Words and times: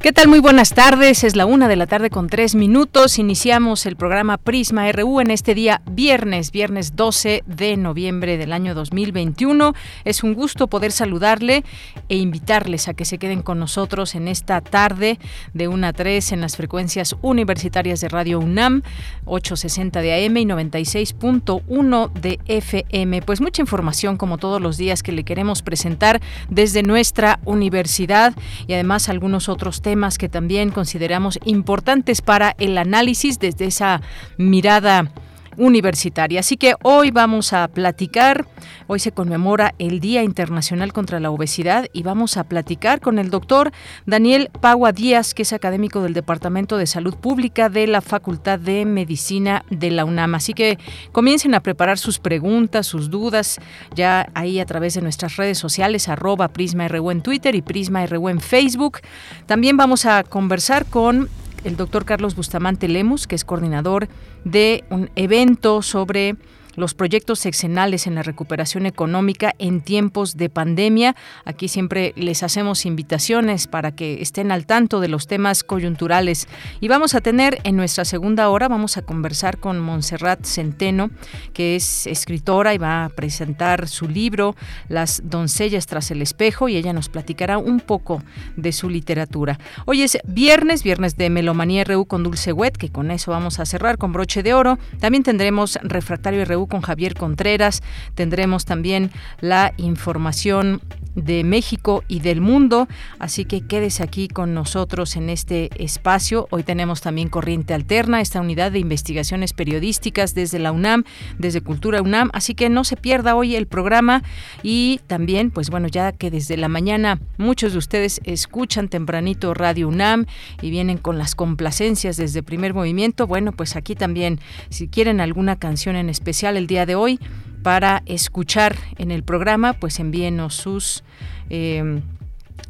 ¿Qué 0.00 0.12
tal? 0.12 0.28
Muy 0.28 0.38
buenas 0.38 0.74
tardes. 0.74 1.24
Es 1.24 1.34
la 1.34 1.44
una 1.44 1.66
de 1.66 1.74
la 1.74 1.88
tarde 1.88 2.08
con 2.08 2.28
tres 2.28 2.54
minutos. 2.54 3.18
Iniciamos 3.18 3.84
el 3.84 3.96
programa 3.96 4.36
Prisma 4.36 4.92
RU 4.92 5.18
en 5.18 5.32
este 5.32 5.56
día 5.56 5.82
viernes, 5.90 6.52
viernes 6.52 6.94
12 6.94 7.42
de 7.44 7.76
noviembre 7.76 8.38
del 8.38 8.52
año 8.52 8.76
2021. 8.76 9.74
Es 10.04 10.22
un 10.22 10.34
gusto 10.34 10.68
poder 10.68 10.92
saludarle 10.92 11.64
e 12.08 12.14
invitarles 12.14 12.86
a 12.86 12.94
que 12.94 13.04
se 13.04 13.18
queden 13.18 13.42
con 13.42 13.58
nosotros 13.58 14.14
en 14.14 14.28
esta 14.28 14.60
tarde 14.60 15.18
de 15.52 15.66
1 15.66 15.88
a 15.88 15.92
3 15.92 16.30
en 16.30 16.42
las 16.42 16.56
frecuencias 16.56 17.16
universitarias 17.20 18.00
de 18.00 18.08
Radio 18.08 18.38
UNAM, 18.38 18.84
860 19.24 20.00
de 20.00 20.26
AM 20.26 20.36
y 20.36 20.44
96.1 20.44 22.12
de 22.12 22.38
FM. 22.46 23.22
Pues 23.22 23.40
mucha 23.40 23.62
información 23.62 24.16
como 24.16 24.38
todos 24.38 24.62
los 24.62 24.76
días 24.76 25.02
que 25.02 25.10
le 25.10 25.24
queremos 25.24 25.62
presentar 25.62 26.20
desde 26.48 26.84
nuestra 26.84 27.40
universidad 27.44 28.36
y 28.68 28.74
además 28.74 29.08
algunos 29.08 29.48
otros 29.48 29.82
temas 29.82 29.87
que 30.18 30.28
también 30.28 30.70
consideramos 30.70 31.38
importantes 31.44 32.20
para 32.22 32.54
el 32.58 32.76
análisis 32.78 33.38
desde 33.38 33.66
esa 33.66 34.00
mirada 34.36 35.10
universitaria. 35.58 36.40
Así 36.40 36.56
que 36.56 36.74
hoy 36.82 37.10
vamos 37.10 37.52
a 37.52 37.68
platicar, 37.68 38.46
hoy 38.86 38.98
se 38.98 39.12
conmemora 39.12 39.74
el 39.78 40.00
Día 40.00 40.22
Internacional 40.22 40.92
contra 40.92 41.20
la 41.20 41.30
Obesidad 41.30 41.86
y 41.92 42.02
vamos 42.02 42.36
a 42.36 42.44
platicar 42.44 43.00
con 43.00 43.18
el 43.18 43.30
doctor 43.30 43.72
Daniel 44.06 44.50
Pagua 44.60 44.92
Díaz, 44.92 45.34
que 45.34 45.42
es 45.42 45.52
académico 45.52 46.02
del 46.02 46.14
Departamento 46.14 46.78
de 46.78 46.86
Salud 46.86 47.14
Pública 47.14 47.68
de 47.68 47.86
la 47.86 48.00
Facultad 48.00 48.58
de 48.58 48.84
Medicina 48.84 49.64
de 49.70 49.90
la 49.90 50.04
UNAM. 50.04 50.34
Así 50.34 50.54
que 50.54 50.78
comiencen 51.12 51.54
a 51.54 51.60
preparar 51.60 51.98
sus 51.98 52.18
preguntas, 52.18 52.86
sus 52.86 53.10
dudas, 53.10 53.58
ya 53.94 54.28
ahí 54.34 54.60
a 54.60 54.66
través 54.66 54.94
de 54.94 55.02
nuestras 55.02 55.36
redes 55.36 55.58
sociales, 55.58 56.08
arroba 56.08 56.48
Prisma 56.48 56.86
en 56.86 57.22
Twitter 57.22 57.54
y 57.54 57.62
Prisma 57.62 58.04
en 58.04 58.40
Facebook. 58.40 59.00
También 59.46 59.76
vamos 59.76 60.06
a 60.06 60.22
conversar 60.24 60.86
con 60.86 61.28
el 61.64 61.76
doctor 61.76 62.04
Carlos 62.04 62.34
Bustamante 62.34 62.88
Lemus, 62.88 63.26
que 63.26 63.34
es 63.34 63.44
coordinador 63.44 64.08
de 64.44 64.84
un 64.90 65.10
evento 65.16 65.82
sobre 65.82 66.36
los 66.78 66.94
proyectos 66.94 67.40
sexenales 67.40 68.06
en 68.06 68.14
la 68.14 68.22
recuperación 68.22 68.86
económica 68.86 69.54
en 69.58 69.80
tiempos 69.80 70.36
de 70.36 70.48
pandemia. 70.48 71.16
Aquí 71.44 71.66
siempre 71.66 72.12
les 72.16 72.42
hacemos 72.42 72.86
invitaciones 72.86 73.66
para 73.66 73.92
que 73.92 74.22
estén 74.22 74.52
al 74.52 74.64
tanto 74.64 75.00
de 75.00 75.08
los 75.08 75.26
temas 75.26 75.64
coyunturales. 75.64 76.46
Y 76.80 76.86
vamos 76.86 77.16
a 77.16 77.20
tener 77.20 77.58
en 77.64 77.76
nuestra 77.76 78.04
segunda 78.04 78.48
hora, 78.48 78.68
vamos 78.68 78.96
a 78.96 79.02
conversar 79.02 79.58
con 79.58 79.80
Montserrat 79.80 80.44
Centeno, 80.44 81.10
que 81.52 81.74
es 81.74 82.06
escritora 82.06 82.74
y 82.74 82.78
va 82.78 83.04
a 83.04 83.08
presentar 83.08 83.88
su 83.88 84.08
libro 84.08 84.54
Las 84.88 85.22
doncellas 85.24 85.86
tras 85.86 86.12
el 86.12 86.22
espejo 86.22 86.68
y 86.68 86.76
ella 86.76 86.92
nos 86.92 87.08
platicará 87.08 87.58
un 87.58 87.80
poco 87.80 88.22
de 88.56 88.70
su 88.70 88.88
literatura. 88.88 89.58
Hoy 89.84 90.02
es 90.02 90.18
viernes, 90.24 90.84
viernes 90.84 91.16
de 91.16 91.28
Melomanía 91.28 91.82
RU 91.82 92.06
con 92.06 92.22
Dulce 92.22 92.52
Wet, 92.52 92.76
que 92.76 92.90
con 92.90 93.10
eso 93.10 93.32
vamos 93.32 93.58
a 93.58 93.66
cerrar 93.66 93.98
con 93.98 94.12
broche 94.12 94.44
de 94.44 94.54
oro. 94.54 94.78
También 95.00 95.24
tendremos 95.24 95.78
Refractario 95.82 96.44
RU 96.44 96.67
con 96.68 96.82
Javier 96.82 97.14
Contreras. 97.14 97.82
Tendremos 98.14 98.64
también 98.64 99.10
la 99.40 99.72
información 99.76 100.80
de 101.14 101.42
México 101.44 102.04
y 102.08 102.20
del 102.20 102.40
mundo, 102.40 102.88
así 103.18 103.44
que 103.44 103.62
quédese 103.62 104.02
aquí 104.02 104.28
con 104.28 104.54
nosotros 104.54 105.16
en 105.16 105.30
este 105.30 105.70
espacio. 105.82 106.46
Hoy 106.50 106.62
tenemos 106.62 107.00
también 107.00 107.28
Corriente 107.28 107.74
Alterna, 107.74 108.20
esta 108.20 108.40
unidad 108.40 108.72
de 108.72 108.78
investigaciones 108.78 109.52
periodísticas 109.52 110.34
desde 110.34 110.58
la 110.58 110.70
UNAM, 110.70 111.04
desde 111.38 111.60
Cultura 111.60 112.02
UNAM, 112.02 112.30
así 112.34 112.54
que 112.54 112.68
no 112.68 112.84
se 112.84 112.96
pierda 112.96 113.34
hoy 113.34 113.56
el 113.56 113.66
programa 113.66 114.22
y 114.62 115.00
también, 115.06 115.50
pues 115.50 115.70
bueno, 115.70 115.88
ya 115.88 116.12
que 116.12 116.30
desde 116.30 116.56
la 116.56 116.68
mañana 116.68 117.20
muchos 117.36 117.72
de 117.72 117.78
ustedes 117.78 118.20
escuchan 118.24 118.88
tempranito 118.88 119.54
Radio 119.54 119.88
UNAM 119.88 120.26
y 120.62 120.70
vienen 120.70 120.98
con 120.98 121.18
las 121.18 121.34
complacencias 121.34 122.16
desde 122.16 122.42
primer 122.42 122.74
movimiento, 122.74 123.26
bueno, 123.26 123.52
pues 123.52 123.76
aquí 123.76 123.94
también, 123.94 124.38
si 124.68 124.88
quieren 124.88 125.20
alguna 125.20 125.56
canción 125.56 125.96
en 125.96 126.08
especial, 126.08 126.56
el 126.58 126.66
día 126.66 126.84
de 126.86 126.94
hoy 126.94 127.18
para 127.62 128.02
escuchar 128.06 128.76
en 128.98 129.10
el 129.10 129.22
programa, 129.22 129.72
pues 129.72 129.98
envíenos 129.98 130.54
sus 130.54 131.04
eh, 131.50 132.02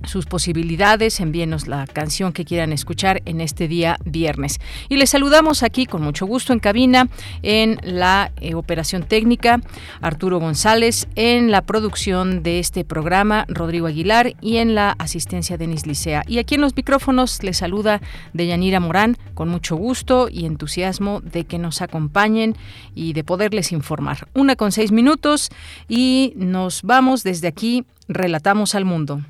sus 0.05 0.27
posibilidades, 0.27 1.21
envíenos 1.21 1.67
la 1.67 1.87
canción 1.87 2.33
que 2.33 2.45
quieran 2.45 2.73
escuchar 2.73 3.23
en 3.25 3.41
este 3.41 3.69
día 3.69 3.99
viernes. 4.05 4.61
Y 4.89 4.97
les 4.97 5.11
saludamos 5.11 5.63
aquí 5.63 5.87
con 5.87 6.03
mucho 6.03 6.27
gusto 6.27 6.53
en 6.53 6.61
cabina, 6.61 7.09
en 7.43 7.79
la 7.83 8.33
eh, 8.41 8.55
operación 8.55 9.03
técnica, 9.03 9.61
Arturo 10.01 10.39
González, 10.39 11.09
en 11.15 11.51
la 11.51 11.63
producción 11.63 12.43
de 12.43 12.59
este 12.59 12.85
programa, 12.85 13.45
Rodrigo 13.49 13.87
Aguilar, 13.87 14.35
y 14.41 14.57
en 14.59 14.75
la 14.75 14.93
asistencia 14.99 15.57
Denis 15.57 15.87
Licea. 15.87 16.23
Y 16.27 16.39
aquí 16.39 16.55
en 16.55 16.61
los 16.61 16.77
micrófonos 16.77 17.43
les 17.43 17.59
saluda 17.59 18.01
Deyanira 18.33 18.81
Morán, 18.81 19.17
con 19.35 19.49
mucho 19.49 19.77
gusto 19.77 20.29
y 20.31 20.47
entusiasmo 20.47 21.21
de 21.21 21.45
que 21.45 21.59
nos 21.59 21.83
acompañen 21.83 22.57
y 22.95 23.13
de 23.13 23.25
poderles 23.25 23.73
informar. 23.73 24.29
Una 24.35 24.57
con 24.57 24.73
seis 24.73 24.93
minutos 24.93 25.51
y 25.89 26.33
nos 26.37 26.83
vamos 26.83 27.23
desde 27.23 27.49
aquí, 27.49 27.85
relatamos 28.09 28.75
al 28.75 28.85
mundo. 28.85 29.23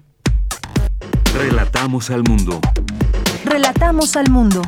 Relatamos 1.39 2.11
al 2.11 2.25
mundo. 2.25 2.61
Relatamos 3.45 4.17
al 4.17 4.29
mundo. 4.29 4.61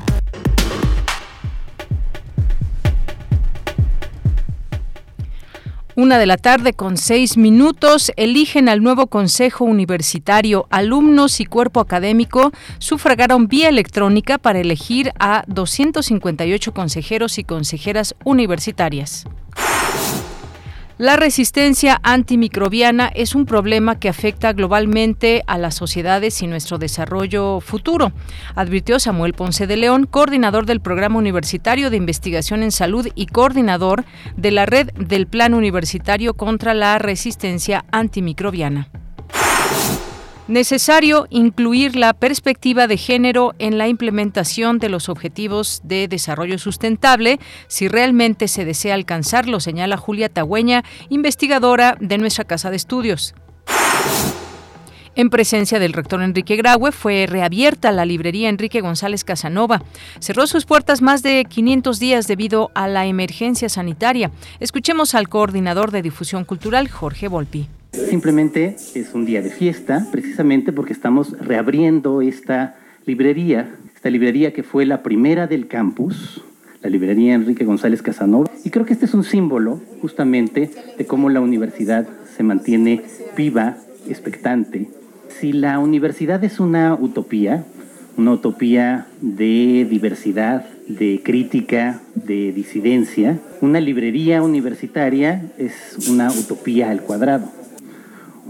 Una 5.97 6.19
de 6.19 6.27
la 6.27 6.37
tarde 6.37 6.73
con 6.73 6.97
seis 6.97 7.37
minutos 7.37 8.13
eligen 8.17 8.69
al 8.69 8.85
nuevo 8.85 9.09
Consejo 9.09 9.65
Universitario. 9.65 10.69
Alumnos 10.71 11.41
y 11.41 11.45
cuerpo 11.45 11.81
académico 11.81 12.53
sufragaron 12.79 13.49
vía 13.49 13.69
electrónica 13.69 14.39
para 14.39 14.61
elegir 14.61 15.13
a 15.19 15.43
258 15.49 16.73
consejeros 16.73 17.39
y 17.39 17.43
consejeras 17.43 18.15
universitarias. 18.23 19.27
La 21.01 21.17
resistencia 21.17 21.99
antimicrobiana 22.03 23.07
es 23.07 23.35
un 23.35 23.47
problema 23.47 23.99
que 23.99 24.11
afecta 24.11 24.53
globalmente 24.53 25.43
a 25.47 25.57
las 25.57 25.75
sociedades 25.75 26.43
y 26.43 26.47
nuestro 26.47 26.77
desarrollo 26.77 27.61
futuro, 27.61 28.13
advirtió 28.55 29.01
Samuel 29.01 29.33
Ponce 29.33 29.67
de 29.67 29.79
León, 29.79 30.05
coordinador 30.05 30.67
del 30.67 30.83
Programa 30.83 31.17
Universitario 31.17 31.89
de 31.89 31.97
Investigación 31.97 32.63
en 32.63 32.71
Salud 32.71 33.09
y 33.15 33.29
coordinador 33.29 34.05
de 34.37 34.51
la 34.51 34.67
red 34.67 34.91
del 34.93 35.27
Plan 35.27 35.55
Universitario 35.55 36.35
contra 36.35 36.75
la 36.75 36.99
Resistencia 36.99 37.87
Antimicrobiana. 37.93 38.91
Necesario 40.51 41.29
incluir 41.31 41.95
la 41.95 42.13
perspectiva 42.13 42.89
de 42.89 42.97
género 42.97 43.55
en 43.61 43.79
la 43.79 43.87
implementación 43.87 44.81
de 44.81 44.89
los 44.89 45.09
objetivos 45.09 45.81
de 45.85 46.09
desarrollo 46.09 46.59
sustentable 46.59 47.39
si 47.69 47.87
realmente 47.87 48.49
se 48.49 48.65
desea 48.65 48.95
alcanzarlo, 48.95 49.61
señala 49.61 49.97
Julia 49.97 50.29
Tagüeña, 50.29 50.83
investigadora 51.09 51.97
de 52.01 52.19
nuestra 52.19 52.43
Casa 52.43 52.69
de 52.71 52.79
Estudios. 52.79 53.33
En 55.15 55.31
presencia 55.31 55.79
del 55.79 55.93
rector 55.93 56.21
Enrique 56.21 56.57
Graue 56.57 56.91
fue 56.91 57.27
reabierta 57.29 57.93
la 57.93 58.05
librería 58.05 58.49
Enrique 58.49 58.81
González 58.81 59.23
Casanova. 59.23 59.85
Cerró 60.19 60.49
sus 60.49 60.67
puertas 60.67 61.01
más 61.01 61.23
de 61.23 61.45
500 61.45 62.01
días 62.01 62.27
debido 62.27 62.73
a 62.75 62.89
la 62.89 63.07
emergencia 63.07 63.69
sanitaria. 63.69 64.33
Escuchemos 64.59 65.15
al 65.15 65.29
coordinador 65.29 65.93
de 65.93 66.03
difusión 66.03 66.45
cultural, 66.45 66.89
Jorge 66.89 67.29
Volpi. 67.29 67.69
Simplemente 67.93 68.77
es 68.95 69.15
un 69.15 69.25
día 69.25 69.43
de 69.43 69.51
fiesta, 69.51 70.07
precisamente 70.11 70.73
porque 70.73 70.93
estamos 70.93 71.33
reabriendo 71.39 72.23
esta 72.23 72.77
librería, 73.07 73.75
esta 73.95 74.11
librería 74.11 74.53
que 74.53 74.63
fue 74.63 74.87
la 74.87 75.03
primera 75.03 75.47
del 75.47 75.67
campus, 75.67 76.43
la 76.83 76.91
librería 76.91 77.35
Enrique 77.35 77.65
González 77.65 78.03
Casanova. 78.03 78.51
Y 78.65 78.71
creo 78.71 78.87
que 78.87 78.93
este 78.93 79.07
es 79.07 79.15
un 79.15 79.25
símbolo 79.25 79.81
justamente 80.01 80.71
de 80.97 81.07
cómo 81.07 81.31
la 81.31 81.41
universidad 81.41 82.09
se 82.37 82.43
mantiene 82.43 83.03
viva, 83.37 83.77
expectante. 84.09 84.89
Si 85.29 85.53
la 85.53 85.79
universidad 85.79 86.43
es 86.45 86.61
una 86.61 86.95
utopía, 86.95 87.65
una 88.17 88.33
utopía 88.33 89.07
de 89.21 89.87
diversidad, 89.89 90.67
de 90.89 91.21
crítica, 91.25 92.01
de 92.15 92.53
disidencia. 92.53 93.39
Una 93.61 93.81
librería 93.81 94.43
universitaria 94.43 95.51
es 95.59 96.09
una 96.09 96.31
utopía 96.31 96.91
al 96.91 97.03
cuadrado, 97.03 97.51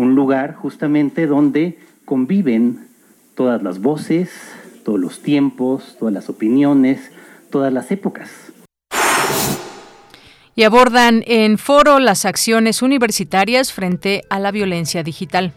un 0.00 0.14
lugar 0.14 0.54
justamente 0.54 1.26
donde 1.26 1.78
conviven 2.06 2.88
todas 3.34 3.62
las 3.62 3.80
voces, 3.80 4.30
todos 4.82 4.98
los 4.98 5.20
tiempos, 5.20 5.96
todas 5.98 6.14
las 6.14 6.30
opiniones, 6.30 7.12
todas 7.50 7.70
las 7.70 7.90
épocas. 7.90 8.30
Y 10.56 10.62
abordan 10.62 11.22
en 11.26 11.58
foro 11.58 11.98
las 11.98 12.24
acciones 12.24 12.80
universitarias 12.80 13.74
frente 13.74 14.22
a 14.30 14.38
la 14.38 14.50
violencia 14.50 15.02
digital. 15.02 15.52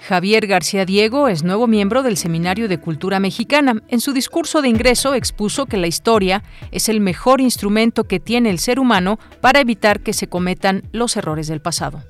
Javier 0.00 0.48
García 0.48 0.84
Diego 0.84 1.28
es 1.28 1.44
nuevo 1.44 1.68
miembro 1.68 2.02
del 2.02 2.16
Seminario 2.16 2.68
de 2.68 2.78
Cultura 2.78 3.20
Mexicana. 3.20 3.82
En 3.88 4.00
su 4.00 4.12
discurso 4.12 4.60
de 4.60 4.68
ingreso 4.68 5.14
expuso 5.14 5.66
que 5.66 5.76
la 5.76 5.86
historia 5.86 6.42
es 6.72 6.88
el 6.88 7.00
mejor 7.00 7.40
instrumento 7.40 8.04
que 8.04 8.20
tiene 8.20 8.50
el 8.50 8.58
ser 8.58 8.80
humano 8.80 9.20
para 9.40 9.60
evitar 9.60 10.00
que 10.00 10.12
se 10.12 10.28
cometan 10.28 10.82
los 10.92 11.16
errores 11.16 11.46
del 11.46 11.60
pasado. 11.60 12.02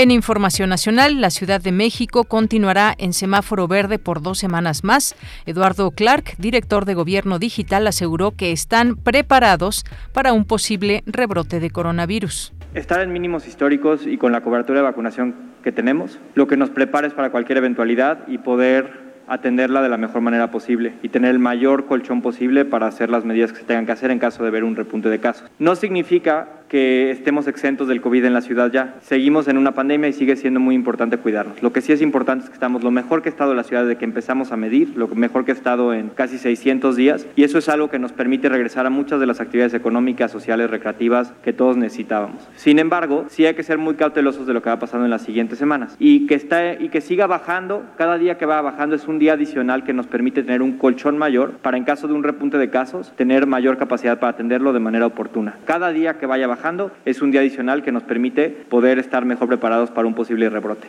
En 0.00 0.12
Información 0.12 0.70
Nacional, 0.70 1.20
la 1.20 1.28
Ciudad 1.28 1.60
de 1.60 1.72
México 1.72 2.22
continuará 2.22 2.94
en 2.98 3.12
semáforo 3.12 3.66
verde 3.66 3.98
por 3.98 4.22
dos 4.22 4.38
semanas 4.38 4.84
más. 4.84 5.16
Eduardo 5.44 5.90
Clark, 5.90 6.36
director 6.38 6.84
de 6.84 6.94
Gobierno 6.94 7.40
Digital, 7.40 7.84
aseguró 7.84 8.30
que 8.30 8.52
están 8.52 8.94
preparados 8.94 9.84
para 10.12 10.32
un 10.32 10.44
posible 10.44 11.02
rebrote 11.04 11.58
de 11.58 11.70
coronavirus. 11.70 12.52
Estar 12.74 13.00
en 13.00 13.12
mínimos 13.12 13.48
históricos 13.48 14.06
y 14.06 14.18
con 14.18 14.30
la 14.30 14.40
cobertura 14.40 14.78
de 14.78 14.84
vacunación 14.84 15.34
que 15.64 15.72
tenemos, 15.72 16.20
lo 16.36 16.46
que 16.46 16.56
nos 16.56 16.70
prepara 16.70 17.08
es 17.08 17.12
para 17.12 17.30
cualquier 17.32 17.58
eventualidad 17.58 18.20
y 18.28 18.38
poder 18.38 19.08
atenderla 19.28 19.82
de 19.82 19.88
la 19.88 19.98
mejor 19.98 20.22
manera 20.22 20.50
posible 20.50 20.94
y 21.02 21.10
tener 21.10 21.30
el 21.32 21.38
mayor 21.38 21.86
colchón 21.86 22.22
posible 22.22 22.64
para 22.64 22.86
hacer 22.86 23.10
las 23.10 23.24
medidas 23.24 23.52
que 23.52 23.58
se 23.58 23.64
tengan 23.64 23.84
que 23.84 23.92
hacer 23.92 24.10
en 24.10 24.18
caso 24.18 24.42
de 24.42 24.50
ver 24.50 24.64
un 24.64 24.74
repunte 24.74 25.08
de 25.08 25.18
casos. 25.20 25.50
No 25.58 25.76
significa 25.76 26.48
que 26.68 27.10
estemos 27.10 27.46
exentos 27.46 27.88
del 27.88 28.00
COVID 28.00 28.24
en 28.24 28.34
la 28.34 28.40
ciudad 28.40 28.70
ya. 28.70 28.96
Seguimos 29.00 29.48
en 29.48 29.58
una 29.58 29.72
pandemia 29.72 30.08
y 30.08 30.12
sigue 30.12 30.36
siendo 30.36 30.60
muy 30.60 30.74
importante 30.74 31.16
cuidarnos. 31.16 31.62
Lo 31.62 31.72
que 31.72 31.80
sí 31.80 31.92
es 31.92 32.02
importante 32.02 32.44
es 32.44 32.50
que 32.50 32.54
estamos 32.54 32.84
lo 32.84 32.90
mejor 32.90 33.22
que 33.22 33.28
ha 33.28 33.32
estado 33.32 33.54
la 33.54 33.64
ciudad 33.64 33.82
desde 33.82 33.96
que 33.96 34.04
empezamos 34.04 34.52
a 34.52 34.56
medir, 34.56 34.96
lo 34.96 35.08
mejor 35.08 35.44
que 35.44 35.52
ha 35.52 35.54
estado 35.54 35.94
en 35.94 36.10
casi 36.10 36.38
600 36.38 36.96
días 36.96 37.26
y 37.36 37.44
eso 37.44 37.58
es 37.58 37.68
algo 37.68 37.88
que 37.88 37.98
nos 37.98 38.12
permite 38.12 38.48
regresar 38.48 38.86
a 38.86 38.90
muchas 38.90 39.20
de 39.20 39.26
las 39.26 39.40
actividades 39.40 39.74
económicas, 39.74 40.30
sociales, 40.30 40.70
recreativas 40.70 41.32
que 41.42 41.52
todos 41.52 41.76
necesitábamos. 41.76 42.46
Sin 42.56 42.78
embargo, 42.78 43.24
sí 43.28 43.46
hay 43.46 43.54
que 43.54 43.62
ser 43.62 43.78
muy 43.78 43.94
cautelosos 43.94 44.46
de 44.46 44.52
lo 44.52 44.62
que 44.62 44.70
va 44.70 44.78
pasando 44.78 45.06
en 45.06 45.10
las 45.10 45.22
siguientes 45.22 45.58
semanas 45.58 45.96
y 45.98 46.26
que, 46.26 46.34
está, 46.34 46.74
y 46.74 46.90
que 46.90 47.00
siga 47.00 47.26
bajando, 47.26 47.84
cada 47.96 48.18
día 48.18 48.36
que 48.36 48.46
va 48.46 48.60
bajando 48.60 48.94
es 48.94 49.08
un 49.08 49.18
día 49.18 49.34
adicional 49.34 49.84
que 49.84 49.92
nos 49.92 50.06
permite 50.06 50.42
tener 50.42 50.62
un 50.62 50.76
colchón 50.76 51.16
mayor 51.16 51.52
para 51.62 51.76
en 51.76 51.84
caso 51.84 52.08
de 52.08 52.14
un 52.14 52.22
repunte 52.22 52.58
de 52.58 52.70
casos 52.70 53.12
tener 53.16 53.46
mayor 53.46 53.78
capacidad 53.78 54.18
para 54.18 54.32
atenderlo 54.32 54.72
de 54.72 54.80
manera 54.80 55.06
oportuna. 55.06 55.56
Cada 55.64 55.92
día 55.92 56.18
que 56.18 56.26
vaya 56.26 56.46
bajando 56.46 56.57
es 57.04 57.22
un 57.22 57.30
día 57.30 57.40
adicional 57.40 57.82
que 57.82 57.92
nos 57.92 58.02
permite 58.02 58.48
poder 58.48 58.98
estar 58.98 59.24
mejor 59.24 59.48
preparados 59.48 59.90
para 59.90 60.08
un 60.08 60.14
posible 60.14 60.48
rebrote. 60.50 60.88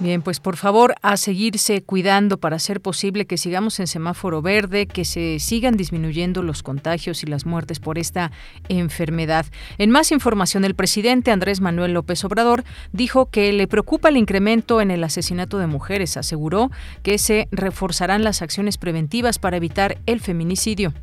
Bien, 0.00 0.22
pues 0.22 0.40
por 0.40 0.56
favor 0.56 0.94
a 1.02 1.18
seguirse 1.18 1.82
cuidando 1.82 2.40
para 2.40 2.56
hacer 2.56 2.80
posible 2.80 3.26
que 3.26 3.36
sigamos 3.36 3.78
en 3.80 3.86
semáforo 3.86 4.40
verde, 4.40 4.86
que 4.86 5.04
se 5.04 5.38
sigan 5.38 5.76
disminuyendo 5.76 6.42
los 6.42 6.62
contagios 6.62 7.22
y 7.22 7.26
las 7.26 7.44
muertes 7.44 7.80
por 7.80 7.98
esta 7.98 8.32
enfermedad. 8.70 9.44
En 9.76 9.90
más 9.90 10.10
información, 10.10 10.64
el 10.64 10.74
presidente 10.74 11.32
Andrés 11.32 11.60
Manuel 11.60 11.92
López 11.92 12.24
Obrador 12.24 12.64
dijo 12.92 13.26
que 13.26 13.52
le 13.52 13.68
preocupa 13.68 14.08
el 14.08 14.16
incremento 14.16 14.80
en 14.80 14.90
el 14.90 15.04
asesinato 15.04 15.58
de 15.58 15.66
mujeres. 15.66 16.16
Aseguró 16.16 16.70
que 17.02 17.18
se 17.18 17.48
reforzarán 17.52 18.24
las 18.24 18.40
acciones 18.40 18.78
preventivas 18.78 19.38
para 19.38 19.58
evitar 19.58 19.98
el 20.06 20.20
feminicidio. 20.20 20.94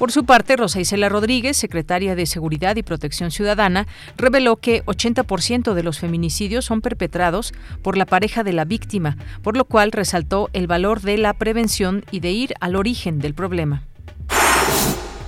Por 0.00 0.12
su 0.12 0.24
parte, 0.24 0.56
Rosa 0.56 0.80
Isela 0.80 1.10
Rodríguez, 1.10 1.58
secretaria 1.58 2.16
de 2.16 2.24
Seguridad 2.24 2.74
y 2.76 2.82
Protección 2.82 3.30
Ciudadana, 3.30 3.86
reveló 4.16 4.56
que 4.56 4.82
80% 4.86 5.74
de 5.74 5.82
los 5.82 5.98
feminicidios 5.98 6.64
son 6.64 6.80
perpetrados 6.80 7.52
por 7.82 7.98
la 7.98 8.06
pareja 8.06 8.42
de 8.42 8.54
la 8.54 8.64
víctima, 8.64 9.18
por 9.42 9.58
lo 9.58 9.66
cual 9.66 9.92
resaltó 9.92 10.48
el 10.54 10.66
valor 10.66 11.02
de 11.02 11.18
la 11.18 11.34
prevención 11.34 12.02
y 12.10 12.20
de 12.20 12.30
ir 12.30 12.54
al 12.60 12.76
origen 12.76 13.18
del 13.18 13.34
problema. 13.34 13.89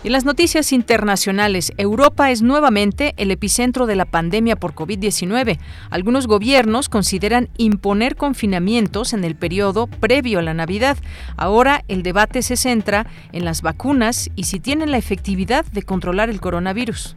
En 0.05 0.11
las 0.11 0.25
noticias 0.25 0.73
internacionales, 0.73 1.73
Europa 1.77 2.33
es 2.33 2.43
nuevamente 2.43 3.15
el 3.19 3.31
epicentro 3.31 3.87
de 3.87 3.95
la 3.95 4.05
pandemia 4.05 4.57
por 4.57 4.75
COVID-19. 4.75 5.61
Algunos 5.91 6.27
gobiernos 6.27 6.89
consideran 6.89 7.51
imponer 7.57 8.17
confinamientos 8.17 9.13
en 9.13 9.23
el 9.23 9.37
periodo 9.37 9.87
previo 9.87 10.41
a 10.41 10.43
la 10.43 10.55
Navidad. 10.55 10.97
Ahora 11.37 11.85
el 11.87 12.03
debate 12.03 12.43
se 12.43 12.57
centra 12.57 13.07
en 13.31 13.45
las 13.45 13.63
vacunas 13.63 14.29
y 14.35 14.45
si 14.45 14.59
tienen 14.59 14.91
la 14.91 14.99
efectividad 14.99 15.65
de 15.67 15.83
controlar 15.83 16.31
el 16.31 16.41
coronavirus. 16.41 17.15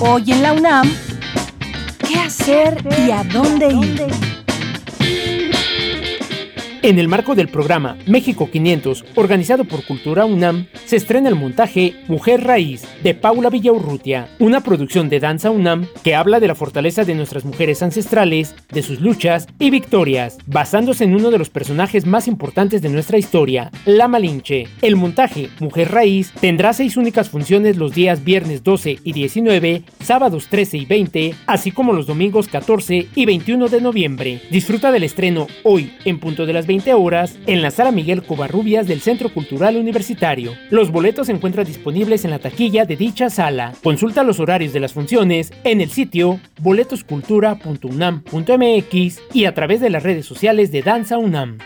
Hoy 0.00 0.32
en 0.32 0.42
la 0.42 0.52
UNAM, 0.52 0.90
¿qué 2.06 2.18
hacer 2.18 2.84
y 3.06 3.10
a 3.10 3.24
dónde 3.24 3.72
ir? 3.72 4.29
En 6.82 6.98
el 6.98 7.08
marco 7.08 7.34
del 7.34 7.48
programa 7.48 7.98
México 8.06 8.48
500, 8.50 9.04
organizado 9.14 9.66
por 9.66 9.84
Cultura 9.84 10.24
UNAM, 10.24 10.66
se 10.86 10.96
estrena 10.96 11.28
el 11.28 11.34
montaje 11.34 11.94
Mujer 12.08 12.42
Raíz 12.42 12.84
de 13.02 13.12
Paula 13.12 13.50
Villaurrutia, 13.50 14.28
una 14.38 14.62
producción 14.62 15.10
de 15.10 15.20
Danza 15.20 15.50
UNAM 15.50 15.86
que 16.02 16.14
habla 16.14 16.40
de 16.40 16.48
la 16.48 16.54
fortaleza 16.54 17.04
de 17.04 17.14
nuestras 17.14 17.44
mujeres 17.44 17.82
ancestrales, 17.82 18.54
de 18.72 18.82
sus 18.82 19.02
luchas 19.02 19.46
y 19.58 19.68
victorias, 19.68 20.38
basándose 20.46 21.04
en 21.04 21.14
uno 21.14 21.30
de 21.30 21.36
los 21.36 21.50
personajes 21.50 22.06
más 22.06 22.26
importantes 22.26 22.80
de 22.80 22.88
nuestra 22.88 23.18
historia, 23.18 23.70
la 23.84 24.08
Malinche. 24.08 24.66
El 24.80 24.96
montaje 24.96 25.50
Mujer 25.58 25.92
Raíz 25.92 26.32
tendrá 26.40 26.72
seis 26.72 26.96
únicas 26.96 27.28
funciones 27.28 27.76
los 27.76 27.94
días 27.94 28.24
viernes 28.24 28.64
12 28.64 29.00
y 29.04 29.12
19, 29.12 29.82
sábados 30.02 30.46
13 30.48 30.78
y 30.78 30.86
20, 30.86 31.34
así 31.46 31.72
como 31.72 31.92
los 31.92 32.06
domingos 32.06 32.48
14 32.48 33.08
y 33.14 33.26
21 33.26 33.68
de 33.68 33.80
noviembre. 33.82 34.40
Disfruta 34.50 34.90
del 34.90 35.02
estreno 35.02 35.46
hoy 35.62 35.92
en 36.06 36.18
punto 36.18 36.46
de 36.46 36.54
las 36.54 36.69
20 36.70 36.94
horas 36.94 37.36
en 37.48 37.62
la 37.62 37.72
Sala 37.72 37.90
Miguel 37.90 38.22
Covarrubias 38.22 38.86
del 38.86 39.00
Centro 39.00 39.34
Cultural 39.34 39.76
Universitario. 39.76 40.54
Los 40.70 40.92
boletos 40.92 41.26
se 41.26 41.32
encuentran 41.32 41.66
disponibles 41.66 42.24
en 42.24 42.30
la 42.30 42.38
taquilla 42.38 42.84
de 42.84 42.94
dicha 42.94 43.28
sala. 43.28 43.72
Consulta 43.82 44.22
los 44.22 44.38
horarios 44.38 44.72
de 44.72 44.78
las 44.78 44.92
funciones 44.92 45.52
en 45.64 45.80
el 45.80 45.90
sitio 45.90 46.38
boletoscultura.unam.mx 46.60 49.20
y 49.34 49.46
a 49.46 49.52
través 49.52 49.80
de 49.80 49.90
las 49.90 50.04
redes 50.04 50.26
sociales 50.26 50.70
de 50.70 50.82
Danza 50.82 51.18
UNAM. 51.18 51.58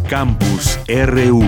Campus 0.08 0.78
RU 0.88 1.42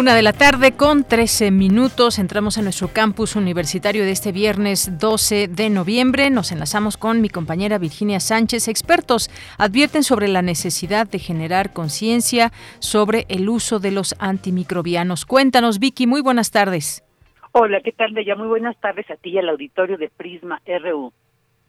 Una 0.00 0.14
de 0.14 0.22
la 0.22 0.32
tarde 0.32 0.72
con 0.78 1.04
13 1.04 1.50
minutos. 1.50 2.18
Entramos 2.18 2.56
a 2.56 2.62
nuestro 2.62 2.88
campus 2.88 3.36
universitario 3.36 4.02
de 4.02 4.12
este 4.12 4.32
viernes 4.32 4.98
12 4.98 5.46
de 5.46 5.68
noviembre. 5.68 6.30
Nos 6.30 6.52
enlazamos 6.52 6.96
con 6.96 7.20
mi 7.20 7.28
compañera 7.28 7.76
Virginia 7.76 8.18
Sánchez. 8.18 8.68
Expertos 8.68 9.28
advierten 9.58 10.02
sobre 10.02 10.28
la 10.28 10.40
necesidad 10.40 11.06
de 11.06 11.18
generar 11.18 11.74
conciencia 11.74 12.50
sobre 12.78 13.26
el 13.28 13.50
uso 13.50 13.78
de 13.78 13.90
los 13.90 14.14
antimicrobianos. 14.18 15.26
Cuéntanos, 15.26 15.78
Vicky. 15.78 16.06
Muy 16.06 16.22
buenas 16.22 16.50
tardes. 16.50 17.04
Hola, 17.52 17.82
¿qué 17.82 17.92
tal, 17.92 18.14
ya 18.24 18.36
Muy 18.36 18.48
buenas 18.48 18.80
tardes 18.80 19.10
a 19.10 19.16
ti 19.16 19.32
y 19.32 19.38
al 19.38 19.50
auditorio 19.50 19.98
de 19.98 20.08
Prisma 20.08 20.62
RU. 20.82 21.12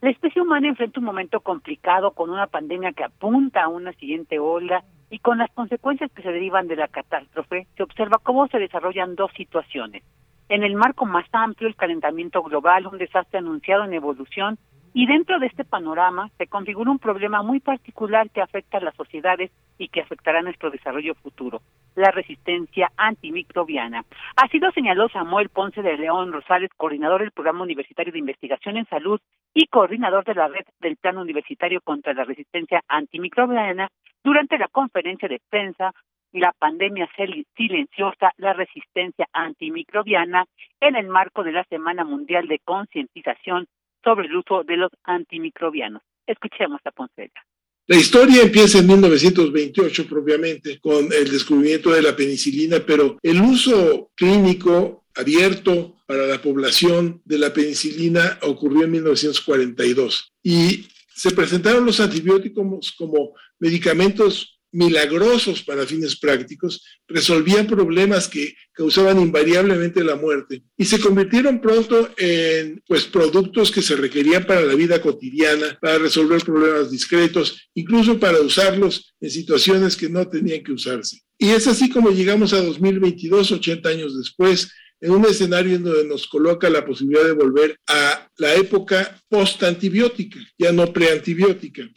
La 0.02 0.10
especie 0.10 0.42
humana 0.42 0.68
enfrenta 0.68 1.00
un 1.00 1.06
momento 1.06 1.42
complicado 1.42 2.10
con 2.12 2.32
una 2.32 2.48
pandemia 2.48 2.92
que 2.92 3.04
apunta 3.04 3.62
a 3.62 3.68
una 3.68 3.94
siguiente 3.94 4.40
ola 4.40 4.84
y 5.12 5.20
con 5.20 5.38
las 5.38 5.52
consecuencias 5.52 6.12
que 6.12 6.24
se 6.24 6.32
derivan 6.32 6.68
de 6.68 6.76
la 6.76 6.88
catástrofe, 6.88 7.68
se 7.78 7.84
observa 7.84 8.18
cómo 8.18 8.48
se 8.48 8.58
desarrollan 8.58 9.14
dos 9.14 9.32
situaciones. 9.38 10.02
En 10.50 10.64
el 10.64 10.74
marco 10.74 11.06
más 11.06 11.28
amplio, 11.34 11.70
el 11.70 11.76
calentamiento 11.76 12.42
global, 12.42 12.88
un 12.88 12.98
desastre 12.98 13.38
anunciado 13.38 13.84
en 13.84 13.94
evolución, 13.94 14.58
y 14.92 15.06
dentro 15.06 15.38
de 15.38 15.46
este 15.46 15.66
panorama 15.66 16.32
se 16.40 16.48
configura 16.48 16.90
un 16.90 16.98
problema 16.98 17.44
muy 17.44 17.60
particular 17.60 18.32
que 18.32 18.42
afecta 18.42 18.80
a 18.80 18.82
las 18.82 18.96
sociedades 18.96 19.52
y 19.78 19.90
que 19.90 20.02
afectará 20.02 20.42
nuestro 20.42 20.72
desarrollo 20.72 21.14
futuro, 21.14 21.62
la 21.96 22.12
resistencia 22.12 22.92
antimicrobiana. 22.98 24.04
Así 24.36 24.60
lo 24.60 24.72
señaló 24.72 25.10
Samuel 25.10 25.50
Ponce 25.50 25.82
de 25.82 25.98
León 25.98 26.32
Rosales, 26.32 26.70
coordinador 26.78 27.22
del 27.22 27.32
Programa 27.32 27.64
Universitario 27.64 28.14
de 28.14 28.20
Investigación 28.20 28.78
en 28.78 28.86
Salud 28.88 29.20
y 29.54 29.68
coordinador 29.68 30.24
de 30.24 30.36
la 30.36 30.48
red 30.48 30.66
del 30.80 30.98
Plan 30.98 31.18
Universitario 31.18 31.82
contra 31.82 32.14
la 32.14 32.24
Resistencia 32.24 32.82
Antimicrobiana, 32.88 33.90
durante 34.24 34.58
la 34.58 34.68
conferencia 34.68 35.28
de 35.28 35.42
prensa 35.50 35.94
la 36.34 36.54
pandemia 36.58 37.10
silenciosa, 37.56 38.32
la 38.38 38.54
resistencia 38.54 39.28
antimicrobiana, 39.34 40.46
en 40.80 40.96
el 40.96 41.08
marco 41.08 41.44
de 41.44 41.52
la 41.52 41.64
Semana 41.66 42.06
Mundial 42.06 42.48
de 42.48 42.60
Concientización 42.60 43.68
sobre 44.04 44.28
el 44.28 44.36
uso 44.36 44.64
de 44.64 44.78
los 44.78 44.92
antimicrobianos. 45.04 46.02
Escuchemos 46.26 46.80
a 46.86 46.92
Poncela. 46.92 47.51
La 47.92 47.98
historia 47.98 48.44
empieza 48.44 48.78
en 48.78 48.88
1928 48.88 50.08
propiamente 50.08 50.80
con 50.80 51.12
el 51.12 51.30
descubrimiento 51.30 51.92
de 51.92 52.02
la 52.02 52.16
penicilina, 52.16 52.80
pero 52.80 53.18
el 53.22 53.42
uso 53.42 54.12
clínico 54.16 55.04
abierto 55.14 55.98
para 56.08 56.26
la 56.26 56.42
población 56.42 57.22
de 57.26 57.38
la 57.38 57.52
penicilina 57.52 58.40
ocurrió 58.44 58.86
en 58.86 58.92
1942 58.92 60.32
y 60.42 60.88
se 61.14 61.32
presentaron 61.32 61.86
los 61.86 62.00
antibióticos 62.00 62.94
como 62.98 63.34
medicamentos 63.60 64.61
milagrosos 64.72 65.64
para 65.64 65.86
fines 65.86 66.18
prácticos, 66.18 66.84
resolvían 67.08 67.68
problemas 67.68 68.28
que 68.28 68.56
causaban 68.72 69.20
invariablemente 69.20 70.04
la 70.04 70.16
muerte 70.16 70.64
y 70.78 70.86
se 70.86 71.00
convirtieron 71.00 71.60
pronto 71.60 72.10
en 72.18 72.82
pues 72.88 73.04
productos 73.06 73.72
que 73.72 73.82
se 73.82 73.96
requerían 73.96 74.46
para 74.46 74.62
la 74.62 74.76
vida 74.76 75.02
cotidiana, 75.02 75.78
para 75.82 75.98
resolver 75.98 76.44
problemas 76.44 76.90
discretos, 76.90 77.70
incluso 77.74 78.20
para 78.20 78.40
usarlos 78.40 79.14
en 79.20 79.30
situaciones 79.30 79.96
que 79.96 80.10
no 80.10 80.28
tenían 80.28 80.64
que 80.64 80.72
usarse. 80.72 81.20
Y 81.38 81.50
es 81.50 81.68
así 81.68 81.90
como 81.90 82.12
llegamos 82.12 82.54
a 82.54 82.62
2022, 82.62 83.52
80 83.52 83.90
años 83.90 84.18
después, 84.18 84.72
en 85.02 85.12
un 85.12 85.26
escenario 85.26 85.76
en 85.76 85.84
donde 85.84 86.06
nos 86.06 86.28
coloca 86.28 86.70
la 86.70 86.86
posibilidad 86.86 87.26
de 87.26 87.34
volver 87.34 87.76
a 87.88 88.28
la 88.38 88.54
época 88.56 89.20
post-antibiótica, 89.28 90.40
ya 90.58 90.72
no 90.72 90.94
preantibiótica. 90.94 91.90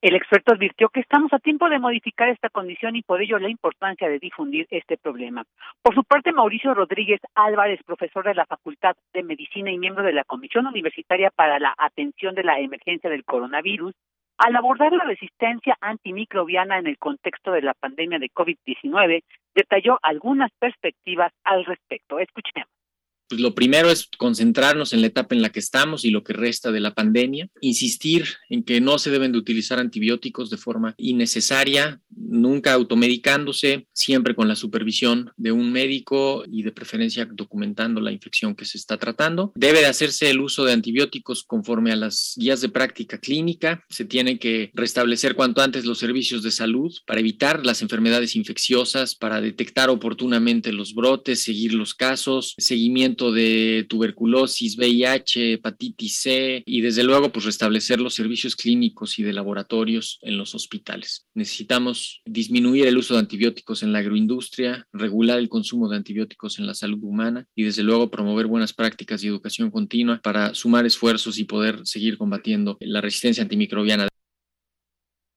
El 0.00 0.14
experto 0.14 0.52
advirtió 0.52 0.90
que 0.90 1.00
estamos 1.00 1.32
a 1.32 1.40
tiempo 1.40 1.68
de 1.68 1.80
modificar 1.80 2.28
esta 2.28 2.48
condición 2.50 2.94
y 2.94 3.02
por 3.02 3.20
ello 3.20 3.36
la 3.40 3.48
importancia 3.48 4.08
de 4.08 4.20
difundir 4.20 4.68
este 4.70 4.96
problema. 4.96 5.44
Por 5.82 5.96
su 5.96 6.04
parte, 6.04 6.30
Mauricio 6.30 6.72
Rodríguez 6.72 7.20
Álvarez, 7.34 7.82
profesor 7.84 8.24
de 8.24 8.34
la 8.36 8.46
Facultad 8.46 8.94
de 9.12 9.24
Medicina 9.24 9.72
y 9.72 9.78
miembro 9.78 10.04
de 10.04 10.12
la 10.12 10.22
Comisión 10.22 10.68
Universitaria 10.68 11.32
para 11.34 11.58
la 11.58 11.74
Atención 11.76 12.36
de 12.36 12.44
la 12.44 12.60
Emergencia 12.60 13.10
del 13.10 13.24
Coronavirus, 13.24 13.92
al 14.36 14.54
abordar 14.54 14.92
la 14.92 15.02
resistencia 15.02 15.76
antimicrobiana 15.80 16.78
en 16.78 16.86
el 16.86 16.96
contexto 16.96 17.50
de 17.50 17.62
la 17.62 17.74
pandemia 17.74 18.20
de 18.20 18.30
COVID-19, 18.30 19.24
detalló 19.52 19.98
algunas 20.02 20.52
perspectivas 20.60 21.32
al 21.42 21.64
respecto. 21.64 22.20
Escuchemos 22.20 22.77
pues 23.28 23.40
lo 23.40 23.54
primero 23.54 23.90
es 23.90 24.08
concentrarnos 24.16 24.92
en 24.92 25.00
la 25.00 25.08
etapa 25.08 25.34
en 25.34 25.42
la 25.42 25.50
que 25.50 25.60
estamos 25.60 26.04
y 26.04 26.10
lo 26.10 26.24
que 26.24 26.32
resta 26.32 26.72
de 26.72 26.80
la 26.80 26.94
pandemia, 26.94 27.48
insistir 27.60 28.26
en 28.48 28.62
que 28.62 28.80
no 28.80 28.98
se 28.98 29.10
deben 29.10 29.32
de 29.32 29.38
utilizar 29.38 29.78
antibióticos 29.78 30.50
de 30.50 30.56
forma 30.56 30.94
innecesaria, 30.96 32.00
nunca 32.10 32.72
automedicándose, 32.72 33.86
siempre 33.92 34.34
con 34.34 34.48
la 34.48 34.56
supervisión 34.56 35.30
de 35.36 35.52
un 35.52 35.72
médico 35.72 36.44
y 36.50 36.62
de 36.62 36.72
preferencia 36.72 37.28
documentando 37.30 38.00
la 38.00 38.12
infección 38.12 38.54
que 38.54 38.64
se 38.64 38.78
está 38.78 38.96
tratando. 38.96 39.52
Debe 39.54 39.80
de 39.80 39.86
hacerse 39.86 40.30
el 40.30 40.40
uso 40.40 40.64
de 40.64 40.72
antibióticos 40.72 41.44
conforme 41.44 41.92
a 41.92 41.96
las 41.96 42.34
guías 42.36 42.60
de 42.60 42.68
práctica 42.68 43.18
clínica. 43.18 43.84
Se 43.88 44.04
tiene 44.04 44.38
que 44.38 44.70
restablecer 44.74 45.34
cuanto 45.34 45.62
antes 45.62 45.84
los 45.84 45.98
servicios 45.98 46.42
de 46.42 46.50
salud 46.50 46.94
para 47.06 47.20
evitar 47.20 47.64
las 47.64 47.82
enfermedades 47.82 48.36
infecciosas, 48.36 49.14
para 49.14 49.40
detectar 49.40 49.90
oportunamente 49.90 50.72
los 50.72 50.94
brotes, 50.94 51.42
seguir 51.42 51.74
los 51.74 51.94
casos, 51.94 52.54
seguimiento 52.58 53.17
de 53.32 53.86
tuberculosis, 53.88 54.78
VIH, 54.78 55.54
hepatitis 55.54 56.20
C 56.20 56.62
y 56.64 56.80
desde 56.80 57.04
luego 57.04 57.30
pues 57.30 57.44
restablecer 57.44 58.00
los 58.00 58.14
servicios 58.14 58.56
clínicos 58.56 59.18
y 59.18 59.22
de 59.22 59.32
laboratorios 59.32 60.18
en 60.22 60.38
los 60.38 60.54
hospitales. 60.54 61.26
Necesitamos 61.34 62.22
disminuir 62.24 62.86
el 62.86 62.96
uso 62.96 63.14
de 63.14 63.20
antibióticos 63.20 63.82
en 63.82 63.92
la 63.92 63.98
agroindustria, 63.98 64.86
regular 64.92 65.38
el 65.38 65.48
consumo 65.48 65.88
de 65.88 65.96
antibióticos 65.96 66.58
en 66.58 66.66
la 66.66 66.74
salud 66.74 66.98
humana 67.02 67.46
y 67.54 67.64
desde 67.64 67.82
luego 67.82 68.10
promover 68.10 68.46
buenas 68.46 68.72
prácticas 68.72 69.22
y 69.22 69.28
educación 69.28 69.70
continua 69.70 70.20
para 70.22 70.54
sumar 70.54 70.86
esfuerzos 70.86 71.38
y 71.38 71.44
poder 71.44 71.80
seguir 71.84 72.16
combatiendo 72.16 72.76
la 72.80 73.00
resistencia 73.00 73.42
antimicrobiana. 73.42 74.08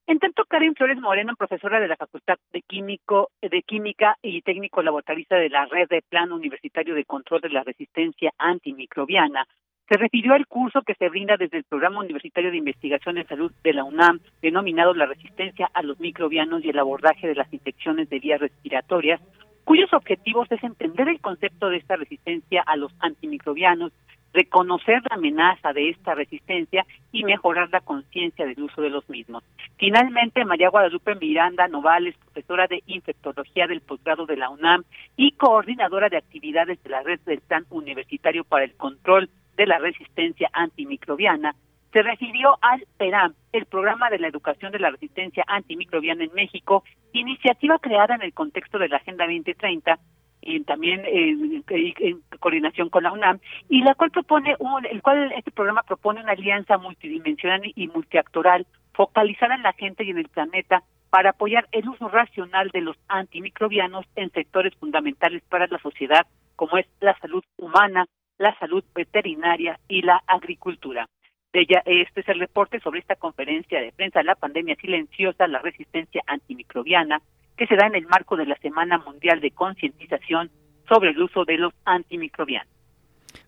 En 0.07 0.19
tanto, 0.19 0.45
Karen 0.45 0.75
Flores 0.75 0.99
Moreno, 0.99 1.35
profesora 1.37 1.79
de 1.79 1.87
la 1.87 1.95
Facultad 1.95 2.37
de, 2.51 2.61
Químico, 2.61 3.29
de 3.41 3.61
Química 3.61 4.17
y 4.21 4.41
técnico 4.41 4.81
laboratorista 4.81 5.37
de 5.37 5.49
la 5.49 5.65
Red 5.65 5.89
de 5.89 6.01
Plan 6.01 6.31
Universitario 6.31 6.95
de 6.95 7.05
Control 7.05 7.41
de 7.41 7.49
la 7.49 7.63
Resistencia 7.63 8.31
Antimicrobiana, 8.37 9.45
se 9.87 9.97
refirió 9.97 10.33
al 10.33 10.47
curso 10.47 10.83
que 10.83 10.95
se 10.95 11.09
brinda 11.09 11.35
desde 11.37 11.57
el 11.57 11.65
Programa 11.65 11.99
Universitario 11.99 12.49
de 12.49 12.57
Investigación 12.57 13.17
en 13.17 13.27
Salud 13.27 13.51
de 13.61 13.73
la 13.73 13.83
UNAM, 13.83 14.21
denominado 14.41 14.93
La 14.93 15.05
Resistencia 15.05 15.69
a 15.73 15.83
los 15.83 15.99
Microbianos 15.99 16.63
y 16.63 16.69
el 16.69 16.79
Abordaje 16.79 17.27
de 17.27 17.35
las 17.35 17.51
Infecciones 17.51 18.09
de 18.09 18.19
Vías 18.19 18.39
Respiratorias, 18.39 19.19
cuyos 19.65 19.91
objetivos 19.93 20.49
es 20.49 20.63
entender 20.63 21.09
el 21.09 21.19
concepto 21.19 21.69
de 21.69 21.77
esta 21.77 21.97
resistencia 21.97 22.63
a 22.65 22.77
los 22.77 22.93
antimicrobianos 22.99 23.91
reconocer 24.33 25.01
la 25.09 25.15
amenaza 25.15 25.73
de 25.73 25.89
esta 25.89 26.15
resistencia 26.15 26.85
y 27.11 27.23
mejorar 27.23 27.69
la 27.71 27.81
conciencia 27.81 28.45
del 28.45 28.61
uso 28.61 28.81
de 28.81 28.89
los 28.89 29.09
mismos. 29.09 29.43
Finalmente, 29.77 30.45
María 30.45 30.69
Guadalupe 30.69 31.15
Miranda 31.15 31.67
Novales, 31.67 32.15
profesora 32.17 32.67
de 32.67 32.83
infectología 32.85 33.67
del 33.67 33.81
posgrado 33.81 34.25
de 34.25 34.37
la 34.37 34.49
UNAM 34.49 34.83
y 35.17 35.31
coordinadora 35.31 36.09
de 36.09 36.17
actividades 36.17 36.81
de 36.83 36.89
la 36.89 37.01
red 37.03 37.19
del 37.21 37.41
Plan 37.41 37.65
Universitario 37.69 38.43
para 38.43 38.63
el 38.63 38.73
Control 38.75 39.29
de 39.57 39.67
la 39.67 39.79
Resistencia 39.79 40.49
Antimicrobiana, 40.53 41.55
se 41.91 42.01
refirió 42.03 42.57
al 42.61 42.85
PERAM, 42.97 43.33
el 43.51 43.65
Programa 43.65 44.09
de 44.09 44.19
la 44.19 44.29
Educación 44.29 44.71
de 44.71 44.79
la 44.79 44.91
Resistencia 44.91 45.43
Antimicrobiana 45.45 46.23
en 46.23 46.33
México, 46.33 46.85
iniciativa 47.11 47.79
creada 47.79 48.15
en 48.15 48.21
el 48.21 48.33
contexto 48.33 48.79
de 48.79 48.87
la 48.87 48.97
Agenda 48.97 49.25
2030 49.25 49.99
y 50.41 50.59
también 50.63 51.03
en, 51.05 51.63
coordinación 52.39 52.89
con 52.89 53.03
la 53.03 53.11
UNAM 53.11 53.39
y 53.69 53.83
la 53.83 53.95
cual 53.95 54.11
propone 54.11 54.55
un, 54.59 54.85
el 54.85 55.01
cual 55.01 55.31
este 55.33 55.51
programa 55.51 55.83
propone 55.83 56.21
una 56.21 56.31
alianza 56.31 56.77
multidimensional 56.77 57.61
y 57.75 57.87
multiactoral 57.87 58.65
focalizada 58.93 59.55
en 59.55 59.63
la 59.63 59.73
gente 59.73 60.03
y 60.03 60.09
en 60.09 60.17
el 60.17 60.27
planeta 60.27 60.83
para 61.09 61.31
apoyar 61.31 61.67
el 61.71 61.87
uso 61.87 62.07
racional 62.07 62.69
de 62.69 62.81
los 62.81 62.97
antimicrobianos 63.07 64.05
en 64.15 64.31
sectores 64.31 64.73
fundamentales 64.75 65.43
para 65.49 65.67
la 65.67 65.79
sociedad 65.79 66.25
como 66.61 66.77
es 66.77 66.85
la 66.99 67.17
salud 67.17 67.43
humana, 67.57 68.05
la 68.37 68.55
salud 68.59 68.83
veterinaria 68.93 69.79
y 69.87 70.03
la 70.03 70.21
agricultura. 70.27 71.09
Ella, 71.53 71.81
este 71.85 72.21
es 72.21 72.29
el 72.29 72.39
reporte 72.39 72.79
sobre 72.79 72.99
esta 72.99 73.15
conferencia 73.15 73.81
de 73.81 73.91
prensa, 73.91 74.21
la 74.21 74.35
pandemia 74.35 74.75
silenciosa, 74.75 75.47
la 75.47 75.59
resistencia 75.59 76.21
antimicrobiana, 76.27 77.19
que 77.61 77.67
se 77.67 77.75
da 77.75 77.85
en 77.85 77.93
el 77.93 78.07
marco 78.07 78.35
de 78.35 78.47
la 78.47 78.55
Semana 78.55 78.97
Mundial 78.97 79.39
de 79.39 79.51
Concientización 79.51 80.49
sobre 80.89 81.11
el 81.11 81.21
uso 81.21 81.45
de 81.45 81.59
los 81.59 81.71
antimicrobianos. 81.85 82.73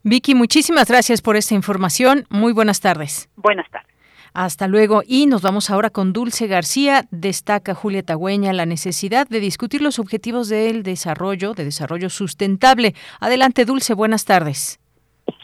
Vicky, 0.04 0.36
muchísimas 0.36 0.88
gracias 0.88 1.20
por 1.24 1.36
esta 1.36 1.56
información. 1.56 2.26
Muy 2.30 2.54
buenas 2.54 2.80
tardes. 2.80 3.28
Buenas 3.36 3.68
tardes. 3.72 3.92
Hasta 4.36 4.68
luego. 4.68 5.02
Y 5.08 5.26
nos 5.26 5.42
vamos 5.42 5.72
ahora 5.72 5.90
con 5.90 6.14
Dulce 6.14 6.46
García. 6.46 7.06
Destaca 7.10 7.74
Julia 7.74 8.04
Tagüeña 8.04 8.54
la 8.54 8.68
necesidad 8.68 9.28
de 9.28 9.40
discutir 9.40 9.82
los 9.82 9.98
objetivos 9.98 10.48
del 10.48 10.84
desarrollo, 10.84 11.56
de 11.56 11.64
desarrollo 11.66 12.12
sustentable. 12.12 12.94
Adelante, 13.20 13.66
Dulce, 13.66 13.96
buenas 13.96 14.26
tardes. 14.26 14.80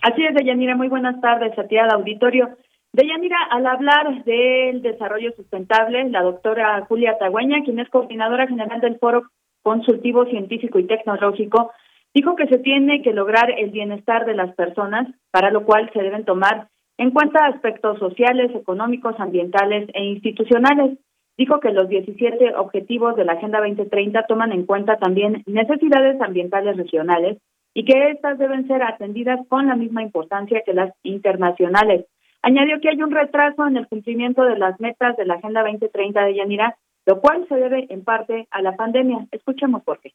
Así 0.04 0.24
es, 0.24 0.36
Deyanira, 0.36 0.76
muy 0.76 0.90
buenas 0.90 1.20
tardes 1.22 1.58
a 1.58 1.64
ti 1.64 1.76
al 1.76 1.90
auditorio. 1.90 2.50
Deyanira, 2.92 3.38
al 3.52 3.68
hablar 3.68 4.24
del 4.24 4.82
desarrollo 4.82 5.32
sustentable, 5.34 6.10
la 6.10 6.24
doctora 6.24 6.84
Julia 6.88 7.20
Tagüeña, 7.20 7.64
quien 7.64 7.80
es 7.80 7.90
coordinadora 7.90 8.48
general 8.48 8.82
del 8.82 8.98
Foro 8.98 9.24
Consultivo 9.62 10.26
Científico 10.26 10.80
y 10.80 10.88
Tecnológico, 10.88 11.72
dijo 12.16 12.36
que 12.36 12.48
se 12.48 12.58
tiene 12.58 13.04
que 13.04 13.14
lograr 13.14 13.52
el 13.52 13.70
bienestar 13.70 14.26
de 14.26 14.34
las 14.34 14.56
personas, 14.56 15.08
para 15.30 15.52
lo 15.52 15.66
cual 15.66 15.92
se 15.94 16.02
deben 16.02 16.26
tomar 16.26 16.70
en 16.98 17.12
cuenta 17.12 17.46
aspectos 17.46 18.00
sociales, 18.00 18.52
económicos, 18.56 19.20
ambientales 19.20 19.88
e 19.94 20.04
institucionales. 20.06 20.98
Dijo 21.38 21.60
que 21.60 21.72
los 21.72 21.88
17 21.88 22.56
objetivos 22.56 23.16
de 23.16 23.24
la 23.24 23.34
Agenda 23.34 23.60
2030 23.60 24.24
toman 24.24 24.52
en 24.52 24.66
cuenta 24.66 24.98
también 24.98 25.44
necesidades 25.46 26.20
ambientales 26.20 26.76
regionales 26.76 27.38
y 27.76 27.86
que 27.86 28.10
éstas 28.10 28.40
deben 28.40 28.68
ser 28.68 28.82
atendidas 28.82 29.40
con 29.48 29.68
la 29.68 29.76
misma 29.76 30.02
importancia 30.02 30.64
que 30.66 30.74
las 30.74 30.92
internacionales. 31.04 32.08
Añadió 32.42 32.80
que 32.82 32.90
hay 32.90 33.02
un 33.02 33.12
retraso 33.12 33.68
en 33.68 33.78
el 33.78 33.88
cumplimiento 33.88 34.44
de 34.44 34.58
las 34.58 34.80
metas 34.80 35.18
de 35.18 35.26
la 35.26 35.36
Agenda 35.36 35.62
2030 35.62 36.24
de 36.26 36.36
Yanira, 36.36 36.78
lo 37.06 37.20
cual 37.20 37.46
se 37.50 37.56
debe 37.56 37.88
en 37.90 38.04
parte 38.04 38.48
a 38.52 38.62
la 38.62 38.76
pandemia. 38.76 39.28
Escuchemos 39.32 39.84
por 39.84 40.00
qué. 40.00 40.14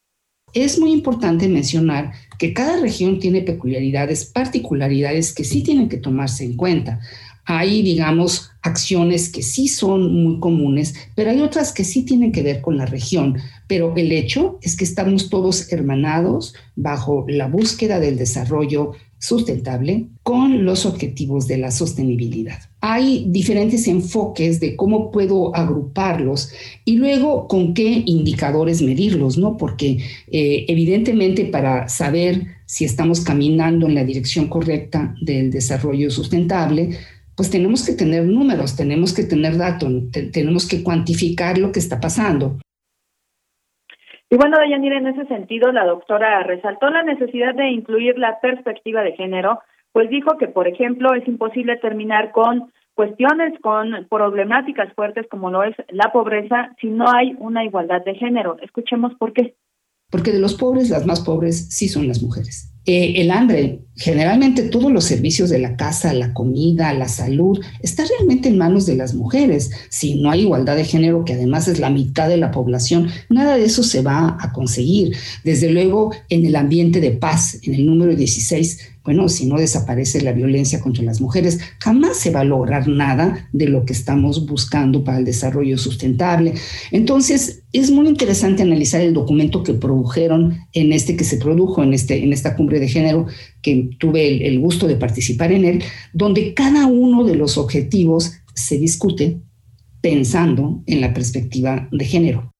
Es 0.53 0.79
muy 0.79 0.93
importante 0.93 1.49
mencionar 1.49 2.13
que 2.39 2.53
cada 2.53 2.79
región 2.79 3.19
tiene 3.19 3.41
peculiaridades, 3.41 4.31
particularidades 4.31 5.35
que 5.35 5.43
sí 5.43 5.63
tienen 5.63 5.89
que 5.89 5.97
tomarse 5.97 6.45
en 6.45 6.55
cuenta. 6.55 6.99
Hay, 7.45 7.83
digamos, 7.83 8.51
acciones 8.63 9.31
que 9.31 9.43
sí 9.43 9.67
son 9.67 10.11
muy 10.23 10.39
comunes, 10.39 11.11
pero 11.15 11.29
hay 11.29 11.41
otras 11.41 11.73
que 11.73 11.83
sí 11.83 12.05
tienen 12.05 12.31
que 12.31 12.41
ver 12.41 12.61
con 12.61 12.77
la 12.77 12.85
región. 12.85 13.37
Pero 13.67 13.93
el 13.95 14.11
hecho 14.11 14.57
es 14.61 14.75
que 14.75 14.83
estamos 14.83 15.29
todos 15.29 15.71
hermanados 15.71 16.55
bajo 16.75 17.25
la 17.27 17.47
búsqueda 17.47 17.99
del 17.99 18.17
desarrollo 18.17 18.93
sustentable 19.25 20.07
con 20.23 20.65
los 20.65 20.85
objetivos 20.85 21.47
de 21.47 21.57
la 21.57 21.71
sostenibilidad. 21.71 22.59
Hay 22.81 23.25
diferentes 23.27 23.87
enfoques 23.87 24.59
de 24.59 24.75
cómo 24.75 25.11
puedo 25.11 25.55
agruparlos 25.55 26.51
y 26.85 26.97
luego 26.97 27.47
con 27.47 27.73
qué 27.73 28.03
indicadores 28.05 28.81
medirlos, 28.81 29.37
¿no? 29.37 29.57
Porque 29.57 29.97
eh, 30.31 30.65
evidentemente 30.67 31.45
para 31.45 31.89
saber 31.89 32.45
si 32.67 32.85
estamos 32.85 33.21
caminando 33.21 33.87
en 33.87 33.95
la 33.95 34.03
dirección 34.03 34.47
correcta 34.47 35.15
del 35.21 35.49
desarrollo 35.49 36.11
sustentable, 36.11 36.97
pues 37.35 37.49
tenemos 37.49 37.83
que 37.83 37.93
tener 37.93 38.25
números, 38.25 38.75
tenemos 38.75 39.13
que 39.13 39.23
tener 39.23 39.57
datos, 39.57 39.91
tenemos 40.31 40.65
que 40.67 40.83
cuantificar 40.83 41.57
lo 41.57 41.71
que 41.71 41.79
está 41.79 41.99
pasando. 41.99 42.59
Y 44.29 44.37
bueno, 44.37 44.57
Dayanira, 44.57 44.97
en 44.97 45.07
ese 45.07 45.25
sentido, 45.25 45.71
la 45.71 45.85
doctora 45.85 46.41
resaltó 46.43 46.89
la 46.89 47.03
necesidad 47.03 47.53
de 47.53 47.69
incluir 47.69 48.17
la 48.17 48.39
perspectiva 48.39 49.03
de 49.03 49.13
género, 49.13 49.59
pues 49.91 50.09
dijo 50.09 50.37
que, 50.37 50.47
por 50.47 50.67
ejemplo, 50.67 51.13
es 51.13 51.27
imposible 51.27 51.77
terminar 51.77 52.31
con 52.31 52.71
cuestiones, 52.95 53.59
con 53.61 54.07
problemáticas 54.09 54.91
fuertes 54.93 55.27
como 55.29 55.51
lo 55.51 55.63
es 55.63 55.75
la 55.89 56.11
pobreza, 56.11 56.71
si 56.81 56.87
no 56.87 57.05
hay 57.07 57.35
una 57.37 57.63
igualdad 57.63 58.03
de 58.03 58.15
género. 58.15 58.57
Escuchemos 58.61 59.13
por 59.15 59.33
qué. 59.33 59.55
Porque 60.15 60.31
de 60.31 60.39
los 60.39 60.53
pobres, 60.53 60.89
las 60.89 61.05
más 61.05 61.19
pobres 61.19 61.67
sí 61.71 61.89
son 61.89 62.07
las 62.07 62.21
mujeres. 62.21 62.69
Eh, 62.85 63.15
el 63.17 63.31
hambre, 63.31 63.81
generalmente 63.97 64.63
todos 64.63 64.89
los 64.89 65.03
servicios 65.03 65.49
de 65.49 65.59
la 65.59 65.75
casa, 65.75 66.13
la 66.13 66.33
comida, 66.33 66.93
la 66.93 67.09
salud, 67.09 67.59
está 67.81 68.05
realmente 68.05 68.47
en 68.47 68.57
manos 68.57 68.85
de 68.85 68.95
las 68.95 69.13
mujeres. 69.13 69.71
Si 69.89 70.15
no 70.15 70.31
hay 70.31 70.43
igualdad 70.43 70.77
de 70.77 70.85
género, 70.85 71.25
que 71.25 71.33
además 71.33 71.67
es 71.67 71.79
la 71.79 71.89
mitad 71.89 72.29
de 72.29 72.37
la 72.37 72.51
población, 72.51 73.09
nada 73.29 73.57
de 73.57 73.65
eso 73.65 73.83
se 73.83 74.03
va 74.03 74.37
a 74.39 74.53
conseguir. 74.53 75.17
Desde 75.43 75.69
luego, 75.69 76.13
en 76.29 76.45
el 76.45 76.55
ambiente 76.55 77.01
de 77.01 77.11
paz, 77.11 77.59
en 77.63 77.73
el 77.73 77.85
número 77.85 78.15
16, 78.15 78.94
bueno, 79.05 79.29
si 79.29 79.45
no 79.45 79.57
desaparece 79.57 80.21
la 80.21 80.31
violencia 80.31 80.79
contra 80.79 81.03
las 81.03 81.21
mujeres, 81.21 81.59
jamás 81.79 82.17
se 82.17 82.31
va 82.31 82.39
a 82.39 82.43
lograr 82.43 82.87
nada 82.87 83.47
de 83.53 83.67
lo 83.67 83.85
que 83.85 83.93
estamos 83.93 84.47
buscando 84.47 85.03
para 85.03 85.19
el 85.19 85.25
desarrollo 85.25 85.77
sustentable. 85.77 86.55
Entonces, 86.89 87.63
es 87.71 87.91
muy 87.91 88.07
interesante 88.07 88.63
analizar 88.63 89.01
el 89.01 89.13
documento 89.13 89.61
que 89.61 89.75
produjeron 89.75 90.57
en 90.73 90.91
este 90.91 91.15
que 91.15 91.23
se 91.23 91.37
produjo 91.37 91.83
en, 91.83 91.93
este, 91.93 92.23
en 92.23 92.33
esta 92.33 92.55
cumbre 92.55 92.79
de 92.79 92.87
género, 92.87 93.27
que 93.61 93.91
tuve 93.99 94.27
el, 94.27 94.41
el 94.41 94.59
gusto 94.59 94.87
de 94.87 94.95
participar 94.95 95.51
en 95.51 95.65
él, 95.65 95.83
donde 96.11 96.55
cada 96.55 96.87
uno 96.87 97.23
de 97.23 97.35
los 97.35 97.59
objetivos 97.59 98.33
se 98.55 98.79
discute 98.79 99.39
pensando 100.01 100.81
en 100.87 101.01
la 101.01 101.13
perspectiva 101.13 101.87
de 101.91 102.05
género. 102.05 102.54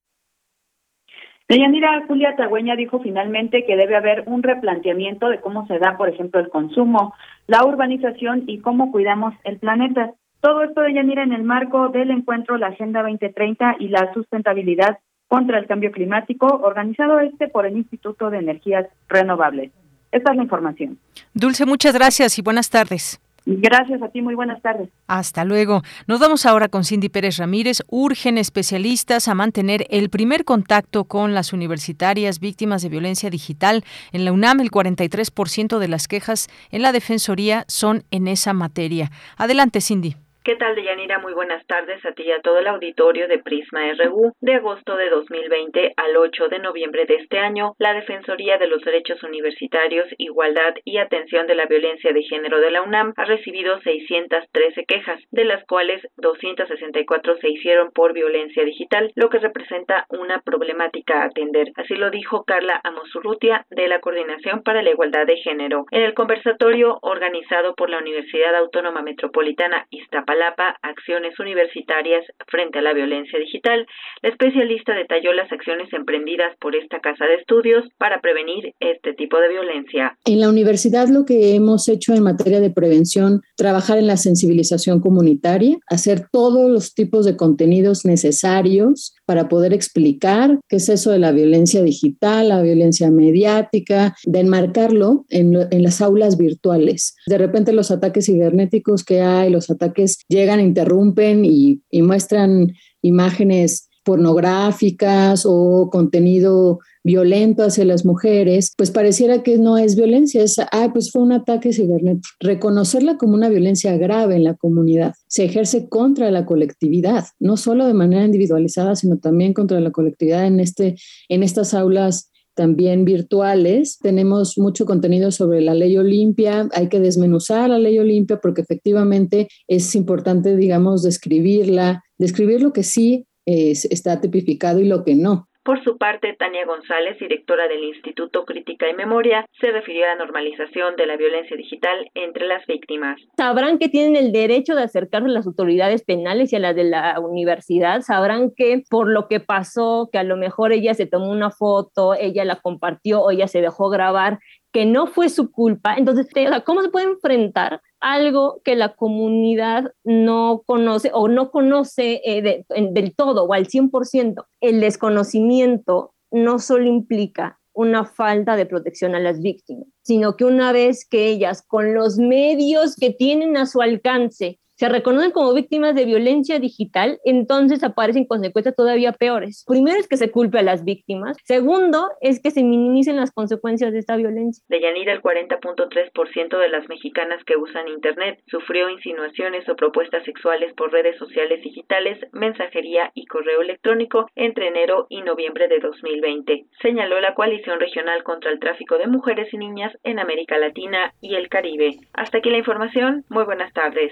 Deyanira 1.48 2.04
Julia 2.08 2.36
Tagüeña 2.36 2.76
dijo 2.76 3.00
finalmente 3.00 3.66
que 3.66 3.76
debe 3.76 3.96
haber 3.96 4.24
un 4.26 4.42
replanteamiento 4.42 5.30
de 5.30 5.40
cómo 5.40 5.68
se 5.68 5.78
da, 5.78 5.96
por 5.96 6.10
ejemplo, 6.10 6.40
el 6.40 6.50
consumo, 6.50 7.14
la 7.46 7.64
urbanización 7.64 8.46
y 8.48 8.60
cómo 8.60 8.92
cuidamos 8.92 9.36
el 9.44 9.60
planeta. 9.60 10.14
Todo 10.42 10.64
esto, 10.64 10.82
Deyanira, 10.82 11.24
en 11.24 11.34
el 11.34 11.44
marco 11.44 11.90
del 11.90 12.10
encuentro 12.10 12.58
La 12.58 12.68
Agenda 12.68 13.04
2030 13.04 13.76
y 13.80 13.90
la 13.90 14.12
sustentabilidad 14.14 14.98
contra 15.28 15.60
el 15.60 15.68
cambio 15.68 15.92
climático, 15.92 16.48
organizado 16.48 17.20
este 17.20 17.48
por 17.48 17.66
el 17.66 17.78
Instituto 17.78 18.30
de 18.32 18.40
Energías 18.40 18.88
Renovables. 19.08 19.72
Esta 20.12 20.32
es 20.32 20.38
la 20.38 20.44
información. 20.44 20.98
Dulce, 21.34 21.66
muchas 21.66 21.94
gracias 21.94 22.40
y 22.40 22.42
buenas 22.42 22.70
tardes. 22.70 23.20
Gracias 23.46 24.02
a 24.02 24.10
ti, 24.10 24.22
muy 24.22 24.34
buenas 24.34 24.60
tardes. 24.62 24.90
Hasta 25.08 25.46
luego. 25.46 25.84
Nos 26.08 26.20
vamos 26.20 26.48
ahora 26.48 26.68
con 26.68 26.84
Cindy 26.84 27.10
Pérez 27.10 27.38
Ramírez. 27.38 27.84
Urgen 27.88 28.40
especialistas 28.40 29.28
a 29.28 29.36
mantener 29.36 29.86
el 29.92 30.10
primer 30.10 30.46
contacto 30.46 31.06
con 31.06 31.36
las 31.36 31.54
universitarias 31.54 32.40
víctimas 32.40 32.82
de 32.82 32.90
violencia 32.90 33.30
digital. 33.30 33.84
En 34.12 34.26
la 34.26 34.32
UNAM, 34.32 34.62
el 34.62 34.72
43% 34.72 35.78
de 35.78 35.88
las 35.88 36.08
quejas 36.08 36.48
en 36.72 36.82
la 36.82 36.92
Defensoría 36.92 37.66
son 37.68 38.04
en 38.10 38.28
esa 38.28 38.54
materia. 38.54 39.12
Adelante, 39.38 39.80
Cindy. 39.80 40.16
¿Qué 40.46 40.56
tal, 40.58 40.76
Deyanira? 40.76 41.18
Muy 41.18 41.34
buenas 41.34 41.66
tardes 41.66 42.06
a 42.06 42.12
ti 42.12 42.22
y 42.22 42.32
a 42.32 42.40
todo 42.40 42.60
el 42.60 42.68
auditorio 42.68 43.28
de 43.28 43.40
Prisma 43.40 43.92
RU. 43.94 44.32
De 44.42 44.54
agosto 44.54 44.96
de 44.96 45.10
2020 45.10 45.94
al 45.98 46.16
8 46.18 46.50
de 46.50 46.60
noviembre 46.60 47.08
de 47.08 47.16
este 47.16 47.40
año, 47.40 47.74
la 47.80 47.96
Defensoría 47.96 48.60
de 48.60 48.68
los 48.68 48.84
Derechos 48.84 49.24
Universitarios, 49.24 50.08
Igualdad 50.20 50.76
y 50.84 51.00
Atención 51.00 51.48
de 51.48 51.56
la 51.56 51.66
Violencia 51.66 52.14
de 52.14 52.22
Género 52.22 52.60
de 52.60 52.70
la 52.70 52.84
UNAM 52.84 53.14
ha 53.18 53.26
recibido 53.26 53.80
613 53.80 54.86
quejas, 54.86 55.20
de 55.32 55.46
las 55.46 55.66
cuales 55.66 56.08
264 56.18 57.38
se 57.38 57.50
hicieron 57.50 57.90
por 57.90 58.14
violencia 58.14 58.64
digital, 58.64 59.12
lo 59.16 59.32
que 59.32 59.40
representa 59.40 60.06
una 60.10 60.42
problemática 60.42 61.24
a 61.24 61.26
atender. 61.26 61.72
Así 61.76 61.96
lo 61.96 62.12
dijo 62.12 62.44
Carla 62.44 62.80
Amosurrutia 62.84 63.66
de 63.72 63.88
la 63.88 64.00
Coordinación 64.00 64.62
para 64.62 64.84
la 64.84 64.92
Igualdad 64.92 65.26
de 65.26 65.38
Género. 65.38 65.88
En 65.90 66.04
el 66.04 66.14
conversatorio 66.14 67.00
organizado 67.02 67.74
por 67.74 67.90
la 67.90 67.98
Universidad 67.98 68.56
Autónoma 68.56 69.02
Metropolitana 69.02 69.88
Iztapalapa, 69.90 70.35
Lapa 70.36 70.78
Acciones 70.82 71.40
Universitarias 71.40 72.24
frente 72.48 72.80
a 72.80 72.82
la 72.82 72.94
Violencia 72.94 73.40
Digital. 73.40 73.88
La 74.22 74.30
especialista 74.30 74.94
detalló 74.94 75.34
las 75.34 75.52
acciones 75.52 75.92
emprendidas 75.94 76.56
por 76.60 76.76
esta 76.76 77.00
casa 77.00 77.26
de 77.26 77.36
estudios 77.36 77.86
para 77.98 78.22
prevenir 78.22 78.74
este 78.80 79.14
tipo 79.14 79.40
de 79.40 79.50
violencia. 79.50 80.18
En 80.26 80.40
la 80.40 80.50
universidad 80.50 81.08
lo 81.08 81.26
que 81.26 81.56
hemos 81.56 81.88
hecho 81.90 82.14
en 82.14 82.24
materia 82.24 82.60
de 82.60 82.70
prevención, 82.70 83.42
trabajar 83.56 83.98
en 83.98 84.08
la 84.08 84.18
sensibilización 84.18 85.00
comunitaria, 85.00 85.78
hacer 85.88 86.28
todos 86.32 86.70
los 86.70 86.94
tipos 86.94 87.26
de 87.26 87.38
contenidos 87.38 88.06
necesarios 88.06 89.15
para 89.26 89.50
poder 89.50 89.74
explicar 89.74 90.60
qué 90.70 90.78
es 90.78 90.90
eso 90.90 91.12
de 91.12 91.20
la 91.20 91.32
violencia 91.32 91.82
digital, 91.82 92.50
la 92.50 92.62
violencia 92.62 93.12
mediática, 93.12 94.16
de 94.26 94.40
enmarcarlo 94.40 95.26
en, 95.30 95.56
en 95.72 95.84
las 95.84 96.02
aulas 96.02 96.38
virtuales. 96.38 97.16
De 97.28 97.38
repente 97.38 97.74
los 97.74 97.92
ataques 97.92 98.26
cibernéticos 98.26 99.04
que 99.04 99.22
hay, 99.22 99.50
los 99.50 99.70
ataques 99.70 100.20
llegan, 100.30 100.60
interrumpen 100.60 101.46
y, 101.46 101.82
y 101.90 102.02
muestran 102.02 102.74
imágenes 103.02 103.90
pornográficas 104.04 105.46
o 105.46 105.90
contenido 105.92 106.80
violento 107.06 107.64
hacia 107.64 107.86
las 107.86 108.04
mujeres, 108.04 108.74
pues 108.76 108.90
pareciera 108.90 109.44
que 109.44 109.60
no 109.60 109.78
es 109.78 109.96
violencia, 109.96 110.42
es, 110.42 110.58
ah, 110.60 110.90
pues 110.92 111.12
fue 111.12 111.22
un 111.22 111.32
ataque 111.32 111.72
cibernético. 111.72 112.28
Reconocerla 112.40 113.18
como 113.18 113.36
una 113.36 113.48
violencia 113.48 113.96
grave 113.96 114.36
en 114.36 114.44
la 114.44 114.56
comunidad 114.56 115.14
se 115.28 115.46
ejerce 115.46 115.88
contra 115.88 116.32
la 116.32 116.46
colectividad, 116.46 117.26
no 117.40 117.58
solo 117.58 117.86
de 117.86 117.94
manera 117.94 118.26
individualizada, 118.26 118.96
sino 118.96 119.20
también 119.20 119.54
contra 119.54 119.80
la 119.80 119.92
colectividad 119.92 120.48
en, 120.48 120.60
este, 120.60 120.96
en 121.30 121.44
estas 121.44 121.74
aulas 121.74 122.32
también 122.56 123.06
virtuales. 123.06 124.00
Tenemos 124.00 124.58
mucho 124.58 124.86
contenido 124.86 125.30
sobre 125.30 125.62
la 125.62 125.76
ley 125.76 125.98
Olimpia. 125.98 126.68
Hay 126.74 126.90
que 126.90 127.00
desmenuzar 127.00 127.70
la 127.70 127.78
ley 127.78 128.00
Olimpia 128.00 128.40
porque 128.42 128.62
efectivamente 128.62 129.48
es 129.68 129.94
importante, 129.94 130.56
digamos, 130.56 131.04
describirla, 131.04 132.04
describir 132.18 132.62
lo 132.62 132.74
que 132.74 132.84
sí 132.84 133.28
es, 133.46 133.86
está 133.86 134.22
tipificado 134.22 134.80
y 134.80 134.86
lo 134.86 135.04
que 135.04 135.16
no. 135.16 135.48
Por 135.66 135.84
su 135.84 135.98
parte, 135.98 136.36
Tania 136.38 136.64
González, 136.64 137.18
directora 137.18 137.68
del 137.68 137.84
Instituto 137.86 138.46
Crítica 138.46 138.88
y 138.88 138.94
Memoria, 138.94 139.48
se 139.60 139.72
refirió 139.72 140.06
a 140.06 140.10
la 140.10 140.18
normalización 140.18 140.96
de 140.96 141.08
la 141.08 141.18
violencia 141.18 141.58
digital 141.58 142.08
entre 142.14 142.46
las 142.46 142.68
víctimas. 142.68 143.20
Sabrán 143.36 143.80
que 143.80 143.90
tienen 143.90 144.16
el 144.16 144.32
derecho 144.32 144.76
de 144.76 144.84
acercarse 144.84 145.28
a 145.28 145.32
las 145.32 145.48
autoridades 145.48 146.04
penales 146.04 146.54
y 146.54 146.58
a 146.58 146.60
las 146.60 146.76
de 146.76 146.84
la 146.84 147.20
universidad. 147.20 148.02
Sabrán 148.02 148.52
que 148.56 148.84
por 148.92 149.10
lo 149.10 149.28
que 149.28 149.40
pasó, 149.40 150.08
que 150.12 150.20
a 150.20 150.24
lo 150.24 150.38
mejor 150.38 150.72
ella 150.72 150.94
se 150.94 151.08
tomó 151.08 151.32
una 151.32 151.50
foto, 151.50 152.14
ella 152.14 152.46
la 152.46 152.58
compartió 152.58 153.24
o 153.24 153.32
ella 153.32 153.48
se 153.48 153.62
dejó 153.62 153.90
grabar, 153.90 154.38
que 154.76 154.86
no 154.86 155.08
fue 155.08 155.30
su 155.30 155.52
culpa. 155.52 155.96
Entonces, 155.96 156.28
¿cómo 156.66 156.82
se 156.82 156.90
puede 156.90 157.06
enfrentar 157.06 157.82
algo 158.02 158.60
que 158.66 158.76
la 158.76 158.94
comunidad 158.94 159.94
no 160.04 160.64
conoce 160.66 161.12
o 161.14 161.30
no 161.30 161.50
conoce 161.50 162.20
eh, 162.26 162.66
del 162.92 163.16
todo 163.16 163.46
o 163.46 163.54
al 163.54 163.68
100%. 163.68 164.46
El 164.60 164.82
desconocimiento 164.82 166.14
no 166.30 166.60
solo 166.60 166.88
implica 166.88 167.58
una 167.72 168.04
falta 168.04 168.58
de 168.58 168.66
protección 168.66 169.16
a 169.16 169.22
las 169.22 169.42
víctimas, 169.42 169.88
sino 170.02 170.36
que 170.36 170.44
una 170.44 170.74
vez 170.74 171.08
que 171.08 171.30
ellas, 171.30 171.64
con 171.66 171.94
los 171.94 172.18
medios 172.18 172.98
que 172.98 173.12
tienen 173.12 173.56
a 173.56 173.68
su 173.68 173.82
alcance, 173.82 174.60
se 174.76 174.90
reconocen 174.90 175.32
como 175.32 175.54
víctimas 175.54 175.96
de 175.96 176.06
violencia 176.06 176.60
digital, 176.60 177.20
entonces 177.24 177.84
aparecen 177.84 178.26
consecuencias 178.26 178.76
todavía 178.76 179.14
peores. 179.14 179.64
Primero 179.68 179.98
es 179.98 180.08
que 180.08 180.18
se 180.18 180.32
culpe 180.32 180.60
a 180.60 180.64
las 180.64 180.84
víctimas. 180.84 181.38
Segundo 181.46 182.10
es 182.22 182.42
que 182.42 182.52
se 182.52 182.64
minimicen 182.64 183.16
las 183.16 183.32
consecuencias 183.32 183.94
de 183.94 184.00
esta 184.00 184.16
violencia. 184.16 184.64
De 184.68 184.82
Yanira, 184.82 185.14
el 185.14 185.22
40.3% 185.22 186.60
de 186.60 186.70
las 186.70 186.88
mexicanas 186.90 187.44
que 187.46 187.58
usan 187.58 187.88
Internet 187.88 188.42
sufrió 188.48 188.90
insinuaciones 188.90 189.68
o 189.70 189.76
propuestas 189.76 190.24
sexuales 190.26 190.74
por 190.74 190.92
redes 190.92 191.18
sociales 191.18 191.64
digitales, 191.64 192.20
mensajería 192.34 193.12
y 193.14 193.26
correo 193.26 193.62
electrónico 193.62 194.28
entre 194.36 194.68
enero 194.68 195.08
y 195.10 195.22
noviembre 195.22 195.68
de 195.68 195.80
2020, 195.80 196.66
señaló 196.82 197.20
la 197.22 197.34
Coalición 197.34 197.80
Regional 197.80 198.24
contra 198.24 198.52
el 198.52 198.60
Tráfico 198.60 198.98
de 198.98 199.08
Mujeres 199.08 199.54
y 199.54 199.58
Niñas 199.58 199.98
en 200.04 200.20
América 200.20 200.58
Latina 200.58 201.14
y 201.22 201.36
el 201.36 201.50
Caribe. 201.50 201.98
Hasta 202.14 202.40
aquí 202.40 202.50
la 202.50 202.58
información. 202.58 203.24
Muy 203.30 203.46
buenas 203.46 203.74
tardes. 203.74 204.12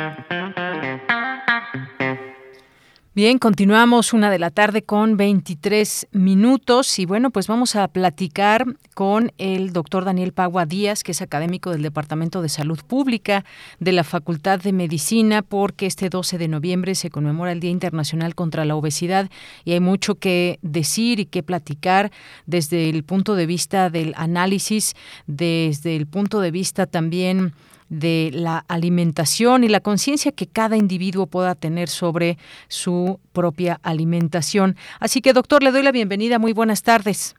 Bien, 3.13 3.39
continuamos 3.39 4.13
una 4.13 4.31
de 4.31 4.39
la 4.39 4.51
tarde 4.51 4.83
con 4.83 5.17
23 5.17 6.07
minutos 6.13 6.97
y 6.97 7.05
bueno, 7.05 7.29
pues 7.29 7.47
vamos 7.47 7.75
a 7.75 7.89
platicar 7.89 8.63
con 8.93 9.33
el 9.37 9.73
doctor 9.73 10.05
Daniel 10.05 10.31
Pagua 10.31 10.65
Díaz, 10.65 11.03
que 11.03 11.11
es 11.11 11.21
académico 11.21 11.71
del 11.71 11.81
Departamento 11.81 12.41
de 12.41 12.47
Salud 12.47 12.79
Pública 12.87 13.43
de 13.81 13.91
la 13.91 14.05
Facultad 14.05 14.61
de 14.61 14.71
Medicina, 14.71 15.41
porque 15.41 15.87
este 15.87 16.07
12 16.07 16.37
de 16.37 16.47
noviembre 16.47 16.95
se 16.95 17.09
conmemora 17.09 17.51
el 17.51 17.59
Día 17.59 17.71
Internacional 17.71 18.33
contra 18.33 18.63
la 18.63 18.77
Obesidad 18.77 19.29
y 19.65 19.73
hay 19.73 19.81
mucho 19.81 20.15
que 20.15 20.57
decir 20.61 21.19
y 21.19 21.25
que 21.25 21.43
platicar 21.43 22.13
desde 22.45 22.89
el 22.89 23.03
punto 23.03 23.35
de 23.35 23.45
vista 23.45 23.89
del 23.89 24.13
análisis, 24.15 24.93
desde 25.27 25.97
el 25.97 26.07
punto 26.07 26.39
de 26.39 26.51
vista 26.51 26.85
también 26.85 27.51
de 27.91 28.31
la 28.33 28.63
alimentación 28.69 29.65
y 29.65 29.67
la 29.67 29.81
conciencia 29.81 30.31
que 30.31 30.47
cada 30.47 30.77
individuo 30.77 31.27
pueda 31.27 31.55
tener 31.55 31.89
sobre 31.89 32.37
su 32.69 33.19
propia 33.33 33.79
alimentación. 33.83 34.77
Así 35.01 35.21
que, 35.21 35.33
doctor, 35.33 35.61
le 35.61 35.71
doy 35.71 35.83
la 35.83 35.91
bienvenida. 35.91 36.39
Muy 36.39 36.53
buenas 36.53 36.83
tardes. 36.83 37.35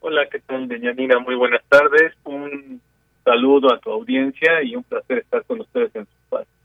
Hola, 0.00 0.26
¿qué 0.30 0.40
tal, 0.40 0.66
Deñanina? 0.66 1.20
Muy 1.20 1.36
buenas 1.36 1.62
tardes. 1.68 2.14
Un 2.24 2.80
saludo 3.24 3.72
a 3.72 3.78
tu 3.78 3.90
audiencia 3.92 4.60
y 4.64 4.74
un 4.74 4.82
placer 4.82 5.18
estar 5.18 5.44
con 5.44 5.60
ustedes 5.60 5.94
en 5.94 6.04
su 6.04 6.10
espacio. 6.24 6.55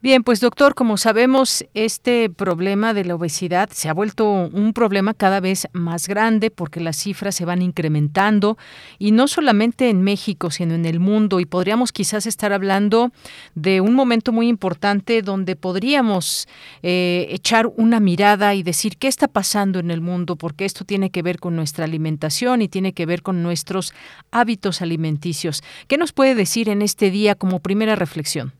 Bien, 0.00 0.22
pues 0.22 0.38
doctor, 0.38 0.76
como 0.76 0.96
sabemos, 0.96 1.64
este 1.74 2.30
problema 2.30 2.94
de 2.94 3.04
la 3.04 3.16
obesidad 3.16 3.68
se 3.72 3.88
ha 3.88 3.92
vuelto 3.92 4.30
un 4.30 4.72
problema 4.72 5.12
cada 5.12 5.40
vez 5.40 5.66
más 5.72 6.06
grande 6.06 6.52
porque 6.52 6.78
las 6.78 6.96
cifras 6.98 7.34
se 7.34 7.44
van 7.44 7.62
incrementando 7.62 8.58
y 9.00 9.10
no 9.10 9.26
solamente 9.26 9.90
en 9.90 10.02
México, 10.02 10.52
sino 10.52 10.74
en 10.74 10.84
el 10.84 11.00
mundo. 11.00 11.40
Y 11.40 11.46
podríamos 11.46 11.90
quizás 11.90 12.26
estar 12.26 12.52
hablando 12.52 13.10
de 13.56 13.80
un 13.80 13.94
momento 13.94 14.30
muy 14.30 14.46
importante 14.46 15.20
donde 15.20 15.56
podríamos 15.56 16.46
eh, 16.84 17.26
echar 17.30 17.66
una 17.66 17.98
mirada 17.98 18.54
y 18.54 18.62
decir 18.62 18.98
qué 18.98 19.08
está 19.08 19.26
pasando 19.26 19.80
en 19.80 19.90
el 19.90 20.00
mundo, 20.00 20.36
porque 20.36 20.64
esto 20.64 20.84
tiene 20.84 21.10
que 21.10 21.22
ver 21.22 21.40
con 21.40 21.56
nuestra 21.56 21.86
alimentación 21.86 22.62
y 22.62 22.68
tiene 22.68 22.92
que 22.92 23.04
ver 23.04 23.22
con 23.22 23.42
nuestros 23.42 23.92
hábitos 24.30 24.80
alimenticios. 24.80 25.64
¿Qué 25.88 25.98
nos 25.98 26.12
puede 26.12 26.36
decir 26.36 26.68
en 26.68 26.82
este 26.82 27.10
día 27.10 27.34
como 27.34 27.58
primera 27.58 27.96
reflexión? 27.96 28.52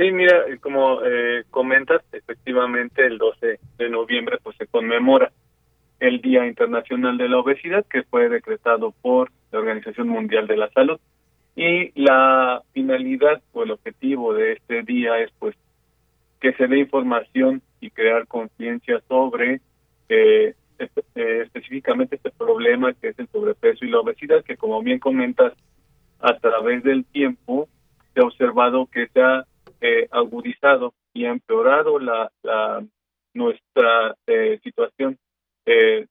Sí, 0.00 0.12
mira, 0.12 0.46
eh, 0.48 0.56
como 0.58 1.04
eh, 1.04 1.44
comentas, 1.50 2.00
efectivamente 2.10 3.04
el 3.04 3.18
12 3.18 3.60
de 3.76 3.90
noviembre 3.90 4.38
pues 4.42 4.56
se 4.56 4.66
conmemora 4.66 5.30
el 5.98 6.22
Día 6.22 6.46
Internacional 6.46 7.18
de 7.18 7.28
la 7.28 7.40
Obesidad 7.40 7.84
que 7.84 8.04
fue 8.04 8.30
decretado 8.30 8.94
por 9.02 9.30
la 9.52 9.58
Organización 9.58 10.08
Mundial 10.08 10.46
de 10.46 10.56
la 10.56 10.70
Salud. 10.70 10.98
Y 11.54 11.92
la 12.00 12.62
finalidad 12.72 13.42
o 13.52 13.62
el 13.62 13.72
objetivo 13.72 14.32
de 14.32 14.52
este 14.52 14.84
día 14.84 15.18
es 15.18 15.30
pues 15.38 15.54
que 16.40 16.54
se 16.54 16.66
dé 16.66 16.78
información 16.78 17.60
y 17.82 17.90
crear 17.90 18.26
conciencia 18.26 19.02
sobre 19.06 19.60
eh, 20.08 20.54
eh, 20.78 21.42
específicamente 21.44 22.16
este 22.16 22.30
problema 22.30 22.94
que 22.94 23.08
es 23.08 23.18
el 23.18 23.28
sobrepeso 23.28 23.84
y 23.84 23.90
la 23.90 24.00
obesidad 24.00 24.42
que 24.44 24.56
como 24.56 24.82
bien 24.82 24.98
comentas 24.98 25.52
a 26.20 26.38
través 26.38 26.82
del 26.84 27.04
tiempo 27.04 27.68
se 28.14 28.20
ha 28.20 28.24
observado 28.24 28.86
que 28.86 29.06
se 29.08 29.20
ha 29.20 29.44
eh, 29.80 30.08
agudizado 30.10 30.94
y 31.14 31.24
empeorado 31.24 31.98
la, 31.98 32.30
la 32.42 32.84
nuestra 33.34 34.14
eh, 34.26 34.58
situación 34.62 35.16
eh, 35.64 36.06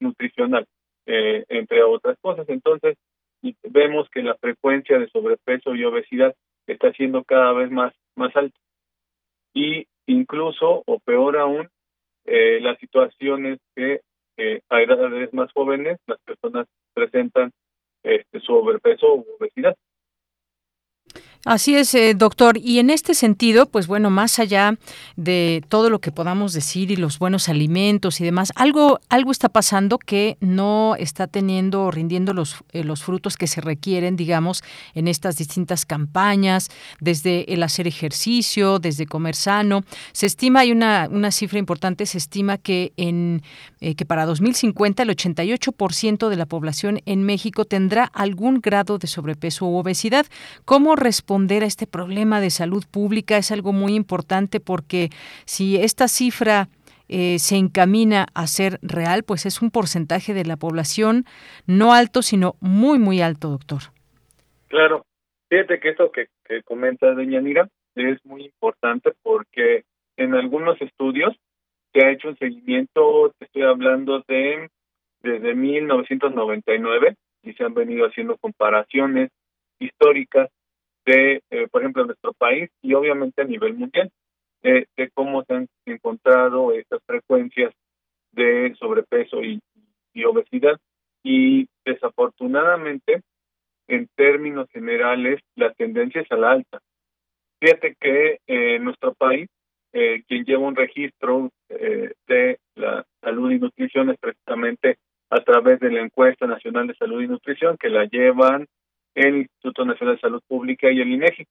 nutricional, 0.00 0.66
entre 1.06 1.82
otras 1.82 2.16
cosas. 2.20 2.48
Entonces, 2.48 2.96
vemos 3.64 4.08
que 4.10 4.22
la 4.22 4.34
frecuencia 4.36 4.98
de 4.98 5.08
sobrepeso 5.08 5.74
y 5.74 5.84
obesidad 5.84 6.34
está 6.66 6.92
siendo 6.92 7.24
cada 7.24 7.52
vez 7.52 7.70
más, 7.70 7.94
más 8.16 8.34
alta. 8.36 8.58
Y 9.54 9.86
incluso, 10.06 10.82
o 10.86 10.98
peor 11.00 11.38
aún, 11.38 11.68
las 12.24 12.78
situaciones 12.78 13.58
que 13.74 14.00
a 14.68 14.82
edades 14.82 15.32
más 15.32 15.50
jóvenes 15.52 15.98
las 16.06 16.20
personas 16.20 16.66
presentan 16.94 17.50
este, 18.02 18.40
sobrepeso 18.40 19.14
u 19.14 19.26
obesidad. 19.38 19.76
Así 21.46 21.74
es, 21.74 21.94
eh, 21.94 22.12
doctor. 22.14 22.58
Y 22.58 22.80
en 22.80 22.90
este 22.90 23.14
sentido, 23.14 23.64
pues 23.64 23.86
bueno, 23.86 24.10
más 24.10 24.38
allá 24.38 24.76
de 25.16 25.64
todo 25.70 25.88
lo 25.88 25.98
que 25.98 26.12
podamos 26.12 26.52
decir 26.52 26.90
y 26.90 26.96
los 26.96 27.18
buenos 27.18 27.48
alimentos 27.48 28.20
y 28.20 28.24
demás, 28.24 28.52
algo, 28.56 29.00
algo 29.08 29.32
está 29.32 29.48
pasando 29.48 29.96
que 29.96 30.36
no 30.40 30.96
está 30.98 31.28
teniendo, 31.28 31.90
rindiendo 31.90 32.34
los, 32.34 32.56
eh, 32.72 32.84
los 32.84 33.02
frutos 33.02 33.38
que 33.38 33.46
se 33.46 33.62
requieren, 33.62 34.16
digamos, 34.16 34.62
en 34.94 35.08
estas 35.08 35.36
distintas 35.36 35.86
campañas, 35.86 36.68
desde 37.00 37.50
el 37.54 37.62
hacer 37.62 37.88
ejercicio, 37.88 38.78
desde 38.78 39.06
comer 39.06 39.34
sano. 39.34 39.82
Se 40.12 40.26
estima, 40.26 40.60
hay 40.60 40.72
una, 40.72 41.08
una 41.10 41.30
cifra 41.30 41.58
importante, 41.58 42.04
se 42.04 42.18
estima 42.18 42.58
que 42.58 42.92
en 42.98 43.42
eh, 43.82 43.94
que 43.94 44.04
para 44.04 44.26
2050 44.26 45.02
el 45.02 45.08
88% 45.08 46.28
de 46.28 46.36
la 46.36 46.44
población 46.44 47.00
en 47.06 47.24
México 47.24 47.64
tendrá 47.64 48.04
algún 48.04 48.60
grado 48.60 48.98
de 48.98 49.06
sobrepeso 49.06 49.64
u 49.64 49.76
obesidad. 49.76 50.26
¿Cómo 50.66 50.96
responder 51.30 51.62
a 51.62 51.66
este 51.66 51.86
problema 51.86 52.40
de 52.40 52.50
salud 52.50 52.82
pública 52.90 53.36
es 53.36 53.52
algo 53.52 53.72
muy 53.72 53.94
importante 53.94 54.58
porque 54.58 55.10
si 55.44 55.76
esta 55.76 56.08
cifra 56.08 56.66
eh, 57.08 57.38
se 57.38 57.54
encamina 57.54 58.26
a 58.34 58.48
ser 58.48 58.80
real, 58.82 59.22
pues 59.22 59.46
es 59.46 59.62
un 59.62 59.70
porcentaje 59.70 60.34
de 60.34 60.44
la 60.44 60.56
población 60.56 61.24
no 61.68 61.94
alto, 61.94 62.22
sino 62.22 62.54
muy, 62.60 62.98
muy 62.98 63.20
alto, 63.20 63.48
doctor. 63.48 63.92
Claro. 64.66 65.04
Fíjate 65.48 65.78
que 65.78 65.90
esto 65.90 66.10
que, 66.10 66.26
que 66.44 66.64
comenta 66.64 67.14
Doña 67.14 67.40
Nira 67.40 67.68
es 67.94 68.18
muy 68.24 68.46
importante 68.46 69.12
porque 69.22 69.84
en 70.16 70.34
algunos 70.34 70.82
estudios 70.82 71.36
se 71.92 72.04
ha 72.04 72.10
hecho 72.10 72.26
un 72.26 72.38
seguimiento, 72.38 73.32
te 73.38 73.44
estoy 73.44 73.62
hablando 73.62 74.24
de 74.26 74.68
desde 75.22 75.54
1999 75.54 77.14
y 77.44 77.52
se 77.52 77.62
han 77.62 77.74
venido 77.74 78.06
haciendo 78.06 78.36
comparaciones 78.36 79.30
históricas 79.78 80.50
de, 81.10 81.42
eh, 81.50 81.66
por 81.68 81.82
ejemplo, 81.82 82.04
nuestro 82.04 82.32
país 82.32 82.70
y 82.82 82.94
obviamente 82.94 83.42
a 83.42 83.44
nivel 83.44 83.74
mundial, 83.74 84.10
de, 84.62 84.86
cómo 85.14 85.42
se 85.44 85.54
han 85.54 85.68
encontrado 85.86 86.72
estas 86.72 87.00
frecuencias 87.06 87.72
de 88.32 88.74
sobrepeso 88.78 89.42
y, 89.42 89.60
obesidad. 90.24 90.78
Y 91.22 91.66
desafortunadamente, 91.84 93.22
en 93.88 94.06
términos 94.14 94.68
generales, 94.70 95.40
la 95.56 95.72
tendencia 95.72 96.20
es 96.20 96.30
a 96.30 96.36
la 96.36 96.52
alta. 96.52 96.78
Fíjate 97.58 97.96
que 97.98 98.38
eh, 98.46 98.78
nuestro 98.78 99.14
país, 99.14 99.48
eh, 99.92 100.22
quien 100.28 100.44
lleva 100.44 100.68
un 100.68 100.76
registro 100.76 101.50
de 101.68 102.58
la 102.74 103.04
salud 103.22 103.50
y 103.50 103.58
nutrición 103.58 104.10
es 104.10 104.18
precisamente 104.18 104.98
a 105.30 105.40
través 105.40 105.80
de 105.80 105.90
la 105.90 106.00
encuesta 106.00 106.46
nacional 106.46 106.86
de 106.86 106.94
salud 106.94 107.22
y 107.22 107.28
nutrición 107.28 107.76
que 107.78 107.88
la 107.88 108.04
llevan 108.04 108.66
el 109.14 109.36
Instituto 109.38 109.84
Nacional 109.84 110.16
de 110.16 110.20
Salud 110.20 110.42
Pública 110.46 110.90
y 110.90 111.00
el 111.00 111.12
INEGI. 111.12 111.46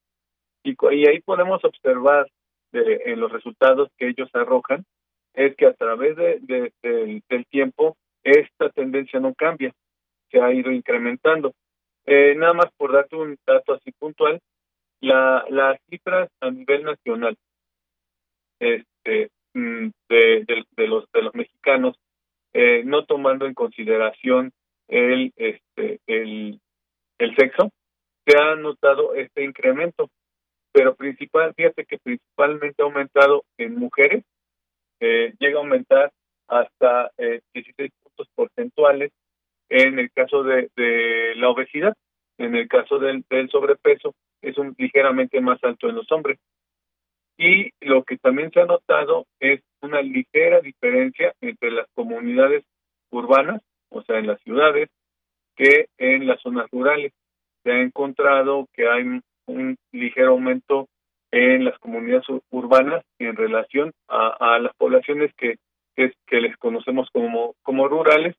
Y, 0.64 0.76
ahí 1.08 1.22
podemos 1.22 1.64
observar 1.64 2.28
de, 2.72 3.02
en 3.06 3.20
los 3.20 3.32
resultados 3.32 3.90
que 3.98 4.10
ellos 4.10 4.30
arrojan 4.34 4.86
es 5.34 5.56
que 5.56 5.66
a 5.66 5.74
través 5.74 6.16
de, 6.16 6.40
del 6.82 7.46
tiempo 7.48 7.98
esta 8.24 8.70
tendencia 8.70 9.20
no 9.20 9.34
cambia, 9.34 9.74
se 10.30 10.42
ha 10.42 10.54
ido 10.54 10.72
incrementando. 10.72 11.54
Eh, 12.06 12.36
nada 12.36 12.54
más 12.54 12.68
por 12.78 12.92
darte 12.92 13.16
un 13.16 13.38
dato 13.46 13.74
así 13.74 13.92
puntual, 13.92 14.40
la, 15.02 15.46
las 15.50 15.80
cifras 15.90 16.30
a 16.42 16.52
nivel 16.52 16.84
nacional 16.84 17.38
este, 18.60 19.30
mm, 19.54 19.90
de, 20.10 20.66
de, 20.76 20.88
los, 20.88 21.10
de 21.12 21.22
los 21.22 21.34
mexicanos, 21.34 21.96
eh, 22.54 22.84
no 22.86 23.06
tomando 23.06 23.46
en 23.46 23.54
consideración 23.54 24.52
el, 24.88 25.32
este, 25.36 26.00
el, 26.08 26.60
el 27.20 27.36
sexo, 27.36 27.72
se 28.26 28.38
ha 28.38 28.56
notado 28.56 29.14
este 29.14 29.44
incremento, 29.44 30.10
pero 30.72 30.96
principal, 30.96 31.54
fíjate 31.54 31.86
que 31.86 31.98
principalmente 31.98 32.82
ha 32.82 32.86
aumentado 32.86 33.44
en 33.58 33.76
mujeres, 33.76 34.24
eh, 35.00 35.34
llega 35.40 35.58
a 35.58 35.62
aumentar 35.62 36.12
hasta 36.48 37.12
eh, 37.18 37.42
16 37.54 37.92
puntos 38.02 38.28
porcentuales 38.36 39.12
en 39.70 40.00
el 40.00 40.12
caso 40.12 40.44
de, 40.44 40.70
la 41.36 41.50
obesidad, 41.50 41.94
en 42.38 42.56
el 42.56 42.68
caso 42.68 42.98
del, 42.98 43.24
del 43.30 43.50
sobrepeso 43.50 44.16
es 44.42 44.58
un 44.58 44.74
ligeramente 44.78 45.42
más 45.42 45.64
alto 45.64 45.90
en 45.90 45.96
los 45.96 46.12
hombres. 46.12 46.40
Y 47.38 47.72
lo 47.82 48.04
que 48.04 48.18
también 48.18 48.52
se 48.52 48.62
ha 48.62 48.66
notado 48.66 49.26
es 49.40 49.62
una 49.82 50.02
ligera 50.02 50.60
diferencia 50.62 51.34
entre 51.42 51.72
las 51.72 51.88
comunidades 51.94 52.66
urbanas, 53.12 53.62
o 53.90 54.02
sea, 54.04 54.20
en 54.20 54.28
las 54.28 54.42
ciudades, 54.42 54.90
que 55.60 55.90
en 55.98 56.26
las 56.26 56.42
zonas 56.42 56.68
rurales. 56.72 57.12
Se 57.64 57.72
ha 57.72 57.82
encontrado 57.82 58.68
que 58.74 58.88
hay 58.88 59.04
un 59.46 59.76
ligero 59.92 60.32
aumento 60.32 60.88
en 61.32 61.66
las 61.66 61.78
comunidades 61.80 62.26
urbanas 62.50 63.04
en 63.20 63.36
relación 63.36 63.92
a, 64.08 64.58
las 64.60 64.74
poblaciones 64.78 65.32
que, 65.36 65.58
que, 65.96 66.42
les 66.42 66.56
conocemos 66.58 67.10
como, 67.12 67.56
como 67.62 67.88
rurales 67.88 68.36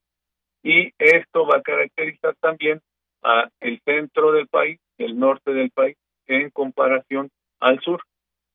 y 0.62 0.90
esto 0.98 1.46
va 1.46 1.58
a 1.58 1.62
caracterizar 1.62 2.34
también 2.40 2.80
a 3.22 3.48
el 3.60 3.80
centro 3.84 4.32
del 4.32 4.48
país, 4.48 4.80
el 4.98 5.18
norte 5.18 5.52
del 5.52 5.70
país, 5.70 5.96
en 6.26 6.50
comparación 6.50 7.28
al 7.60 7.80
sur, 7.80 8.02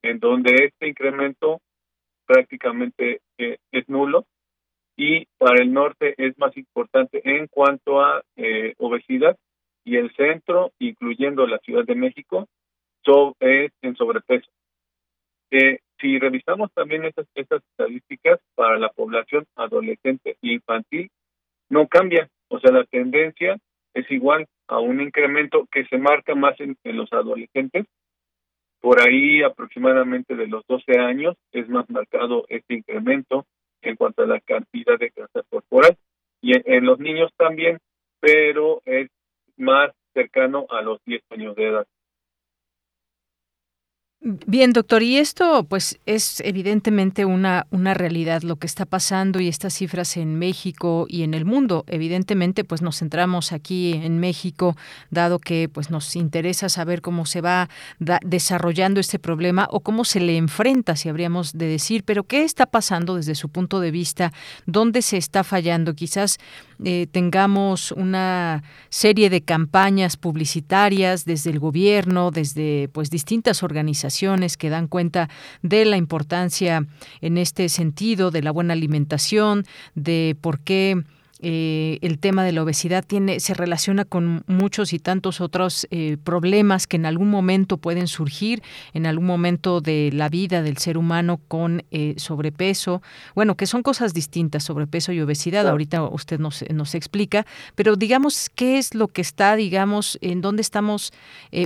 en 0.01 0.19
donde 0.19 0.65
este 0.65 0.87
incremento 0.87 1.61
prácticamente 2.25 3.21
eh, 3.37 3.57
es 3.71 3.87
nulo 3.87 4.25
y 4.97 5.25
para 5.37 5.61
el 5.61 5.73
norte 5.73 6.15
es 6.17 6.37
más 6.37 6.55
importante 6.57 7.21
en 7.23 7.47
cuanto 7.47 8.01
a 8.01 8.23
eh, 8.35 8.73
obesidad 8.77 9.37
y 9.83 9.97
el 9.97 10.13
centro, 10.15 10.71
incluyendo 10.79 11.45
la 11.45 11.59
Ciudad 11.59 11.85
de 11.85 11.95
México, 11.95 12.47
es 13.39 13.71
en 13.81 13.95
sobrepeso. 13.95 14.49
Eh, 15.51 15.79
si 15.99 16.19
revisamos 16.19 16.71
también 16.73 17.05
estas, 17.05 17.27
estadísticas 17.35 18.39
para 18.55 18.77
la 18.77 18.89
población 18.89 19.45
adolescente 19.55 20.37
e 20.41 20.53
infantil, 20.53 21.09
no 21.69 21.87
cambia. 21.87 22.29
O 22.49 22.59
sea, 22.59 22.71
la 22.71 22.83
tendencia 22.85 23.57
es 23.93 24.09
igual 24.11 24.47
a 24.67 24.79
un 24.79 25.01
incremento 25.01 25.67
que 25.71 25.85
se 25.85 25.97
marca 25.97 26.35
más 26.35 26.59
en, 26.59 26.77
los 26.83 27.11
adolescentes. 27.13 27.85
Por 28.81 29.01
ahí 29.01 29.41
aproximadamente 29.41 30.35
de 30.35 30.47
los 30.47 30.65
12 30.67 30.99
años 30.99 31.35
es 31.51 31.69
más 31.69 31.89
marcado 31.89 32.45
este 32.49 32.75
incremento 32.75 33.45
en 33.85 33.95
cuanto 33.95 34.23
a 34.23 34.27
la 34.27 34.39
cantidad 34.39 34.97
de 34.99 35.11
grasa 35.15 35.43
corporal. 35.49 35.97
Y 36.41 36.51
en 36.53 36.85
los 36.85 36.99
niños 36.99 37.31
también, 37.37 37.79
pero 38.19 38.81
es 38.85 39.09
más 39.57 39.91
cercano 40.13 40.65
a 40.69 40.81
los 40.81 41.03
10 41.05 41.23
años 41.31 41.55
de 41.55 41.67
edad. 41.67 41.87
Bien, 44.21 44.73
doctor, 44.73 45.03
y 45.03 45.17
esto 45.17 45.67
pues 45.69 45.99
es 46.07 46.41
evidentemente 46.43 47.25
una, 47.25 47.67
una 47.69 47.93
realidad 47.93 48.41
lo 48.41 48.55
que 48.55 48.65
está 48.65 48.87
pasando 48.87 49.39
y 49.39 49.47
estas 49.47 49.75
cifras 49.75 50.17
en 50.17 50.39
México 50.39 51.05
y 51.07 51.21
en 51.21 51.35
el 51.35 51.45
mundo. 51.45 51.83
Evidentemente, 51.85 52.63
pues 52.63 52.81
nos 52.81 52.97
centramos 52.97 53.51
aquí 53.51 53.93
en 53.93 54.19
México, 54.19 54.75
dado 55.11 55.37
que 55.37 55.69
pues 55.69 55.91
nos 55.91 56.15
interesa 56.15 56.69
saber 56.69 57.03
cómo 57.03 57.27
se 57.27 57.41
va 57.41 57.69
desarrollando 58.23 58.99
este 58.99 59.19
problema 59.19 59.67
o 59.69 59.81
cómo 59.81 60.05
se 60.05 60.19
le 60.19 60.37
enfrenta, 60.37 60.95
si 60.95 61.07
habríamos 61.07 61.53
de 61.53 61.67
decir, 61.67 62.03
pero 62.03 62.23
¿qué 62.23 62.43
está 62.43 62.65
pasando 62.65 63.17
desde 63.17 63.35
su 63.35 63.49
punto 63.49 63.79
de 63.79 63.91
vista? 63.91 64.33
¿Dónde 64.65 65.03
se 65.03 65.17
está 65.17 65.43
fallando? 65.43 65.93
Quizás 65.93 66.39
eh, 66.83 67.07
tengamos 67.11 67.91
una 67.91 68.63
serie 68.89 69.29
de 69.29 69.41
campañas 69.41 70.17
publicitarias 70.17 71.25
desde 71.25 71.51
el 71.51 71.59
gobierno, 71.59 72.31
desde 72.31 72.89
pues 72.91 73.09
distintas 73.09 73.63
organizaciones 73.63 74.57
que 74.57 74.69
dan 74.69 74.87
cuenta 74.87 75.29
de 75.61 75.85
la 75.85 75.97
importancia 75.97 76.85
en 77.21 77.37
este 77.37 77.69
sentido 77.69 78.31
de 78.31 78.41
la 78.41 78.51
buena 78.51 78.73
alimentación, 78.73 79.63
de 79.95 80.35
por 80.41 80.59
qué 80.59 81.03
eh, 81.47 81.99
el 82.01 82.17
tema 82.17 82.43
de 82.43 82.51
la 82.53 82.63
obesidad 82.63 83.05
tiene, 83.05 83.39
se 83.39 83.53
relaciona 83.53 84.03
con 84.03 84.43
muchos 84.47 84.93
y 84.93 84.97
tantos 84.97 85.41
otros 85.41 85.85
eh, 85.91 86.17
problemas 86.23 86.87
que 86.87 86.95
en 86.95 87.05
algún 87.05 87.29
momento 87.29 87.77
pueden 87.77 88.07
surgir, 88.07 88.63
en 88.95 89.05
algún 89.05 89.27
momento 89.27 89.79
de 89.79 90.09
la 90.11 90.27
vida 90.27 90.63
del 90.63 90.79
ser 90.79 90.97
humano 90.97 91.39
con 91.47 91.83
eh, 91.91 92.15
sobrepeso, 92.17 93.03
bueno, 93.35 93.53
que 93.57 93.67
son 93.67 93.83
cosas 93.83 94.15
distintas, 94.15 94.63
sobrepeso 94.63 95.11
y 95.11 95.21
obesidad, 95.21 95.67
ahorita 95.67 96.01
usted 96.05 96.39
nos, 96.39 96.65
nos 96.73 96.95
explica, 96.95 97.45
pero 97.75 97.95
digamos, 97.95 98.49
¿qué 98.49 98.79
es 98.79 98.95
lo 98.95 99.07
que 99.07 99.21
está, 99.21 99.55
digamos, 99.55 100.17
en 100.21 100.41
dónde 100.41 100.63
estamos 100.63 101.13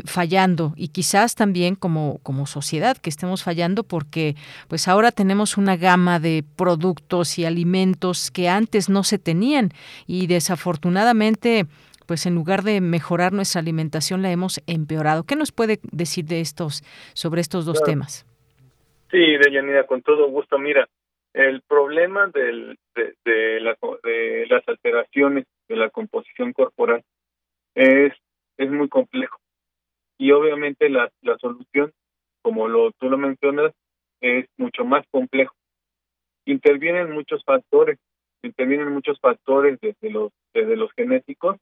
fallando? 0.03 0.73
Y 0.75 0.89
quizás 0.89 1.35
también 1.35 1.75
como, 1.75 2.19
como 2.21 2.47
sociedad 2.47 2.97
que 2.97 3.09
estemos 3.09 3.43
fallando 3.43 3.83
porque 3.83 4.35
pues 4.67 4.89
ahora 4.89 5.13
tenemos 5.13 5.55
una 5.55 5.77
gama 5.77 6.19
de 6.19 6.43
productos 6.57 7.39
y 7.39 7.45
alimentos 7.45 8.29
que 8.29 8.49
antes 8.49 8.89
no 8.89 9.05
se 9.05 9.19
tenían 9.19 9.68
y 10.07 10.27
desafortunadamente 10.27 11.65
pues 12.09 12.25
en 12.25 12.33
lugar 12.33 12.63
de 12.63 12.81
mejorar 12.81 13.33
nuestra 13.33 13.61
alimentación 13.61 14.23
la 14.23 14.31
hemos 14.31 14.61
empeorado. 14.65 15.25
¿Qué 15.25 15.35
nos 15.35 15.51
puede 15.51 15.77
decir 15.91 16.25
de 16.25 16.41
estos 16.41 16.81
sobre 17.13 17.39
estos 17.39 17.65
dos 17.67 17.83
temas? 17.83 18.25
Sí, 19.11 19.37
Deyanira, 19.37 19.85
con 19.85 20.01
todo 20.01 20.27
gusto. 20.27 20.57
Mira, 20.57 20.89
el 21.33 21.61
problema 21.61 22.25
del, 22.33 22.79
de, 22.95 23.13
de, 23.23 23.59
las 24.49 24.67
alteraciones 24.67 25.45
de 25.67 25.75
la 25.75 25.91
composición 25.91 26.51
corporal 26.51 27.03
es, 27.75 28.13
es 28.57 28.71
muy 28.71 28.89
complejo. 28.89 29.37
Y 30.17 30.31
obviamente 30.31 30.89
la, 30.89 31.11
la 31.21 31.37
solución, 31.37 31.93
como 32.41 32.67
lo, 32.67 32.91
tú 32.93 33.07
lo 33.09 33.19
mencionas, 33.19 33.71
es 34.19 34.47
mucho 34.57 34.83
más 34.83 35.05
complejo. 35.11 35.53
Intervienen 36.45 37.11
muchos 37.11 37.43
factores 37.45 37.99
intervienen 38.47 38.91
muchos 38.91 39.19
factores 39.19 39.79
desde 39.81 40.09
los, 40.09 40.31
desde 40.53 40.75
los 40.75 40.91
genéticos, 40.93 41.57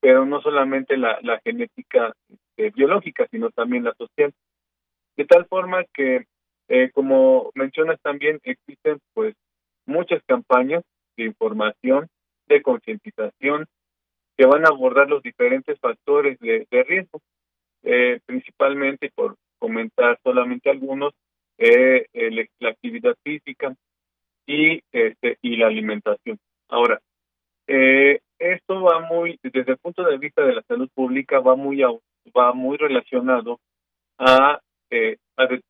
pero 0.00 0.26
no 0.26 0.40
solamente 0.40 0.96
la, 0.96 1.40
genética 1.44 2.14
este, 2.28 2.70
biológica, 2.70 3.26
sino 3.30 3.50
también 3.50 3.84
la 3.84 3.94
social. 3.94 4.32
De 5.16 5.24
tal 5.24 5.46
forma 5.46 5.84
que, 5.92 6.26
eh, 6.68 6.90
como 6.92 7.50
mencionas 7.54 8.00
también, 8.02 8.40
existen 8.44 8.98
pues 9.14 9.34
muchas 9.86 10.22
campañas 10.26 10.82
de 11.16 11.24
información, 11.24 12.08
de 12.46 12.62
concientización, 12.62 13.66
que 14.36 14.46
van 14.46 14.66
a 14.66 14.68
abordar 14.68 15.08
los 15.08 15.22
diferentes 15.22 15.78
factores 15.80 16.38
de, 16.40 16.66
riesgo, 16.86 17.20
eh, 17.82 18.20
principalmente 18.26 19.10
por 19.14 19.36
comentar 19.58 20.18
solamente 20.22 20.68
algunos, 20.68 21.14
eh, 21.58 22.06
la 22.58 22.68
actividad 22.68 23.16
física, 23.24 23.74
y 24.46 24.80
este 24.92 25.38
y 25.42 25.56
la 25.56 25.66
alimentación. 25.66 26.38
Ahora, 26.68 27.00
eh, 27.66 28.20
esto 28.38 28.82
va 28.82 29.00
muy 29.00 29.38
desde 29.42 29.72
el 29.72 29.78
punto 29.78 30.04
de 30.04 30.18
vista 30.18 30.42
de 30.44 30.54
la 30.54 30.62
salud 30.62 30.88
pública 30.94 31.40
va 31.40 31.56
muy 31.56 31.82
va 32.36 32.52
muy 32.52 32.76
relacionado 32.76 33.58
a, 34.18 34.60
eh, 34.90 35.16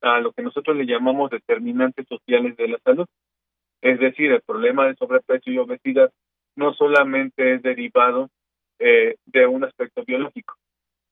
a, 0.01 0.19
lo 0.19 0.31
que 0.31 0.41
nosotros 0.41 0.75
le 0.75 0.85
llamamos 0.85 1.31
determinantes 1.31 2.07
sociales 2.07 2.55
de 2.57 2.67
la 2.67 2.79
salud. 2.83 3.05
Es 3.81 3.99
decir, 3.99 4.31
el 4.31 4.41
problema 4.41 4.87
de 4.87 4.95
sobrepeso 4.95 5.49
y 5.49 5.57
obesidad 5.57 6.11
no 6.55 6.73
solamente 6.73 7.55
es 7.55 7.61
derivado 7.61 8.29
eh, 8.79 9.15
de 9.25 9.45
un 9.45 9.63
aspecto 9.63 10.03
biológico, 10.03 10.55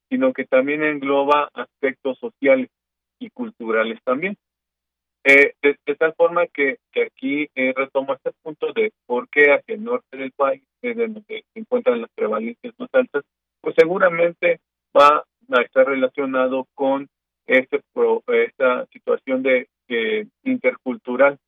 sino 0.08 0.32
que 0.32 0.44
también 0.44 0.82
engloba 0.82 1.48
aspectos 1.54 2.18
sociales 2.18 2.70
y 3.18 3.30
culturales 3.30 4.00
también. 4.04 4.36
Eh, 5.28 5.54
de, 5.60 5.96
tal 5.96 6.14
forma 6.14 6.46
que, 6.46 6.78
que 6.92 7.02
aquí 7.02 7.48
eh, 7.56 7.72
retomo 7.74 8.14
este 8.14 8.30
punto 8.44 8.72
de 8.72 8.92
por 9.06 9.28
qué 9.28 9.52
hacia 9.52 9.74
el 9.74 9.82
norte 9.82 10.16
del 10.16 10.30
país, 10.30 10.62
eh, 10.82 10.90
es 10.92 10.96
donde 10.96 11.22
se 11.52 11.58
encuentran 11.58 12.00
las 12.00 12.10
prevalencias 12.14 12.72
más 12.78 12.88
altas, 12.92 13.24
pues 13.60 13.74
seguramente 13.76 14.60
va 14.96 15.24
a 15.50 15.62
estar 15.62 15.84
relacionado 15.84 16.68
con 16.74 17.08
este 17.46 17.80
pro, 17.92 18.22
esta 18.28 18.86
situación 18.92 19.42
de 19.42 19.68
intercultural, 20.44 21.38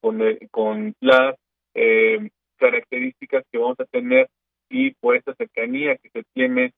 con, 0.00 0.22
eh, 0.22 0.38
con 0.50 0.94
las 1.00 1.36
eh, 1.74 2.30
características 2.56 3.44
que 3.52 3.58
vamos 3.58 3.78
a 3.80 3.84
tener 3.84 4.28
y 4.70 4.92
por 4.92 5.16
esta 5.16 5.34
cercanía 5.34 5.96
que 5.96 6.08
se 6.10 6.22
tiene 6.32 6.72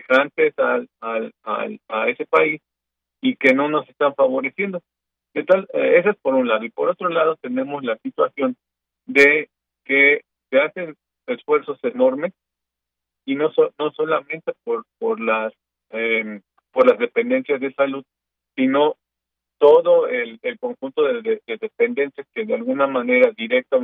semejantes 0.00 0.58
al, 0.58 0.88
al, 1.00 1.32
al, 1.42 1.80
a 1.88 2.08
ese 2.08 2.26
país 2.26 2.60
y 3.20 3.36
que 3.36 3.54
no 3.54 3.68
nos 3.68 3.88
están 3.88 4.14
favoreciendo. 4.14 4.80
De 5.34 5.44
tal, 5.44 5.68
eh, 5.72 5.98
eso 5.98 6.10
es 6.10 6.16
por 6.16 6.34
un 6.34 6.48
lado. 6.48 6.64
Y 6.64 6.70
por 6.70 6.88
otro 6.88 7.08
lado 7.08 7.36
tenemos 7.36 7.84
la 7.84 7.96
situación 7.98 8.56
de 9.06 9.48
que 9.84 10.22
se 10.50 10.60
hacen 10.60 10.96
esfuerzos 11.26 11.78
enormes 11.82 12.32
y 13.24 13.34
no 13.34 13.50
no 13.78 13.90
solamente 13.92 14.52
por 14.64 14.84
por 14.98 15.20
las 15.20 15.52
eh, 15.90 16.40
por 16.70 16.86
las 16.88 16.98
dependencias 16.98 17.60
de 17.60 17.72
salud 17.74 18.04
sino 18.54 18.96
todo 19.58 20.06
el, 20.08 20.38
el 20.42 20.58
conjunto 20.58 21.02
de, 21.02 21.40
dependencias 21.46 22.26
que 22.34 22.44
de 22.44 22.54
alguna 22.54 22.86
manera 22.86 23.32
directa 23.36 23.76
o 23.76 23.80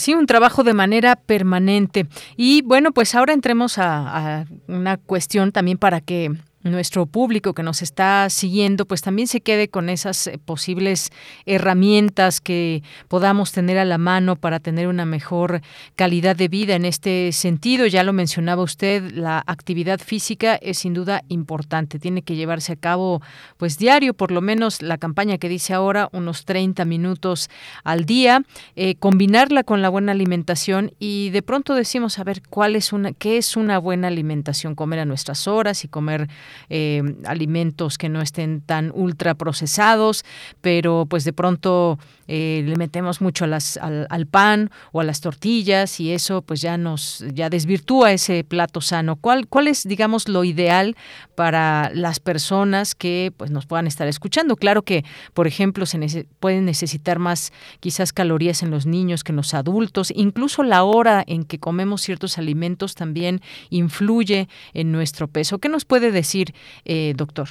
Sí, 0.00 0.14
un 0.14 0.26
trabajo 0.26 0.64
de 0.64 0.74
manera 0.74 1.14
permanente. 1.14 2.06
Y 2.36 2.62
bueno, 2.62 2.92
pues 2.92 3.14
ahora 3.14 3.32
entremos 3.32 3.78
a 3.78 4.46
una 4.66 4.96
cuestión 4.96 5.52
también 5.52 5.78
para 5.78 6.00
que 6.00 6.32
nuestro 6.70 7.06
público 7.06 7.54
que 7.54 7.62
nos 7.62 7.82
está 7.82 8.28
siguiendo, 8.30 8.86
pues 8.86 9.02
también 9.02 9.28
se 9.28 9.40
quede 9.40 9.68
con 9.68 9.88
esas 9.88 10.26
eh, 10.26 10.38
posibles 10.38 11.10
herramientas 11.46 12.40
que 12.40 12.82
podamos 13.08 13.52
tener 13.52 13.78
a 13.78 13.84
la 13.84 13.98
mano 13.98 14.36
para 14.36 14.60
tener 14.60 14.88
una 14.88 15.04
mejor 15.04 15.60
calidad 15.96 16.36
de 16.36 16.48
vida 16.48 16.74
en 16.74 16.84
este 16.84 17.32
sentido. 17.32 17.86
Ya 17.86 18.02
lo 18.02 18.12
mencionaba 18.12 18.62
usted, 18.62 19.12
la 19.12 19.42
actividad 19.46 20.00
física 20.00 20.56
es 20.56 20.78
sin 20.78 20.94
duda 20.94 21.22
importante. 21.28 21.98
Tiene 21.98 22.22
que 22.22 22.36
llevarse 22.36 22.72
a 22.72 22.76
cabo 22.76 23.22
pues 23.56 23.78
diario, 23.78 24.14
por 24.14 24.30
lo 24.32 24.40
menos 24.40 24.82
la 24.82 24.98
campaña 24.98 25.38
que 25.38 25.48
dice 25.48 25.74
ahora, 25.74 26.08
unos 26.12 26.44
30 26.44 26.84
minutos 26.84 27.50
al 27.84 28.04
día, 28.04 28.42
eh, 28.76 28.94
combinarla 28.96 29.64
con 29.64 29.82
la 29.82 29.88
buena 29.88 30.12
alimentación 30.12 30.92
y 30.98 31.30
de 31.30 31.42
pronto 31.42 31.74
decimos, 31.74 32.18
a 32.18 32.24
ver, 32.24 32.42
¿cuál 32.48 32.76
es 32.76 32.92
una, 32.92 33.12
qué 33.12 33.36
es 33.36 33.56
una 33.56 33.78
buena 33.78 34.08
alimentación? 34.08 34.74
Comer 34.74 35.00
a 35.00 35.04
nuestras 35.04 35.46
horas 35.48 35.84
y 35.84 35.88
comer 35.88 36.28
eh, 36.68 37.02
alimentos 37.24 37.98
que 37.98 38.08
no 38.08 38.20
estén 38.20 38.60
tan 38.60 38.92
ultra 38.94 39.34
procesados, 39.34 40.24
pero 40.60 41.06
pues 41.08 41.24
de 41.24 41.32
pronto 41.32 41.98
eh, 42.32 42.62
le 42.64 42.76
metemos 42.76 43.20
mucho 43.20 43.44
al, 43.44 44.26
pan 44.26 44.70
o 44.92 45.00
a 45.00 45.04
las 45.04 45.20
tortillas 45.20 45.98
y 45.98 46.12
eso 46.12 46.42
pues 46.42 46.60
ya 46.60 46.78
nos 46.78 47.24
ya 47.34 47.50
desvirtúa 47.50 48.12
ese 48.12 48.44
plato 48.44 48.80
sano. 48.80 49.16
¿Cuál, 49.16 49.48
cuál 49.48 49.66
es, 49.66 49.82
digamos, 49.82 50.28
lo 50.28 50.44
ideal 50.44 50.96
para 51.34 51.90
las 51.92 52.20
personas 52.20 52.94
que 52.94 53.32
pues 53.36 53.50
nos 53.50 53.66
puedan 53.66 53.88
estar 53.88 54.06
escuchando? 54.06 54.54
Claro 54.54 54.82
que, 54.82 55.04
por 55.34 55.48
ejemplo, 55.48 55.86
se 55.86 56.26
pueden 56.38 56.64
necesitar 56.66 57.18
más 57.18 57.52
quizás 57.80 58.12
calorías 58.12 58.62
en 58.62 58.70
los 58.70 58.86
niños 58.86 59.24
que 59.24 59.32
en 59.32 59.36
los 59.36 59.52
adultos, 59.54 60.12
incluso 60.14 60.62
la 60.62 60.84
hora 60.84 61.24
en 61.26 61.44
que 61.44 61.58
comemos 61.58 62.00
ciertos 62.02 62.38
alimentos 62.38 62.94
también 62.94 63.40
influye 63.70 64.48
en 64.72 64.92
nuestro 64.92 65.26
peso. 65.26 65.58
¿Qué 65.58 65.68
nos 65.68 65.84
puede 65.84 66.12
decir, 66.12 66.49
eh, 66.84 67.12
doctor? 67.14 67.48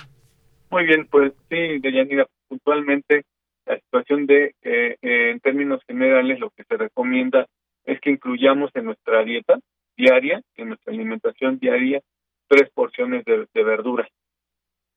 Muy 0.71 0.85
bien, 0.85 1.07
pues 1.09 1.33
sí, 1.49 1.79
Deyanira, 1.79 2.27
puntualmente 2.47 3.23
la 3.65 3.77
situación 3.79 4.25
de, 4.25 4.55
eh, 4.63 4.97
en 5.01 5.39
términos 5.39 5.81
generales, 5.87 6.39
lo 6.39 6.49
que 6.49 6.63
se 6.63 6.77
recomienda 6.77 7.45
es 7.85 7.99
que 8.01 8.11
incluyamos 8.11 8.71
en 8.75 8.85
nuestra 8.85 9.23
dieta 9.23 9.59
diaria, 9.95 10.41
en 10.55 10.69
nuestra 10.69 10.93
alimentación 10.93 11.59
diaria, 11.59 12.01
tres 12.47 12.69
porciones 12.71 13.23
de, 13.25 13.47
verduras, 13.53 14.07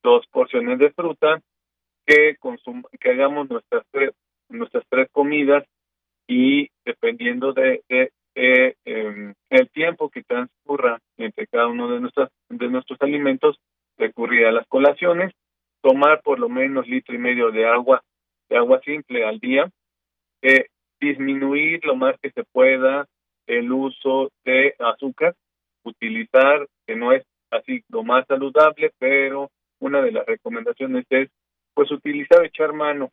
dos 0.02 0.26
porciones 0.28 0.78
de 0.78 0.90
fruta, 0.92 1.40
que 2.06 2.36
consum 2.38 2.82
que 3.00 3.10
hagamos 3.10 3.50
nuestras 3.50 3.84
tres, 3.90 4.12
nuestras 4.48 4.84
tres 4.88 5.08
comidas 5.12 5.64
y 6.26 6.68
dependiendo 6.84 7.52
de, 7.52 7.82
de, 7.88 8.76
em, 8.84 9.34
el 9.50 9.70
tiempo 9.70 10.08
que 10.08 10.22
transcurra 10.22 10.98
entre 11.18 11.46
cada 11.46 11.66
uno 11.66 11.90
de 11.90 12.00
nuestras 12.00 12.30
de 12.48 12.68
nuestros 12.68 13.00
alimentos 13.02 13.58
recurrir 13.98 14.46
a 14.46 14.52
las 14.52 14.66
colaciones 14.66 15.32
tomar 15.82 16.22
por 16.22 16.38
lo 16.38 16.48
menos 16.48 16.86
litro 16.86 17.14
y 17.14 17.18
medio 17.18 17.50
de 17.50 17.66
agua 17.66 18.02
agua 18.56 18.80
simple 18.84 19.24
al 19.24 19.38
día, 19.38 19.70
eh, 20.42 20.66
disminuir 21.00 21.84
lo 21.84 21.96
más 21.96 22.16
que 22.20 22.30
se 22.30 22.44
pueda 22.44 23.06
el 23.46 23.72
uso 23.72 24.30
de 24.44 24.74
azúcar, 24.78 25.34
utilizar, 25.84 26.66
que 26.86 26.94
no 26.96 27.12
es 27.12 27.24
así 27.50 27.82
lo 27.88 28.02
más 28.02 28.26
saludable, 28.26 28.92
pero 28.98 29.50
una 29.80 30.00
de 30.00 30.12
las 30.12 30.26
recomendaciones 30.26 31.04
es 31.10 31.28
pues 31.74 31.90
utilizar, 31.90 32.44
echar 32.44 32.72
mano 32.72 33.10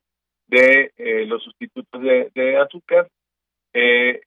de 0.47 0.91
eh, 0.97 1.25
los 1.25 1.43
sustitutos 1.43 2.01
de, 2.01 2.57
azúcar, 2.57 3.07
eh, 3.73 4.21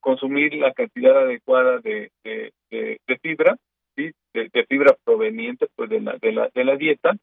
consumir 0.00 0.54
la 0.54 0.72
cantidad 0.72 1.18
adecuada 1.18 1.78
de, 1.78 2.10
de, 2.22 3.18
fibra, 3.22 3.56
¿sí? 3.96 4.12
de, 4.34 4.66
fibra 4.68 4.96
proveniente 5.04 5.68
pues 5.74 5.90
de 5.90 6.00
la, 6.00 6.16
de 6.20 6.32
la, 6.32 6.50
de 6.54 6.64
la 6.64 6.76
dieta, 6.76 7.16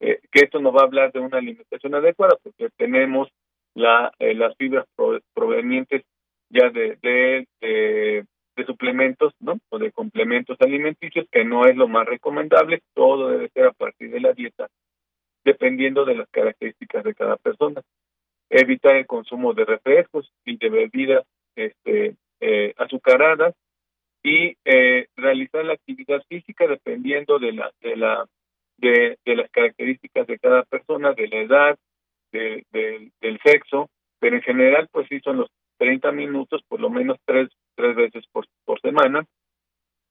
eh, 0.00 0.20
que 0.30 0.40
esto 0.44 0.60
nos 0.60 0.74
va 0.74 0.80
a 0.80 0.84
hablar 0.84 1.12
de 1.12 1.20
una 1.20 1.38
alimentación 1.38 1.94
adecuada, 1.94 2.36
porque 2.42 2.68
tenemos 2.76 3.28
la, 3.74 4.12
eh, 4.18 4.34
las 4.34 4.56
fibras 4.56 4.86
provenientes 5.34 6.02
ya 6.50 6.70
de, 6.70 6.98
de, 7.02 7.46
de, 7.60 8.66
suplementos, 8.66 9.32
¿no? 9.40 9.58
O 9.70 9.78
de 9.78 9.90
complementos 9.90 10.56
alimenticios, 10.60 11.26
que 11.30 11.44
no 11.44 11.64
es 11.64 11.74
lo 11.76 11.88
más 11.88 12.06
recomendable, 12.06 12.80
todo 12.94 13.30
debe 13.30 13.48
ser 13.48 13.66
a 13.66 13.72
partir 13.72 14.10
de 14.10 14.20
la 14.20 14.32
dieta, 14.32 14.68
dependiendo 15.44 16.04
de 16.04 16.14
las 16.16 16.28
características 16.30 17.02
de 17.02 17.14
cada 17.14 17.36
persona. 17.36 17.80
Evitar 18.50 18.96
el 18.96 19.06
consumo 19.06 19.54
de 19.54 19.64
refrescos 19.64 20.30
y 20.44 20.58
de 20.58 20.68
bebidas 20.68 21.24
este, 21.56 22.14
eh, 22.40 22.74
azucaradas, 22.76 23.54
y 24.22 24.56
eh, 24.64 25.06
realizar 25.16 25.64
la 25.64 25.74
actividad 25.74 26.22
física 26.28 26.66
dependiendo 26.66 27.38
de 27.38 27.52
la 27.52 27.72
de 27.80 27.96
la 27.96 28.26
de, 28.78 29.16
las 29.24 29.50
características 29.50 30.26
de 30.26 30.38
cada 30.38 30.64
persona, 30.64 31.12
de 31.12 31.28
la 31.28 31.36
edad, 31.38 31.78
de, 32.32 32.64
del 33.20 33.40
sexo, 33.44 33.88
pero 34.18 34.36
en 34.36 34.42
general 34.42 34.88
pues 34.90 35.06
sí 35.08 35.20
son 35.20 35.38
los 35.38 35.50
30 35.78 36.12
minutos, 36.12 36.62
por 36.68 36.80
lo 36.80 36.90
menos 36.90 37.18
tres, 37.24 37.48
tres 37.76 37.94
veces 37.94 38.24
por, 38.32 38.46
por 38.64 38.80
semana, 38.80 39.24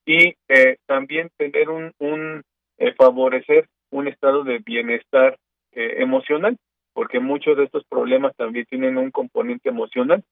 y 0.06 0.36
eh, 0.48 0.78
también 0.86 1.30
tener 1.38 1.70
un, 1.70 1.92
un 2.00 2.44
eh, 2.78 2.94
favorecer 2.94 3.68
un 3.92 4.08
estado 4.08 4.44
de 4.44 4.60
bienestar 4.60 5.38
eh, 5.74 5.96
emocional, 5.98 6.58
porque 6.94 7.20
muchos 7.20 7.58
de 7.58 7.66
estos 7.66 7.86
problemas 7.86 8.36
también 8.36 8.66
tienen 8.66 8.98
un 8.98 9.12
componente 9.12 9.70
emocional 9.70 10.24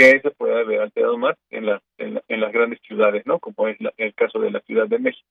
que 0.00 0.20
se 0.20 0.30
puede 0.30 0.58
haber 0.58 0.80
alterado 0.80 1.18
más 1.18 1.36
en 1.50 1.66
las 1.66 1.82
en, 1.98 2.40
las 2.40 2.52
grandes 2.52 2.80
ciudades, 2.80 3.26
¿no? 3.26 3.38
Como 3.38 3.68
es 3.68 3.76
el 3.98 4.14
caso 4.14 4.38
de 4.38 4.50
la 4.50 4.60
Ciudad 4.60 4.88
de 4.88 4.98
México. 4.98 5.28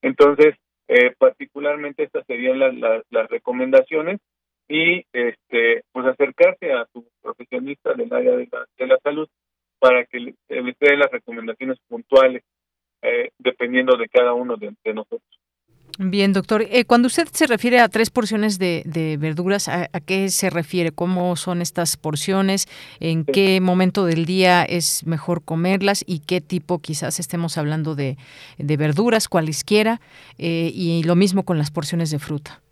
Entonces, 0.00 0.54
eh, 0.88 1.14
particularmente 1.18 2.04
estas 2.04 2.24
serían 2.26 2.58
las, 2.58 2.74
las, 3.10 3.28
recomendaciones 3.28 4.18
y 4.68 5.04
este 5.12 5.84
pues 5.92 6.06
acercarse 6.06 6.72
a 6.72 6.86
su 6.94 7.06
profesionista 7.20 7.92
del 7.92 8.10
área 8.10 8.36
de 8.36 8.48
la, 8.50 8.66
de 8.78 8.86
la 8.86 8.98
salud 9.02 9.28
para 9.78 10.06
que 10.06 10.18
le, 10.18 10.34
dé 10.48 10.96
las 10.96 11.10
recomendaciones 11.10 11.78
puntuales 11.86 12.42
eh, 13.02 13.30
dependiendo 13.38 13.98
de 13.98 14.08
cada 14.08 14.32
uno 14.32 14.56
de 14.56 14.94
nosotros. 14.94 15.39
Bien, 16.02 16.32
doctor. 16.32 16.62
Eh, 16.62 16.86
cuando 16.86 17.08
usted 17.08 17.28
se 17.30 17.46
refiere 17.46 17.78
a 17.78 17.90
tres 17.90 18.08
porciones 18.08 18.58
de, 18.58 19.18
verduras, 19.20 19.68
¿a, 19.68 19.86
qué 20.00 20.30
se 20.30 20.48
refiere? 20.48 20.92
¿Cómo 20.92 21.36
son 21.36 21.60
estas 21.60 21.98
porciones? 21.98 22.66
¿En 23.00 23.26
qué 23.26 23.60
momento 23.60 24.06
del 24.06 24.24
día 24.24 24.64
es 24.64 25.06
mejor 25.06 25.44
comerlas? 25.44 26.02
¿Y 26.06 26.20
qué 26.20 26.40
tipo 26.40 26.78
quizás 26.78 27.20
estemos 27.20 27.58
hablando 27.58 27.96
de, 27.96 28.16
verduras, 28.56 29.28
cualesquiera? 29.28 30.00
Eh, 30.38 30.70
y 30.72 31.02
lo 31.02 31.16
mismo 31.16 31.44
con 31.44 31.58
las 31.58 31.70
porciones 31.70 32.10
de 32.10 32.18
fruta. 32.18 32.62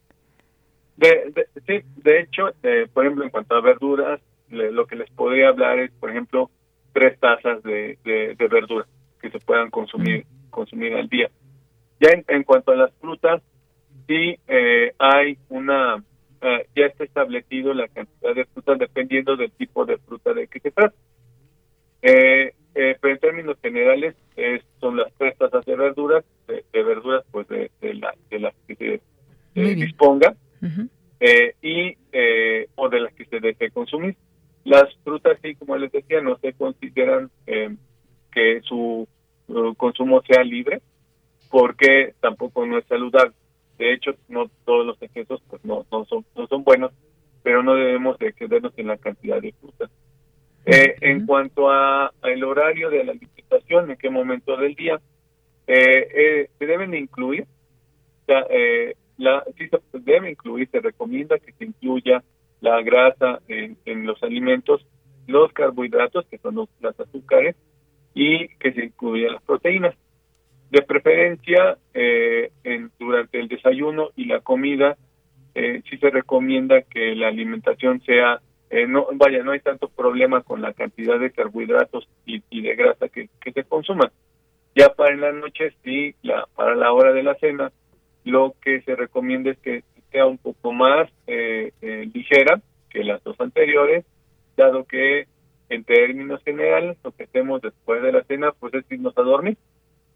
De, 0.96 1.30
sí, 1.66 1.80
de 2.02 2.20
hecho, 2.20 2.48
eh, 2.62 2.86
por 2.90 3.04
ejemplo, 3.04 3.24
en 3.24 3.30
cuanto 3.30 3.56
a 3.56 3.60
verduras, 3.60 4.22
lo 4.48 4.86
que 4.86 4.96
les 4.96 5.10
podría 5.10 5.48
hablar 5.48 5.78
es, 5.80 5.90
por 6.00 6.08
ejemplo, 6.08 6.50
tres 6.94 7.20
tazas 7.20 7.62
de, 7.62 7.98
de, 8.04 8.48
verduras 8.48 8.88
que 9.20 9.28
se 9.30 9.38
puedan 9.38 9.68
consumir, 9.68 10.24
consumir 10.48 10.94
al 10.94 11.10
día 11.10 11.28
ya 12.00 12.10
en, 12.26 12.44
cuanto 12.44 12.72
a 12.72 12.76
las 12.76 12.92
frutas, 13.00 13.42
sí 14.06 14.38
eh, 14.46 14.92
hay 14.98 15.38
una, 15.48 16.02
eh, 16.40 16.66
ya 16.74 16.86
está 16.86 17.04
establecido 17.04 17.74
la 17.74 17.88
cantidad 17.88 18.34
de 18.34 18.44
frutas 18.46 18.78
dependiendo 18.78 19.36
del 19.36 19.50
tipo 19.52 19.84
de 19.84 19.98
fruta 19.98 20.32
de 20.32 20.46
que 20.46 20.60
se 20.60 20.70
trata. 20.70 20.94
Eh, 22.02 22.54
pero 22.72 23.14
en 23.14 23.18
términos 23.18 23.56
generales 23.60 24.14
son 24.80 24.98
las 24.98 25.12
tres 25.18 25.36
tazas 25.36 25.64
de 25.66 25.74
verduras, 25.74 26.24
de, 26.46 26.62
verduras 26.72 27.24
pues 27.32 27.48
de, 27.48 27.70
la, 27.94 28.14
de 28.30 28.38
las 28.38 28.54
que 28.68 28.76
se 28.76 29.00
disponga 29.74 30.36
y 31.60 31.96
o 32.76 32.88
de 32.88 33.00
las 33.00 33.12
que 33.14 33.24
se 33.24 33.40
deje 33.40 33.70
consumir. 33.70 34.14
Las 34.62 34.94
frutas, 35.02 35.38
sí, 35.42 35.56
como 35.56 35.76
les 35.76 35.90
decía, 35.90 36.20
no 36.20 36.38
se 36.38 36.52
consideran 36.52 37.30
que 37.46 38.60
su 38.62 39.08
consumo 39.76 40.22
sea 40.22 40.44
libre, 40.44 40.80
porque 41.50 42.14
tampoco 42.20 42.66
no 42.66 42.78
es 42.78 42.86
saludable. 42.86 43.32
De 43.78 43.92
hecho, 43.92 44.12
no 44.28 44.50
todos 44.64 44.84
los 44.86 45.00
excesos 45.02 45.40
pues 45.48 45.64
no, 45.64 45.86
no 45.90 46.04
son 46.04 46.24
no 46.36 46.46
son 46.46 46.64
buenos, 46.64 46.92
pero 47.42 47.62
no 47.62 47.74
debemos 47.74 48.18
de 48.18 48.28
excedernos 48.28 48.72
en 48.76 48.88
la 48.88 48.96
cantidad 48.96 49.40
de 49.40 49.52
frutas. 49.52 49.90
Eh, 50.66 50.96
en 51.00 51.24
cuanto 51.24 51.70
a, 51.70 52.12
el 52.24 52.44
horario 52.44 52.90
de 52.90 53.04
la 53.04 53.12
alimentación, 53.12 53.90
en 53.90 53.96
qué 53.96 54.10
momento 54.10 54.56
del 54.56 54.74
día, 54.74 55.00
eh, 55.66 56.08
eh, 56.14 56.50
se 56.58 56.66
deben 56.66 56.94
incluir, 56.94 57.46
eh, 58.26 58.94
la, 59.16 59.44
sí 59.56 59.68
se 59.68 59.98
debe 60.00 60.30
incluir, 60.30 60.68
se 60.70 60.80
recomienda 60.80 61.38
que 61.38 61.52
se 61.52 61.64
incluya 61.64 62.22
la 62.60 62.82
grasa 62.82 63.40
en, 63.48 63.78
en 63.86 64.06
los 64.06 64.22
alimentos, 64.22 64.84
los 65.26 65.52
carbohidratos, 65.52 66.26
que 66.26 66.38
son 66.38 66.56
los, 66.56 66.68
las 66.80 66.98
azúcares, 67.00 67.56
y 68.14 68.48
que 68.58 68.72
se 68.72 68.84
incluyan 68.86 69.34
las 69.34 69.42
proteínas. 69.42 69.94
De 70.70 70.82
preferencia, 70.82 71.78
eh, 71.94 72.50
en, 72.62 72.90
durante 72.98 73.40
el 73.40 73.48
desayuno 73.48 74.10
y 74.16 74.26
la 74.26 74.40
comida, 74.40 74.96
eh, 75.54 75.82
sí 75.88 75.96
se 75.96 76.10
recomienda 76.10 76.82
que 76.82 77.14
la 77.14 77.28
alimentación 77.28 78.02
sea, 78.02 78.40
eh, 78.68 78.86
no 78.86 79.06
vaya, 79.14 79.42
no 79.42 79.52
hay 79.52 79.60
tanto 79.60 79.88
problema 79.88 80.42
con 80.42 80.60
la 80.60 80.74
cantidad 80.74 81.18
de 81.18 81.30
carbohidratos 81.30 82.06
y, 82.26 82.60
de 82.60 82.76
grasa 82.76 83.08
que, 83.08 83.30
se 83.42 83.64
consuman. 83.64 84.10
Ya 84.74 84.90
para 84.90 85.14
en 85.14 85.22
la 85.22 85.32
noche, 85.32 85.72
sí, 85.82 86.14
la, 86.22 86.46
para 86.54 86.74
la 86.74 86.92
hora 86.92 87.12
de 87.12 87.22
la 87.22 87.34
cena, 87.36 87.72
lo 88.24 88.54
que 88.60 88.82
se 88.82 88.94
recomienda 88.94 89.50
es 89.50 89.58
que 89.58 89.84
sea 90.12 90.26
un 90.26 90.36
poco 90.36 90.72
más 90.72 91.10
eh, 91.26 91.72
ligera 92.12 92.60
que 92.90 93.04
las 93.04 93.24
dos 93.24 93.40
anteriores, 93.40 94.04
dado 94.54 94.84
que 94.84 95.26
en 95.70 95.84
términos 95.84 96.42
generales 96.44 96.98
lo 97.02 97.12
que 97.12 97.24
hacemos 97.24 97.62
después 97.62 98.02
de 98.02 98.12
la 98.12 98.22
cena 98.24 98.52
pues 98.52 98.74
es 98.74 98.84
irnos 98.90 99.16
a 99.16 99.22
dormir 99.22 99.56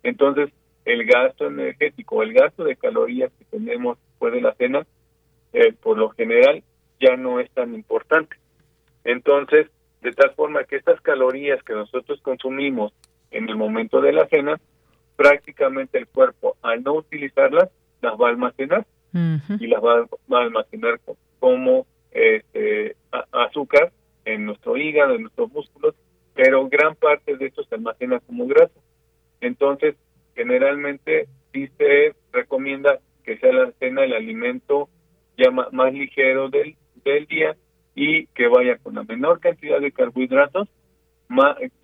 entonces, 0.03 0.51
el 0.85 1.05
gasto 1.05 1.47
energético, 1.47 2.23
el 2.23 2.33
gasto 2.33 2.65
de 2.65 2.77
calorías 2.77 3.31
que 3.39 3.45
tenemos 3.45 3.99
después 4.09 4.33
de 4.33 4.41
la 4.41 4.55
cena, 4.55 4.87
eh, 5.53 5.73
por 5.73 5.99
lo 5.99 6.11
general, 6.11 6.63
ya 7.01 7.17
no 7.17 7.41
es 7.41 7.51
tan 7.51 7.75
importante. 7.75 8.37
Entonces, 9.05 9.69
de 10.01 10.13
tal 10.13 10.33
forma 10.35 10.65
que 10.65 10.77
estas 10.77 11.01
calorías 11.01 11.63
que 11.63 11.75
nosotros 11.75 12.21
consumimos 12.23 12.93
en 13.31 13.49
el 13.49 13.57
momento 13.57 14.01
de 14.01 14.13
la 14.13 14.27
cena, 14.27 14.61
prácticamente 15.17 15.99
el 15.99 16.07
cuerpo, 16.07 16.57
al 16.63 16.83
no 16.83 16.95
utilizarlas, 16.95 17.69
las 18.01 18.15
va 18.15 18.29
a 18.29 18.31
almacenar 18.31 18.85
y 19.15 19.67
las 19.67 19.83
va, 19.83 20.01
a 20.01 20.43
almacenar 20.43 20.99
como 21.39 21.87
este, 22.11 22.97
azúcar 23.31 23.93
en 24.25 24.47
nuestro 24.47 24.77
hígado, 24.77 25.15
en 25.15 25.23
nuestros 25.23 25.53
músculos, 25.53 25.95
pero 26.35 26.67
gran 26.69 26.95
parte 26.95 27.37
de 27.37 27.47
esto 27.47 27.63
se 27.65 27.75
almacena 27.75 28.21
como 28.21 28.47
grasa. 28.47 28.73
Entonces, 29.43 29.97
generalmente 30.35 31.29
sí 31.53 31.69
se 31.77 32.15
recomienda 32.33 33.01
que 33.25 33.37
sea 33.39 33.53
la 33.53 33.73
cena 33.73 34.05
el 34.05 34.15
alimento 34.15 34.89
ya 35.37 35.51
más, 35.51 35.93
ligero 35.93 36.49
del, 36.49 36.77
del 37.05 37.27
día 37.27 37.57
y 37.95 38.27
que 38.29 38.49
vaya 38.49 38.79
con 38.79 38.95
la 38.95 39.03
menor 39.03 39.41
cantidad 39.41 39.81
de 39.81 39.93
carbohidratos, 39.93 40.69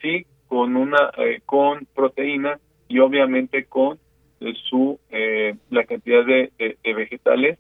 sí 0.01 0.27
con 0.47 0.77
una 0.77 1.11
eh, 1.19 1.41
con 1.45 1.87
proteína 1.95 2.59
y 2.89 3.01
obviamente 3.01 3.65
con 3.65 3.99
eh, 4.41 4.55
su 4.69 4.99
eh, 5.11 5.55
la 5.71 5.85
cantidad 5.85 6.25
de, 6.25 6.51
vegetales 6.85 7.59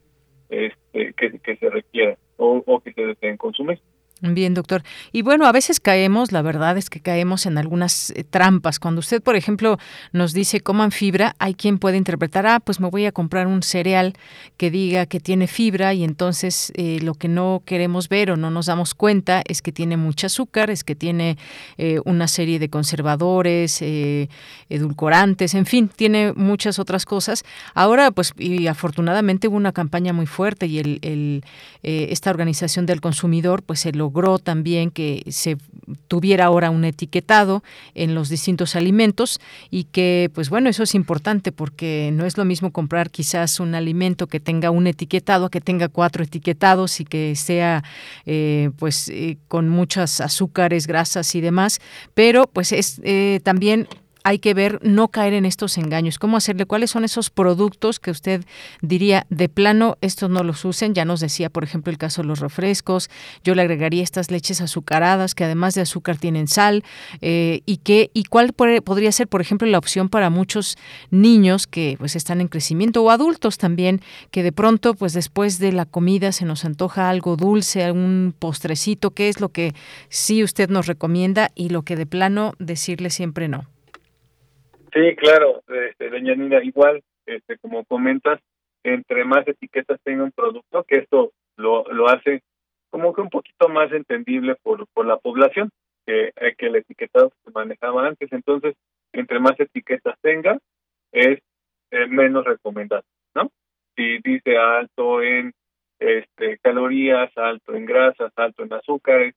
este, 0.48 1.12
que, 1.14 1.38
que 1.40 1.56
se 1.56 1.68
requiera 1.68 2.16
o, 2.36 2.62
o 2.64 2.80
que 2.80 2.92
se 2.92 3.04
deseen 3.04 3.36
consumir. 3.36 3.80
Bien, 4.20 4.52
doctor. 4.52 4.82
Y 5.12 5.22
bueno, 5.22 5.46
a 5.46 5.52
veces 5.52 5.78
caemos, 5.78 6.32
la 6.32 6.42
verdad 6.42 6.76
es 6.76 6.90
que 6.90 6.98
caemos 6.98 7.46
en 7.46 7.56
algunas 7.56 8.10
eh, 8.10 8.24
trampas. 8.24 8.80
Cuando 8.80 8.98
usted, 8.98 9.22
por 9.22 9.36
ejemplo, 9.36 9.78
nos 10.12 10.32
dice 10.32 10.60
coman 10.60 10.90
fibra, 10.90 11.36
hay 11.38 11.54
quien 11.54 11.78
puede 11.78 11.98
interpretar, 11.98 12.44
ah, 12.48 12.58
pues 12.58 12.80
me 12.80 12.90
voy 12.90 13.06
a 13.06 13.12
comprar 13.12 13.46
un 13.46 13.62
cereal 13.62 14.14
que 14.56 14.72
diga 14.72 15.06
que 15.06 15.20
tiene 15.20 15.46
fibra 15.46 15.94
y 15.94 16.02
entonces 16.02 16.72
eh, 16.74 16.98
lo 17.00 17.14
que 17.14 17.28
no 17.28 17.62
queremos 17.64 18.08
ver 18.08 18.32
o 18.32 18.36
no 18.36 18.50
nos 18.50 18.66
damos 18.66 18.92
cuenta 18.92 19.40
es 19.46 19.62
que 19.62 19.70
tiene 19.70 19.96
mucho 19.96 20.26
azúcar, 20.26 20.68
es 20.68 20.82
que 20.82 20.96
tiene 20.96 21.38
eh, 21.76 22.00
una 22.04 22.26
serie 22.26 22.58
de 22.58 22.68
conservadores, 22.68 23.80
edulcorantes, 24.68 25.54
en 25.54 25.64
fin, 25.64 25.88
tiene 25.94 26.32
muchas 26.32 26.80
otras 26.80 27.04
cosas. 27.04 27.44
Ahora, 27.72 28.10
pues, 28.10 28.32
y 28.36 28.66
afortunadamente 28.66 29.46
hubo 29.46 29.56
una 29.56 29.72
campaña 29.72 30.12
muy 30.12 30.26
fuerte 30.26 30.66
y 30.66 30.80
el, 30.80 30.98
el 31.02 31.44
esta 31.82 32.30
organización 32.30 32.84
del 32.84 33.00
consumidor, 33.00 33.62
pues 33.62 33.80
se 33.80 33.92
lo 33.92 34.07
logró 34.08 34.38
también 34.38 34.90
que 34.90 35.22
se 35.28 35.58
tuviera 36.08 36.46
ahora 36.46 36.70
un 36.70 36.84
etiquetado 36.84 37.62
en 37.94 38.14
los 38.14 38.30
distintos 38.30 38.74
alimentos 38.74 39.38
y 39.70 39.84
que, 39.84 40.30
pues 40.34 40.48
bueno, 40.48 40.70
eso 40.70 40.82
es 40.82 40.94
importante 40.94 41.52
porque 41.52 42.10
no 42.14 42.24
es 42.24 42.38
lo 42.38 42.46
mismo 42.46 42.72
comprar 42.72 43.10
quizás 43.10 43.60
un 43.60 43.74
alimento 43.74 44.26
que 44.26 44.40
tenga 44.40 44.70
un 44.70 44.86
etiquetado 44.86 45.50
que 45.50 45.60
tenga 45.60 45.88
cuatro 45.88 46.24
etiquetados 46.24 47.00
y 47.00 47.04
que 47.04 47.36
sea, 47.36 47.84
eh, 48.24 48.70
pues, 48.78 49.10
eh, 49.10 49.36
con 49.46 49.68
muchas 49.68 50.22
azúcares, 50.22 50.86
grasas 50.86 51.34
y 51.34 51.42
demás, 51.42 51.80
pero 52.14 52.46
pues 52.46 52.72
es 52.72 53.02
eh, 53.04 53.40
también 53.44 53.88
hay 54.28 54.40
que 54.40 54.52
ver 54.52 54.78
no 54.82 55.08
caer 55.08 55.32
en 55.32 55.46
estos 55.46 55.78
engaños. 55.78 56.18
¿Cómo 56.18 56.36
hacerle? 56.36 56.66
¿Cuáles 56.66 56.90
son 56.90 57.02
esos 57.02 57.30
productos 57.30 57.98
que 57.98 58.10
usted 58.10 58.44
diría 58.82 59.26
de 59.30 59.48
plano 59.48 59.96
estos 60.02 60.28
no 60.28 60.44
los 60.44 60.66
usen? 60.66 60.92
Ya 60.92 61.06
nos 61.06 61.20
decía, 61.20 61.48
por 61.48 61.64
ejemplo, 61.64 61.90
el 61.90 61.96
caso 61.96 62.20
de 62.20 62.28
los 62.28 62.40
refrescos. 62.40 63.08
Yo 63.42 63.54
le 63.54 63.62
agregaría 63.62 64.02
estas 64.02 64.30
leches 64.30 64.60
azucaradas 64.60 65.34
que 65.34 65.44
además 65.44 65.74
de 65.74 65.80
azúcar 65.80 66.18
tienen 66.18 66.46
sal. 66.46 66.84
Eh, 67.22 67.62
y 67.64 67.78
qué 67.78 68.10
y 68.12 68.24
cuál 68.24 68.52
podría 68.52 69.12
ser, 69.12 69.28
por 69.28 69.40
ejemplo, 69.40 69.66
la 69.66 69.78
opción 69.78 70.10
para 70.10 70.28
muchos 70.28 70.76
niños 71.10 71.66
que 71.66 71.96
pues 71.98 72.14
están 72.14 72.42
en 72.42 72.48
crecimiento 72.48 73.02
o 73.02 73.08
adultos 73.08 73.56
también 73.56 74.02
que 74.30 74.42
de 74.42 74.52
pronto 74.52 74.92
pues 74.92 75.14
después 75.14 75.58
de 75.58 75.72
la 75.72 75.86
comida 75.86 76.32
se 76.32 76.44
nos 76.44 76.66
antoja 76.66 77.08
algo 77.08 77.36
dulce, 77.36 77.82
algún 77.82 78.34
postrecito. 78.38 79.12
¿Qué 79.12 79.30
es 79.30 79.40
lo 79.40 79.48
que 79.48 79.72
sí 80.10 80.44
usted 80.44 80.68
nos 80.68 80.86
recomienda 80.86 81.50
y 81.54 81.70
lo 81.70 81.80
que 81.80 81.96
de 81.96 82.04
plano 82.04 82.52
decirle 82.58 83.08
siempre 83.08 83.48
no? 83.48 83.64
Sí, 84.92 85.16
claro, 85.16 85.62
este, 85.68 86.10
doña 86.10 86.34
Nina, 86.34 86.62
igual, 86.62 87.02
este, 87.26 87.58
como 87.58 87.84
comentas, 87.84 88.40
entre 88.84 89.24
más 89.24 89.46
etiquetas 89.46 90.00
tenga 90.02 90.24
un 90.24 90.32
producto, 90.32 90.84
que 90.84 90.98
esto 90.98 91.32
lo, 91.56 91.84
lo 91.92 92.08
hace 92.08 92.42
como 92.90 93.12
que 93.12 93.20
un 93.20 93.28
poquito 93.28 93.68
más 93.68 93.92
entendible 93.92 94.56
por, 94.62 94.86
por 94.88 95.06
la 95.06 95.18
población 95.18 95.70
que, 96.06 96.32
eh, 96.34 96.54
que 96.56 96.66
el 96.66 96.76
etiquetado 96.76 97.30
que 97.30 97.36
se 97.44 97.50
manejaba 97.50 98.06
antes. 98.06 98.32
Entonces, 98.32 98.74
entre 99.12 99.40
más 99.40 99.58
etiquetas 99.60 100.18
tenga, 100.22 100.58
es 101.12 101.40
eh, 101.90 102.06
menos 102.06 102.44
recomendado, 102.44 103.04
¿no? 103.34 103.50
Si 103.96 104.18
dice 104.18 104.56
alto 104.56 105.22
en 105.22 105.52
este, 105.98 106.58
calorías, 106.58 107.30
alto 107.36 107.74
en 107.74 107.84
grasas, 107.84 108.32
alto 108.36 108.62
en 108.62 108.72
azúcares, 108.72 109.34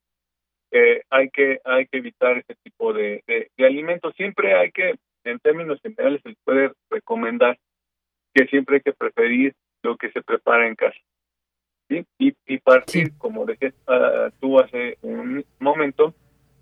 eh, 0.72 1.02
hay 1.10 1.30
que 1.30 1.60
hay 1.66 1.88
que 1.88 1.98
evitar 1.98 2.38
este 2.38 2.56
tipo 2.64 2.94
de, 2.94 3.24
de, 3.28 3.66
alimentos. 3.66 4.14
Siempre 4.16 4.54
hay 4.54 4.72
que, 4.72 4.96
en 5.24 5.40
términos 5.40 5.80
generales, 5.82 6.22
se 6.24 6.36
puede 6.44 6.72
recomendar 6.90 7.58
que 8.34 8.46
siempre 8.48 8.78
hay 8.78 8.82
que 8.82 8.94
preferir 8.94 9.54
lo 9.84 9.98
que 9.98 10.12
se 10.12 10.22
prepara 10.22 10.68
en 10.68 10.76
casa. 10.76 10.98
¿sí? 11.90 12.06
Y, 12.18 12.34
y 12.46 12.58
partir, 12.60 13.18
como 13.18 13.46
decías 13.46 13.74
uh, 13.88 14.32
tú 14.40 14.60
hace 14.60 14.98
un 15.02 15.44
momento, 15.60 16.14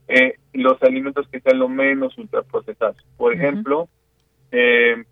eh, 0.08 0.40
los 0.54 0.82
alimentos 0.82 1.28
que 1.28 1.40
sean 1.40 1.60
lo 1.60 1.70
menos 1.70 2.18
ultraprocesados. 2.18 2.98
Por 3.16 3.34
ejemplo, 3.34 3.88
eh, 4.52 5.04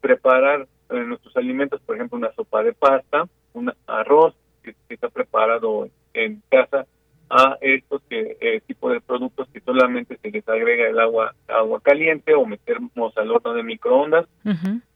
preparar 0.00 0.68
eh, 0.90 1.00
nuestros 1.04 1.36
alimentos, 1.36 1.80
por 1.80 1.96
ejemplo, 1.96 2.18
una 2.18 2.32
sopa 2.34 2.62
de 2.62 2.72
pasta, 2.72 3.28
un 3.52 3.72
arroz 3.86 4.36
que, 4.62 4.76
está 4.88 5.08
preparado 5.08 5.88
en 6.12 6.40
casa, 6.48 6.86
a 7.30 7.56
estos 7.60 8.02
que, 8.08 8.36
eh, 8.40 8.60
tipo 8.66 8.90
de 8.90 9.00
productos 9.00 9.48
que 9.48 9.60
solamente 9.60 10.18
se 10.18 10.30
les 10.30 10.48
agrega 10.48 10.88
el 10.88 10.98
agua 10.98 11.34
agua 11.48 11.80
caliente 11.80 12.34
o 12.34 12.46
metemos 12.46 13.16
al 13.16 13.30
horno 13.30 13.54
de 13.54 13.62
microondas 13.62 14.26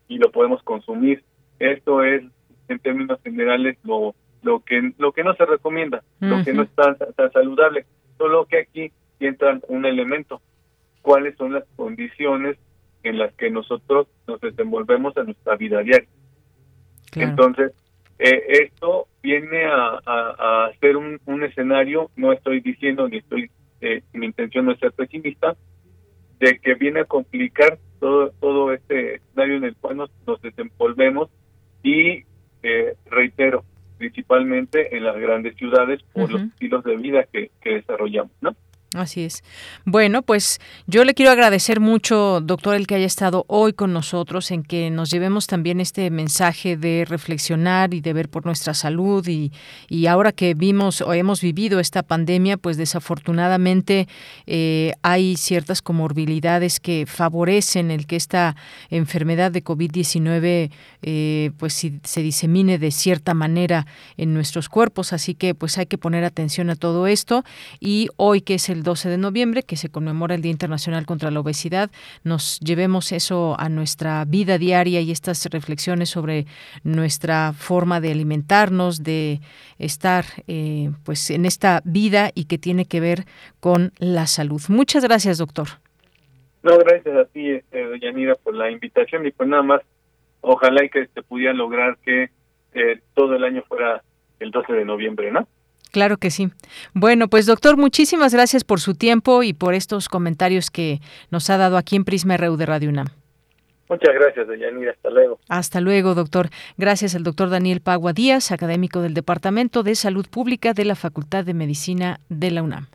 y 0.08 0.18
lo 0.18 0.30
podemos 0.30 0.62
consumir. 0.62 1.24
Esto 1.58 2.02
es, 2.02 2.22
en 2.68 2.78
términos 2.78 3.18
generales, 3.22 3.78
lo 3.84 4.14
lo 4.42 4.60
que 4.60 4.92
lo 4.98 5.12
que 5.12 5.24
no 5.24 5.34
se 5.34 5.46
recomienda, 5.46 6.02
lo 6.20 6.44
que 6.44 6.52
no 6.52 6.62
es 6.62 6.70
tan, 6.70 6.96
tan 6.96 7.32
saludable. 7.32 7.86
Solo 8.16 8.46
que 8.46 8.58
aquí 8.58 8.92
entra 9.20 9.58
un 9.68 9.86
elemento, 9.86 10.40
cuáles 11.02 11.36
son 11.36 11.54
las 11.54 11.64
condiciones 11.76 12.56
en 13.02 13.18
las 13.18 13.32
que 13.34 13.50
nosotros 13.50 14.06
nos 14.26 14.40
desenvolvemos 14.40 15.16
en 15.16 15.26
nuestra 15.26 15.56
vida 15.56 15.82
diaria. 15.82 16.08
Entonces, 17.14 17.72
eh, 18.18 18.64
esto 18.64 19.06
viene 19.22 19.64
a, 19.66 20.00
a, 20.04 20.66
a 20.66 20.72
ser 20.80 20.96
un, 20.96 21.20
un, 21.26 21.44
escenario, 21.44 22.10
no 22.16 22.32
estoy 22.32 22.60
diciendo 22.60 23.08
ni 23.08 23.18
estoy, 23.18 23.50
eh, 23.80 24.02
mi 24.12 24.26
intención 24.26 24.66
no 24.66 24.72
es 24.72 24.78
ser 24.80 24.92
pesimista, 24.92 25.56
de 26.40 26.58
que 26.58 26.74
viene 26.74 27.00
a 27.00 27.04
complicar 27.04 27.78
todo, 28.00 28.30
todo 28.40 28.72
este 28.72 29.16
escenario 29.16 29.56
en 29.56 29.64
el 29.64 29.76
cual 29.76 29.96
nos, 29.96 30.10
nos 30.26 30.40
desenvolvemos 30.42 31.30
y 31.82 32.24
eh, 32.62 32.94
reitero, 33.06 33.64
principalmente 33.98 34.96
en 34.96 35.04
las 35.04 35.16
grandes 35.16 35.56
ciudades 35.56 36.02
por 36.12 36.30
los 36.30 36.42
estilos 36.42 36.84
de 36.84 36.96
vida 36.96 37.24
que, 37.32 37.50
que 37.60 37.74
desarrollamos, 37.74 38.32
¿no? 38.40 38.54
Así 38.94 39.22
es. 39.22 39.44
Bueno, 39.84 40.22
pues 40.22 40.60
yo 40.86 41.04
le 41.04 41.12
quiero 41.12 41.30
agradecer 41.30 41.78
mucho, 41.78 42.40
doctor, 42.40 42.74
el 42.74 42.86
que 42.86 42.94
haya 42.94 43.04
estado 43.04 43.44
hoy 43.46 43.74
con 43.74 43.92
nosotros, 43.92 44.50
en 44.50 44.62
que 44.62 44.88
nos 44.88 45.10
llevemos 45.10 45.46
también 45.46 45.78
este 45.78 46.10
mensaje 46.10 46.78
de 46.78 47.04
reflexionar 47.06 47.92
y 47.92 48.00
de 48.00 48.14
ver 48.14 48.30
por 48.30 48.46
nuestra 48.46 48.72
salud 48.72 49.28
y, 49.28 49.52
y 49.90 50.06
ahora 50.06 50.32
que 50.32 50.54
vimos 50.54 51.02
o 51.02 51.12
hemos 51.12 51.42
vivido 51.42 51.80
esta 51.80 52.02
pandemia, 52.02 52.56
pues 52.56 52.78
desafortunadamente 52.78 54.08
eh, 54.46 54.94
hay 55.02 55.36
ciertas 55.36 55.82
comorbilidades 55.82 56.80
que 56.80 57.04
favorecen 57.06 57.90
el 57.90 58.06
que 58.06 58.16
esta 58.16 58.56
enfermedad 58.88 59.52
de 59.52 59.62
COVID-19 59.62 60.70
eh, 61.02 61.50
pues 61.58 61.74
se 61.74 62.22
disemine 62.22 62.78
de 62.78 62.90
cierta 62.90 63.34
manera 63.34 63.86
en 64.16 64.32
nuestros 64.32 64.70
cuerpos, 64.70 65.12
así 65.12 65.34
que 65.34 65.54
pues 65.54 65.76
hay 65.76 65.84
que 65.84 65.98
poner 65.98 66.24
atención 66.24 66.70
a 66.70 66.76
todo 66.76 67.06
esto 67.06 67.44
y 67.80 68.08
hoy 68.16 68.40
que 68.40 68.54
es 68.54 68.70
el 68.70 68.77
12 68.82 69.08
de 69.08 69.18
noviembre, 69.18 69.62
que 69.62 69.76
se 69.76 69.90
conmemora 69.90 70.34
el 70.34 70.42
Día 70.42 70.52
Internacional 70.52 71.06
contra 71.06 71.30
la 71.30 71.40
Obesidad, 71.40 71.90
nos 72.24 72.60
llevemos 72.60 73.12
eso 73.12 73.56
a 73.58 73.68
nuestra 73.68 74.24
vida 74.24 74.58
diaria 74.58 75.00
y 75.00 75.10
estas 75.10 75.44
reflexiones 75.46 76.10
sobre 76.10 76.46
nuestra 76.84 77.52
forma 77.52 78.00
de 78.00 78.12
alimentarnos, 78.12 79.02
de 79.02 79.40
estar 79.78 80.24
eh, 80.46 80.90
pues 81.04 81.30
en 81.30 81.44
esta 81.44 81.80
vida 81.84 82.30
y 82.34 82.44
que 82.44 82.58
tiene 82.58 82.84
que 82.84 83.00
ver 83.00 83.24
con 83.60 83.92
la 83.98 84.26
salud. 84.26 84.60
Muchas 84.68 85.04
gracias, 85.04 85.38
doctor. 85.38 85.68
No, 86.62 86.76
gracias 86.78 87.16
a 87.16 87.24
ti, 87.26 87.50
eh, 87.50 87.64
doña 87.72 88.10
Nira, 88.12 88.34
por 88.34 88.54
la 88.54 88.70
invitación 88.70 89.26
y 89.26 89.30
pues 89.30 89.48
nada 89.48 89.62
más, 89.62 89.80
ojalá 90.40 90.84
y 90.84 90.90
que 90.90 91.06
se 91.06 91.22
pudiera 91.22 91.52
lograr 91.52 91.96
que 92.04 92.30
eh, 92.74 93.00
todo 93.14 93.36
el 93.36 93.44
año 93.44 93.62
fuera 93.68 94.02
el 94.40 94.50
12 94.50 94.72
de 94.72 94.84
noviembre, 94.84 95.30
¿no? 95.30 95.48
Claro 95.90 96.18
que 96.18 96.30
sí. 96.30 96.50
Bueno, 96.94 97.28
pues 97.28 97.46
doctor, 97.46 97.76
muchísimas 97.76 98.32
gracias 98.34 98.64
por 98.64 98.80
su 98.80 98.94
tiempo 98.94 99.42
y 99.42 99.52
por 99.52 99.74
estos 99.74 100.08
comentarios 100.08 100.70
que 100.70 101.00
nos 101.30 101.48
ha 101.50 101.56
dado 101.56 101.76
aquí 101.76 101.96
en 101.96 102.04
Prisma 102.04 102.36
RU 102.36 102.56
de 102.56 102.66
Radio 102.66 102.90
UNAM. 102.90 103.08
Muchas 103.88 104.14
gracias, 104.14 104.46
doña 104.46 104.68
Hasta 104.90 105.10
luego. 105.10 105.38
Hasta 105.48 105.80
luego, 105.80 106.14
doctor. 106.14 106.50
Gracias 106.76 107.14
al 107.14 107.22
doctor 107.22 107.48
Daniel 107.48 107.80
Pagua 107.80 108.12
Díaz, 108.12 108.52
académico 108.52 109.00
del 109.00 109.14
Departamento 109.14 109.82
de 109.82 109.94
Salud 109.94 110.26
Pública 110.28 110.74
de 110.74 110.84
la 110.84 110.94
Facultad 110.94 111.44
de 111.44 111.54
Medicina 111.54 112.20
de 112.28 112.50
la 112.50 112.62
UNAM. 112.62 112.88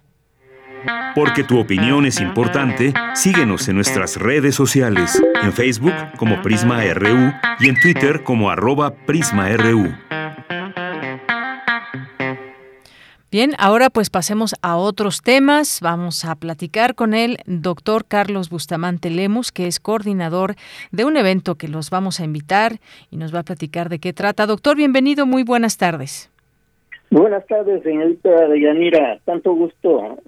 Porque 1.15 1.43
tu 1.43 1.59
opinión 1.59 2.05
es 2.05 2.19
importante, 2.19 2.93
síguenos 3.15 3.67
en 3.69 3.75
nuestras 3.75 4.17
redes 4.17 4.53
sociales, 4.53 5.21
en 5.41 5.53
Facebook 5.53 5.93
como 6.17 6.41
Prisma 6.41 6.83
RU 6.93 7.31
y 7.59 7.69
en 7.69 7.79
Twitter 7.79 8.23
como 8.23 8.49
arroba 8.49 8.93
PrismaRU. 8.93 9.93
Bien, 13.33 13.53
ahora 13.57 13.89
pues 13.89 14.11
pasemos 14.11 14.53
a 14.61 14.77
otros 14.77 15.23
temas. 15.23 15.79
Vamos 15.81 16.23
a 16.23 16.35
platicar 16.35 16.93
con 16.93 17.15
el 17.15 17.37
doctor 17.47 18.05
Carlos 18.07 18.51
Bustamante 18.51 19.09
Lemus, 19.09 19.51
que 19.51 19.65
es 19.65 19.79
coordinador 19.79 20.53
de 20.91 21.03
un 21.03 21.17
evento 21.17 21.55
que 21.55 21.67
los 21.67 21.89
vamos 21.89 22.19
a 22.19 22.25
invitar 22.25 22.73
y 23.09 23.17
nos 23.17 23.33
va 23.33 23.39
a 23.39 23.43
platicar 23.43 23.89
de 23.89 23.97
qué 23.97 24.13
trata. 24.13 24.45
Doctor, 24.45 24.77
bienvenido, 24.77 25.25
muy 25.25 25.41
buenas 25.41 25.79
tardes. 25.79 26.29
Buenas 27.09 27.43
tardes, 27.47 27.81
señorita 27.81 28.49
Deyanira. 28.49 29.17
Tanto 29.25 29.55
gusto 29.55 30.19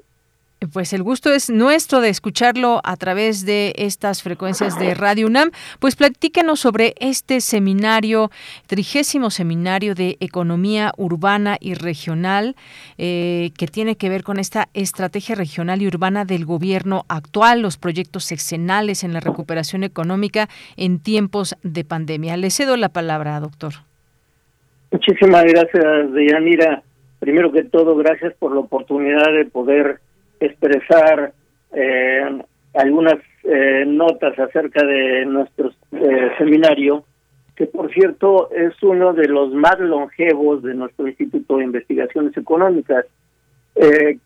pues 0.71 0.93
el 0.93 1.03
gusto 1.03 1.31
es 1.31 1.49
nuestro 1.49 2.01
de 2.01 2.09
escucharlo 2.09 2.81
a 2.83 2.95
través 2.95 3.45
de 3.45 3.73
estas 3.77 4.23
frecuencias 4.23 4.79
de 4.79 4.93
Radio 4.93 5.27
UNAM. 5.27 5.51
Pues 5.79 5.95
platíquenos 5.95 6.59
sobre 6.59 6.95
este 6.99 7.41
seminario, 7.41 8.31
trigésimo 8.67 9.29
seminario 9.29 9.95
de 9.95 10.17
economía 10.19 10.91
urbana 10.97 11.57
y 11.59 11.73
regional, 11.73 12.55
eh, 12.97 13.51
que 13.57 13.67
tiene 13.67 13.95
que 13.95 14.09
ver 14.09 14.23
con 14.23 14.39
esta 14.39 14.69
estrategia 14.73 15.35
regional 15.35 15.81
y 15.81 15.87
urbana 15.87 16.25
del 16.25 16.45
gobierno 16.45 17.05
actual, 17.09 17.61
los 17.61 17.77
proyectos 17.77 18.23
sexenales 18.23 19.03
en 19.03 19.13
la 19.13 19.19
recuperación 19.19 19.83
económica 19.83 20.47
en 20.77 20.99
tiempos 20.99 21.55
de 21.63 21.83
pandemia. 21.83 22.37
Le 22.37 22.49
cedo 22.49 22.77
la 22.77 22.89
palabra, 22.89 23.39
doctor. 23.39 23.73
Muchísimas 24.91 25.43
gracias, 25.43 26.13
Deyanira. 26.13 26.83
Primero 27.19 27.51
que 27.51 27.63
todo, 27.63 27.95
gracias 27.95 28.33
por 28.39 28.53
la 28.53 28.59
oportunidad 28.59 29.33
de 29.33 29.45
poder 29.45 29.99
expresar 30.39 31.33
eh, 31.73 32.41
algunas 32.73 33.15
eh, 33.43 33.83
notas 33.85 34.37
acerca 34.39 34.85
de 34.85 35.25
nuestro 35.25 35.71
eh, 35.91 36.31
seminario, 36.37 37.05
que 37.55 37.67
por 37.67 37.91
cierto 37.93 38.49
es 38.51 38.73
uno 38.83 39.13
de 39.13 39.27
los 39.27 39.53
más 39.53 39.79
longevos 39.79 40.63
de 40.63 40.73
nuestro 40.73 41.07
Instituto 41.07 41.57
de 41.57 41.65
Investigaciones 41.65 42.35
Económicas. 42.35 43.05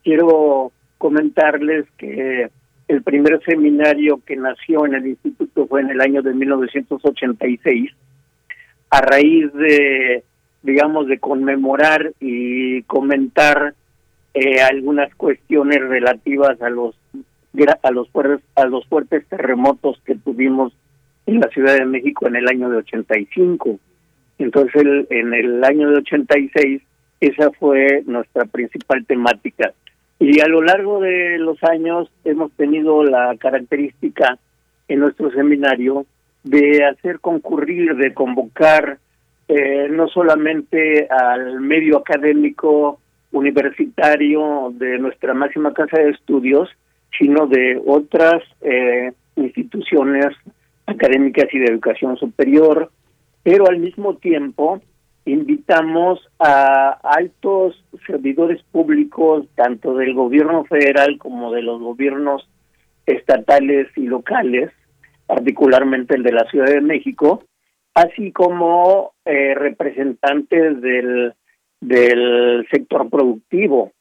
quiero 0.03 0.71
comentarles 0.97 1.85
que 1.97 2.49
el 2.87 3.03
primer 3.03 3.39
seminario 3.43 4.19
que 4.25 4.35
nació 4.35 4.85
en 4.85 4.95
el 4.95 5.07
instituto 5.07 5.67
fue 5.67 5.81
en 5.81 5.91
el 5.91 6.01
año 6.01 6.21
de 6.23 6.33
1986, 6.33 7.91
a 8.89 9.01
raíz 9.01 9.53
de, 9.53 10.23
digamos, 10.63 11.07
de 11.07 11.19
conmemorar 11.19 12.11
y 12.19 12.81
comentar 12.83 13.75
eh, 14.33 14.61
algunas 14.61 15.13
cuestiones 15.15 15.81
relativas 15.81 16.61
a 16.61 16.69
los 16.69 16.95
a 17.81 17.91
los 17.91 18.09
fuertes 18.09 18.45
a 18.55 18.65
los 18.65 18.85
fuertes 18.87 19.25
terremotos 19.27 19.99
que 20.05 20.15
tuvimos 20.15 20.71
en 21.25 21.39
la 21.39 21.47
Ciudad 21.49 21.75
de 21.75 21.85
México 21.85 22.27
en 22.27 22.35
el 22.35 22.47
año 22.47 22.69
de 22.69 22.77
85. 22.77 23.79
Entonces 24.37 24.75
el, 24.75 25.07
en 25.09 25.33
el 25.33 25.63
año 25.63 25.89
de 25.89 25.97
86 25.97 26.81
esa 27.21 27.51
fue 27.51 28.03
nuestra 28.05 28.45
principal 28.45 29.05
temática. 29.05 29.73
Y 30.19 30.39
a 30.41 30.47
lo 30.47 30.61
largo 30.61 30.99
de 30.99 31.37
los 31.37 31.61
años 31.63 32.09
hemos 32.23 32.51
tenido 32.53 33.03
la 33.03 33.35
característica 33.37 34.37
en 34.87 34.99
nuestro 34.99 35.31
seminario 35.31 36.05
de 36.43 36.85
hacer 36.85 37.19
concurrir, 37.19 37.95
de 37.95 38.13
convocar 38.13 38.99
eh, 39.47 39.87
no 39.89 40.07
solamente 40.07 41.07
al 41.09 41.59
medio 41.59 41.97
académico 41.97 42.99
universitario 43.31 44.71
de 44.73 44.97
nuestra 44.99 45.33
máxima 45.33 45.73
casa 45.73 45.99
de 45.99 46.11
estudios, 46.11 46.69
sino 47.17 47.47
de 47.47 47.81
otras 47.85 48.43
eh, 48.61 49.11
instituciones 49.35 50.27
académicas 50.85 51.45
y 51.51 51.59
de 51.59 51.65
educación 51.65 52.17
superior, 52.17 52.91
pero 53.43 53.67
al 53.67 53.79
mismo 53.79 54.15
tiempo 54.15 54.81
invitamos 55.25 56.19
a 56.39 56.97
altos 57.03 57.83
servidores 58.07 58.63
públicos, 58.71 59.45
tanto 59.55 59.95
del 59.95 60.13
gobierno 60.13 60.65
federal 60.65 61.17
como 61.19 61.51
de 61.51 61.61
los 61.61 61.79
gobiernos 61.79 62.49
estatales 63.05 63.87
y 63.95 64.07
locales, 64.07 64.71
particularmente 65.27 66.15
el 66.15 66.23
de 66.23 66.31
la 66.31 66.45
Ciudad 66.49 66.67
de 66.67 66.81
México, 66.81 67.43
así 67.93 68.31
como 68.31 69.13
eh, 69.25 69.53
representantes 69.55 70.81
del, 70.81 71.33
del 71.81 72.67
sector 72.71 73.09
productivo, 73.09 73.91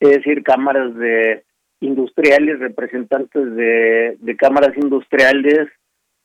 es 0.00 0.10
decir, 0.10 0.42
cámaras 0.42 0.94
de 0.96 1.44
industriales, 1.80 2.58
representantes 2.58 3.54
de, 3.54 4.36
cámaras 4.38 4.76
industriales, 4.76 5.68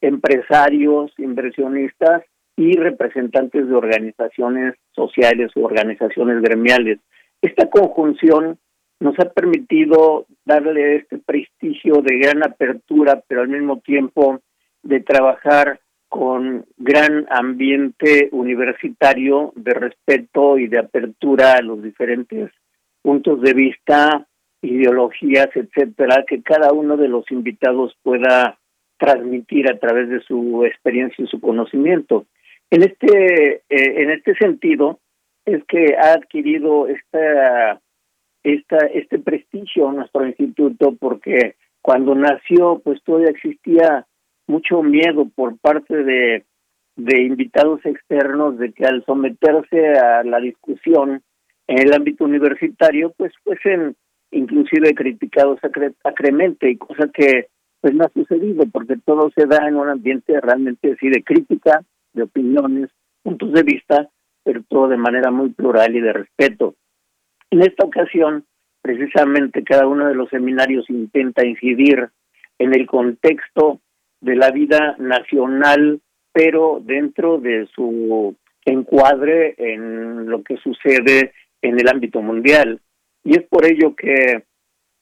empresarios, 0.01 1.11
inversionistas 1.17 2.23
y 2.57 2.77
representantes 2.77 3.67
de 3.67 3.75
organizaciones 3.75 4.75
sociales 4.91 5.51
o 5.55 5.61
organizaciones 5.61 6.41
gremiales. 6.41 6.99
Esta 7.41 7.69
conjunción 7.69 8.57
nos 8.99 9.19
ha 9.19 9.29
permitido 9.29 10.25
darle 10.45 10.97
este 10.97 11.17
prestigio 11.17 12.01
de 12.01 12.17
gran 12.17 12.43
apertura, 12.43 13.21
pero 13.27 13.41
al 13.41 13.49
mismo 13.49 13.79
tiempo 13.79 14.39
de 14.83 15.01
trabajar 15.01 15.79
con 16.15 16.65
gran 16.77 17.25
ambiente 17.29 18.29
universitario 18.31 19.51
de 19.57 19.73
respeto 19.73 20.57
y 20.57 20.67
de 20.67 20.79
apertura 20.79 21.55
a 21.55 21.61
los 21.61 21.83
diferentes 21.83 22.51
puntos 23.01 23.41
de 23.41 23.53
vista, 23.53 24.25
ideologías, 24.61 25.49
etcétera, 25.53 26.23
que 26.25 26.41
cada 26.41 26.71
uno 26.71 26.95
de 26.95 27.09
los 27.09 27.29
invitados 27.31 27.97
pueda 28.01 28.57
transmitir 28.97 29.69
a 29.69 29.77
través 29.77 30.07
de 30.07 30.21
su 30.21 30.63
experiencia 30.63 31.21
y 31.21 31.27
su 31.27 31.41
conocimiento. 31.41 32.27
En 32.69 32.83
este, 32.83 33.55
eh, 33.55 33.63
en 33.67 34.09
este 34.11 34.35
sentido, 34.35 35.01
es 35.43 35.65
que 35.65 35.97
ha 36.01 36.13
adquirido 36.13 36.87
esta, 36.87 37.81
esta, 38.41 38.77
este 38.93 39.19
prestigio 39.19 39.91
nuestro 39.91 40.25
instituto 40.25 40.95
porque 40.97 41.55
cuando 41.81 42.15
nació, 42.15 42.79
pues 42.81 43.03
todavía 43.03 43.31
existía 43.31 44.07
mucho 44.47 44.83
miedo 44.83 45.29
por 45.33 45.57
parte 45.57 46.03
de, 46.03 46.45
invitados 46.97 47.85
externos 47.85 48.57
de 48.57 48.71
que 48.71 48.85
al 48.85 49.03
someterse 49.05 49.97
a 49.97 50.23
la 50.23 50.39
discusión 50.39 51.21
en 51.67 51.79
el 51.79 51.93
ámbito 51.93 52.23
universitario, 52.23 53.13
pues 53.17 53.33
fuesen 53.43 53.95
inclusive 54.31 54.93
criticados 54.93 55.59
acremente 56.03 56.69
y 56.69 56.77
cosa 56.77 57.09
que 57.13 57.47
pues 57.81 57.93
no 57.93 58.05
ha 58.05 58.09
sucedido 58.09 58.65
porque 58.71 58.95
todo 59.05 59.31
se 59.35 59.45
da 59.45 59.67
en 59.67 59.75
un 59.75 59.89
ambiente 59.89 60.39
realmente 60.41 60.93
así 60.93 61.09
de 61.09 61.23
crítica, 61.23 61.83
de 62.13 62.23
opiniones, 62.23 62.89
puntos 63.23 63.51
de 63.53 63.63
vista, 63.63 64.09
pero 64.43 64.63
todo 64.67 64.87
de 64.87 64.97
manera 64.97 65.31
muy 65.31 65.49
plural 65.49 65.95
y 65.95 66.01
de 66.01 66.13
respeto. 66.13 66.75
En 67.49 67.61
esta 67.61 67.85
ocasión, 67.85 68.45
precisamente 68.81 69.63
cada 69.63 69.87
uno 69.87 70.07
de 70.07 70.15
los 70.15 70.29
seminarios 70.29 70.89
intenta 70.89 71.45
incidir 71.45 72.09
en 72.59 72.73
el 72.73 72.85
contexto 72.87 73.81
de 74.21 74.35
la 74.35 74.51
vida 74.51 74.95
nacional, 74.99 76.01
pero 76.31 76.79
dentro 76.81 77.37
de 77.37 77.67
su 77.73 78.35
encuadre 78.65 79.55
en 79.57 80.27
lo 80.27 80.43
que 80.43 80.57
sucede 80.57 81.33
en 81.61 81.79
el 81.79 81.87
ámbito 81.87 82.21
mundial. 82.21 82.81
Y 83.23 83.37
es 83.37 83.43
por 83.47 83.65
ello 83.65 83.95
que 83.95 84.43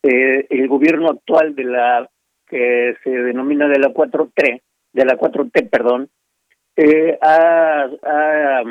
eh, 0.04 0.48
el 0.50 0.68
gobierno 0.68 1.10
actual 1.10 1.56
de 1.56 1.64
la 1.64 2.10
que 2.48 2.96
se 3.04 3.10
denomina 3.10 3.68
de 3.68 3.80
la 3.80 3.90
4T, 3.90 4.62
de 4.94 5.06
la 5.06 5.18
4T, 5.18 5.70
perdón, 5.70 6.10
eh, 6.76 7.18
ha, 7.22 8.64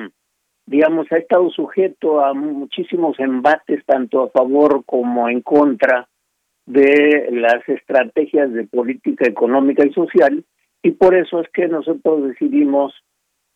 digamos, 0.66 1.11
ha 1.11 1.18
estado 1.18 1.51
sujeto 1.51 2.20
a 2.20 2.34
muchísimos 2.34 3.18
embates, 3.18 3.84
tanto 3.86 4.22
a 4.22 4.30
favor 4.30 4.84
como 4.84 5.28
en 5.28 5.40
contra 5.40 6.09
de 6.66 7.28
las 7.32 7.68
estrategias 7.68 8.52
de 8.52 8.64
política 8.64 9.28
económica 9.28 9.84
y 9.86 9.92
social, 9.92 10.44
y 10.82 10.92
por 10.92 11.14
eso 11.14 11.40
es 11.40 11.48
que 11.50 11.68
nosotros 11.68 12.28
decidimos 12.28 12.94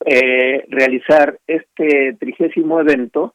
eh, 0.04 0.64
realizar 0.68 1.38
este 1.46 2.16
trigésimo 2.18 2.80
evento, 2.80 3.34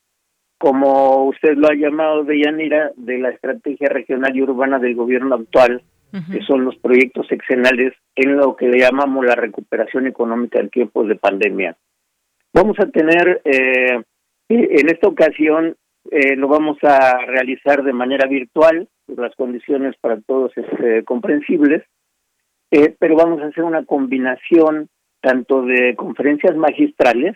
como 0.58 1.26
usted 1.26 1.56
lo 1.56 1.68
ha 1.68 1.74
llamado, 1.74 2.24
de 2.24 2.40
Yanira, 2.40 2.92
de 2.96 3.18
la 3.18 3.30
estrategia 3.30 3.90
regional 3.90 4.36
y 4.36 4.44
urbana 4.44 4.78
del 4.80 4.96
gobierno 4.96 5.36
actual, 5.36 5.82
que 6.32 6.42
son 6.42 6.66
los 6.66 6.76
proyectos 6.76 7.26
seccionales 7.28 7.94
en 8.16 8.36
lo 8.36 8.58
que 8.58 8.68
le 8.68 8.80
llamamos 8.80 9.26
la 9.26 9.36
recuperación 9.36 10.08
económica 10.08 10.60
en 10.60 10.70
tiempos 10.70 11.08
de 11.08 11.16
pandemia. 11.16 11.78
Vamos 12.54 12.78
a 12.80 12.88
tener, 12.88 13.42
eh, 13.46 14.02
en 14.50 14.90
esta 14.90 15.08
ocasión, 15.08 15.78
eh, 16.12 16.36
lo 16.36 16.50
vamos 16.50 16.78
a 16.84 17.18
realizar 17.26 17.82
de 17.84 17.94
manera 17.94 18.28
virtual, 18.28 18.90
las 19.18 19.36
condiciones 19.36 19.96
para 20.00 20.20
todos 20.22 20.52
es 20.58 20.66
este, 20.72 21.04
comprensibles, 21.04 21.84
eh, 22.72 22.96
pero 23.00 23.16
vamos 23.16 23.42
a 23.42 23.48
hacer 23.48 23.64
una 23.64 23.86
combinación 23.86 24.90
tanto 25.22 25.64
de 25.64 25.96
conferencias 25.96 26.56
magistrales 26.56 27.36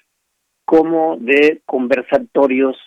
como 0.66 1.18
de 1.18 1.62
conversatorios 1.66 2.78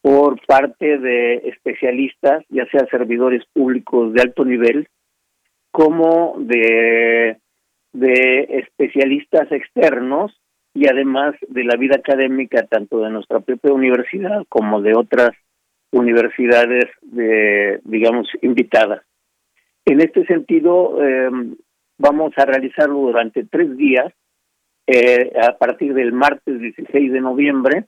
por 0.00 0.40
parte 0.46 0.98
de 0.98 1.48
especialistas, 1.48 2.44
ya 2.48 2.64
sea 2.66 2.86
servidores 2.90 3.44
públicos 3.52 4.12
de 4.12 4.22
alto 4.22 4.44
nivel, 4.44 4.88
como 5.70 6.36
de, 6.38 7.38
de 7.92 8.46
especialistas 8.50 9.50
externos 9.50 10.32
y 10.74 10.88
además 10.88 11.34
de 11.48 11.64
la 11.64 11.76
vida 11.76 11.96
académica 11.96 12.66
tanto 12.66 13.00
de 13.00 13.10
nuestra 13.10 13.40
propia 13.40 13.72
universidad 13.72 14.44
como 14.48 14.80
de 14.80 14.94
otras 14.94 15.30
universidades 15.92 16.86
de 17.02 17.80
digamos 17.84 18.28
invitadas. 18.42 19.02
En 19.84 20.00
este 20.00 20.26
sentido 20.26 21.02
eh, 21.02 21.30
vamos 21.98 22.32
a 22.36 22.44
realizarlo 22.44 22.98
durante 23.00 23.44
tres 23.44 23.76
días 23.76 24.12
eh, 24.86 25.32
a 25.42 25.56
partir 25.58 25.94
del 25.94 26.12
martes 26.12 26.60
16 26.60 27.12
de 27.12 27.20
noviembre, 27.20 27.86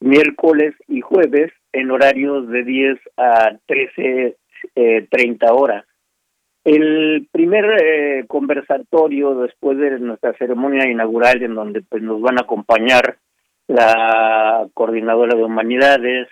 miércoles 0.00 0.74
y 0.88 1.00
jueves 1.00 1.52
en 1.72 1.90
horarios 1.90 2.48
de 2.48 2.64
10 2.64 2.98
a 3.16 3.56
13 3.66 4.36
eh, 4.74 5.06
30 5.10 5.52
horas. 5.52 5.84
El 6.64 7.26
primer 7.32 7.64
eh, 7.82 8.24
conversatorio 8.28 9.34
después 9.34 9.78
de 9.78 9.98
nuestra 9.98 10.32
ceremonia 10.34 10.88
inaugural 10.88 11.42
en 11.42 11.54
donde 11.54 11.82
pues 11.82 12.02
nos 12.02 12.20
van 12.20 12.38
a 12.38 12.42
acompañar 12.42 13.18
la 13.66 14.68
coordinadora 14.74 15.36
de 15.36 15.44
humanidades, 15.44 16.28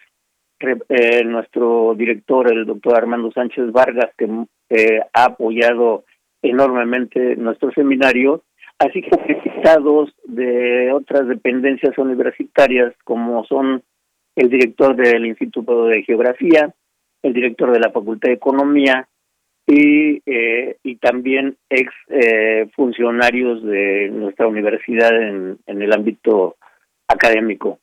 eh, 0.60 1.24
nuestro 1.24 1.94
director, 1.96 2.52
el 2.52 2.66
doctor 2.66 2.96
Armando 2.96 3.30
Sánchez 3.32 3.72
Vargas, 3.72 4.10
que 4.16 4.28
eh, 4.70 5.00
ha 5.12 5.24
apoyado 5.24 6.04
enormemente 6.42 7.36
nuestro 7.36 7.70
seminario, 7.72 8.42
así 8.78 9.02
como 9.02 9.26
invitados 9.28 10.14
de 10.24 10.92
otras 10.92 11.28
dependencias 11.28 11.96
universitarias 11.98 12.94
como 13.04 13.44
son 13.44 13.82
el 14.36 14.48
director 14.48 14.96
del 14.96 15.26
Instituto 15.26 15.86
de 15.86 16.02
Geografía, 16.02 16.72
el 17.22 17.32
director 17.32 17.72
de 17.72 17.80
la 17.80 17.90
Facultad 17.90 18.28
de 18.28 18.34
Economía, 18.34 19.08
y, 19.66 20.22
eh, 20.26 20.76
y 20.82 20.96
también 20.96 21.56
ex 21.68 21.92
eh, 22.08 22.68
funcionarios 22.74 23.62
de 23.62 24.08
nuestra 24.10 24.48
universidad 24.48 25.14
en, 25.14 25.58
en 25.66 25.82
el 25.82 25.92
ámbito 25.92 26.56
académico. 27.06 27.78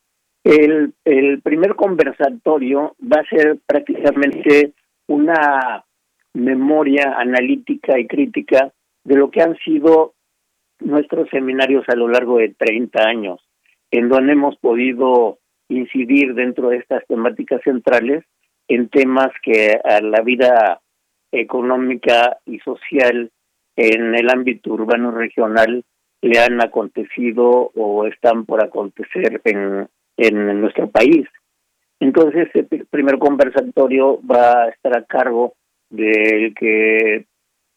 El, 0.47 0.93
el 1.03 1.41
primer 1.41 1.75
conversatorio 1.75 2.95
va 3.03 3.19
a 3.19 3.27
ser 3.27 3.59
prácticamente 3.67 4.71
una 5.07 5.83
memoria 6.33 7.15
analítica 7.17 7.99
y 7.99 8.07
crítica 8.07 8.71
de 9.03 9.15
lo 9.17 9.29
que 9.29 9.41
han 9.41 9.57
sido 9.57 10.13
nuestros 10.79 11.27
seminarios 11.31 11.83
a 11.89 11.97
lo 11.97 12.07
largo 12.07 12.37
de 12.37 12.55
30 12.57 13.03
años, 13.03 13.41
en 13.91 14.07
donde 14.07 14.31
hemos 14.31 14.55
podido 14.59 15.39
incidir 15.67 16.33
dentro 16.33 16.69
de 16.69 16.77
estas 16.77 17.05
temáticas 17.07 17.61
centrales 17.65 18.23
en 18.69 18.87
temas 18.87 19.31
que 19.43 19.77
a 19.83 19.99
la 19.99 20.21
vida 20.21 20.79
económica 21.33 22.37
y 22.45 22.59
social 22.59 23.31
en 23.75 24.15
el 24.15 24.29
ámbito 24.29 24.71
urbano 24.71 25.11
regional 25.11 25.83
le 26.21 26.39
han 26.39 26.61
acontecido 26.61 27.69
o 27.75 28.05
están 28.07 28.45
por 28.45 28.63
acontecer 28.63 29.41
en, 29.43 29.89
en 30.17 30.61
nuestro 30.61 30.89
país. 30.89 31.27
Entonces, 31.99 32.49
este 32.53 32.85
primer 32.85 33.17
conversatorio 33.17 34.19
va 34.21 34.63
a 34.63 34.69
estar 34.69 34.97
a 34.97 35.05
cargo 35.05 35.53
del 35.89 36.53
que 36.53 37.25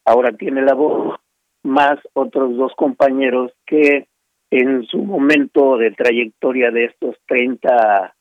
ahora 0.05 0.33
tiene 0.33 0.63
la 0.63 0.75
voz, 0.75 1.19
más 1.63 1.99
otros 2.15 2.57
dos 2.57 2.73
compañeros 2.75 3.53
que 3.67 4.09
en 4.51 4.85
su 4.87 4.99
momento 4.99 5.77
de 5.77 5.93
trayectoria 5.93 6.71
de 6.71 6.87
estos 6.87 7.17
30 7.27 8.15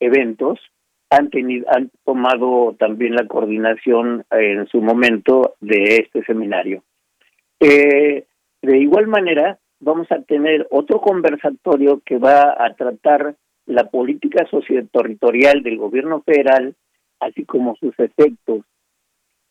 eventos 0.00 0.58
han 1.10 1.30
tenido, 1.30 1.66
han 1.70 1.90
tomado 2.04 2.74
también 2.78 3.14
la 3.14 3.26
coordinación 3.26 4.24
en 4.30 4.66
su 4.66 4.82
momento 4.82 5.54
de 5.60 5.96
este 5.96 6.24
seminario. 6.24 6.82
Eh, 7.60 8.24
de 8.62 8.78
igual 8.78 9.06
manera, 9.06 9.58
vamos 9.80 10.10
a 10.10 10.20
tener 10.22 10.66
otro 10.70 11.00
conversatorio 11.00 12.02
que 12.04 12.18
va 12.18 12.56
a 12.58 12.74
tratar 12.74 13.36
la 13.68 13.84
política 13.84 14.46
socioterritorial 14.50 15.62
del 15.62 15.76
gobierno 15.76 16.22
federal, 16.22 16.74
así 17.20 17.44
como 17.44 17.76
sus 17.76 17.98
efectos. 17.98 18.64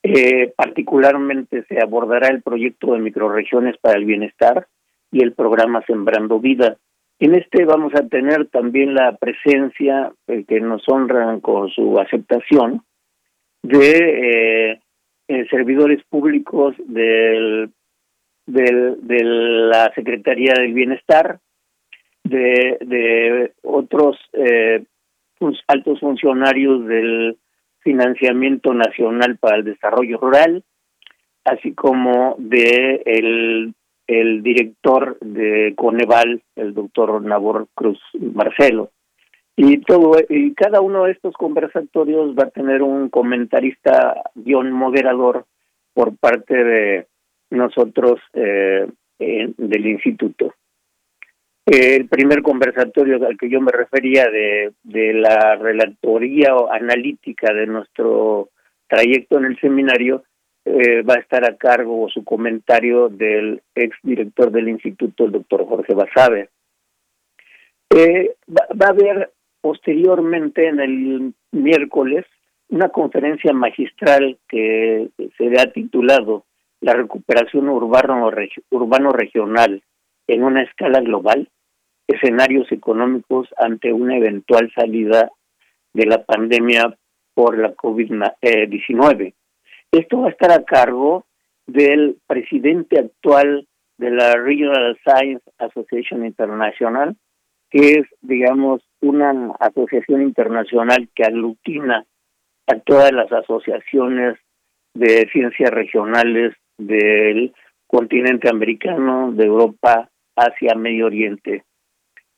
Eh, 0.04 0.54
particularmente 0.56 1.64
se 1.68 1.82
abordará 1.82 2.30
el 2.30 2.42
proyecto 2.42 2.94
de 2.94 3.00
microregiones 3.00 3.78
para 3.78 3.98
el 3.98 4.06
bienestar 4.06 4.68
y 5.12 5.22
el 5.24 5.34
programa 5.34 5.84
Sembrando 5.86 6.40
Vida. 6.40 6.78
En 7.20 7.36
este 7.36 7.66
vamos 7.66 7.94
a 7.96 8.08
tener 8.08 8.48
también 8.48 8.94
la 8.94 9.16
presencia 9.18 10.12
eh, 10.28 10.46
que 10.48 10.62
nos 10.62 10.88
honran 10.88 11.40
con 11.40 11.70
su 11.70 12.00
aceptación 12.00 12.84
de 13.64 14.80
eh, 15.28 15.48
servidores 15.50 16.04
públicos 16.10 16.76
del, 16.86 17.72
del, 18.46 18.98
de 19.02 19.24
la 19.24 19.92
Secretaría 19.94 20.54
del 20.54 20.74
Bienestar, 20.74 21.40
de, 22.30 23.54
otros 23.64 24.18
eh, 24.34 24.84
altos 25.68 26.00
funcionarios 26.00 26.86
del 26.86 27.38
Financiamiento 27.80 28.74
Nacional 28.74 29.38
para 29.38 29.58
el 29.58 29.64
Desarrollo 29.64 30.18
Rural, 30.18 30.64
así 31.46 31.74
como 31.74 32.36
de 32.38 33.02
el, 33.06 33.74
el 34.08 34.44
director 34.44 35.18
de 35.20 35.74
Coneval, 35.76 36.42
el 36.56 36.74
doctor 36.74 37.22
Nabor 37.22 37.68
Cruz 37.74 38.00
Marcelo. 38.20 38.92
Y 39.56 39.78
todo 39.80 40.12
y 40.30 40.54
cada 40.54 40.82
uno 40.82 41.06
de 41.06 41.14
estos 41.14 41.34
conversatorios 41.34 42.36
va 42.38 42.44
a 42.44 42.52
tener 42.52 42.84
un 42.84 43.10
comentarista 43.10 44.22
guion 44.36 44.72
moderador 44.72 45.46
por 45.94 46.16
parte 46.16 46.64
de 46.64 47.08
nosotros 47.50 48.20
eh, 48.34 48.88
del 49.18 49.88
instituto. 49.88 50.54
El 51.68 52.08
primer 52.08 52.44
conversatorio 52.44 53.18
al 53.28 53.38
que 53.38 53.50
yo 53.50 53.60
me 53.60 53.74
refería 53.74 54.30
de, 54.30 54.72
la 54.86 55.58
relatoría 55.58 56.54
analítica 56.72 57.54
de 57.54 57.68
nuestro 57.68 58.52
trayecto 58.88 59.38
en 59.38 59.46
el 59.46 59.60
seminario 59.60 60.24
eh, 60.64 61.02
va 61.02 61.16
a 61.16 61.20
estar 61.20 61.44
a 61.44 61.58
cargo 61.58 62.08
su 62.08 62.24
comentario 62.24 63.10
del 63.10 63.62
ex 63.76 63.98
director 64.02 64.50
del 64.50 64.70
instituto, 64.70 65.26
el 65.26 65.34
doctor 65.34 65.68
Jorge 65.68 65.94
Basabe. 65.94 66.50
Eh, 67.94 68.36
va, 68.50 68.88
a 68.88 68.90
haber 68.90 69.32
posteriormente 69.60 70.70
en 70.70 70.80
el 70.80 71.34
miércoles 71.52 72.26
una 72.70 72.88
conferencia 72.90 73.52
magistral 73.52 74.38
que 74.48 75.10
se 75.38 75.60
ha 75.60 75.70
titulado 75.74 76.46
La 76.80 76.94
recuperación 76.94 77.68
urbano, 77.68 78.32
urbano 78.70 79.12
regional 79.12 79.84
en 80.28 80.44
una 80.44 80.64
escala 80.64 81.02
global, 81.02 81.50
escenarios 82.08 82.72
económicos 82.72 83.48
ante 83.58 83.92
una 83.92 84.18
eventual 84.18 84.72
salida 84.74 85.30
de 85.94 86.06
la 86.06 86.24
pandemia 86.24 86.98
por 87.34 87.58
la 87.58 87.76
COVID-19. 87.76 89.34
Esto 89.92 90.22
va 90.22 90.28
a 90.28 90.32
estar 90.32 90.52
a 90.52 90.64
cargo 90.64 91.26
del 91.66 92.18
presidente 92.28 93.00
actual 93.00 93.68
de 93.98 94.12
la 94.12 94.34
Regional 94.36 94.98
Science 95.04 95.44
Association 95.58 96.26
International, 96.26 97.16
que 97.70 97.94
es, 97.94 98.08
digamos, 98.22 98.82
una 99.02 99.54
asociación 99.60 100.22
internacional 100.22 101.10
que 101.14 101.24
aglutina 101.24 102.06
a 102.68 102.80
todas 102.80 103.12
las 103.12 103.32
asociaciones 103.32 104.38
de 104.94 105.28
ciencias 105.32 105.72
regionales 105.72 106.56
del 106.78 107.54
continente 107.88 108.50
americano, 108.50 109.32
de 109.32 109.46
Europa, 109.46 110.10
Asia, 110.36 110.76
Medio 110.76 111.08
Oriente. 111.08 111.64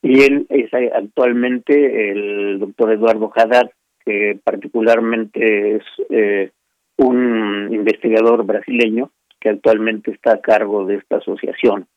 Y 0.02 0.22
él 0.22 0.46
es 0.50 0.74
actualmente 0.94 2.12
el 2.12 2.60
doctor 2.60 2.94
Eduardo 2.94 3.32
Haddad, 3.36 3.70
que 4.06 4.40
particularmente 4.44 5.76
es 5.76 5.84
eh, 6.10 6.52
un 6.98 7.70
investigador 7.72 8.46
brasileño 8.46 9.12
que 9.40 9.50
actualmente 9.50 10.12
está 10.12 10.34
a 10.34 10.42
cargo 10.42 10.86
de 10.86 10.96
esta 10.96 11.18
asociación. 11.18 11.88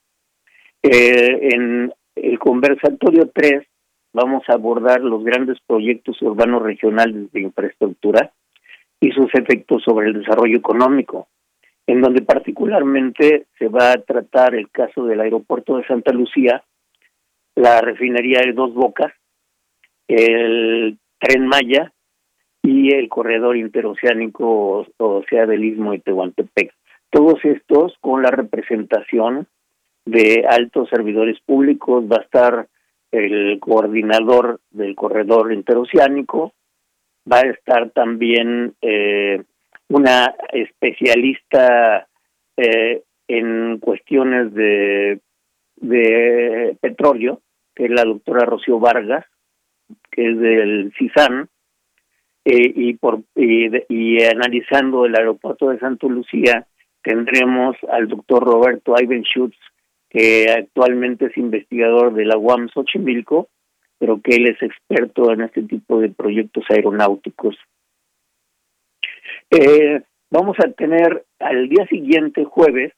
Eh, 0.83 1.49
en 1.53 1.93
el 2.17 2.39
conversatorio 2.39 3.31
3 3.33 3.63
vamos 4.13 4.43
a 4.49 4.55
abordar 4.55 5.01
los 5.01 5.25
grandes 5.25 5.59
proyectos 5.67 6.21
urbanos 6.23 6.63
regionales 6.63 7.33
de 7.33 7.41
infraestructura 7.41 8.33
y 9.01 9.11
sus 9.11 9.35
efectos 9.35 9.83
sobre 9.83 10.09
el 10.09 10.15
desarrollo 10.21 10.59
económico, 10.59 11.29
en 11.87 12.01
donde 12.01 12.23
particularmente 12.23 13.47
se 13.59 13.69
va 13.69 13.93
a 13.93 14.03
tratar 14.03 14.55
el 14.55 14.71
caso 14.71 15.05
del 15.05 15.21
aeropuerto 15.21 15.77
de 15.77 15.87
Santa 15.87 16.13
Lucía, 16.13 16.63
la 17.55 17.81
refinería 17.81 18.41
de 18.45 18.53
Dos 18.53 18.75
Bocas, 18.75 19.13
el 20.09 20.99
tren 21.19 21.47
Maya 21.47 21.93
y 22.63 22.95
el 22.95 23.09
corredor 23.09 23.57
interoceánico, 23.57 24.87
o 24.97 25.25
sea, 25.29 25.47
del 25.47 25.65
Istmo 25.65 25.93
de 25.93 26.01
Tehuantepec. 26.01 26.73
Todos 27.11 27.45
estos 27.45 27.95
con 28.01 28.23
la 28.23 28.31
representación 28.31 29.47
de 30.05 30.45
altos 30.49 30.89
servidores 30.89 31.39
públicos, 31.41 32.05
va 32.11 32.17
a 32.17 32.25
estar 32.25 32.69
el 33.11 33.59
coordinador 33.61 34.61
del 34.71 34.95
corredor 34.95 35.53
interoceánico, 35.53 36.55
va 37.31 37.39
a 37.39 37.51
estar 37.51 37.91
también 37.91 38.75
eh, 38.81 39.43
una 39.89 40.35
especialista 40.53 42.09
eh, 42.57 43.03
en 43.29 43.79
cuestiones 43.79 44.53
de 44.55 45.21
de 45.83 46.77
petróleo, 46.81 47.43
que 47.75 47.85
es 47.85 47.91
la 47.91 48.05
doctora 48.05 48.47
Rocío 48.47 48.79
Vargas, 48.79 49.27
que 50.11 50.31
es 50.31 50.39
del 50.39 50.93
CISAN, 50.97 51.49
eh, 52.45 52.73
y, 52.75 52.95
por, 52.95 53.23
y, 53.37 54.23
analizando 54.25 55.07
el 55.07 55.15
aeropuerto 55.15 55.69
de 55.69 55.79
Santa 55.79 56.07
Lucía, 56.07 56.67
tendremos 57.03 57.77
al 57.91 58.09
doctor 58.09 58.45
Roberto 58.45 58.95
Ivenschutz, 59.01 59.57
que 60.09 60.47
actualmente 60.51 61.27
es 61.27 61.37
investigador 61.37 62.15
de 62.15 62.25
la 62.25 62.37
UAM 62.37 62.69
Xochimilco, 62.69 63.49
pero 63.99 64.21
que 64.21 64.37
él 64.37 64.49
es 64.49 64.61
experto 64.63 65.33
en 65.33 65.43
este 65.43 65.63
tipo 65.63 66.01
de 66.01 66.09
proyectos 66.11 66.65
aeronáuticos. 66.69 67.57
Eh, 69.51 70.03
vamos 70.31 70.57
a 70.59 70.71
tener 70.73 71.25
al 71.39 71.69
día 71.69 71.87
siguiente, 71.87 72.45
jueves, 72.45 72.93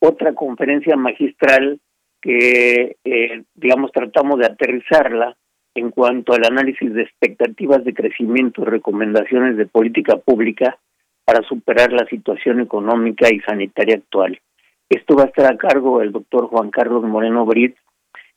otra 0.00 0.32
conferencia 0.34 0.96
magistral 0.96 1.80
que, 2.20 2.96
eh, 3.04 3.42
digamos, 3.54 3.92
tratamos 3.92 4.38
de 4.38 4.46
aterrizarla 4.46 5.36
en 5.74 5.90
cuanto 5.90 6.32
al 6.32 6.44
análisis 6.44 6.92
de 6.92 7.02
expectativas 7.02 7.84
de 7.84 7.94
crecimiento 7.94 8.62
y 8.62 8.66
recomendaciones 8.66 9.56
de 9.56 9.66
política 9.66 10.16
pública 10.16 10.78
para 11.24 11.46
superar 11.46 11.92
la 11.92 12.06
situación 12.06 12.60
económica 12.60 13.28
y 13.32 13.40
sanitaria 13.40 13.96
actual. 13.96 14.40
Esto 14.88 15.14
va 15.16 15.24
a 15.24 15.26
estar 15.26 15.52
a 15.52 15.58
cargo 15.58 16.00
del 16.00 16.12
doctor 16.12 16.46
Juan 16.46 16.70
Carlos 16.70 17.04
Moreno 17.04 17.44
Brit, 17.44 17.76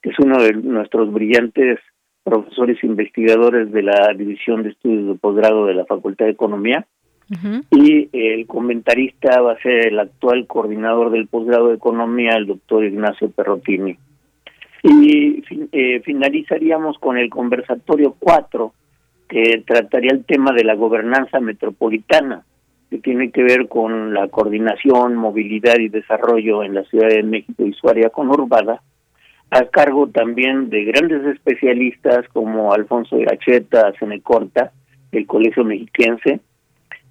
que 0.02 0.10
es 0.10 0.20
uno 0.20 0.42
de 0.42 0.54
nuestros 0.54 1.12
brillantes 1.12 1.80
profesores 2.24 2.84
investigadores 2.84 3.72
de 3.72 3.84
la 3.84 4.14
División 4.16 4.64
de 4.64 4.70
Estudios 4.70 5.08
de 5.08 5.20
Posgrado 5.20 5.66
de 5.66 5.74
la 5.74 5.86
Facultad 5.86 6.26
de 6.26 6.32
Economía, 6.32 6.86
y 7.72 8.10
el 8.12 8.46
comentarista 8.46 9.42
va 9.42 9.54
a 9.54 9.62
ser 9.62 9.88
el 9.88 10.00
actual 10.00 10.48
coordinador 10.48 11.12
del 11.12 11.28
posgrado 11.28 11.70
de 11.70 11.76
economía, 11.76 12.36
el 12.36 12.48
doctor 12.48 12.84
Ignacio 12.84 13.32
Perrotini. 13.32 13.98
Y 14.84 15.44
eh, 15.72 16.02
finalizaríamos 16.02 16.98
con 16.98 17.18
el 17.18 17.30
conversatorio 17.30 18.16
4, 18.20 18.74
que 19.30 19.64
trataría 19.66 20.12
el 20.12 20.26
tema 20.26 20.52
de 20.52 20.66
la 20.66 20.76
gobernanza 20.76 21.40
metropolitana, 21.40 22.44
que 22.90 22.98
tiene 22.98 23.32
que 23.32 23.44
ver 23.44 23.70
con 23.70 24.14
la 24.14 24.28
coordinación, 24.28 25.16
movilidad 25.16 25.80
y 25.80 25.88
desarrollo 25.88 26.64
en 26.64 26.74
la 26.74 26.84
Ciudad 26.84 27.08
de 27.08 27.24
México 27.24 27.66
y 27.66 27.74
su 27.74 27.88
área 27.88 28.10
conurbada, 28.10 28.82
a 29.52 29.66
cargo 29.66 30.08
también 30.08 30.70
de 30.70 30.84
grandes 30.84 31.26
especialistas 31.28 32.28
como 32.34 32.74
Alfonso 32.74 33.18
Iracheta, 33.18 33.94
Senecorta, 34.00 34.72
del 35.12 35.26
Colegio 35.28 35.64
Mexiquense, 35.64 36.42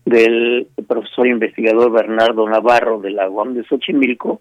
del 0.04 0.66
profesor 0.88 1.26
investigador 1.26 1.92
Bernardo 1.92 2.48
Navarro 2.48 3.00
de 3.00 3.10
la 3.10 3.28
UAM 3.28 3.54
de 3.54 3.64
Xochimilco 3.64 4.40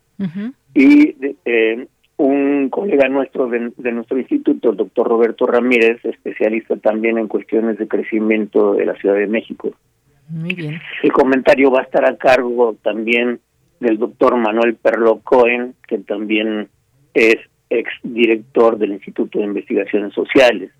y 0.74 1.16
eh, 1.45 1.88
un 2.18 2.70
colega 2.70 3.07
nuestro 3.07 3.47
de, 3.47 3.91
nuestro 3.91 4.18
instituto, 4.18 4.72
el 4.72 4.78
doctor 4.78 5.07
Roberto 5.07 5.45
Ramírez, 5.45 6.03
especialista 6.03 6.76
también 6.76 7.18
en 7.18 7.28
cuestiones 7.28 7.78
de 7.78 7.88
crecimiento 7.88 8.74
de 8.74 8.86
la 8.86 8.95
Ciudad 8.95 9.16
de 9.16 9.28
México. 9.28 9.72
Muy 10.28 10.53
bien. 10.53 10.82
El 11.01 11.12
comentario 11.14 11.72
va 11.72 11.80
a 11.80 11.84
estar 11.84 12.05
a 12.05 12.18
cargo 12.18 12.76
también 12.84 13.39
del 13.80 13.97
doctor 13.97 14.36
Manuel 14.36 14.76
Perlo 14.76 15.22
Cohen, 15.24 15.76
que 15.88 15.99
también 15.99 16.68
es 17.14 17.38
ex 17.70 17.89
director 18.03 18.78
del 18.78 18.91
Instituto 18.91 19.39
de 19.39 19.45
Investigaciones 19.45 20.14
Sociales. 20.14 20.72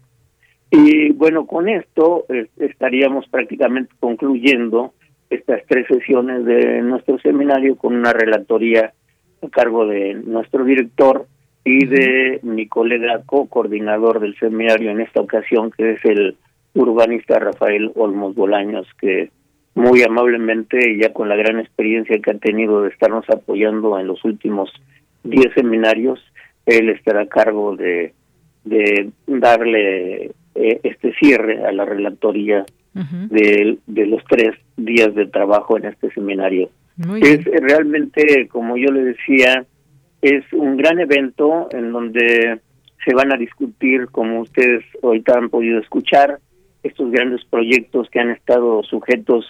Y 0.72 1.12
bueno, 1.14 1.48
con 1.48 1.68
esto 1.68 2.26
eh, 2.30 2.48
estaríamos 2.58 3.28
prácticamente 3.28 3.94
concluyendo 4.00 4.94
estas 5.30 5.62
tres 5.68 5.88
sesiones 5.88 6.46
de 6.46 6.82
nuestro 6.82 7.20
seminario 7.20 7.76
con 7.76 7.96
una 7.96 8.14
relatoría 8.14 8.94
a 9.42 9.50
cargo 9.50 9.88
de 9.88 10.16
nuestro 10.16 10.64
director 10.64 11.28
y 11.64 11.86
de 11.86 12.40
mi 12.44 12.68
colega 12.68 13.22
co-coordinador 13.26 14.20
del 14.20 14.38
seminario 14.38 14.92
en 14.92 15.02
esta 15.02 15.22
ocasión, 15.22 15.72
que 15.72 15.92
es 15.92 16.06
el 16.06 16.38
urbanista 16.74 17.40
Rafael 17.40 17.92
Olmos 17.96 18.36
Bolaños, 18.36 18.88
que 19.00 19.32
muy 19.76 20.04
amablemente 20.04 20.98
ya 20.98 21.14
con 21.14 21.30
la 21.30 21.36
gran 21.36 21.60
experiencia 21.60 22.20
que 22.20 22.32
ha 22.32 22.38
tenido 22.38 22.82
de 22.82 22.90
estarnos 22.90 23.30
apoyando 23.30 24.00
en 24.00 24.08
los 24.08 24.24
últimos 24.26 24.72
10 25.24 25.54
seminarios, 25.54 26.20
él 26.66 26.90
estará 26.90 27.22
a 27.22 27.28
cargo 27.28 27.76
de, 27.76 28.14
de 28.64 29.10
darle 29.28 30.32
eh, 30.56 30.80
este 30.84 31.14
cierre 31.14 31.66
a 31.66 31.72
la 31.72 31.86
relatoría 31.86 32.66
de, 32.94 33.78
de, 33.86 34.06
los 34.08 34.22
tres 34.26 34.56
días 34.76 35.16
de 35.16 35.28
trabajo 35.28 35.78
en 35.78 35.86
este 35.86 36.12
seminario. 36.12 36.70
es 37.22 37.46
realmente, 37.46 38.48
como 38.50 38.76
yo 38.76 38.92
le 38.92 39.04
decía, 39.04 39.66
es 40.22 40.44
un 40.52 40.76
gran 40.76 41.00
evento 41.00 41.70
en 41.72 41.94
donde 41.94 42.60
se 43.06 43.14
van 43.14 43.32
a 43.32 43.38
discutir, 43.38 44.08
como 44.12 44.42
ustedes 44.42 44.84
ahorita 45.02 45.38
han 45.38 45.50
podido 45.50 45.80
escuchar, 45.80 46.40
estos 46.84 47.12
grandes 47.12 47.46
proyectos 47.46 48.10
que 48.10 48.20
han 48.20 48.32
estado 48.32 48.84
sujetos 48.84 49.46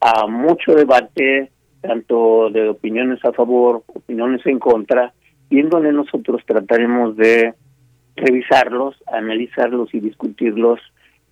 a 0.00 0.26
mucho 0.26 0.74
debate, 0.74 1.50
tanto 1.80 2.50
de 2.50 2.68
opiniones 2.68 3.24
a 3.24 3.32
favor, 3.32 3.82
opiniones 3.86 4.44
en 4.46 4.58
contra, 4.58 5.12
y 5.50 5.60
en 5.60 5.68
donde 5.68 5.92
nosotros 5.92 6.42
trataremos 6.46 7.16
de 7.16 7.54
revisarlos, 8.16 8.96
analizarlos 9.12 9.94
y 9.94 10.00
discutirlos 10.00 10.80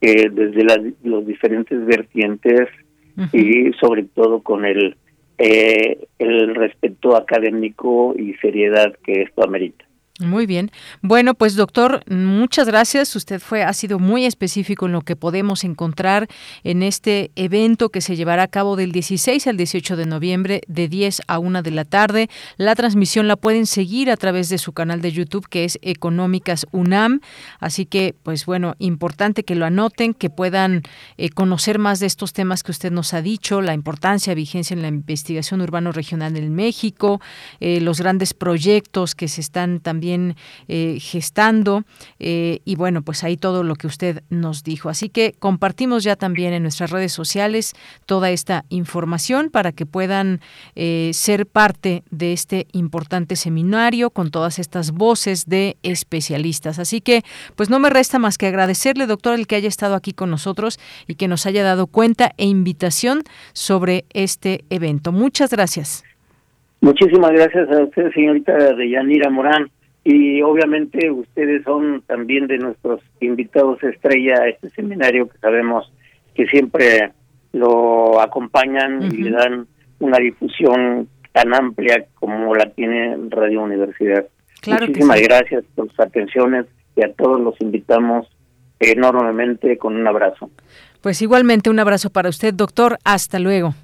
eh, 0.01 0.29
desde 0.31 0.65
las 0.65 0.79
los 1.03 1.27
diferentes 1.27 1.85
vertientes 1.85 2.69
y 3.33 3.71
sobre 3.75 4.05
todo 4.05 4.41
con 4.41 4.65
el 4.65 4.97
eh, 5.37 6.07
el 6.19 6.55
respeto 6.55 7.17
académico 7.17 8.15
y 8.17 8.35
seriedad 8.35 8.95
que 9.03 9.23
esto 9.23 9.45
amerita. 9.45 9.85
Muy 10.21 10.45
bien. 10.45 10.71
Bueno, 11.01 11.35
pues 11.35 11.57
doctor, 11.57 12.03
muchas 12.07 12.67
gracias. 12.67 13.17
Usted 13.17 13.41
fue 13.41 13.63
ha 13.63 13.73
sido 13.73 13.99
muy 13.99 14.27
específico 14.27 14.85
en 14.85 14.93
lo 14.93 15.01
que 15.01 15.17
podemos 15.17 15.65
encontrar 15.65 16.29
en 16.63 16.83
este 16.83 17.31
evento 17.37 17.89
que 17.89 18.03
se 18.03 18.17
llevará 18.17 18.43
a 18.43 18.49
cabo 18.49 18.77
del 18.77 18.93
16 18.93 19.47
al 19.47 19.57
18 19.57 19.97
de 19.97 20.05
noviembre 20.05 20.61
de 20.69 20.89
10 20.89 21.23
a 21.27 21.39
1 21.39 21.63
de 21.63 21.71
la 21.71 21.87
tarde. 21.87 22.29
La 22.59 22.75
transmisión 22.75 23.29
la 23.29 23.37
pueden 23.37 23.67
seguir 23.67 24.11
a 24.11 24.17
través 24.19 24.51
de 24.51 24.59
su 24.59 24.73
canal 24.73 25.01
de 25.01 25.11
YouTube 25.11 25.49
que 25.49 25.65
es 25.65 25.79
Económicas 25.81 26.67
UNAM. 26.71 27.21
Así 27.59 27.87
que, 27.87 28.15
pues 28.23 28.45
bueno, 28.45 28.75
importante 28.79 29.43
que 29.43 29.55
lo 29.55 29.65
anoten, 29.65 30.13
que 30.13 30.29
puedan 30.29 30.83
eh, 31.17 31.31
conocer 31.31 31.79
más 31.79 31.99
de 31.99 32.07
estos 32.07 32.35
temas 32.35 32.63
que 32.63 32.73
usted 32.73 32.93
nos 32.93 33.15
ha 33.15 33.23
dicho, 33.23 33.63
la 33.63 33.73
importancia, 33.73 34.35
vigencia 34.35 34.75
en 34.75 34.83
la 34.83 34.89
investigación 34.89 35.63
urbano 35.63 35.93
regional 35.93 36.37
en 36.37 36.55
México, 36.55 37.23
eh, 37.61 37.81
los 37.81 38.01
grandes 38.01 38.35
proyectos 38.35 39.15
que 39.15 39.27
se 39.27 39.41
están 39.41 39.81
eh, 40.69 40.99
gestando 41.01 41.85
eh, 42.19 42.61
y 42.65 42.77
bueno, 42.77 43.03
pues 43.03 43.25
ahí 43.25 43.37
todo 43.37 43.63
lo 43.63 43.75
que 43.75 43.87
usted 43.87 44.23
nos 44.31 44.65
dijo. 44.65 44.89
Así 44.89 45.09
que 45.09 45.35
compartimos 45.39 46.05
ya 46.05 46.17
también 46.17 46.53
en 46.53 46.63
nuestras 46.63 46.91
redes 46.91 47.13
sociales 47.13 47.75
toda 48.07 48.31
esta 48.31 48.65
información 48.69 49.51
para 49.51 49.73
que 49.73 49.87
puedan 49.87 50.41
eh, 50.75 51.11
ser 51.15 51.47
parte 51.47 52.03
de 52.11 52.33
este 52.33 52.67
importante 52.73 53.37
seminario 53.37 54.11
con 54.11 54.31
todas 54.31 54.59
estas 54.59 54.93
voces 54.93 55.47
de 55.47 55.77
especialistas. 55.83 56.79
Así 56.79 57.01
que 57.01 57.23
pues 57.57 57.71
no 57.71 57.79
me 57.79 57.91
resta 57.91 58.19
más 58.19 58.39
que 58.39 58.47
agradecerle, 58.47 59.07
doctor, 59.07 59.39
el 59.39 59.47
que 59.47 59.57
haya 59.57 59.69
estado 59.69 59.95
aquí 59.95 60.13
con 60.13 60.31
nosotros 60.31 60.79
y 61.07 61.15
que 61.15 61.29
nos 61.29 61.47
haya 61.47 61.63
dado 61.63 61.87
cuenta 61.87 62.33
e 62.37 62.47
invitación 62.47 63.23
sobre 63.53 64.05
este 64.13 64.65
evento. 64.71 65.13
Muchas 65.13 65.51
gracias. 65.51 66.05
Muchísimas 66.81 67.33
gracias 67.33 67.69
a 67.71 67.83
usted, 67.83 68.11
señorita 68.13 68.75
Deyanira 68.75 69.29
Morán 69.31 69.71
y 70.05 70.41
obviamente 70.43 71.11
ustedes 71.11 71.63
son 71.65 72.03
también 72.07 72.47
de 72.47 72.59
nuestros 72.59 73.01
invitados 73.21 73.83
estrella 73.83 74.35
a 74.43 74.49
este 74.49 74.71
seminario 74.71 75.29
que 75.29 75.39
sabemos 75.39 75.93
que 76.35 76.47
siempre 76.47 77.13
lo 77.53 78.21
acompañan 78.21 79.03
y 79.13 79.23
le 79.23 79.31
dan 79.31 79.67
una 79.99 80.19
difusión 80.19 81.09
tan 81.33 81.55
amplia 81.55 82.07
como 82.15 82.55
la 82.55 82.71
tiene 82.71 83.17
Radio 83.29 83.63
Universidad. 83.63 84.27
Muchísimas 84.67 85.21
gracias 85.23 85.65
por 85.75 85.89
sus 85.91 86.01
atenciones 86.01 86.67
y 86.97 87.05
a 87.05 87.13
todos 87.13 87.41
los 87.41 87.61
invitamos 87.61 88.27
enormemente 88.79 89.77
con 89.79 89.97
un 89.97 90.07
abrazo. 90.07 90.51
Pues 91.03 91.21
igualmente 91.23 91.71
un 91.71 91.79
abrazo 91.79 92.11
para 92.11 92.29
usted, 92.29 92.55
doctor. 92.55 92.99
Hasta 93.05 93.39
luego. 93.39 93.75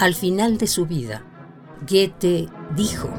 Al 0.00 0.14
final 0.14 0.58
de 0.58 0.68
su 0.68 0.86
vida, 0.86 1.24
Goethe 1.80 2.48
dijo, 2.76 3.10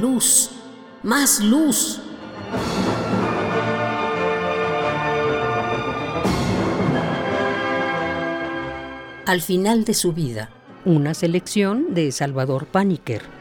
Luz, 0.00 0.50
más 1.04 1.38
luz. 1.38 2.00
Al 9.24 9.40
final 9.40 9.84
de 9.84 9.94
su 9.94 10.12
vida, 10.12 10.50
una 10.84 11.14
selección 11.14 11.94
de 11.94 12.10
Salvador 12.10 12.66
Paniker. 12.66 13.37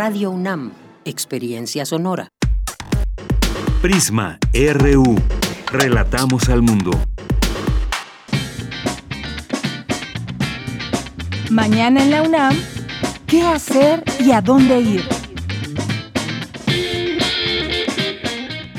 Radio 0.00 0.30
UNAM, 0.30 0.70
experiencia 1.04 1.84
sonora. 1.84 2.28
Prisma 3.82 4.38
RU. 4.54 5.16
Relatamos 5.72 6.48
al 6.48 6.62
mundo. 6.62 6.92
Mañana 11.50 12.04
en 12.04 12.10
la 12.12 12.22
UNAM, 12.22 12.56
¿qué 13.26 13.42
hacer 13.42 14.04
y 14.20 14.30
a 14.30 14.40
dónde 14.40 14.80
ir? 14.80 15.02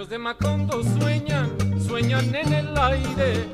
De 0.10 0.18
Macondo 0.20 0.84
sueñan, 1.00 1.50
sueñan 1.80 2.34
en 2.36 2.54
el 2.54 2.78
aire. 2.78 3.50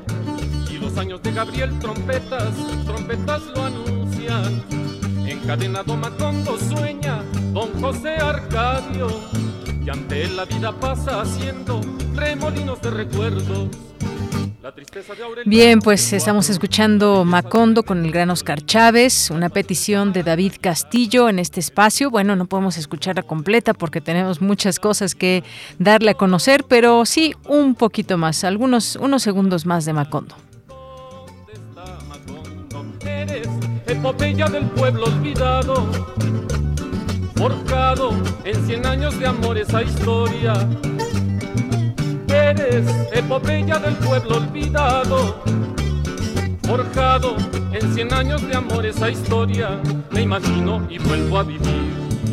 Y 0.70 0.78
los 0.78 0.96
años 0.98 1.22
de 1.22 1.32
Gabriel 1.32 1.78
trompetas, 1.78 2.54
trompetas 2.84 3.42
lo 3.54 3.64
anuncian. 3.64 4.62
Encadenado 5.26 5.96
Macondo 5.96 6.58
sueña, 6.58 7.22
don 7.52 7.72
José 7.80 8.16
Arcadio. 8.16 9.08
Y 9.84 9.88
ante 9.88 10.24
él 10.24 10.36
la 10.36 10.44
vida 10.44 10.72
pasa 10.72 11.22
haciendo 11.22 11.80
remolinos 12.14 12.80
de 12.82 12.90
recuerdos. 12.90 13.68
Bien, 15.44 15.80
pues 15.80 16.12
estamos 16.12 16.48
escuchando 16.48 17.24
Macondo 17.24 17.82
con 17.82 18.04
el 18.04 18.12
gran 18.12 18.30
Oscar 18.30 18.64
Chávez, 18.64 19.30
una 19.30 19.48
petición 19.48 20.12
de 20.12 20.22
David 20.22 20.52
Castillo 20.60 21.28
en 21.28 21.40
este 21.40 21.58
espacio. 21.58 22.10
Bueno, 22.10 22.36
no 22.36 22.46
podemos 22.46 22.76
escucharla 22.76 23.24
completa 23.24 23.74
porque 23.74 24.00
tenemos 24.00 24.40
muchas 24.40 24.78
cosas 24.78 25.16
que 25.16 25.42
darle 25.78 26.12
a 26.12 26.14
conocer, 26.14 26.64
pero 26.68 27.04
sí 27.06 27.34
un 27.48 27.74
poquito 27.74 28.18
más, 28.18 28.44
algunos 28.44 28.94
unos 28.96 29.22
segundos 29.22 29.66
más 29.66 29.84
de 29.84 29.94
Macondo. 29.94 30.36
Eres 33.04 33.48
epopeya 33.88 34.46
del 34.46 34.66
pueblo 34.66 35.06
olvidado, 35.06 35.88
forjado 37.34 38.12
en 38.44 38.66
cien 38.66 38.86
años 38.86 39.18
de 39.18 39.26
amor 39.26 39.58
esa 39.58 39.82
historia 39.82 40.54
Eres 42.32 42.86
epopeya 43.12 43.78
del 43.78 43.94
pueblo 43.96 44.38
olvidado, 44.38 45.42
forjado 46.62 47.36
en 47.72 47.94
cien 47.94 48.12
años 48.14 48.40
de 48.48 48.56
amor 48.56 48.86
esa 48.86 49.10
historia. 49.10 49.78
Me 50.10 50.22
imagino 50.22 50.86
y 50.88 50.98
vuelvo 50.98 51.38
a 51.38 51.42
vivir 51.42 51.92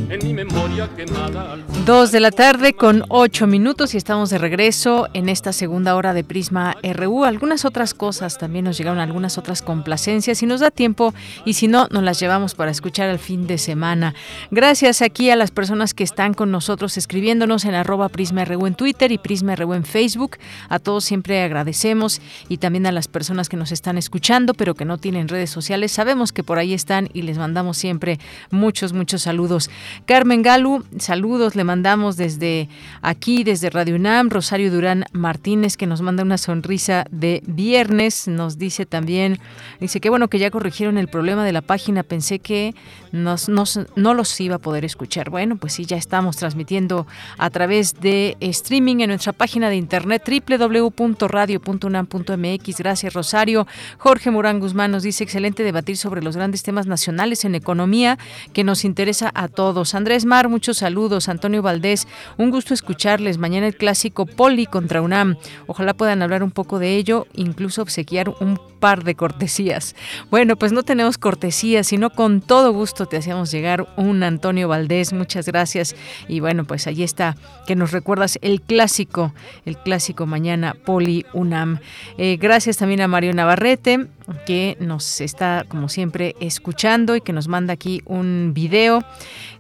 en 0.10 0.26
mi 0.26 0.34
memoria 0.34 0.89
quemada. 0.95 1.57
Dos 1.86 2.12
de 2.12 2.20
la 2.20 2.32
tarde 2.32 2.74
con 2.74 3.03
ocho 3.10 3.45
minutos 3.45 3.93
y 3.93 3.97
estamos 3.97 4.30
de 4.30 4.39
regreso 4.39 5.07
en 5.14 5.30
esta 5.30 5.53
segunda 5.53 5.95
hora 5.95 6.14
de 6.14 6.24
Prisma 6.24 6.76
RU. 6.84 7.26
Algunas 7.26 7.64
otras 7.64 7.93
cosas 7.93 8.38
también 8.38 8.66
nos 8.66 8.78
llegaron, 8.78 8.99
algunas 8.99 9.38
otras 9.38 9.62
complacencias. 9.62 10.39
Si 10.39 10.45
nos 10.45 10.62
da 10.62 10.72
tiempo 10.72 11.14
y 11.45 11.53
si 11.53 11.68
no, 11.68 11.88
nos 11.91 12.03
las 12.03 12.20
llevamos 12.20 12.55
para 12.55 12.72
escuchar 12.72 13.10
al 13.10 13.20
fin 13.20 13.45
de 13.45 13.57
semana. 13.57 14.16
Gracias 14.49 15.01
aquí 15.01 15.30
a 15.30 15.36
las 15.36 15.51
personas 15.51 15.93
que 15.93 16.03
están 16.03 16.34
con 16.34 16.51
nosotros 16.51 16.97
escribiéndonos 16.97 17.66
en 17.66 17.76
arroba 17.76 18.10
Prisma 18.10 18.45
RU 18.45 18.66
en 18.66 18.76
Twitter 18.76 19.12
y 19.12 19.18
Prisma 19.20 19.55
RU 19.55 19.74
en 19.74 19.86
Facebook. 19.86 20.38
A 20.70 20.80
todos 20.80 21.03
siempre 21.03 21.43
agradecemos 21.43 22.22
y 22.47 22.57
también 22.57 22.88
a 22.88 22.91
las 22.91 23.07
personas 23.07 23.47
que 23.47 23.57
nos 23.57 23.72
están 23.72 23.97
escuchando 23.97 24.53
pero 24.55 24.74
que 24.74 24.86
no 24.86 24.97
tienen 24.97 25.28
redes 25.28 25.51
sociales. 25.51 25.91
Sabemos 25.91 26.32
que 26.32 26.43
por 26.43 26.57
ahí 26.57 26.74
están 26.74 27.10
y 27.14 27.22
les 27.22 27.38
mandamos 27.38 27.78
siempre 27.78 28.20
muchos, 28.49 28.93
muchos 28.93 29.22
saludos. 29.22 29.70
Carmen 30.05 30.41
Galu, 30.41 30.83
saludos, 30.97 31.55
le 31.55 31.63
mandamos 31.63 32.17
desde 32.17 32.69
aquí, 33.01 33.43
desde 33.43 33.69
Radio 33.69 33.95
UNAM, 33.95 34.29
Rosario 34.29 34.71
Durán 34.71 35.05
Martínez, 35.11 35.77
que 35.77 35.87
nos 35.87 36.01
manda 36.01 36.23
una 36.23 36.37
sonrisa 36.37 37.05
de 37.11 37.43
viernes, 37.45 38.27
nos 38.27 38.57
dice 38.57 38.85
también, 38.85 39.39
dice 39.79 39.99
que 39.99 40.09
bueno 40.09 40.27
que 40.27 40.39
ya 40.39 40.51
corrigieron 40.51 40.97
el 40.97 41.07
problema 41.07 41.45
de 41.45 41.51
la 41.51 41.61
página, 41.61 42.03
pensé 42.03 42.39
que 42.39 42.73
nos, 43.11 43.49
no 43.49 44.13
los 44.13 44.41
iba 44.41 44.55
a 44.55 44.59
poder 44.59 44.85
escuchar. 44.85 45.29
Bueno, 45.29 45.57
pues 45.57 45.73
sí, 45.73 45.85
ya 45.85 45.97
estamos 45.97 46.37
transmitiendo 46.37 47.05
a 47.37 47.49
través 47.49 47.99
de 47.99 48.37
streaming 48.39 49.01
en 49.01 49.09
nuestra 49.09 49.33
página 49.33 49.69
de 49.69 49.75
internet 49.75 50.23
www.radio.unam.mx. 50.27 52.77
Gracias, 52.77 53.13
Rosario. 53.13 53.67
Jorge 53.97 54.31
Morán 54.31 54.59
Guzmán 54.59 54.91
nos 54.91 55.03
dice, 55.03 55.23
excelente 55.23 55.63
debatir 55.63 55.97
sobre 55.97 56.21
los 56.21 56.35
grandes 56.35 56.63
temas 56.63 56.87
nacionales 56.87 57.45
en 57.45 57.55
economía 57.55 58.17
que 58.53 58.63
nos 58.63 58.85
interesa 58.85 59.31
a 59.33 59.47
todos. 59.47 59.88
Andrés 59.95 60.25
Mar, 60.25 60.49
muchos 60.49 60.77
saludos. 60.77 61.29
Antonio 61.29 61.61
Valdés, 61.61 62.07
un 62.37 62.51
gusto 62.51 62.73
escucharles. 62.73 63.37
Mañana 63.37 63.67
el 63.67 63.75
clásico 63.75 64.25
Poli 64.25 64.65
contra 64.65 65.01
UNAM. 65.01 65.37
Ojalá 65.67 65.93
puedan 65.93 66.21
hablar 66.21 66.43
un 66.43 66.51
poco 66.51 66.79
de 66.79 66.95
ello, 66.95 67.27
incluso 67.33 67.81
obsequiar 67.81 68.29
un 68.39 68.59
par 68.79 69.03
de 69.03 69.15
cortesías. 69.15 69.95
Bueno, 70.31 70.55
pues 70.55 70.71
no 70.71 70.83
tenemos 70.83 71.17
cortesías, 71.17 71.87
sino 71.87 72.09
con 72.09 72.41
todo 72.41 72.71
gusto 72.71 73.05
te 73.05 73.17
hacíamos 73.17 73.51
llegar 73.51 73.87
un 73.97 74.23
Antonio 74.23 74.67
Valdés. 74.67 75.13
Muchas 75.13 75.45
gracias. 75.45 75.95
Y 76.27 76.39
bueno, 76.39 76.65
pues 76.65 76.87
ahí 76.87 77.03
está, 77.03 77.35
que 77.67 77.75
nos 77.75 77.91
recuerdas 77.91 78.39
el 78.41 78.61
clásico, 78.61 79.33
el 79.65 79.77
clásico 79.77 80.25
mañana 80.25 80.75
Poli 80.85 81.25
UNAM. 81.33 81.79
Eh, 82.17 82.37
gracias 82.39 82.77
también 82.77 83.01
a 83.01 83.07
Mario 83.07 83.33
Navarrete 83.33 84.07
que 84.45 84.77
nos 84.80 85.21
está, 85.21 85.65
como 85.67 85.89
siempre, 85.89 86.36
escuchando 86.39 87.15
y 87.15 87.21
que 87.21 87.34
nos 87.34 87.47
manda 87.47 87.73
aquí 87.73 88.01
un 88.05 88.51
video. 88.53 89.03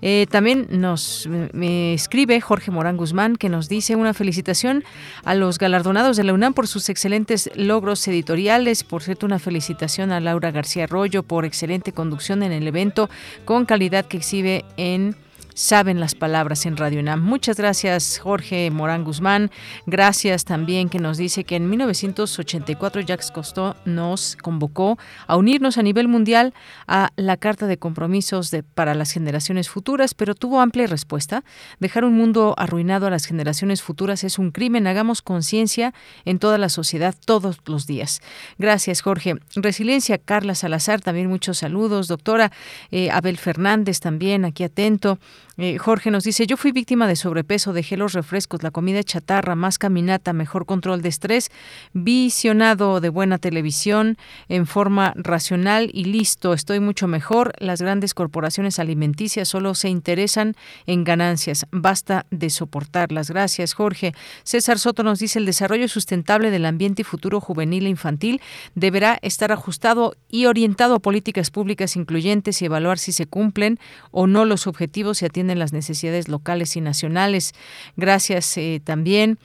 Eh, 0.01 0.27
también 0.29 0.67
nos 0.69 1.27
me 1.53 1.93
escribe 1.93 2.39
Jorge 2.41 2.71
Morán 2.71 2.97
Guzmán, 2.97 3.35
que 3.35 3.49
nos 3.49 3.69
dice 3.69 3.95
una 3.95 4.13
felicitación 4.13 4.83
a 5.23 5.35
los 5.35 5.57
galardonados 5.57 6.17
de 6.17 6.23
la 6.23 6.33
UNAM 6.33 6.53
por 6.53 6.67
sus 6.67 6.89
excelentes 6.89 7.49
logros 7.55 8.07
editoriales. 8.07 8.83
Por 8.83 9.03
cierto, 9.03 9.25
una 9.25 9.39
felicitación 9.39 10.11
a 10.11 10.19
Laura 10.19 10.51
García 10.51 10.85
Arroyo 10.85 11.23
por 11.23 11.45
excelente 11.45 11.91
conducción 11.91 12.43
en 12.43 12.51
el 12.51 12.67
evento 12.67 13.09
con 13.45 13.65
calidad 13.65 14.05
que 14.05 14.17
exhibe 14.17 14.65
en 14.77 15.15
saben 15.53 15.99
las 15.99 16.15
palabras 16.15 16.65
en 16.65 16.77
Radio 16.77 16.99
UNAM. 16.99 17.21
Muchas 17.21 17.57
gracias 17.57 18.19
Jorge 18.19 18.71
Morán 18.71 19.03
Guzmán. 19.03 19.51
Gracias 19.85 20.45
también 20.45 20.89
que 20.89 20.99
nos 20.99 21.17
dice 21.17 21.43
que 21.43 21.55
en 21.55 21.69
1984 21.69 23.01
Jacques 23.01 23.31
Cousteau 23.31 23.75
nos 23.85 24.35
convocó 24.35 24.97
a 25.27 25.35
unirnos 25.35 25.77
a 25.77 25.83
nivel 25.83 26.07
mundial 26.07 26.53
a 26.87 27.11
la 27.15 27.37
Carta 27.37 27.67
de 27.67 27.77
Compromisos 27.77 28.55
para 28.73 28.95
las 28.95 29.11
generaciones 29.11 29.69
futuras, 29.69 30.13
pero 30.13 30.35
tuvo 30.35 30.61
amplia 30.61 30.87
respuesta. 30.87 31.43
Dejar 31.79 32.05
un 32.05 32.15
mundo 32.15 32.55
arruinado 32.57 33.07
a 33.07 33.09
las 33.09 33.25
generaciones 33.25 33.81
futuras 33.81 34.23
es 34.23 34.39
un 34.39 34.51
crimen. 34.51 34.87
Hagamos 34.87 35.21
conciencia 35.21 35.93
en 36.25 36.39
toda 36.39 36.57
la 36.57 36.69
sociedad 36.69 37.15
todos 37.25 37.59
los 37.65 37.87
días. 37.87 38.21
Gracias 38.57 39.01
Jorge. 39.01 39.35
Resiliencia 39.55 40.17
Carla 40.17 40.55
Salazar, 40.55 41.01
también 41.01 41.27
muchos 41.27 41.59
saludos. 41.59 42.07
Doctora 42.07 42.51
eh, 42.91 43.11
Abel 43.11 43.37
Fernández 43.37 43.99
también 43.99 44.45
aquí 44.45 44.63
atento. 44.63 45.19
Eh, 45.61 45.77
Jorge 45.77 46.09
nos 46.09 46.23
dice, 46.23 46.47
yo 46.47 46.55
fui 46.55 46.71
víctima 46.71 47.05
de 47.05 47.17
sobrepeso, 47.17 47.73
dejé 47.73 47.97
los 47.97 48.13
refrescos, 48.13 48.63
la 48.63 48.71
comida 48.71 49.03
chatarra, 49.03 49.55
más 49.55 49.77
caminata, 49.77 50.31
mejor 50.31 50.65
control 50.65 51.01
de 51.01 51.09
estrés, 51.09 51.51
visionado 51.91 53.01
de 53.01 53.09
buena 53.09 53.39
televisión 53.39 54.15
en 54.47 54.65
forma 54.65 55.11
racional 55.17 55.89
y 55.91 56.05
listo, 56.05 56.53
estoy 56.53 56.79
mucho 56.79 57.09
mejor. 57.09 57.51
Las 57.59 57.81
grandes 57.81 58.13
corporaciones 58.13 58.79
alimenticias 58.79 59.49
solo 59.49 59.75
se 59.75 59.89
interesan 59.89 60.55
en 60.87 61.03
ganancias, 61.03 61.65
basta 61.71 62.25
de 62.31 62.49
soportarlas. 62.49 63.29
Gracias, 63.29 63.73
Jorge. 63.73 64.13
César 64.43 64.79
Soto 64.79 65.03
nos 65.03 65.19
dice, 65.19 65.39
el 65.39 65.45
desarrollo 65.45 65.89
sustentable 65.89 66.51
del 66.51 66.65
ambiente 66.65 67.01
y 67.01 67.05
futuro 67.05 67.41
juvenil 67.41 67.85
e 67.85 67.89
infantil 67.89 68.39
deberá 68.75 69.19
estar 69.23 69.51
ajustado 69.51 70.15
y 70.29 70.45
orientado 70.45 70.95
a 70.95 70.99
políticas 70.99 71.51
públicas 71.51 71.97
incluyentes 71.97 72.61
y 72.61 72.65
evaluar 72.65 72.97
si 72.97 73.11
se 73.11 73.25
cumplen 73.25 73.77
o 74.11 74.25
no 74.25 74.45
los 74.45 74.65
objetivos 74.65 75.21
y 75.21 75.25
atienden 75.25 75.48
las 75.57 75.73
necesidades 75.73 76.27
locales 76.27 76.75
y 76.75 76.81
nacionales. 76.81 77.53
Gracias 77.95 78.57
eh, 78.57 78.81
también 78.83 79.39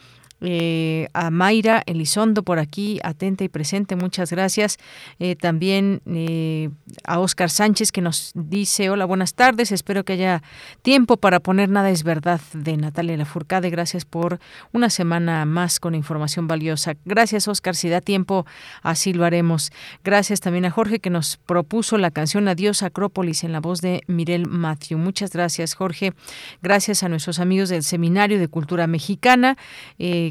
eh, 0.46 1.08
a 1.14 1.30
Mayra 1.30 1.82
Elizondo 1.86 2.42
por 2.42 2.58
aquí, 2.58 3.00
atenta 3.02 3.44
y 3.44 3.48
presente, 3.48 3.96
muchas 3.96 4.30
gracias. 4.30 4.76
Eh, 5.18 5.36
también 5.36 6.02
eh, 6.06 6.68
a 7.04 7.18
Oscar 7.18 7.48
Sánchez 7.48 7.92
que 7.92 8.02
nos 8.02 8.32
dice, 8.34 8.90
hola, 8.90 9.06
buenas 9.06 9.34
tardes, 9.34 9.72
espero 9.72 10.04
que 10.04 10.12
haya 10.12 10.42
tiempo 10.82 11.16
para 11.16 11.40
poner 11.40 11.70
Nada 11.70 11.90
es 11.90 12.02
verdad 12.02 12.40
de 12.52 12.76
Natalia 12.76 13.16
Lafourcade. 13.16 13.70
Gracias 13.70 14.04
por 14.04 14.38
una 14.72 14.90
semana 14.90 15.46
más 15.46 15.80
con 15.80 15.94
información 15.94 16.46
valiosa. 16.46 16.94
Gracias, 17.04 17.48
Oscar, 17.48 17.74
si 17.74 17.88
da 17.88 18.00
tiempo, 18.00 18.44
así 18.82 19.14
lo 19.14 19.24
haremos. 19.24 19.72
Gracias 20.04 20.40
también 20.40 20.66
a 20.66 20.70
Jorge 20.70 21.00
que 21.00 21.10
nos 21.10 21.38
propuso 21.38 21.96
la 21.96 22.10
canción 22.10 22.48
Adiós 22.48 22.82
Acrópolis 22.82 23.44
en 23.44 23.52
la 23.52 23.60
voz 23.60 23.80
de 23.80 24.02
Mirel 24.06 24.46
Matthew. 24.46 24.98
Muchas 24.98 25.32
gracias, 25.32 25.74
Jorge. 25.74 26.12
Gracias 26.62 27.02
a 27.02 27.08
nuestros 27.08 27.38
amigos 27.38 27.70
del 27.70 27.82
Seminario 27.82 28.38
de 28.38 28.48
Cultura 28.48 28.86
Mexicana 28.86 29.56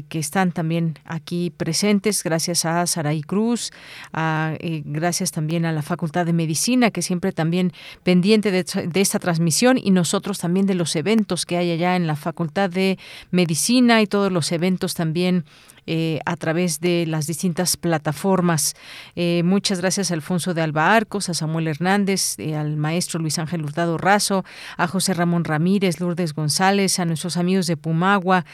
que 0.08 0.18
están 0.18 0.52
también 0.52 0.98
aquí 1.04 1.50
presentes, 1.50 2.22
gracias 2.22 2.64
a 2.64 2.86
Saraí 2.86 3.22
Cruz, 3.22 3.70
eh, 4.16 4.82
gracias 4.84 5.32
también 5.32 5.64
a 5.66 5.72
la 5.72 5.82
Facultad 5.82 6.26
de 6.26 6.32
Medicina, 6.32 6.90
que 6.90 7.02
siempre 7.02 7.32
también 7.32 7.72
pendiente 8.02 8.50
de, 8.50 8.64
de, 8.64 9.00
esta 9.00 9.18
transmisión, 9.18 9.78
y 9.82 9.90
nosotros 9.90 10.38
también 10.38 10.66
de 10.66 10.74
los 10.74 10.94
eventos 10.96 11.46
que 11.46 11.56
hay 11.56 11.70
allá 11.70 11.96
en 11.96 12.06
la 12.06 12.16
Facultad 12.16 12.70
de 12.70 12.98
Medicina 13.30 14.02
y 14.02 14.06
todos 14.06 14.30
los 14.30 14.52
eventos 14.52 14.94
también 14.94 15.44
eh, 15.86 16.20
a 16.24 16.36
través 16.36 16.80
de 16.80 17.06
las 17.06 17.26
distintas 17.26 17.76
plataformas. 17.76 18.74
Eh, 19.16 19.42
muchas 19.44 19.80
gracias 19.80 20.10
a 20.10 20.14
Alfonso 20.14 20.54
de 20.54 20.62
Alba 20.62 20.94
Arcos, 20.94 21.28
a 21.28 21.34
Samuel 21.34 21.68
Hernández, 21.68 22.38
eh, 22.38 22.56
al 22.56 22.76
maestro 22.76 23.20
Luis 23.20 23.38
Ángel 23.38 23.62
Hurtado 23.62 23.98
Razo, 23.98 24.44
a 24.76 24.86
José 24.86 25.14
Ramón 25.14 25.44
Ramírez, 25.44 26.00
Lourdes 26.00 26.34
González, 26.34 26.98
a 26.98 27.04
nuestros 27.04 27.36
amigos 27.36 27.66
de 27.66 27.76
Pumagua, 27.76 28.44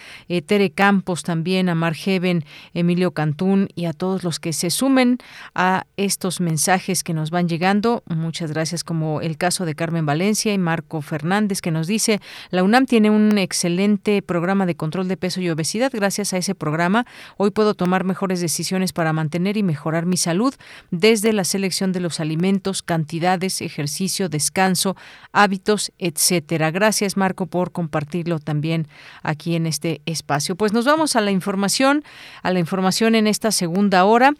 Tere 0.47 0.70
Campos 0.70 1.23
también, 1.23 1.69
a 1.69 1.74
Margeven, 1.74 2.44
Emilio 2.74 3.12
Cantún 3.12 3.69
y 3.74 3.86
a 3.86 3.93
todos 3.93 4.24
los 4.24 4.40
que 4.40 4.52
se 4.52 4.70
sumen 4.70 5.19
a 5.55 5.86
estos 5.97 6.40
mensajes 6.40 7.02
que 7.02 7.15
nos 7.15 7.31
van 7.31 7.48
llegando. 7.48 8.02
Muchas 8.07 8.52
gracias, 8.52 8.85
como 8.85 9.20
el 9.20 9.36
caso 9.36 9.65
de 9.65 9.74
Carmen 9.74 10.07
Valencia 10.07 10.52
y 10.52 10.59
Marco 10.59 11.02
Fernández, 11.02 11.61
que 11.61 11.70
nos 11.70 11.86
dice, 11.86 12.20
la 12.51 12.62
UNAM 12.62 12.86
tiene 12.86 13.11
un 13.11 13.36
excelente 13.39 14.23
programa 14.23 14.66
de 14.66 14.74
control 14.74 15.09
de 15.09 15.16
peso 15.16 15.40
y 15.40 15.51
obesidad. 15.51 15.90
Gracias 15.93 16.32
a 16.32 16.39
ese 16.39 16.55
programa, 16.55 17.07
hoy 17.37 17.51
puedo 17.51 17.75
tomar 17.75 18.05
mejores 18.05 18.41
decisiones 18.41 18.93
para 18.93 19.13
mantener 19.13 19.57
y 19.57 19.63
mejorar 19.63 20.07
mi 20.07 20.17
salud 20.17 20.55
desde 20.91 21.33
la 21.33 21.45
selección 21.45 21.93
de 21.93 22.01
los 22.01 22.21
alimentos, 22.21 22.83
cantidades, 22.83 23.61
ejercicio, 23.61 24.29
descanso, 24.29 24.97
hábitos, 25.33 25.93
etcétera. 25.99 26.71
Gracias, 26.71 27.17
Marco, 27.17 27.47
por 27.47 27.73
compartirlo 27.73 28.39
también 28.39 28.89
aquí 29.23 29.57
en 29.57 29.67
este 29.67 30.01
espacio. 30.07 30.57
Pues 30.57 30.73
nos 30.73 30.85
vamos 30.85 31.17
a 31.17 31.21
la 31.21 31.31
información, 31.31 32.05
a 32.43 32.53
la 32.53 32.59
información 32.59 33.15
en 33.15 33.27
esta 33.27 33.51
segunda 33.51 34.05
hora. 34.05 34.35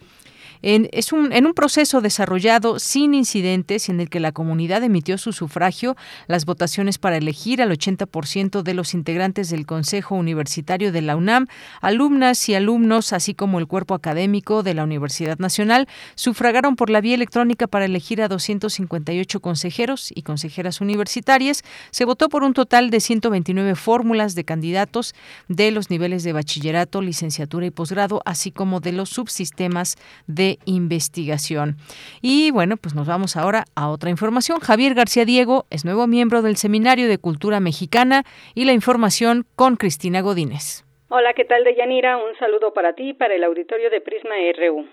En, 0.63 0.89
es 0.93 1.13
un, 1.13 1.33
en 1.33 1.47
un 1.47 1.55
proceso 1.55 2.01
desarrollado 2.01 2.79
sin 2.79 3.15
incidentes 3.15 3.89
en 3.89 4.01
el 4.01 4.11
que 4.11 4.21
la 4.21 4.33
comunidad 4.33 4.83
emitió 4.83 5.19
su 5.19 5.33
sufragio, 5.33 5.97
las 6.27 6.45
votaciones 6.45 6.99
para 6.99 7.17
elegir 7.17 7.63
al 7.63 7.71
80% 7.71 8.63
de 8.63 8.75
los 8.75 8.95
integrantes 8.95 9.51
del 9.51 9.67
Consejo 9.67 10.15
Universitario 10.15 10.93
de 10.93 11.03
la 11.03 11.17
UNAM, 11.17 11.47
alumnas 11.81 12.49
y 12.49 12.55
alumnos, 12.55 13.13
así 13.13 13.35
como 13.35 13.59
el 13.59 13.67
cuerpo 13.67 13.95
académico 13.95 14.63
de 14.63 14.75
la 14.75 14.85
Universidad 14.85 15.39
Nacional, 15.39 15.89
sufragaron 16.15 16.77
por 16.77 16.91
la 16.91 17.01
vía 17.01 17.15
electrónica 17.15 17.67
para 17.67 17.85
elegir 17.85 18.23
a 18.23 18.29
258 18.29 19.41
consejeros 19.41 20.13
y 20.15 20.23
consejeras 20.23 20.81
universitarias. 20.81 21.63
Se 21.91 22.05
votó 22.05 22.29
por 22.29 22.43
un 22.43 22.55
total 22.55 22.91
de 22.91 23.01
129 23.01 23.75
fórmulas 23.75 24.35
de 24.35 24.45
candidatos 24.45 25.15
de 25.49 25.71
los 25.71 25.91
niveles 25.91 26.23
de 26.23 26.33
bachillerato, 26.33 27.03
licenciatura 27.03 27.67
y 27.67 27.71
posgrado, 27.71 28.23
así 28.25 28.51
como 28.51 28.81
de 28.81 28.93
los 28.93 29.11
subsistemas 29.11 29.97
de 30.27 30.50
investigación. 30.65 31.77
Y 32.21 32.51
bueno, 32.51 32.77
pues 32.77 32.95
nos 32.95 33.07
vamos 33.07 33.37
ahora 33.37 33.65
a 33.75 33.89
otra 33.91 34.11
información. 34.11 34.61
Javier 34.61 34.95
García 34.95 35.25
Diego 35.25 35.67
es 35.71 35.85
nuevo 35.85 36.07
miembro 36.07 36.43
del 36.43 36.57
Seminario 36.57 37.09
de 37.09 37.19
Cultura 37.19 37.61
Mexicana 37.61 38.25
y 38.55 38.65
la 38.65 38.73
información 38.73 39.47
con 39.57 39.77
Cristina 39.77 40.21
Godínez. 40.21 40.85
Hola, 41.09 41.35
¿qué 41.35 41.45
tal, 41.45 41.65
Deyanira? 41.65 42.19
Un 42.19 42.37
saludo 42.39 42.73
para 42.73 42.95
ti 42.95 43.11
y 43.11 43.15
para 43.15 43.35
el 43.35 43.45
auditorio 43.45 43.91
de 43.91 44.01
Prisma 44.01 44.35
RU. 44.57 44.87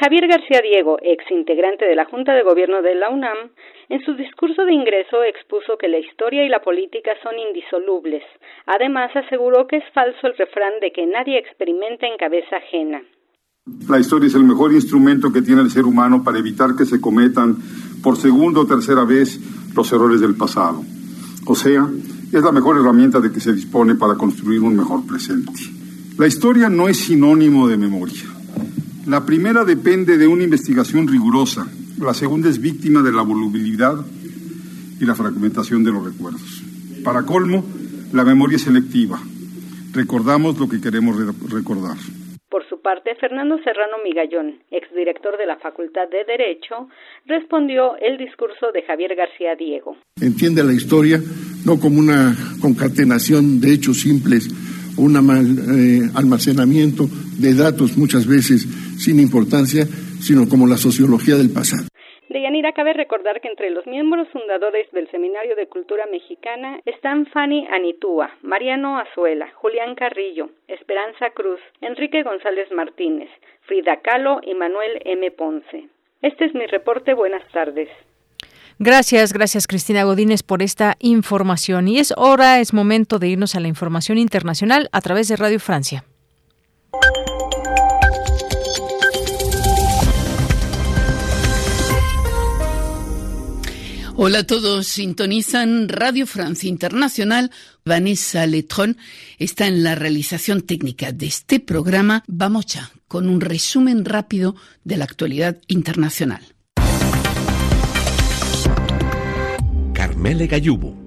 Javier 0.00 0.28
García 0.28 0.60
Diego, 0.60 0.98
ex 1.02 1.28
integrante 1.28 1.84
de 1.84 1.96
la 1.96 2.04
Junta 2.04 2.32
de 2.32 2.44
Gobierno 2.44 2.82
de 2.82 2.94
la 2.94 3.10
UNAM, 3.10 3.50
en 3.88 4.00
su 4.04 4.14
discurso 4.14 4.64
de 4.64 4.72
ingreso 4.72 5.24
expuso 5.24 5.76
que 5.76 5.88
la 5.88 5.98
historia 5.98 6.44
y 6.44 6.48
la 6.48 6.60
política 6.60 7.16
son 7.24 7.36
indisolubles. 7.36 8.22
Además, 8.66 9.10
aseguró 9.16 9.66
que 9.66 9.78
es 9.78 9.84
falso 9.92 10.28
el 10.28 10.36
refrán 10.36 10.78
de 10.78 10.92
que 10.92 11.04
nadie 11.04 11.36
experimenta 11.36 12.06
en 12.06 12.16
cabeza 12.16 12.58
ajena. 12.58 13.02
La 13.88 13.98
historia 13.98 14.28
es 14.28 14.34
el 14.34 14.44
mejor 14.44 14.72
instrumento 14.72 15.32
que 15.32 15.42
tiene 15.42 15.62
el 15.62 15.70
ser 15.70 15.86
humano 15.86 16.22
para 16.22 16.38
evitar 16.38 16.76
que 16.76 16.84
se 16.84 17.00
cometan 17.00 17.56
por 18.02 18.16
segunda 18.16 18.60
o 18.60 18.66
tercera 18.66 19.04
vez 19.04 19.40
los 19.74 19.90
errores 19.92 20.20
del 20.20 20.34
pasado. 20.34 20.82
O 21.46 21.54
sea, 21.54 21.88
es 22.30 22.42
la 22.42 22.52
mejor 22.52 22.76
herramienta 22.76 23.20
de 23.20 23.32
que 23.32 23.40
se 23.40 23.52
dispone 23.52 23.94
para 23.94 24.16
construir 24.16 24.60
un 24.60 24.76
mejor 24.76 25.04
presente. 25.06 25.52
La 26.18 26.26
historia 26.26 26.68
no 26.68 26.88
es 26.88 26.98
sinónimo 26.98 27.68
de 27.68 27.76
memoria. 27.76 28.24
La 29.06 29.24
primera 29.24 29.64
depende 29.64 30.18
de 30.18 30.26
una 30.26 30.44
investigación 30.44 31.08
rigurosa, 31.08 31.66
la 31.98 32.12
segunda 32.12 32.48
es 32.48 32.60
víctima 32.60 33.02
de 33.02 33.12
la 33.12 33.22
volubilidad 33.22 34.04
y 35.00 35.04
la 35.04 35.14
fragmentación 35.14 35.82
de 35.82 35.92
los 35.92 36.04
recuerdos. 36.04 36.62
Para 37.02 37.22
colmo, 37.22 37.64
la 38.12 38.24
memoria 38.24 38.56
es 38.56 38.62
selectiva. 38.62 39.18
Recordamos 39.92 40.58
lo 40.58 40.68
que 40.68 40.80
queremos 40.80 41.16
recordar. 41.48 41.96
Por 42.50 42.66
su 42.66 42.80
parte, 42.80 43.14
Fernando 43.16 43.58
Serrano 43.58 43.96
Migallón, 44.02 44.60
exdirector 44.70 45.36
de 45.36 45.44
la 45.44 45.58
Facultad 45.58 46.08
de 46.08 46.24
Derecho, 46.24 46.88
respondió 47.26 47.96
el 47.98 48.16
discurso 48.16 48.72
de 48.72 48.82
Javier 48.82 49.14
García 49.14 49.54
Diego. 49.54 49.98
Entiende 50.18 50.64
la 50.64 50.72
historia 50.72 51.20
no 51.66 51.78
como 51.78 51.98
una 51.98 52.34
concatenación 52.62 53.60
de 53.60 53.74
hechos 53.74 54.00
simples, 54.00 54.48
un 54.96 55.14
eh, 55.14 56.10
almacenamiento 56.14 57.06
de 57.38 57.54
datos 57.54 57.98
muchas 57.98 58.26
veces 58.26 58.66
sin 58.98 59.20
importancia, 59.20 59.86
sino 60.20 60.48
como 60.48 60.66
la 60.66 60.78
sociología 60.78 61.36
del 61.36 61.50
pasado. 61.50 61.86
De 62.28 62.42
Yanira 62.42 62.72
cabe 62.72 62.92
recordar 62.92 63.40
que 63.40 63.48
entre 63.48 63.70
los 63.70 63.86
miembros 63.86 64.28
fundadores 64.28 64.90
del 64.92 65.10
Seminario 65.10 65.56
de 65.56 65.66
Cultura 65.66 66.04
Mexicana 66.10 66.78
están 66.84 67.24
Fanny 67.26 67.66
Anitúa, 67.70 68.30
Mariano 68.42 68.98
Azuela, 68.98 69.50
Julián 69.54 69.94
Carrillo, 69.94 70.50
Esperanza 70.68 71.30
Cruz, 71.30 71.60
Enrique 71.80 72.22
González 72.22 72.70
Martínez, 72.70 73.30
Frida 73.62 74.00
Kahlo 74.02 74.40
y 74.42 74.54
Manuel 74.54 75.00
M. 75.06 75.30
Ponce. 75.30 75.88
Este 76.20 76.44
es 76.44 76.54
mi 76.54 76.66
reporte. 76.66 77.14
Buenas 77.14 77.46
tardes. 77.50 77.88
Gracias, 78.78 79.32
gracias 79.32 79.66
Cristina 79.66 80.04
Godínez 80.04 80.42
por 80.42 80.62
esta 80.62 80.96
información. 81.00 81.88
Y 81.88 81.98
es 81.98 82.12
hora, 82.16 82.60
es 82.60 82.74
momento 82.74 83.18
de 83.18 83.28
irnos 83.28 83.54
a 83.54 83.60
la 83.60 83.68
información 83.68 84.18
internacional 84.18 84.88
a 84.92 85.00
través 85.00 85.28
de 85.28 85.36
Radio 85.36 85.58
Francia. 85.58 86.04
Hola 94.20 94.40
a 94.40 94.42
todos, 94.42 94.88
sintonizan 94.88 95.88
Radio 95.88 96.26
Francia 96.26 96.68
Internacional. 96.68 97.52
Vanessa 97.84 98.44
Letron 98.48 98.96
está 99.38 99.68
en 99.68 99.84
la 99.84 99.94
realización 99.94 100.62
técnica 100.62 101.12
de 101.12 101.26
este 101.26 101.60
programa. 101.60 102.24
Vamos 102.26 102.66
ya 102.66 102.90
con 103.06 103.28
un 103.28 103.40
resumen 103.40 104.04
rápido 104.04 104.56
de 104.82 104.96
la 104.96 105.04
actualidad 105.04 105.58
internacional. 105.68 106.42
Carmele 109.94 110.48
Gallubo. 110.48 110.97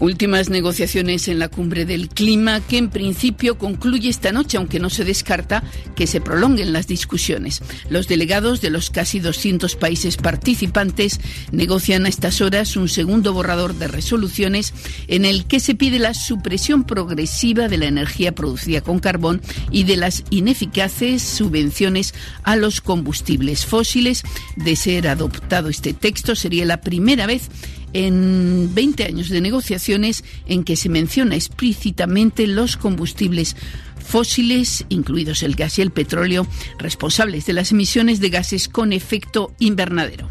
Últimas 0.00 0.48
negociaciones 0.48 1.28
en 1.28 1.38
la 1.38 1.48
cumbre 1.48 1.84
del 1.84 2.08
clima 2.08 2.60
que 2.60 2.78
en 2.78 2.88
principio 2.88 3.58
concluye 3.58 4.08
esta 4.08 4.32
noche, 4.32 4.56
aunque 4.56 4.80
no 4.80 4.88
se 4.88 5.04
descarta 5.04 5.62
que 5.94 6.06
se 6.06 6.22
prolonguen 6.22 6.72
las 6.72 6.86
discusiones. 6.86 7.60
Los 7.90 8.08
delegados 8.08 8.62
de 8.62 8.70
los 8.70 8.88
casi 8.88 9.20
200 9.20 9.76
países 9.76 10.16
participantes 10.16 11.20
negocian 11.52 12.06
a 12.06 12.08
estas 12.08 12.40
horas 12.40 12.76
un 12.76 12.88
segundo 12.88 13.34
borrador 13.34 13.74
de 13.74 13.88
resoluciones 13.88 14.72
en 15.06 15.26
el 15.26 15.44
que 15.44 15.60
se 15.60 15.74
pide 15.74 15.98
la 15.98 16.14
supresión 16.14 16.84
progresiva 16.84 17.68
de 17.68 17.76
la 17.76 17.86
energía 17.86 18.34
producida 18.34 18.80
con 18.80 19.00
carbón 19.00 19.42
y 19.70 19.84
de 19.84 19.98
las 19.98 20.24
ineficaces 20.30 21.20
subvenciones 21.22 22.14
a 22.42 22.56
los 22.56 22.80
combustibles 22.80 23.66
fósiles. 23.66 24.22
De 24.56 24.76
ser 24.76 25.08
adoptado 25.08 25.68
este 25.68 25.92
texto, 25.92 26.34
sería 26.34 26.64
la 26.64 26.80
primera 26.80 27.26
vez 27.26 27.50
en 27.92 28.74
20 28.74 29.04
años 29.04 29.28
de 29.28 29.40
negociaciones 29.40 30.24
en 30.46 30.64
que 30.64 30.76
se 30.76 30.88
menciona 30.88 31.34
explícitamente 31.34 32.46
los 32.46 32.76
combustibles 32.76 33.56
fósiles, 33.98 34.84
incluidos 34.88 35.42
el 35.42 35.54
gas 35.54 35.78
y 35.78 35.82
el 35.82 35.90
petróleo, 35.90 36.46
responsables 36.78 37.46
de 37.46 37.52
las 37.52 37.72
emisiones 37.72 38.20
de 38.20 38.30
gases 38.30 38.68
con 38.68 38.92
efecto 38.92 39.52
invernadero. 39.58 40.28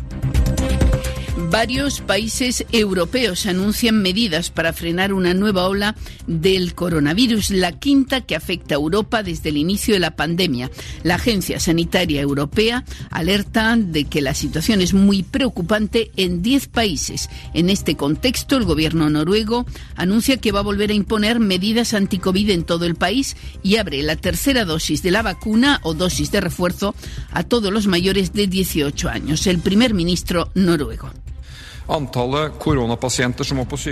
Varios 1.51 2.01
países 2.01 2.63
europeos 2.71 3.47
anuncian 3.47 4.03
medidas 4.03 4.51
para 4.51 4.71
frenar 4.71 5.13
una 5.13 5.33
nueva 5.33 5.67
ola 5.67 5.95
del 6.27 6.75
coronavirus, 6.75 7.49
la 7.49 7.71
quinta 7.71 8.21
que 8.21 8.35
afecta 8.35 8.75
a 8.75 8.77
Europa 8.77 9.23
desde 9.23 9.49
el 9.49 9.57
inicio 9.57 9.95
de 9.95 9.99
la 9.99 10.15
pandemia. 10.15 10.69
La 11.01 11.15
Agencia 11.15 11.59
Sanitaria 11.59 12.21
Europea 12.21 12.85
alerta 13.09 13.75
de 13.77 14.05
que 14.05 14.21
la 14.21 14.35
situación 14.35 14.79
es 14.81 14.93
muy 14.93 15.23
preocupante 15.23 16.11
en 16.17 16.43
10 16.43 16.67
países. 16.67 17.31
En 17.55 17.71
este 17.71 17.95
contexto, 17.95 18.55
el 18.55 18.65
gobierno 18.65 19.09
noruego 19.09 19.65
anuncia 19.95 20.37
que 20.37 20.51
va 20.51 20.59
a 20.59 20.63
volver 20.63 20.91
a 20.91 20.93
imponer 20.93 21.39
medidas 21.39 21.95
anticovid 21.95 22.51
en 22.51 22.63
todo 22.63 22.85
el 22.85 22.93
país 22.93 23.35
y 23.63 23.77
abre 23.77 24.03
la 24.03 24.17
tercera 24.17 24.65
dosis 24.65 25.01
de 25.01 25.09
la 25.09 25.23
vacuna 25.23 25.79
o 25.81 25.95
dosis 25.95 26.31
de 26.31 26.41
refuerzo 26.41 26.93
a 27.31 27.41
todos 27.41 27.73
los 27.73 27.87
mayores 27.87 28.33
de 28.33 28.45
18 28.45 29.09
años. 29.09 29.47
El 29.47 29.57
primer 29.57 29.95
ministro 29.95 30.51
noruego. 30.53 31.09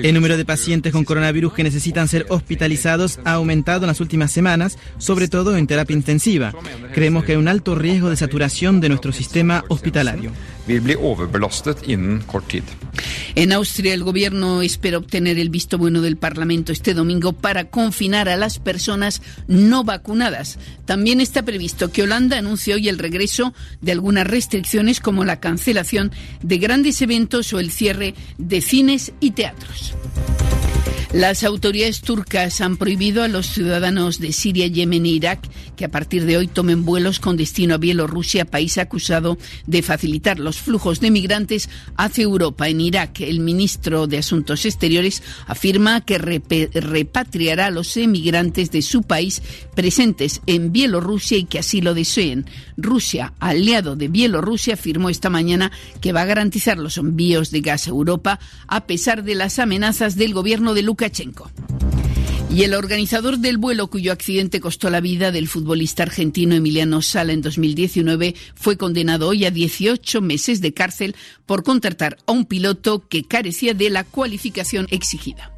El 0.03 0.13
número 0.13 0.37
de 0.37 0.45
pacientes 0.45 0.93
con 0.93 1.03
coronavirus 1.03 1.53
que 1.53 1.63
necesitan 1.63 2.07
ser 2.07 2.25
hospitalizados 2.29 3.19
ha 3.25 3.33
aumentado 3.33 3.81
en 3.83 3.87
las 3.87 3.99
últimas 3.99 4.31
semanas, 4.31 4.77
sobre 4.97 5.27
todo 5.27 5.57
en 5.57 5.67
terapia 5.67 5.95
intensiva. 5.95 6.53
Creemos 6.93 7.23
que 7.23 7.33
hay 7.33 7.37
un 7.37 7.47
alto 7.47 7.75
riesgo 7.75 8.09
de 8.09 8.15
saturación 8.15 8.81
de 8.81 8.89
nuestro 8.89 9.11
sistema 9.11 9.65
hospitalario. 9.67 10.31
En 13.35 13.51
Austria, 13.51 13.93
el 13.93 14.03
gobierno 14.03 14.61
espera 14.61 14.97
obtener 14.97 15.39
el 15.39 15.49
visto 15.49 15.77
bueno 15.77 16.01
del 16.01 16.17
Parlamento 16.17 16.71
este 16.71 16.93
domingo 16.93 17.33
para 17.33 17.69
confinar 17.69 18.27
a 18.29 18.35
las 18.35 18.59
personas 18.59 19.21
no 19.47 19.83
vacunadas. 19.83 20.57
También 20.85 21.21
está 21.21 21.43
previsto 21.43 21.91
que 21.91 22.03
Holanda 22.03 22.37
anuncie 22.37 22.73
hoy 22.73 22.89
el 22.89 22.99
regreso 22.99 23.53
de 23.81 23.91
algunas 23.91 24.27
restricciones 24.27 24.99
como 24.99 25.23
la 25.23 25.39
cancelación 25.39 26.11
de 26.41 26.57
grandes 26.57 27.01
eventos 27.01 27.53
o 27.53 27.59
el 27.59 27.71
cierre 27.71 28.15
de 28.37 28.61
cines 28.61 29.13
y 29.19 29.31
teatros. 29.31 29.93
Las 31.13 31.45
autoridades 31.45 32.01
turcas 32.01 32.59
han 32.59 32.75
prohibido 32.75 33.23
a 33.23 33.29
los 33.29 33.47
ciudadanos 33.47 34.19
de 34.19 34.33
Siria, 34.33 34.67
Yemen 34.67 35.05
e 35.05 35.09
Irak 35.09 35.49
que 35.77 35.85
a 35.85 35.91
partir 35.91 36.25
de 36.25 36.35
hoy 36.35 36.47
tomen 36.47 36.83
vuelos 36.83 37.19
con 37.19 37.37
destino 37.37 37.75
a 37.75 37.77
Bielorrusia, 37.77 38.43
país 38.43 38.77
acusado 38.77 39.37
de 39.67 39.83
facilitar 39.83 40.39
los 40.39 40.57
flujos 40.57 40.99
de 40.99 41.11
migrantes 41.11 41.69
hacia 41.95 42.23
Europa. 42.23 42.67
En 42.67 42.81
Irak, 42.81 43.21
el 43.21 43.39
ministro 43.39 44.07
de 44.07 44.17
Asuntos 44.17 44.65
Exteriores 44.65 45.23
afirma 45.45 46.01
que 46.01 46.17
repatriará 46.17 47.67
a 47.67 47.71
los 47.71 47.95
emigrantes 47.95 48.71
de 48.71 48.81
su 48.81 49.03
país 49.03 49.41
presentes 49.75 50.41
en 50.47 50.71
Bielorrusia 50.71 51.37
y 51.37 51.45
que 51.45 51.59
así 51.59 51.79
lo 51.79 51.93
deseen. 51.93 52.45
Rusia, 52.75 53.33
aliado 53.39 53.95
de 53.95 54.07
Bielorrusia, 54.07 54.73
afirmó 54.73 55.09
esta 55.09 55.29
mañana 55.29 55.71
que 56.01 56.11
va 56.11 56.23
a 56.23 56.25
garantizar 56.25 56.79
los 56.79 56.97
envíos 56.97 57.51
de 57.51 57.61
gas 57.61 57.87
a 57.87 57.91
Europa 57.91 58.39
a 58.67 58.87
pesar 58.87 59.23
de 59.23 59.35
las 59.35 59.59
amenazas 59.59 60.15
del 60.15 60.33
gobierno 60.33 60.73
de 60.73 60.81
Y 62.49 62.63
el 62.63 62.73
organizador 62.73 63.37
del 63.37 63.57
vuelo 63.57 63.87
cuyo 63.87 64.11
accidente 64.11 64.59
costó 64.59 64.89
la 64.89 65.01
vida 65.01 65.31
del 65.31 65.47
futbolista 65.47 66.03
argentino 66.03 66.55
Emiliano 66.55 67.01
Sala 67.01 67.33
en 67.33 67.41
2019 67.41 68.35
fue 68.55 68.77
condenado 68.77 69.27
hoy 69.27 69.45
a 69.45 69.51
18 69.51 70.21
meses 70.21 70.61
de 70.61 70.73
cárcel 70.73 71.15
por 71.45 71.63
contratar 71.63 72.17
a 72.25 72.31
un 72.31 72.45
piloto 72.45 73.07
que 73.07 73.23
carecía 73.23 73.73
de 73.73 73.89
la 73.89 74.03
cualificación 74.05 74.87
exigida. 74.89 75.53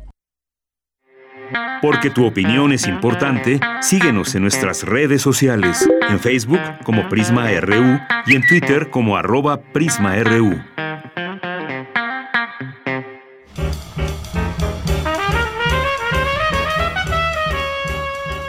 Porque 1.81 2.09
tu 2.09 2.25
opinión 2.25 2.73
es 2.73 2.87
importante, 2.87 3.59
síguenos 3.81 4.35
en 4.35 4.43
nuestras 4.43 4.83
redes 4.83 5.21
sociales, 5.21 5.87
en 6.09 6.19
Facebook 6.19 6.59
como 6.83 7.07
Prisma 7.09 7.49
RU 7.59 7.99
y 8.27 8.35
en 8.35 8.45
Twitter 8.45 8.89
como 8.89 9.17
arroba 9.17 9.61
PrismaRU. 9.73 10.61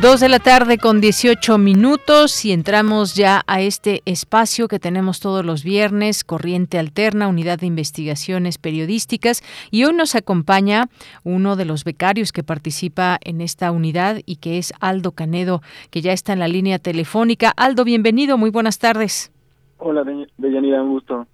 Dos 0.00 0.20
de 0.20 0.28
la 0.28 0.38
tarde 0.38 0.78
con 0.78 1.00
18 1.00 1.58
minutos 1.58 2.44
y 2.44 2.52
entramos 2.52 3.16
ya 3.16 3.42
a 3.48 3.60
este 3.60 4.02
espacio 4.04 4.68
que 4.68 4.78
tenemos 4.78 5.18
todos 5.18 5.44
los 5.44 5.64
viernes, 5.64 6.22
Corriente 6.22 6.78
Alterna, 6.78 7.26
Unidad 7.26 7.58
de 7.58 7.66
Investigaciones 7.66 8.58
Periodísticas. 8.58 9.42
Y 9.72 9.84
hoy 9.84 9.94
nos 9.94 10.14
acompaña 10.14 10.84
uno 11.24 11.56
de 11.56 11.64
los 11.64 11.82
becarios 11.82 12.30
que 12.30 12.44
participa 12.44 13.18
en 13.24 13.40
esta 13.40 13.72
unidad 13.72 14.20
y 14.24 14.36
que 14.36 14.58
es 14.58 14.72
Aldo 14.78 15.10
Canedo, 15.10 15.62
que 15.90 16.00
ya 16.00 16.12
está 16.12 16.32
en 16.32 16.38
la 16.38 16.48
línea 16.48 16.78
telefónica. 16.78 17.52
Aldo, 17.56 17.82
bienvenido, 17.82 18.38
muy 18.38 18.50
buenas 18.50 18.78
tardes. 18.78 19.32
Hola, 19.78 20.04
Deyanira, 20.36 20.80
un 20.80 20.90
gusto. 20.90 21.26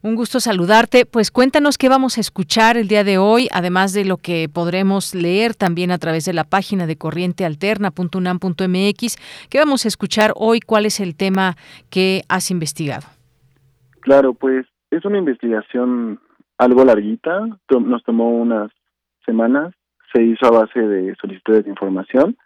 Un 0.00 0.14
gusto 0.14 0.38
saludarte. 0.38 1.06
Pues 1.06 1.32
cuéntanos 1.32 1.76
qué 1.76 1.88
vamos 1.88 2.18
a 2.18 2.20
escuchar 2.20 2.76
el 2.76 2.86
día 2.86 3.02
de 3.02 3.18
hoy, 3.18 3.48
además 3.52 3.92
de 3.92 4.04
lo 4.04 4.16
que 4.16 4.48
podremos 4.48 5.12
leer 5.12 5.56
también 5.56 5.90
a 5.90 5.98
través 5.98 6.24
de 6.24 6.32
la 6.32 6.44
página 6.44 6.86
de 6.86 6.96
corrientealterna.unam.mx. 6.96 9.48
¿Qué 9.50 9.58
vamos 9.58 9.84
a 9.84 9.88
escuchar 9.88 10.32
hoy? 10.36 10.60
¿Cuál 10.60 10.86
es 10.86 11.00
el 11.00 11.16
tema 11.16 11.56
que 11.90 12.22
has 12.28 12.52
investigado? 12.52 13.08
Claro, 14.00 14.34
pues 14.34 14.66
es 14.92 15.04
una 15.04 15.18
investigación 15.18 16.20
algo 16.58 16.84
larguita. 16.84 17.48
Nos 17.68 18.04
tomó 18.04 18.30
unas 18.30 18.70
semanas. 19.26 19.74
Se 20.14 20.22
hizo 20.22 20.46
a 20.46 20.60
base 20.60 20.78
de 20.78 21.16
solicitudes 21.20 21.64
de 21.64 21.70
información. 21.70 22.36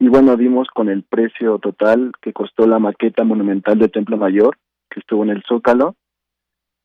Y 0.00 0.08
bueno, 0.08 0.36
dimos 0.36 0.68
con 0.74 0.88
el 0.88 1.02
precio 1.02 1.58
total 1.58 2.12
que 2.22 2.32
costó 2.32 2.66
la 2.66 2.78
maqueta 2.78 3.24
monumental 3.24 3.78
del 3.78 3.90
Templo 3.90 4.16
Mayor, 4.16 4.56
que 4.88 5.00
estuvo 5.00 5.22
en 5.22 5.28
el 5.30 5.42
Zócalo 5.46 5.97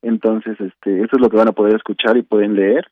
entonces, 0.03 0.59
este, 0.59 0.97
eso 0.97 1.11
es 1.13 1.21
lo 1.21 1.29
que 1.29 1.37
van 1.37 1.47
a 1.47 1.53
poder 1.53 1.75
escuchar 1.75 2.17
y 2.17 2.23
pueden 2.23 2.55
leer. 2.55 2.85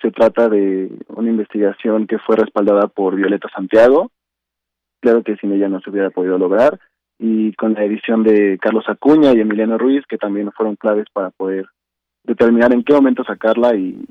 Se 0.00 0.10
trata 0.10 0.48
de 0.48 0.90
una 1.08 1.30
investigación 1.30 2.06
que 2.06 2.18
fue 2.18 2.36
respaldada 2.36 2.86
por 2.86 3.16
Violeta 3.16 3.48
Santiago. 3.48 4.10
Claro 5.00 5.22
que 5.22 5.36
sin 5.36 5.52
ella 5.52 5.68
no 5.68 5.80
se 5.80 5.88
hubiera 5.88 6.10
podido 6.10 6.36
lograr. 6.36 6.78
Y 7.18 7.54
con 7.54 7.72
la 7.72 7.84
edición 7.84 8.22
de 8.22 8.58
Carlos 8.60 8.84
Acuña 8.88 9.32
y 9.32 9.40
Emiliano 9.40 9.78
Ruiz, 9.78 10.04
que 10.06 10.18
también 10.18 10.52
fueron 10.52 10.76
claves 10.76 11.06
para 11.12 11.30
poder 11.30 11.66
determinar 12.24 12.74
en 12.74 12.84
qué 12.84 12.92
momento 12.92 13.24
sacarla 13.24 13.74
y, 13.74 14.04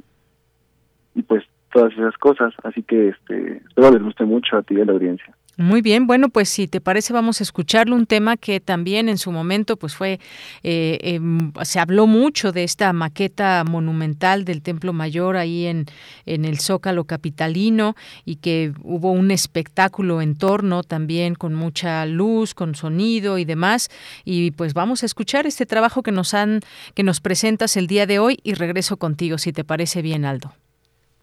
y 1.14 1.22
pues 1.22 1.44
todas 1.72 1.94
esas 1.94 2.18
cosas. 2.18 2.54
Así 2.64 2.82
que 2.82 3.10
este, 3.10 3.58
espero 3.58 3.92
les 3.92 4.02
guste 4.02 4.26
mucho 4.26 4.58
a 4.58 4.64
ti 4.64 4.74
y 4.76 4.82
a 4.82 4.86
la 4.86 4.94
audiencia. 4.94 5.36
Muy 5.56 5.84
bien, 5.84 6.08
bueno, 6.08 6.30
pues 6.30 6.50
si 6.50 6.68
te 6.68 6.82
parece 6.82 7.14
vamos 7.14 7.40
a 7.40 7.44
escucharle 7.44 7.94
un 7.94 8.08
tema 8.08 8.38
que 8.38 8.60
también 8.60 9.08
en 9.08 9.20
su 9.20 9.32
momento 9.32 9.78
pues 9.78 9.96
fue, 9.96 10.20
eh, 10.64 10.98
em, 11.02 11.52
se 11.62 11.80
habló 11.80 12.08
mucho 12.08 12.52
de 12.52 12.64
esta 12.64 12.92
maqueta 12.92 13.64
monumental 13.64 14.46
del 14.46 14.64
Templo 14.64 14.94
Mayor 14.94 15.38
ahí 15.38 15.68
en, 15.68 15.86
en 16.26 16.46
el 16.46 16.58
Zócalo 16.58 17.04
Capitalino 17.04 17.96
y 18.26 18.38
que 18.38 18.74
hubo 18.82 19.12
un 19.12 19.30
espectáculo 19.30 20.24
en 20.24 20.36
torno 20.36 20.82
también 20.82 21.36
con 21.36 21.54
mucha 21.54 22.08
luz, 22.08 22.56
con 22.56 22.74
sonido 22.74 23.38
y 23.38 23.46
demás. 23.46 23.90
Y 24.26 24.52
pues 24.52 24.74
vamos 24.74 25.04
a 25.04 25.06
escuchar 25.06 25.46
este 25.46 25.68
trabajo 25.68 26.02
que 26.02 26.12
nos 26.12 26.34
han, 26.34 26.62
que 26.96 27.04
nos 27.04 27.22
presentas 27.22 27.78
el 27.78 27.86
día 27.86 28.08
de 28.08 28.18
hoy 28.18 28.40
y 28.42 28.56
regreso 28.56 28.98
contigo 28.98 29.38
si 29.38 29.54
te 29.54 29.64
parece 29.64 30.02
bien, 30.02 30.26
Aldo. 30.26 30.54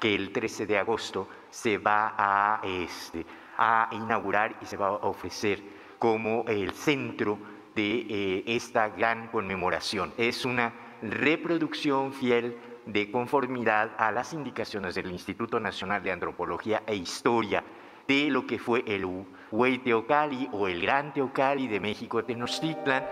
que 0.00 0.14
el 0.14 0.32
13 0.32 0.64
de 0.64 0.78
agosto 0.78 1.28
se 1.50 1.76
va 1.76 2.14
a, 2.16 2.62
este, 2.64 3.26
a 3.58 3.90
inaugurar 3.92 4.56
y 4.62 4.64
se 4.64 4.78
va 4.78 4.86
a 4.86 4.92
ofrecer 4.92 5.62
como 5.98 6.46
el 6.48 6.72
centro 6.72 7.38
de 7.74 8.06
eh, 8.08 8.44
esta 8.46 8.88
gran 8.88 9.28
conmemoración. 9.28 10.14
Es 10.16 10.46
una 10.46 10.72
reproducción 11.02 12.14
fiel 12.14 12.56
de 12.86 13.10
conformidad 13.10 13.90
a 13.98 14.10
las 14.10 14.32
indicaciones 14.32 14.94
del 14.94 15.10
Instituto 15.10 15.60
Nacional 15.60 16.02
de 16.02 16.12
Antropología 16.12 16.82
e 16.86 16.96
Historia 16.96 17.62
de 18.08 18.30
lo 18.30 18.46
que 18.46 18.58
fue 18.58 18.82
el 18.86 19.04
Huey 19.52 19.78
Teocali 19.84 20.48
o 20.52 20.66
el 20.66 20.80
Gran 20.80 21.12
Teocali 21.12 21.68
de 21.68 21.78
México 21.78 22.24
Tenochtitlan. 22.24 23.04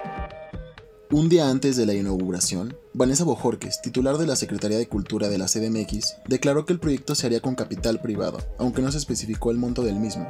Un 1.10 1.28
día 1.28 1.50
antes 1.50 1.76
de 1.76 1.84
la 1.84 1.92
inauguración, 1.92 2.74
Vanessa 2.94 3.24
Bojorques, 3.24 3.82
titular 3.82 4.16
de 4.16 4.26
la 4.26 4.36
Secretaría 4.36 4.78
de 4.78 4.88
Cultura 4.88 5.28
de 5.28 5.36
la 5.36 5.48
CDMX, 5.48 6.22
declaró 6.26 6.64
que 6.64 6.72
el 6.72 6.80
proyecto 6.80 7.14
se 7.14 7.26
haría 7.26 7.42
con 7.42 7.54
capital 7.54 8.00
privado, 8.00 8.38
aunque 8.58 8.80
no 8.80 8.90
se 8.90 8.96
especificó 8.96 9.50
el 9.50 9.58
monto 9.58 9.82
del 9.82 9.96
mismo. 9.96 10.26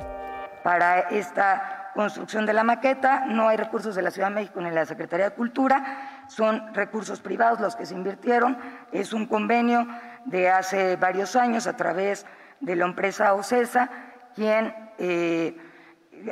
Para 0.65 0.99
esta 1.11 1.93
construcción 1.95 2.45
de 2.45 2.53
la 2.53 2.65
maqueta 2.65 3.25
no 3.27 3.49
hay 3.49 3.57
recursos 3.57 3.95
de 3.95 4.03
la 4.03 4.11
Ciudad 4.11 4.31
de 4.31 4.35
México 4.35 4.61
ni 4.61 4.71
de 4.71 4.75
la 4.75 4.85
Secretaría 4.85 5.31
de 5.31 5.37
Cultura, 5.37 6.27
son 6.29 6.75
recursos 6.75 7.21
privados 7.21 7.61
los 7.61 7.77
que 7.77 7.87
se 7.87 7.95
invirtieron, 7.95 8.59
es 8.91 9.13
un 9.13 9.27
convenio 9.27 9.87
de 10.25 10.51
hace 10.51 10.97
varios 10.97 11.37
años 11.37 11.69
a 11.69 11.77
través 11.77 12.27
de 12.61 12.75
la 12.75 12.85
empresa 12.85 13.33
OCESA, 13.35 13.91
quien 14.37 14.73
eh, 14.99 15.57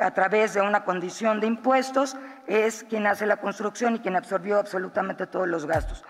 a 0.01 0.12
través 0.12 0.55
de 0.55 0.60
una 0.60 0.85
condición 0.85 1.40
de 1.40 1.47
impuestos, 1.47 2.16
es 2.47 2.85
quien 2.89 3.06
hace 3.06 3.26
la 3.26 3.39
construcción 3.39 3.97
y 3.97 3.98
quien 4.01 4.16
absorbió 4.16 4.59
absolutamente 4.59 5.26
todos 5.26 5.48
los 5.48 5.66
gastos. 5.66 6.05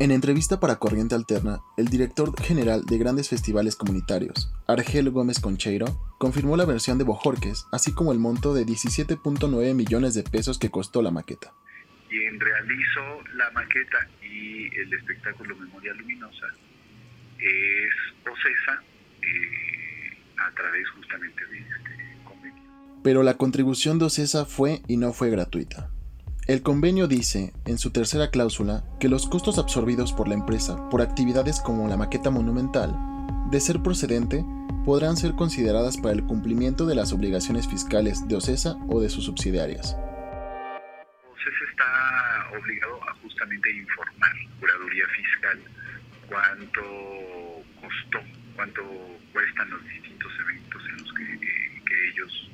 En 0.00 0.12
entrevista 0.12 0.60
para 0.60 0.76
Corriente 0.76 1.16
Alterna, 1.16 1.58
el 1.76 1.86
director 1.86 2.32
general 2.40 2.84
de 2.86 2.98
grandes 2.98 3.28
festivales 3.28 3.74
comunitarios, 3.74 4.48
Argel 4.68 5.10
Gómez 5.10 5.40
Concheiro, 5.40 5.86
confirmó 6.18 6.56
la 6.56 6.66
versión 6.66 6.98
de 6.98 7.04
Bojorques, 7.04 7.66
así 7.72 7.92
como 7.92 8.12
el 8.12 8.20
monto 8.20 8.54
de 8.54 8.64
17.9 8.64 9.74
millones 9.74 10.14
de 10.14 10.22
pesos 10.22 10.58
que 10.58 10.70
costó 10.70 11.02
la 11.02 11.10
maqueta. 11.10 11.52
Quien 12.08 12.38
realizó 12.38 13.22
la 13.34 13.50
maqueta 13.50 13.98
y 14.22 14.72
el 14.76 14.92
espectáculo 14.92 15.56
Memoria 15.56 15.92
Luminosa 15.94 16.46
es 17.40 17.90
OCESA 18.24 18.82
eh, 19.22 19.77
a 20.38 20.54
través 20.54 20.88
justamente 20.90 21.46
de 21.46 21.58
este 21.58 21.98
pero 23.02 23.22
la 23.22 23.34
contribución 23.34 23.98
de 23.98 24.06
Ocesa 24.06 24.44
fue 24.44 24.82
y 24.86 24.96
no 24.96 25.12
fue 25.12 25.30
gratuita. 25.30 25.88
El 26.46 26.62
convenio 26.62 27.08
dice, 27.08 27.52
en 27.66 27.78
su 27.78 27.90
tercera 27.90 28.30
cláusula, 28.30 28.84
que 29.00 29.08
los 29.08 29.28
costos 29.28 29.58
absorbidos 29.58 30.12
por 30.12 30.28
la 30.28 30.34
empresa 30.34 30.88
por 30.88 31.02
actividades 31.02 31.60
como 31.60 31.88
la 31.88 31.96
maqueta 31.96 32.30
monumental, 32.30 32.94
de 33.50 33.60
ser 33.60 33.82
procedente, 33.82 34.44
podrán 34.84 35.16
ser 35.16 35.32
consideradas 35.36 35.96
para 35.96 36.14
el 36.14 36.24
cumplimiento 36.24 36.86
de 36.86 36.94
las 36.94 37.12
obligaciones 37.12 37.68
fiscales 37.68 38.26
de 38.28 38.36
OCESA 38.36 38.76
o 38.88 39.00
de 39.00 39.10
sus 39.10 39.24
subsidiarias. 39.24 39.96
OCESA 41.32 41.64
está 41.70 42.58
obligado 42.58 43.00
a 43.08 43.14
justamente 43.22 43.70
informar 43.70 44.32
curaduría 44.58 45.04
fiscal 45.16 45.62
cuánto 46.28 46.82
costó, 47.80 48.18
cuánto 48.56 48.82
cuestan 49.32 49.70
los 49.70 49.84
distintos 49.84 50.32
eventos 50.40 50.82
en 50.88 50.96
los 50.96 51.12
que, 51.12 51.22
eh, 51.22 51.82
que 51.86 52.08
ellos 52.08 52.48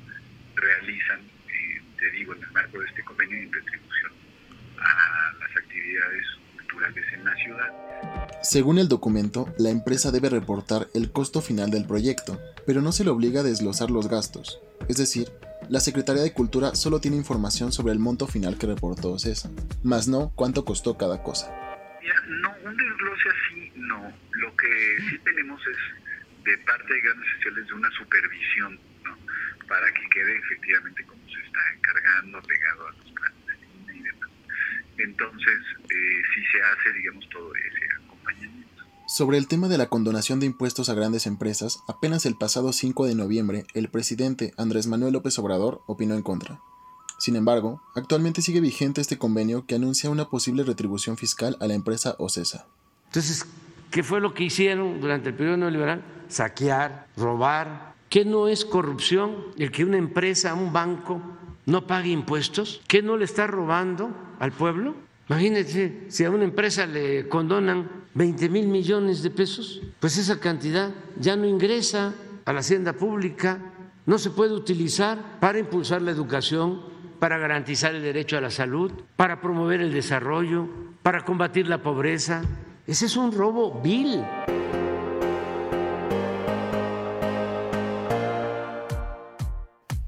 realizan, 0.55 1.19
eh, 1.19 1.81
te 1.99 2.11
digo, 2.11 2.33
en 2.35 2.43
el 2.43 2.51
marco 2.51 2.79
de 2.79 2.85
este 2.87 3.03
convenio 3.03 3.37
de 3.37 3.55
retribución 3.57 4.11
a 4.79 5.33
las 5.39 5.57
actividades 5.57 6.25
culturales 6.55 7.05
en 7.13 7.25
la 7.25 7.35
ciudad. 7.35 7.85
Según 8.41 8.77
el 8.77 8.87
documento, 8.87 9.53
la 9.57 9.69
empresa 9.69 10.11
debe 10.11 10.29
reportar 10.29 10.87
el 10.93 11.11
costo 11.11 11.41
final 11.41 11.71
del 11.71 11.85
proyecto, 11.85 12.39
pero 12.65 12.81
no 12.81 12.91
se 12.91 13.03
le 13.03 13.09
obliga 13.09 13.41
a 13.41 13.43
desglosar 13.43 13.89
los 13.89 14.07
gastos. 14.07 14.59
Es 14.87 14.97
decir, 14.97 15.29
la 15.69 15.79
Secretaría 15.79 16.21
de 16.21 16.33
Cultura 16.33 16.75
solo 16.75 16.99
tiene 16.99 17.17
información 17.17 17.71
sobre 17.71 17.93
el 17.93 17.99
monto 17.99 18.27
final 18.27 18.57
que 18.57 18.67
reportó 18.67 19.17
CESA, 19.17 19.49
más 19.83 20.07
no 20.07 20.31
cuánto 20.35 20.63
costó 20.63 20.97
cada 20.97 21.23
cosa. 21.23 21.49
Mira, 22.01 22.21
no, 22.27 22.53
un 22.69 22.77
desglose 22.77 23.29
así 23.29 23.71
no. 23.75 24.13
Lo 24.33 24.55
que 24.55 24.97
sí 25.09 25.17
tenemos 25.23 25.59
es 25.61 26.43
de 26.43 26.57
parte 26.59 26.93
de 26.93 27.01
grandes 27.01 27.27
sociales 27.35 27.67
de 27.67 27.73
una 27.73 27.89
supervisión 27.97 28.79
para 29.67 29.91
que 29.93 30.01
quede 30.09 30.37
efectivamente 30.37 31.05
como 31.05 31.21
se 31.27 31.45
está 31.45 31.59
encargando, 31.75 32.41
pegado 32.41 32.87
a 32.87 32.91
los 32.91 33.11
planes 33.11 33.93
y 33.93 33.99
demás. 34.01 34.29
Entonces, 34.97 35.59
eh, 35.89 36.21
si 36.33 36.41
se 36.45 36.61
hace, 36.61 36.93
digamos, 36.97 37.27
todo 37.29 37.51
ese 37.55 38.03
acompañamiento. 38.03 38.83
Sobre 39.07 39.37
el 39.37 39.47
tema 39.47 39.67
de 39.67 39.77
la 39.77 39.87
condonación 39.87 40.39
de 40.39 40.47
impuestos 40.47 40.89
a 40.89 40.93
grandes 40.93 41.27
empresas, 41.27 41.79
apenas 41.87 42.25
el 42.25 42.35
pasado 42.35 42.73
5 42.73 43.05
de 43.05 43.15
noviembre, 43.15 43.65
el 43.73 43.89
presidente 43.89 44.53
Andrés 44.57 44.87
Manuel 44.87 45.13
López 45.13 45.37
Obrador 45.39 45.81
opinó 45.87 46.15
en 46.15 46.21
contra. 46.21 46.59
Sin 47.17 47.35
embargo, 47.35 47.81
actualmente 47.95 48.41
sigue 48.41 48.59
vigente 48.59 49.01
este 49.01 49.17
convenio 49.17 49.65
que 49.65 49.75
anuncia 49.75 50.09
una 50.09 50.29
posible 50.29 50.63
retribución 50.63 51.17
fiscal 51.17 51.57
a 51.61 51.67
la 51.67 51.73
empresa 51.73 52.15
OCESA. 52.19 52.67
Entonces, 53.05 53.45
¿qué 53.89 54.03
fue 54.03 54.19
lo 54.19 54.33
que 54.33 54.43
hicieron 54.43 54.99
durante 54.99 55.29
el 55.29 55.35
periodo 55.35 55.57
neoliberal? 55.57 56.03
Saquear, 56.27 57.07
robar, 57.15 57.94
¿Qué 58.09 58.23
no 58.25 58.47
es 58.47 58.65
corrupción 58.65 59.35
el 59.57 59.71
que 59.71 59.83
una 59.83 59.97
empresa, 59.97 60.53
un 60.53 60.71
banco, 60.71 61.21
no 61.65 61.87
pague 61.87 62.09
impuestos? 62.09 62.81
¿Qué 62.87 63.01
no 63.01 63.17
le 63.17 63.25
está 63.25 63.47
robando 63.47 64.11
al 64.39 64.51
pueblo? 64.51 64.95
Imagínense, 65.27 66.05
si 66.07 66.23
a 66.23 66.29
una 66.29 66.43
empresa 66.43 66.85
le 66.85 67.27
condonan 67.27 67.89
20 68.13 68.49
mil 68.49 68.67
millones 68.67 69.23
de 69.23 69.31
pesos, 69.31 69.81
pues 69.99 70.17
esa 70.17 70.39
cantidad 70.39 70.93
ya 71.19 71.35
no 71.35 71.45
ingresa 71.45 72.13
a 72.45 72.53
la 72.53 72.59
hacienda 72.59 72.93
pública, 72.93 73.59
no 74.05 74.19
se 74.19 74.29
puede 74.29 74.53
utilizar 74.53 75.39
para 75.39 75.57
impulsar 75.57 76.03
la 76.03 76.11
educación, 76.11 76.83
para 77.19 77.39
garantizar 77.39 77.95
el 77.95 78.03
derecho 78.03 78.37
a 78.37 78.41
la 78.41 78.51
salud, 78.51 78.91
para 79.15 79.41
promover 79.41 79.81
el 79.81 79.91
desarrollo, 79.91 80.67
para 81.01 81.25
combatir 81.25 81.67
la 81.67 81.81
pobreza. 81.81 82.43
Ese 82.85 83.07
es 83.07 83.17
un 83.17 83.31
robo 83.31 83.81
vil. 83.81 84.23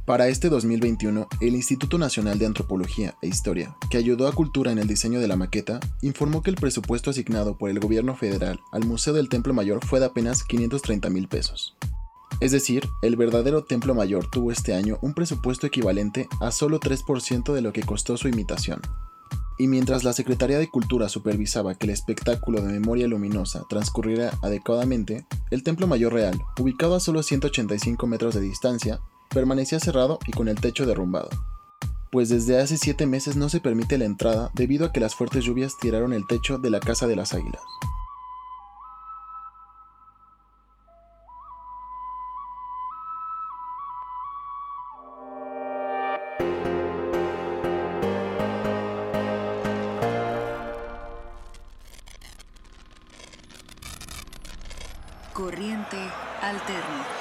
Para 0.08 0.30
este 0.30 0.48
2021, 0.48 1.28
el 1.42 1.54
Instituto 1.54 1.98
Nacional 1.98 2.40
de 2.40 2.46
Antropología 2.46 3.16
e 3.22 3.28
Historia, 3.28 3.76
que 3.90 3.98
ayudó 3.98 4.30
a 4.30 4.32
Cultura 4.32 4.72
en 4.72 4.78
el 4.78 4.88
diseño 4.88 5.20
de 5.20 5.28
la 5.28 5.36
maqueta, 5.36 5.82
informó 6.02 6.42
que 6.42 6.50
el 6.50 6.56
presupuesto 6.56 7.10
asignado 7.10 7.58
por 7.58 7.70
el 7.70 7.82
gobierno 7.82 8.16
federal 8.16 8.62
al 8.72 8.86
Museo 8.86 9.14
del 9.14 9.28
Templo 9.28 9.54
Mayor 9.54 9.86
fue 9.86 10.00
de 10.00 10.06
apenas 10.06 10.46
530 10.46 11.10
mil 11.10 11.28
pesos. 11.28 11.76
Es 12.40 12.54
decir, 12.54 12.88
el 13.02 13.18
verdadero 13.18 13.66
Templo 13.66 13.94
Mayor 13.96 14.32
tuvo 14.32 14.54
este 14.54 14.74
año 14.74 14.98
un 15.02 15.14
presupuesto 15.14 15.68
equivalente 15.68 16.30
a 16.40 16.52
solo 16.52 16.80
3% 16.80 17.54
de 17.54 17.62
lo 17.62 17.74
que 17.74 17.84
costó 17.84 18.16
su 18.16 18.30
imitación. 18.30 18.80
Y 19.58 19.68
mientras 19.68 20.06
la 20.06 20.14
Secretaría 20.14 20.58
de 20.58 20.70
Cultura 20.70 21.10
supervisaba 21.10 21.76
que 21.76 21.88
el 21.88 21.92
espectáculo 21.92 22.62
de 22.62 22.72
Memoria 22.72 23.10
Luminosa 23.10 23.66
transcurriera 23.68 24.32
adecuadamente, 24.42 25.26
el 25.52 25.64
Templo 25.64 25.86
Mayor 25.86 26.14
Real, 26.14 26.40
ubicado 26.58 26.96
a 26.96 27.02
solo 27.02 27.24
185 27.24 28.08
metros 28.08 28.36
de 28.36 28.40
distancia, 28.42 29.02
permanecía 29.30 29.80
cerrado 29.80 30.20
y 30.26 30.32
con 30.32 30.48
el 30.48 30.60
techo 30.60 30.86
derrumbado, 30.86 31.30
pues 32.12 32.30
desde 32.30 32.60
hace 32.60 32.78
siete 32.78 33.06
meses 33.06 33.36
no 33.36 33.50
se 33.50 33.60
permite 33.60 33.98
la 33.98 34.06
entrada 34.06 34.52
debido 34.54 34.86
a 34.86 34.92
que 34.92 35.00
las 35.00 35.16
fuertes 35.16 35.44
lluvias 35.44 35.78
tiraron 35.80 36.14
el 36.14 36.26
techo 36.28 36.58
de 36.58 36.70
la 36.70 36.80
Casa 36.80 37.08
de 37.08 37.16
las 37.16 37.34
Águilas. 37.34 37.62
Corriente 55.34 55.98
alterna. 56.42 57.17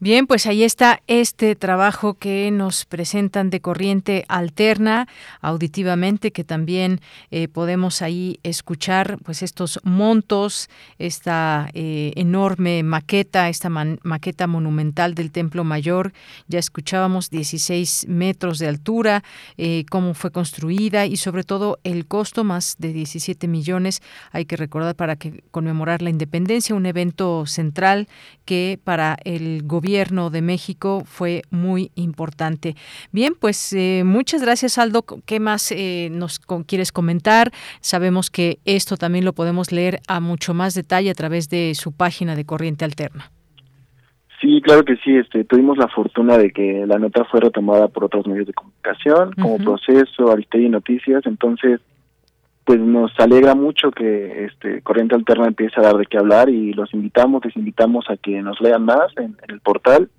Bien, 0.00 0.28
pues 0.28 0.46
ahí 0.46 0.62
está 0.62 1.02
este 1.08 1.56
trabajo 1.56 2.14
que 2.14 2.52
nos 2.52 2.84
presentan 2.84 3.50
de 3.50 3.60
corriente 3.60 4.24
alterna 4.28 5.08
auditivamente, 5.40 6.30
que 6.30 6.44
también 6.44 7.00
eh, 7.32 7.48
podemos 7.48 8.00
ahí 8.00 8.38
escuchar 8.44 9.18
pues 9.24 9.42
estos 9.42 9.80
montos, 9.82 10.70
esta 11.00 11.68
eh, 11.74 12.12
enorme 12.14 12.84
maqueta, 12.84 13.48
esta 13.48 13.70
maqueta 13.70 14.46
monumental 14.46 15.16
del 15.16 15.32
Templo 15.32 15.64
Mayor. 15.64 16.12
Ya 16.46 16.60
escuchábamos 16.60 17.28
16 17.28 18.06
metros 18.06 18.60
de 18.60 18.68
altura, 18.68 19.24
eh, 19.56 19.84
cómo 19.90 20.14
fue 20.14 20.30
construida 20.30 21.06
y 21.06 21.16
sobre 21.16 21.42
todo 21.42 21.80
el 21.82 22.06
costo, 22.06 22.44
más 22.44 22.76
de 22.78 22.92
17 22.92 23.48
millones, 23.48 24.00
hay 24.30 24.44
que 24.44 24.56
recordar 24.56 24.94
para 24.94 25.16
que 25.16 25.42
conmemorar 25.50 26.02
la 26.02 26.10
independencia, 26.10 26.76
un 26.76 26.86
evento 26.86 27.46
central 27.46 28.06
que 28.44 28.78
para 28.84 29.16
el 29.24 29.64
gobierno 29.64 29.87
Gobierno 29.88 30.28
de 30.28 30.42
México 30.42 31.02
fue 31.06 31.40
muy 31.50 31.90
importante. 31.94 32.74
Bien, 33.10 33.32
pues 33.40 33.72
eh, 33.72 34.02
muchas 34.04 34.42
gracias 34.42 34.76
Aldo. 34.76 35.02
¿Qué 35.24 35.40
más 35.40 35.72
eh, 35.72 36.10
nos 36.12 36.40
quieres 36.66 36.92
comentar? 36.92 37.52
Sabemos 37.80 38.28
que 38.28 38.58
esto 38.66 38.98
también 38.98 39.24
lo 39.24 39.32
podemos 39.32 39.72
leer 39.72 40.00
a 40.06 40.20
mucho 40.20 40.52
más 40.52 40.74
detalle 40.74 41.08
a 41.08 41.14
través 41.14 41.48
de 41.48 41.72
su 41.74 41.96
página 41.96 42.36
de 42.36 42.44
Corriente 42.44 42.84
Alterna. 42.84 43.30
Sí, 44.42 44.60
claro 44.62 44.84
que 44.84 44.96
sí. 44.96 45.16
Este, 45.16 45.44
tuvimos 45.44 45.78
la 45.78 45.88
fortuna 45.88 46.36
de 46.36 46.50
que 46.50 46.84
la 46.86 46.98
nota 46.98 47.24
fue 47.24 47.40
retomada 47.40 47.88
por 47.88 48.04
otros 48.04 48.26
medios 48.26 48.46
de 48.46 48.52
comunicación, 48.52 49.32
como 49.40 49.56
Proceso, 49.56 50.30
Aristegui 50.30 50.68
Noticias. 50.68 51.24
Entonces, 51.24 51.80
pues 52.68 52.80
nos 52.80 53.10
alegra 53.18 53.54
mucho 53.54 53.90
que 53.90 54.44
este 54.44 54.82
Corriente 54.82 55.14
Alterna 55.14 55.46
empiece 55.46 55.80
a 55.80 55.84
dar 55.84 55.96
de 55.96 56.04
qué 56.04 56.18
hablar 56.18 56.50
y 56.50 56.74
los 56.74 56.92
invitamos, 56.92 57.42
les 57.42 57.56
invitamos 57.56 58.04
a 58.10 58.18
que 58.18 58.42
nos 58.42 58.60
lean 58.60 58.84
más 58.84 59.06
en, 59.16 59.38
el 59.48 59.60
portal 59.60 60.10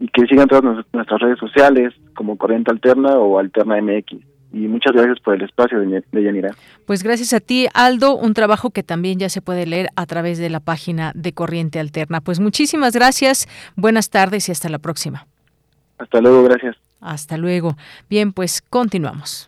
y 0.00 0.08
que 0.08 0.22
sigan 0.22 0.48
todas 0.48 0.64
nuestras 0.64 1.20
redes 1.20 1.38
sociales 1.38 1.92
como 2.14 2.38
Corriente 2.38 2.70
Alterna 2.70 3.18
o 3.18 3.38
Alterna 3.38 3.82
MX. 3.82 4.14
Y 4.50 4.66
muchas 4.66 4.94
gracias 4.94 5.20
por 5.20 5.34
el 5.34 5.42
espacio 5.42 5.78
de, 5.78 6.02
de 6.10 6.22
Yanira. 6.22 6.54
Pues 6.86 7.02
gracias 7.02 7.34
a 7.34 7.40
ti, 7.40 7.66
Aldo, 7.74 8.16
un 8.16 8.32
trabajo 8.32 8.70
que 8.70 8.82
también 8.82 9.18
ya 9.18 9.28
se 9.28 9.42
puede 9.42 9.66
leer 9.66 9.88
a 9.94 10.06
través 10.06 10.38
de 10.38 10.48
la 10.48 10.60
página 10.60 11.12
de 11.14 11.34
Corriente 11.34 11.80
Alterna. 11.80 12.22
Pues 12.22 12.40
muchísimas 12.40 12.94
gracias, 12.94 13.46
buenas 13.76 14.08
tardes 14.08 14.48
y 14.48 14.52
hasta 14.52 14.70
la 14.70 14.78
próxima. 14.78 15.26
Hasta 15.98 16.22
luego, 16.22 16.44
gracias. 16.44 16.76
Hasta 17.02 17.36
luego. 17.36 17.76
Bien, 18.08 18.32
pues 18.32 18.62
continuamos. 18.62 19.47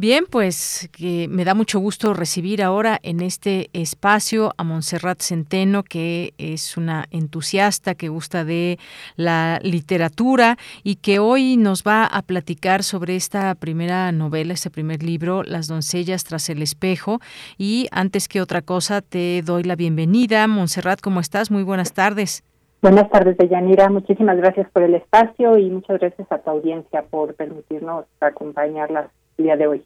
Bien, 0.00 0.24
pues 0.30 0.88
que 0.96 1.28
me 1.28 1.44
da 1.44 1.52
mucho 1.52 1.78
gusto 1.78 2.14
recibir 2.14 2.62
ahora 2.62 2.98
en 3.02 3.20
este 3.20 3.68
espacio 3.74 4.54
a 4.56 4.64
Montserrat 4.64 5.20
Centeno, 5.20 5.82
que 5.82 6.32
es 6.38 6.78
una 6.78 7.04
entusiasta 7.10 7.94
que 7.94 8.08
gusta 8.08 8.46
de 8.46 8.78
la 9.16 9.58
literatura 9.62 10.56
y 10.82 10.94
que 10.96 11.18
hoy 11.18 11.58
nos 11.58 11.84
va 11.84 12.06
a 12.06 12.22
platicar 12.22 12.82
sobre 12.82 13.14
esta 13.14 13.54
primera 13.54 14.10
novela, 14.10 14.54
este 14.54 14.70
primer 14.70 15.02
libro, 15.02 15.42
Las 15.42 15.68
doncellas 15.68 16.24
tras 16.24 16.48
el 16.48 16.62
espejo. 16.62 17.18
Y 17.58 17.86
antes 17.92 18.26
que 18.26 18.40
otra 18.40 18.62
cosa, 18.62 19.02
te 19.02 19.42
doy 19.42 19.64
la 19.64 19.76
bienvenida. 19.76 20.48
Montserrat, 20.48 21.02
¿cómo 21.02 21.20
estás? 21.20 21.50
Muy 21.50 21.62
buenas 21.62 21.92
tardes. 21.92 22.42
Buenas 22.80 23.10
tardes, 23.10 23.36
Deyanira. 23.36 23.90
Muchísimas 23.90 24.38
gracias 24.38 24.66
por 24.70 24.82
el 24.82 24.94
espacio 24.94 25.58
y 25.58 25.68
muchas 25.68 26.00
gracias 26.00 26.32
a 26.32 26.38
tu 26.38 26.48
audiencia 26.48 27.02
por 27.10 27.34
permitirnos 27.34 28.06
acompañarlas 28.18 29.10
día 29.42 29.56
de 29.56 29.66
hoy. 29.66 29.84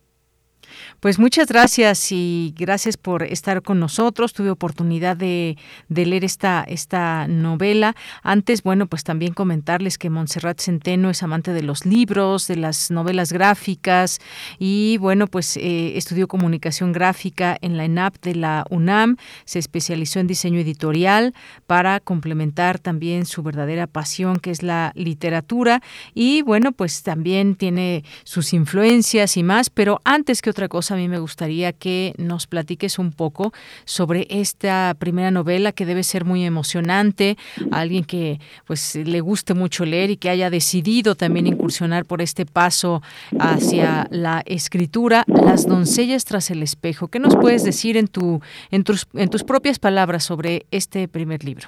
Pues 1.01 1.19
muchas 1.19 1.49
gracias 1.49 2.13
y 2.13 2.55
gracias 2.57 2.97
por 2.97 3.23
estar 3.23 3.63
con 3.63 3.81
nosotros. 3.81 4.33
Tuve 4.33 4.51
oportunidad 4.51 5.17
de, 5.17 5.57
leer 5.89 6.25
esta, 6.25 6.65
esta 6.67 7.27
novela. 7.29 7.95
Antes, 8.23 8.63
bueno, 8.63 8.87
pues 8.87 9.05
también 9.05 9.35
comentarles 9.35 9.99
que 9.99 10.11
Montserrat 10.11 10.61
Centeno 10.61 11.11
es 11.11 11.23
amante 11.23 11.53
de 11.53 11.63
los 11.63 11.87
libros, 11.87 12.47
de 12.47 12.57
las 12.57 12.91
novelas 12.91 13.33
gráficas 13.33 14.21
y, 14.59 14.97
bueno, 14.99 15.27
pues 15.27 15.57
eh, 15.57 15.97
estudió 15.97 16.29
comunicación 16.29 16.93
gráfica 16.93 17.57
en 17.61 17.77
la 17.77 17.85
ENAP 17.85 18.17
de 18.23 18.35
la 18.35 18.65
UNAM. 18.71 19.17
Se 19.45 19.59
especializó 19.59 20.21
en 20.21 20.27
diseño 20.27 20.61
editorial 20.61 21.35
para 21.67 22.01
complementar 22.01 22.79
también 22.79 23.27
su 23.27 23.43
verdadera 23.43 23.87
pasión, 23.87 24.37
que 24.37 24.51
es 24.51 24.63
la 24.63 24.93
literatura. 24.95 25.83
Y, 26.15 26.43
bueno, 26.43 26.73
pues 26.73 27.03
también 27.03 27.57
tiene 27.57 28.05
sus 28.25 28.53
influencias 28.53 29.37
y 29.37 29.43
más, 29.43 29.71
pero 29.71 30.01
antes 30.05 30.43
que 30.43 30.51
otra 30.55 30.69
cosa, 30.69 30.95
a 30.95 30.97
mí 30.97 31.09
me 31.09 31.19
gustaría 31.19 31.73
que 31.73 32.15
nos 32.17 32.47
platiques 32.47 33.01
un 33.01 33.11
poco 33.11 33.53
sobre 33.85 34.29
esta 34.31 34.95
primera 34.97 35.33
novela 35.33 35.73
que 35.73 35.85
debe 35.85 36.05
ser 36.05 36.25
muy 36.25 36.45
emocionante, 36.45 37.37
alguien 37.73 38.05
que 38.05 38.39
pues 38.65 38.95
le 38.95 39.21
guste 39.21 39.53
mucho 39.55 39.85
leer 39.85 40.11
y 40.11 40.17
que 40.17 40.31
haya 40.31 40.51
decidido 40.51 41.17
también 41.17 41.49
incursionar 41.49 42.05
por 42.05 42.23
este 42.23 42.47
paso 42.47 43.03
hacia 43.41 44.07
la 44.11 44.45
escritura, 44.47 45.25
Las 45.27 45.67
doncellas 45.67 46.25
tras 46.25 46.53
el 46.53 46.63
espejo. 46.63 47.09
¿Qué 47.09 47.19
nos 47.19 47.35
puedes 47.35 47.65
decir 47.65 47.97
en 47.97 48.07
tu 48.07 48.41
en 48.71 48.85
tus 48.85 49.09
en 49.15 49.29
tus 49.31 49.43
propias 49.43 49.81
palabras 49.81 50.23
sobre 50.23 50.67
este 50.71 51.09
primer 51.09 51.43
libro? 51.43 51.67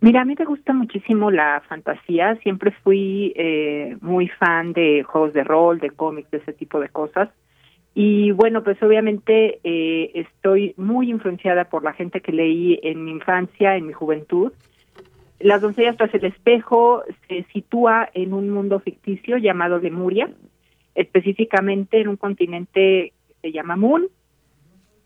Mira, 0.00 0.20
a 0.20 0.24
mí 0.24 0.34
me 0.38 0.44
gusta 0.44 0.72
muchísimo 0.72 1.32
la 1.32 1.62
fantasía. 1.68 2.36
Siempre 2.44 2.70
fui 2.84 3.32
eh, 3.34 3.96
muy 4.00 4.28
fan 4.28 4.72
de 4.72 5.02
juegos 5.02 5.32
de 5.32 5.42
rol, 5.42 5.80
de 5.80 5.90
cómics, 5.90 6.30
de 6.30 6.38
ese 6.38 6.52
tipo 6.52 6.78
de 6.78 6.90
cosas. 6.90 7.28
Y 7.98 8.30
bueno, 8.32 8.62
pues 8.62 8.82
obviamente 8.82 9.58
eh, 9.64 10.10
estoy 10.12 10.74
muy 10.76 11.08
influenciada 11.08 11.64
por 11.64 11.82
la 11.82 11.94
gente 11.94 12.20
que 12.20 12.30
leí 12.30 12.78
en 12.82 13.02
mi 13.02 13.10
infancia, 13.10 13.74
en 13.74 13.86
mi 13.86 13.94
juventud. 13.94 14.52
Las 15.40 15.62
doncellas 15.62 15.96
tras 15.96 16.12
el 16.12 16.26
espejo 16.26 17.04
se 17.26 17.44
sitúa 17.54 18.10
en 18.12 18.34
un 18.34 18.50
mundo 18.50 18.80
ficticio 18.80 19.38
llamado 19.38 19.78
Lemuria, 19.78 20.28
específicamente 20.94 21.98
en 21.98 22.08
un 22.08 22.16
continente 22.16 23.14
que 23.28 23.34
se 23.40 23.52
llama 23.52 23.76
Moon. 23.76 24.08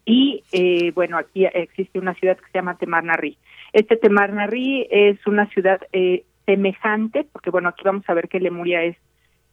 Y 0.04 0.42
eh, 0.50 0.90
bueno, 0.90 1.16
aquí 1.16 1.44
existe 1.44 2.00
una 2.00 2.14
ciudad 2.14 2.38
que 2.38 2.50
se 2.50 2.58
llama 2.58 2.76
Temarnarri. 2.76 3.38
Este 3.72 3.96
Temarnarri 3.96 4.88
es 4.90 5.24
una 5.28 5.46
ciudad 5.50 5.80
eh, 5.92 6.24
semejante, 6.44 7.24
porque 7.30 7.50
bueno, 7.50 7.68
aquí 7.68 7.82
vamos 7.84 8.02
a 8.08 8.14
ver 8.14 8.28
que 8.28 8.40
Lemuria 8.40 8.82
es 8.82 8.96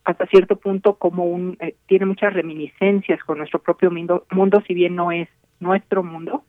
hasta 0.07 0.25
cierto 0.27 0.55
punto 0.55 0.95
como 0.95 1.25
un 1.25 1.57
eh, 1.59 1.75
tiene 1.85 2.05
muchas 2.05 2.34
reminiscencias 2.34 3.21
con 3.25 3.39
nuestro 3.39 3.61
propio 3.61 3.91
mundo, 3.91 4.25
mundo 4.31 4.63
si 4.65 4.73
bien 4.73 4.95
no 4.95 5.11
es 5.11 5.27
nuestro 5.59 6.01
mundo. 6.01 6.43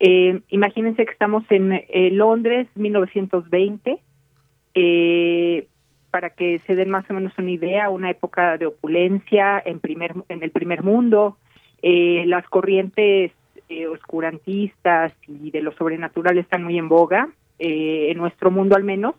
Eh, 0.00 0.40
imagínense 0.48 1.06
que 1.06 1.12
estamos 1.12 1.44
en 1.50 1.72
eh, 1.72 2.10
Londres, 2.10 2.66
1920, 2.74 4.00
eh, 4.74 5.68
para 6.10 6.30
que 6.30 6.58
se 6.66 6.74
den 6.74 6.90
más 6.90 7.08
o 7.08 7.14
menos 7.14 7.32
una 7.38 7.50
idea, 7.52 7.90
una 7.90 8.10
época 8.10 8.58
de 8.58 8.66
opulencia 8.66 9.62
en 9.64 9.78
primer 9.78 10.12
en 10.28 10.42
el 10.42 10.50
primer 10.50 10.82
mundo, 10.82 11.36
eh, 11.82 12.24
las 12.26 12.46
corrientes 12.48 13.32
oscurantistas 13.90 15.12
y 15.26 15.50
de 15.50 15.60
lo 15.60 15.72
sobrenatural 15.72 16.38
están 16.38 16.62
muy 16.62 16.78
en 16.78 16.88
boga 16.88 17.28
en 17.58 18.16
nuestro 18.16 18.52
mundo 18.52 18.76
al 18.76 18.84
menos, 18.84 19.16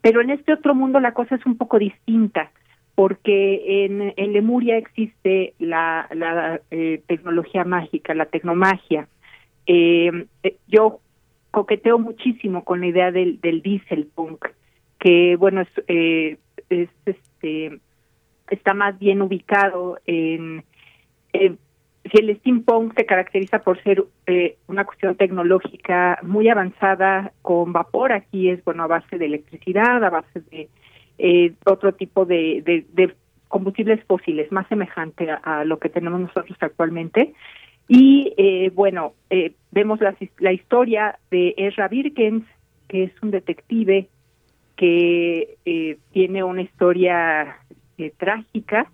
pero 0.00 0.20
en 0.20 0.30
este 0.30 0.52
otro 0.52 0.74
mundo 0.74 0.98
la 0.98 1.14
cosa 1.14 1.36
es 1.36 1.46
un 1.46 1.56
poco 1.56 1.78
distinta 1.78 2.50
porque 2.94 3.84
en, 3.84 4.14
en 4.16 4.32
Lemuria 4.32 4.76
existe 4.78 5.54
la, 5.58 6.08
la 6.12 6.60
eh, 6.70 7.02
tecnología 7.06 7.64
mágica, 7.64 8.14
la 8.14 8.26
tecnomagia. 8.26 9.08
Eh, 9.66 10.26
eh, 10.42 10.56
yo 10.68 11.00
coqueteo 11.50 11.98
muchísimo 11.98 12.64
con 12.64 12.80
la 12.80 12.86
idea 12.86 13.10
del, 13.10 13.40
del 13.40 13.62
diesel 13.62 14.06
punk, 14.14 14.46
que 14.98 15.36
bueno, 15.36 15.62
es, 15.62 15.68
eh, 15.88 16.36
es, 16.68 16.88
este, 17.04 17.78
está 18.50 18.74
más 18.74 18.98
bien 18.98 19.22
ubicado 19.22 19.98
en... 20.06 20.64
Eh, 21.32 21.54
si 22.12 22.18
el 22.18 22.36
steampunk 22.36 22.94
se 22.94 23.06
caracteriza 23.06 23.60
por 23.60 23.82
ser 23.82 24.04
eh, 24.26 24.58
una 24.66 24.84
cuestión 24.84 25.16
tecnológica 25.16 26.18
muy 26.22 26.50
avanzada 26.50 27.32
con 27.40 27.72
vapor, 27.72 28.12
aquí 28.12 28.50
es 28.50 28.62
bueno 28.62 28.82
a 28.82 28.88
base 28.88 29.16
de 29.16 29.24
electricidad, 29.24 30.04
a 30.04 30.10
base 30.10 30.40
de 30.50 30.68
eh, 31.18 31.52
otro 31.64 31.92
tipo 31.92 32.24
de, 32.24 32.62
de, 32.64 33.14
combustibles 33.48 34.02
fósiles, 34.04 34.50
más 34.50 34.66
semejante 34.68 35.30
a, 35.30 35.64
lo 35.64 35.78
que 35.78 35.88
tenemos 35.88 36.20
nosotros 36.20 36.56
actualmente. 36.60 37.34
Y 37.86 38.32
eh, 38.36 38.70
bueno, 38.74 39.12
eh, 39.30 39.52
vemos 39.70 40.00
la, 40.00 40.16
la 40.38 40.52
historia 40.52 41.18
de 41.30 41.54
Ezra 41.56 41.86
Birkens, 41.88 42.44
que 42.88 43.04
es 43.04 43.12
un 43.22 43.30
detective 43.30 44.08
que 44.76 45.56
eh, 45.64 45.98
tiene 46.12 46.42
una 46.42 46.62
historia 46.62 47.58
eh, 47.98 48.12
trágica, 48.16 48.90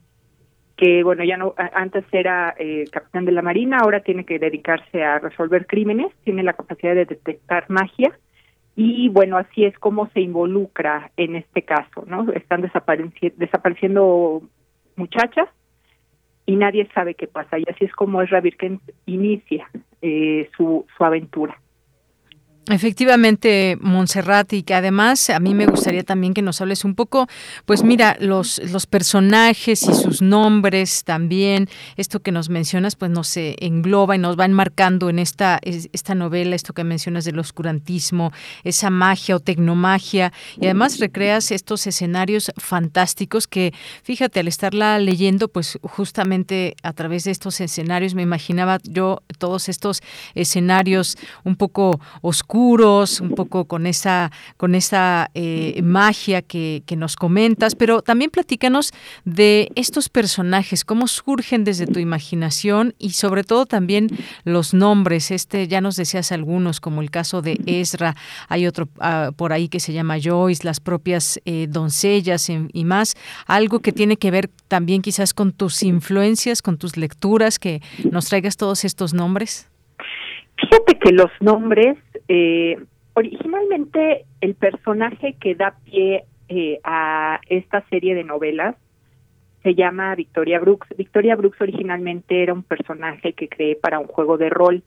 que 0.77 1.03
bueno, 1.03 1.25
ya 1.25 1.37
no, 1.37 1.55
antes 1.75 2.05
era 2.13 2.55
eh, 2.59 2.85
capitán 2.91 3.25
de 3.25 3.33
la 3.33 3.43
Marina, 3.43 3.79
ahora 3.79 4.01
tiene 4.01 4.25
que 4.25 4.39
dedicarse 4.39 5.03
a 5.03 5.19
resolver 5.19 5.67
crímenes, 5.67 6.13
tiene 6.25 6.43
la 6.43 6.55
capacidad 6.55 6.95
de 6.95 7.05
detectar 7.05 7.69
magia 7.69 8.19
y 8.83 9.11
bueno, 9.11 9.37
así 9.37 9.67
es 9.67 9.79
como 9.79 10.09
se 10.09 10.23
involucra 10.23 11.11
en 11.19 11.37
este 11.37 11.61
caso, 11.61 12.05
¿no? 12.07 12.33
Están 12.33 12.63
desapareciendo 12.63 14.43
muchachas 14.97 15.51
y 16.47 16.57
nadie 16.57 16.89
sabe 16.95 17.15
qué 17.15 17.27
pasa 17.27 17.59
y 17.59 17.65
así 17.69 17.85
es 17.85 17.93
como 17.93 18.23
Ezra 18.23 18.41
Birken 18.41 18.81
inicia 19.05 19.69
eh, 20.01 20.49
su, 20.57 20.87
su 20.97 21.05
aventura. 21.05 21.61
Efectivamente, 22.69 23.79
Montserrat, 23.81 24.53
y 24.53 24.63
que 24.63 24.75
además 24.75 25.31
a 25.31 25.41
mí 25.41 25.55
me 25.55 25.67
gustaría 25.67 26.05
también 26.05 26.35
que 26.35 26.43
nos 26.43 26.61
hables 26.61 26.85
un 26.85 26.95
poco, 26.95 27.27
pues 27.65 27.83
mira, 27.83 28.17
los, 28.21 28.61
los 28.71 28.87
personajes 28.87 29.83
y 29.83 29.95
sus 29.95 30.21
nombres 30.21 31.03
también, 31.03 31.69
esto 31.97 32.21
que 32.21 32.31
nos 32.33 32.51
mencionas, 32.51 32.97
pues 32.97 33.11
nos 33.11 33.35
engloba 33.37 34.15
y 34.15 34.19
nos 34.19 34.39
va 34.39 34.45
enmarcando 34.45 35.09
en 35.09 35.19
esta, 35.19 35.59
esta 35.65 36.15
novela, 36.15 36.55
esto 36.55 36.75
que 36.75 36.85
mencionas 36.85 37.25
del 37.25 37.39
oscurantismo, 37.39 38.31
esa 38.63 38.91
magia 38.91 39.37
o 39.37 39.41
tecnomagia, 39.41 40.33
y 40.61 40.67
además 40.67 41.01
recreas 41.01 41.51
estos 41.51 41.87
escenarios 41.87 42.53
fantásticos 42.59 43.49
que, 43.49 43.73
fíjate, 44.05 44.39
al 44.39 44.49
estarla 44.49 44.99
leyendo, 44.99 45.49
pues 45.49 45.79
justamente 45.83 46.77
a 46.83 46.93
través 46.93 47.25
de 47.25 47.31
estos 47.31 47.59
escenarios 47.61 48.15
me 48.15 48.23
imaginaba 48.23 48.79
yo 48.85 49.23
todos 49.39 49.71
estos 49.71 50.03
escenarios 50.35 51.17
un 51.43 51.57
poco 51.57 51.99
oscuros, 52.21 52.60
un 52.61 53.35
poco 53.35 53.65
con 53.65 53.87
esa, 53.87 54.31
con 54.57 54.75
esa 54.75 55.31
eh, 55.35 55.81
magia 55.83 56.43
que, 56.43 56.83
que, 56.85 56.95
nos 56.95 57.17
comentas, 57.17 57.75
pero 57.75 58.03
también 58.03 58.31
platícanos 58.31 58.93
de 59.25 59.73
estos 59.77 60.09
personajes, 60.09 60.85
cómo 60.85 61.07
surgen 61.07 61.65
desde 61.65 61.87
tu 61.87 61.99
imaginación 61.99 62.95
y 62.99 63.11
sobre 63.11 63.45
todo 63.45 63.65
también 63.65 64.09
los 64.45 64.75
nombres. 64.75 65.31
Este 65.31 65.69
ya 65.69 65.81
nos 65.81 65.97
decías 65.97 66.33
algunos, 66.33 66.81
como 66.81 67.01
el 67.01 67.11
caso 67.11 67.41
de 67.41 67.59
Ezra, 67.65 68.15
hay 68.49 68.67
otro 68.67 68.89
uh, 68.99 69.33
por 69.33 69.53
ahí 69.53 69.69
que 69.69 69.81
se 69.81 69.93
llama 69.93 70.19
Joyce, 70.23 70.65
las 70.65 70.81
propias 70.81 71.41
eh, 71.47 71.67
doncellas 71.69 72.51
y, 72.51 72.69
y 72.73 72.85
más, 72.85 73.17
algo 73.47 73.81
que 73.81 73.93
tiene 73.93 74.17
que 74.17 74.31
ver 74.31 74.51
también 74.69 75.01
quizás 75.01 75.33
con 75.33 75.53
tus 75.53 75.83
influencias, 75.83 76.61
con 76.61 76.77
tus 76.77 76.99
lecturas, 76.99 77.59
que 77.59 77.81
nos 78.11 78.27
traigas 78.27 78.57
todos 78.57 78.85
estos 78.85 79.15
nombres. 79.15 79.71
Fíjate 80.61 80.99
que 80.99 81.13
los 81.13 81.31
nombres, 81.41 81.97
eh, 82.33 82.79
originalmente 83.15 84.25
el 84.41 84.55
personaje 84.55 85.35
que 85.41 85.57
da 85.57 85.75
pie 85.85 86.27
eh, 86.49 86.79
a 86.85 87.41
esta 87.49 87.83
serie 87.89 88.15
de 88.15 88.23
novelas 88.23 88.77
se 89.65 89.75
llama 89.75 90.15
Victoria 90.15 90.61
Brooks. 90.61 90.87
Victoria 90.97 91.35
Brooks 91.35 91.61
originalmente 91.61 92.41
era 92.41 92.53
un 92.53 92.63
personaje 92.63 93.33
que 93.33 93.49
creé 93.49 93.75
para 93.75 93.99
un 93.99 94.07
juego 94.07 94.39
de 94.39 94.49
rol, 94.49 94.85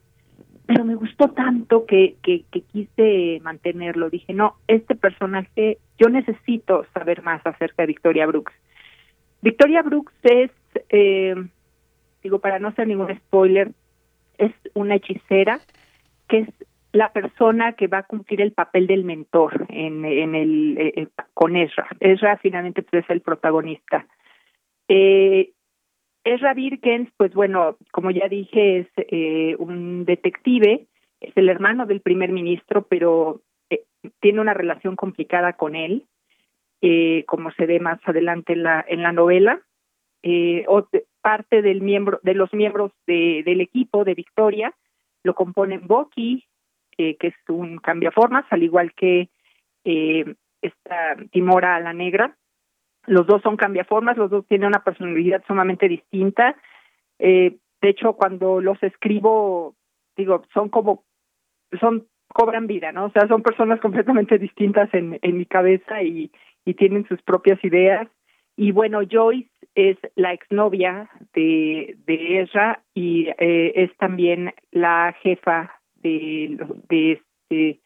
pero 0.66 0.86
me 0.86 0.96
gustó 0.96 1.32
tanto 1.32 1.86
que, 1.86 2.16
que, 2.24 2.46
que 2.50 2.62
quise 2.62 3.42
mantenerlo. 3.44 4.10
Dije, 4.10 4.34
no, 4.34 4.56
este 4.70 4.96
personaje, 4.96 5.80
yo 6.00 6.08
necesito 6.08 6.86
saber 6.94 7.24
más 7.24 7.46
acerca 7.46 7.84
de 7.84 7.88
Victoria 7.88 8.26
Brooks. 8.26 8.54
Victoria 9.42 9.82
Brooks 9.82 10.14
es, 10.24 10.52
eh, 10.88 11.36
digo, 12.24 12.40
para 12.40 12.60
no 12.60 12.72
ser 12.72 12.88
ningún 12.88 13.14
spoiler, 13.14 13.72
es 14.38 14.54
una 14.76 14.96
hechicera 14.96 15.60
que 16.30 16.40
es 16.40 16.48
la 16.94 17.12
persona 17.12 17.74
que 17.74 17.88
va 17.88 18.00
a 18.00 18.04
cumplir 18.04 18.40
el 18.40 18.54
papel 18.54 18.86
del 18.86 19.04
mentor 19.04 19.66
en, 19.70 20.06
el 20.06 20.78
eh, 20.78 20.94
eh, 20.96 21.08
con 21.34 21.56
Ezra. 21.56 21.88
Ezra 22.00 22.38
finalmente 22.38 22.84
pues, 22.84 23.04
es 23.04 23.10
el 23.10 23.22
protagonista. 23.22 24.06
Eh, 24.88 25.52
Ezra 26.24 26.54
Birkens, 26.54 27.10
pues 27.18 27.34
bueno, 27.34 27.78
como 27.92 28.12
ya 28.12 28.30
dije, 28.30 28.80
es 28.80 28.88
eh, 28.98 29.56
un 29.58 30.06
detective, 30.06 30.86
es 31.20 31.36
el 31.36 31.50
hermano 31.50 31.88
del 31.88 32.00
primer 32.00 32.32
ministro, 32.32 32.84
pero 32.84 33.42
eh, 33.72 33.84
tiene 34.22 34.40
una 34.40 34.54
relación 34.54 34.96
complicada 34.96 35.54
con 35.54 35.76
él, 35.76 36.06
como 37.28 37.50
se 37.52 37.66
ve 37.66 37.80
más 37.80 38.00
adelante 38.04 38.52
en 38.54 38.64
la 38.64 38.86
en 38.86 39.02
la 39.02 39.14
novela. 39.14 39.62
Parte 41.22 41.62
del 41.62 41.82
miembro 41.82 42.20
de 42.24 42.34
los 42.34 42.54
miembros 42.54 42.92
de, 43.08 43.42
del 43.46 43.62
equipo 43.62 44.04
de 44.04 44.14
Victoria 44.14 44.74
lo 45.24 45.34
componen 45.34 45.88
Boki, 45.88 46.46
eh, 46.98 47.16
que 47.18 47.28
es 47.28 47.36
un 47.50 47.78
cambiaformas, 47.78 48.46
al 48.50 48.64
igual 48.64 48.94
que 48.94 49.30
eh, 49.84 50.36
esta 50.62 51.16
Timora 51.32 51.80
la 51.80 51.94
negra. 51.94 52.36
Los 53.06 53.28
dos 53.28 53.42
son 53.42 53.58
cambiaformas, 53.58 54.18
los 54.18 54.32
dos 54.32 54.46
tienen 54.48 54.68
una 54.68 54.84
personalidad 54.84 55.44
sumamente 55.46 55.88
distinta. 55.88 56.56
Eh, 57.20 57.58
de 57.82 57.90
hecho, 57.90 58.14
cuando 58.14 58.62
los 58.62 58.82
escribo, 58.82 59.76
digo, 60.16 60.44
son 60.54 60.70
como, 60.70 61.04
son 61.80 62.08
cobran 62.30 62.68
vida, 62.68 62.92
¿no? 62.92 63.06
O 63.06 63.12
sea, 63.12 63.28
son 63.28 63.44
personas 63.44 63.80
completamente 63.82 64.38
distintas 64.38 64.94
en, 64.94 65.20
en 65.22 65.38
mi 65.38 65.46
cabeza 65.46 66.02
y, 66.02 66.32
y 66.66 66.74
tienen 66.76 67.06
sus 67.08 67.22
propias 67.22 67.64
ideas. 67.64 68.08
Y 68.56 68.72
bueno, 68.72 69.02
Joyce 69.10 69.50
es 69.76 69.98
la 70.16 70.34
exnovia 70.34 71.10
de, 71.34 71.98
de 72.06 72.42
Ezra 72.42 72.84
y 72.94 73.28
eh, 73.40 73.74
es 73.76 73.96
también 73.98 74.54
la 74.72 75.16
jefa 75.22 75.82
de, 76.04 76.58
de 76.90 77.12
este, 77.14 77.80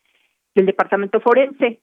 del 0.56 0.66
departamento 0.66 1.22
forense. 1.22 1.80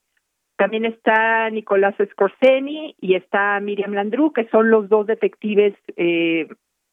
También 0.57 0.85
está 0.85 1.49
Nicolás 1.51 1.95
Scorseni 2.13 2.95
y 3.01 3.15
está 3.15 3.59
Miriam 3.61 3.93
Landru, 3.93 4.33
que 4.33 4.49
son 4.49 4.71
los 4.71 4.89
dos 4.89 5.07
detectives 5.07 5.75
eh, 5.97 6.47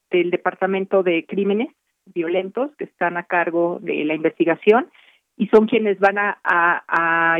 del 0.10 0.32
departamento 0.32 1.04
de 1.04 1.26
crímenes 1.26 1.70
violentos 2.06 2.72
que 2.78 2.86
están 2.86 3.18
a 3.18 3.24
cargo 3.24 3.80
de 3.82 4.04
la 4.06 4.16
investigación 4.16 4.90
y 5.38 5.48
son 5.48 5.68
quienes 5.68 6.00
van 6.00 6.18
a, 6.18 7.40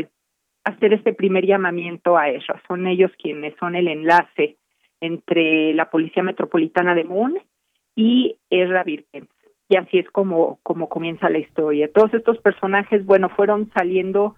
hacer 0.64 0.92
este 0.92 1.12
primer 1.12 1.44
llamamiento 1.44 2.16
a 2.16 2.28
Ezra. 2.28 2.62
Son 2.68 2.86
ellos 2.86 3.10
quienes 3.20 3.54
son 3.58 3.74
el 3.74 3.88
enlace 3.88 4.56
entre 5.00 5.74
la 5.74 5.90
Policía 5.90 6.22
Metropolitana 6.22 6.94
de 6.94 7.02
Moon 7.02 7.36
y 7.96 8.36
Ezra 8.48 8.84
Birkens. 8.84 9.28
Y 9.72 9.76
así 9.76 9.98
es 9.98 10.10
como, 10.10 10.58
como 10.62 10.90
comienza 10.90 11.30
la 11.30 11.38
historia. 11.38 11.90
Todos 11.90 12.12
estos 12.12 12.36
personajes, 12.42 13.06
bueno, 13.06 13.30
fueron 13.30 13.70
saliendo 13.72 14.36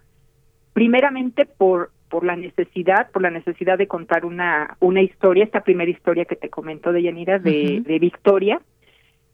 primeramente 0.71 1.45
por 1.45 1.91
por 2.07 2.23
la 2.23 2.37
necesidad, 2.37 3.11
por 3.11 3.21
la 3.21 3.31
necesidad 3.31 3.77
de 3.77 3.87
contar 3.87 4.25
una 4.25 4.77
una 4.79 5.01
historia, 5.01 5.43
esta 5.43 5.59
primera 5.59 5.91
historia 5.91 6.23
que 6.23 6.37
te 6.37 6.49
comento 6.49 6.93
de 6.93 7.03
Yanira 7.03 7.39
de, 7.39 7.49
uh 7.49 7.53
-huh. 7.53 7.83
de 7.83 7.99
Victoria. 7.99 8.61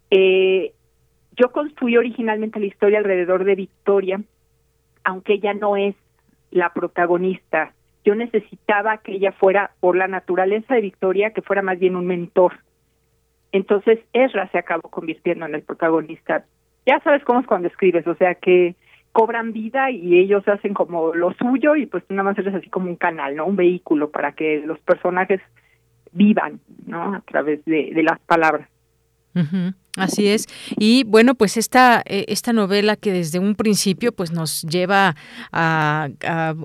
Eh, 0.09 0.73
yo 1.35 1.51
construí 1.51 1.97
originalmente 1.97 2.59
la 2.59 2.65
historia 2.65 2.97
alrededor 2.97 3.43
de 3.43 3.53
Victoria, 3.53 4.21
aunque 5.03 5.33
ella 5.33 5.53
no 5.53 5.77
es 5.77 5.93
la 6.49 6.73
protagonista 6.73 7.73
yo 8.03 8.15
necesitaba 8.15 8.97
que 8.97 9.13
ella 9.13 9.31
fuera, 9.31 9.71
por 9.79 9.95
la 9.95 10.07
naturaleza 10.07 10.73
de 10.73 10.81
Victoria, 10.81 11.31
que 11.31 11.43
fuera 11.43 11.61
más 11.61 11.77
bien 11.77 11.95
un 11.95 12.07
mentor. 12.07 12.53
Entonces 13.51 13.99
Ezra 14.13 14.49
se 14.51 14.57
acabó 14.57 14.89
convirtiendo 14.89 15.45
en 15.45 15.55
el 15.55 15.61
protagonista. 15.61 16.45
Ya 16.85 16.99
sabes 17.01 17.23
cómo 17.23 17.41
es 17.41 17.47
cuando 17.47 17.67
escribes, 17.67 18.07
o 18.07 18.15
sea 18.15 18.35
que 18.35 18.75
cobran 19.11 19.51
vida 19.51 19.91
y 19.91 20.17
ellos 20.17 20.47
hacen 20.47 20.73
como 20.73 21.13
lo 21.13 21.33
suyo 21.33 21.75
y 21.75 21.85
pues 21.85 22.03
nada 22.09 22.23
más 22.23 22.37
eres 22.37 22.55
así 22.55 22.69
como 22.69 22.89
un 22.89 22.95
canal, 22.95 23.35
¿no? 23.35 23.45
Un 23.45 23.57
vehículo 23.57 24.09
para 24.09 24.31
que 24.31 24.63
los 24.65 24.79
personajes 24.79 25.41
vivan, 26.13 26.59
¿no? 26.85 27.15
A 27.15 27.21
través 27.21 27.63
de, 27.65 27.91
las 28.03 28.19
palabras. 28.21 28.69
Uh. 29.35 29.71
Así 29.97 30.27
es. 30.27 30.47
Y 30.77 31.03
bueno, 31.03 31.35
pues 31.35 31.57
esta, 31.57 32.01
eh, 32.05 32.23
esta 32.29 32.53
novela 32.53 32.95
que 32.95 33.11
desde 33.11 33.39
un 33.39 33.55
principio 33.55 34.13
pues 34.13 34.31
nos 34.31 34.61
lleva 34.61 35.17
a, 35.51 36.07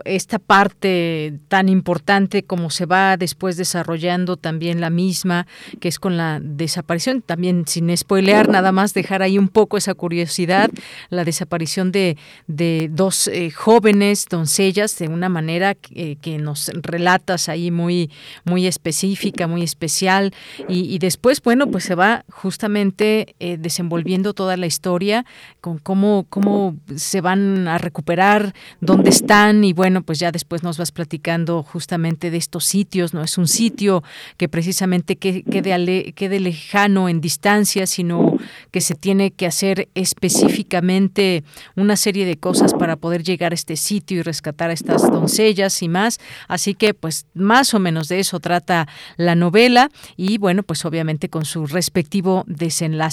esta 0.05 0.39
parte 0.39 1.35
tan 1.49 1.69
importante 1.69 2.45
como 2.45 2.71
se 2.71 2.87
va 2.87 3.17
después 3.17 3.57
desarrollando 3.57 4.37
también 4.37 4.81
la 4.81 4.91
misma, 4.91 5.49
que 5.81 5.89
es 5.89 5.99
con 5.99 6.17
la 6.17 6.39
desaparición, 6.41 7.21
también 7.21 7.65
sin 7.67 7.95
spoilear, 7.97 8.49
nada 8.49 8.71
más 8.71 8.95
dejar 8.95 9.23
ahí 9.23 9.39
un 9.39 9.49
poco 9.49 9.77
esa 9.77 9.95
curiosidad, 9.95 10.71
la 11.11 11.25
desaparición 11.25 11.91
de, 11.91 12.17
de 12.47 12.89
dos 12.93 13.27
eh, 13.27 13.51
jóvenes 13.51 14.27
doncellas 14.31 14.97
de 14.99 15.09
una 15.09 15.29
manera 15.29 15.75
que, 15.75 16.13
eh, 16.13 16.17
que, 16.21 16.37
nos 16.37 16.69
relatas 16.69 17.49
ahí 17.49 17.71
muy, 17.71 18.11
muy 18.45 18.67
específica, 18.67 19.47
muy 19.47 19.63
especial. 19.63 20.33
Y, 20.69 20.95
y 20.95 20.99
después, 20.99 21.43
bueno, 21.43 21.67
pues 21.67 21.85
se 21.85 21.95
va 21.95 22.25
justamente 22.31 23.16
eh, 23.39 23.57
desenvolviendo 23.59 24.35
toda 24.35 24.57
la 24.57 24.67
historia, 24.67 25.25
con 25.61 25.79
cómo, 25.79 26.27
cómo 26.29 26.77
se 26.95 27.21
van 27.21 27.69
a 27.69 27.79
recuperar, 27.79 28.55
dónde 28.81 29.11
están 29.11 29.65
y 29.65 29.73
bueno, 29.73 30.03
pues 30.03 30.19
ya 30.19 30.33
después 30.33 30.63
nos 30.63 30.79
vas 30.79 30.93
platicando 30.93 31.63
justamente 31.63 32.31
de 32.31 32.37
estos 32.37 32.65
sitios, 32.65 33.15
no 33.15 33.23
es 33.23 33.39
un 33.39 33.49
sitio 33.49 34.03
que 34.37 34.49
precisamente 34.49 35.17
quede, 35.17 36.41
lejano 36.41 37.09
en 37.09 37.21
distancia, 37.21 37.87
sino 37.87 38.37
que 38.71 38.81
se 38.81 38.95
tiene 38.95 39.31
que 39.31 39.47
hacer 39.47 39.89
específicamente 39.95 41.45
una 41.77 41.97
serie 41.97 42.27
de 42.27 42.37
cosas 42.37 42.75
para 42.75 42.97
poder 42.97 43.23
llegar 43.23 43.53
a 43.53 43.55
este 43.55 43.77
sitio 43.77 44.19
y 44.19 44.23
rescatar 44.23 44.71
a 44.71 44.73
estas 44.73 45.03
doncellas 45.11 45.83
y 45.83 45.89
más. 45.89 46.19
Así 46.49 46.75
que 46.75 46.95
pues 46.95 47.27
más 47.35 47.75
o 47.75 47.79
menos 47.79 48.09
de 48.09 48.21
eso 48.21 48.41
trata 48.41 48.89
la 49.17 49.35
novela 49.35 49.91
y 50.17 50.39
bueno, 50.39 50.63
pues 50.63 50.85
obviamente 50.85 51.29
con 51.29 51.45
su 51.45 51.67
respectivo 51.67 52.45
desenlace 52.47 53.06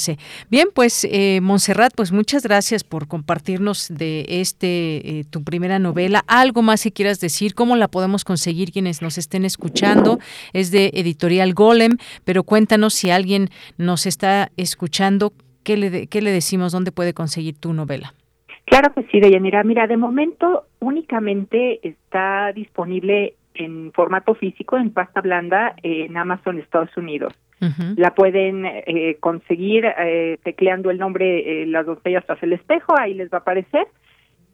Bien, 0.49 0.67
pues 0.73 1.07
eh, 1.09 1.39
Montserrat, 1.41 1.93
pues 1.95 2.11
muchas 2.11 2.43
gracias 2.43 2.83
por 2.83 3.07
compartirnos 3.07 3.87
de 3.89 4.25
este 4.27 5.19
eh, 5.19 5.23
tu 5.29 5.43
primera 5.43 5.79
novela. 5.79 6.23
Algo 6.27 6.61
más 6.61 6.83
que 6.83 6.91
quieras 6.91 7.19
decir, 7.19 7.53
cómo 7.53 7.75
la 7.75 7.87
podemos 7.87 8.23
conseguir 8.23 8.71
quienes 8.71 9.01
nos 9.01 9.17
estén 9.17 9.45
escuchando. 9.45 10.19
Es 10.53 10.71
de 10.71 10.91
Editorial 10.93 11.53
Golem, 11.53 11.97
pero 12.25 12.43
cuéntanos 12.43 12.93
si 12.93 13.11
alguien 13.11 13.49
nos 13.77 14.05
está 14.05 14.49
escuchando, 14.57 15.33
¿qué 15.63 15.77
le, 15.77 16.07
qué 16.07 16.21
le 16.21 16.31
decimos? 16.31 16.71
¿Dónde 16.71 16.91
puede 16.91 17.13
conseguir 17.13 17.57
tu 17.57 17.73
novela? 17.73 18.13
Claro 18.65 18.93
que 18.93 19.03
sí, 19.11 19.19
Deyanira. 19.19 19.63
Mira, 19.63 19.87
de 19.87 19.97
momento 19.97 20.65
únicamente 20.79 21.79
está 21.87 22.51
disponible 22.53 23.35
en 23.55 23.91
formato 23.93 24.35
físico, 24.35 24.77
en 24.77 24.91
pasta 24.91 25.21
blanda, 25.21 25.75
en 25.83 26.15
Amazon 26.17 26.59
Estados 26.59 26.95
Unidos. 26.97 27.33
La 27.95 28.13
pueden 28.13 28.65
eh, 28.65 29.15
conseguir 29.21 29.85
eh, 29.85 30.37
tecleando 30.43 30.91
el 30.91 30.97
nombre 30.97 31.63
eh, 31.63 31.65
Las 31.65 31.85
doncellas 31.85 32.25
tras 32.25 32.43
el 32.43 32.51
espejo, 32.51 32.93
ahí 32.99 33.13
les 33.13 33.29
va 33.29 33.37
a 33.37 33.41
aparecer. 33.41 33.87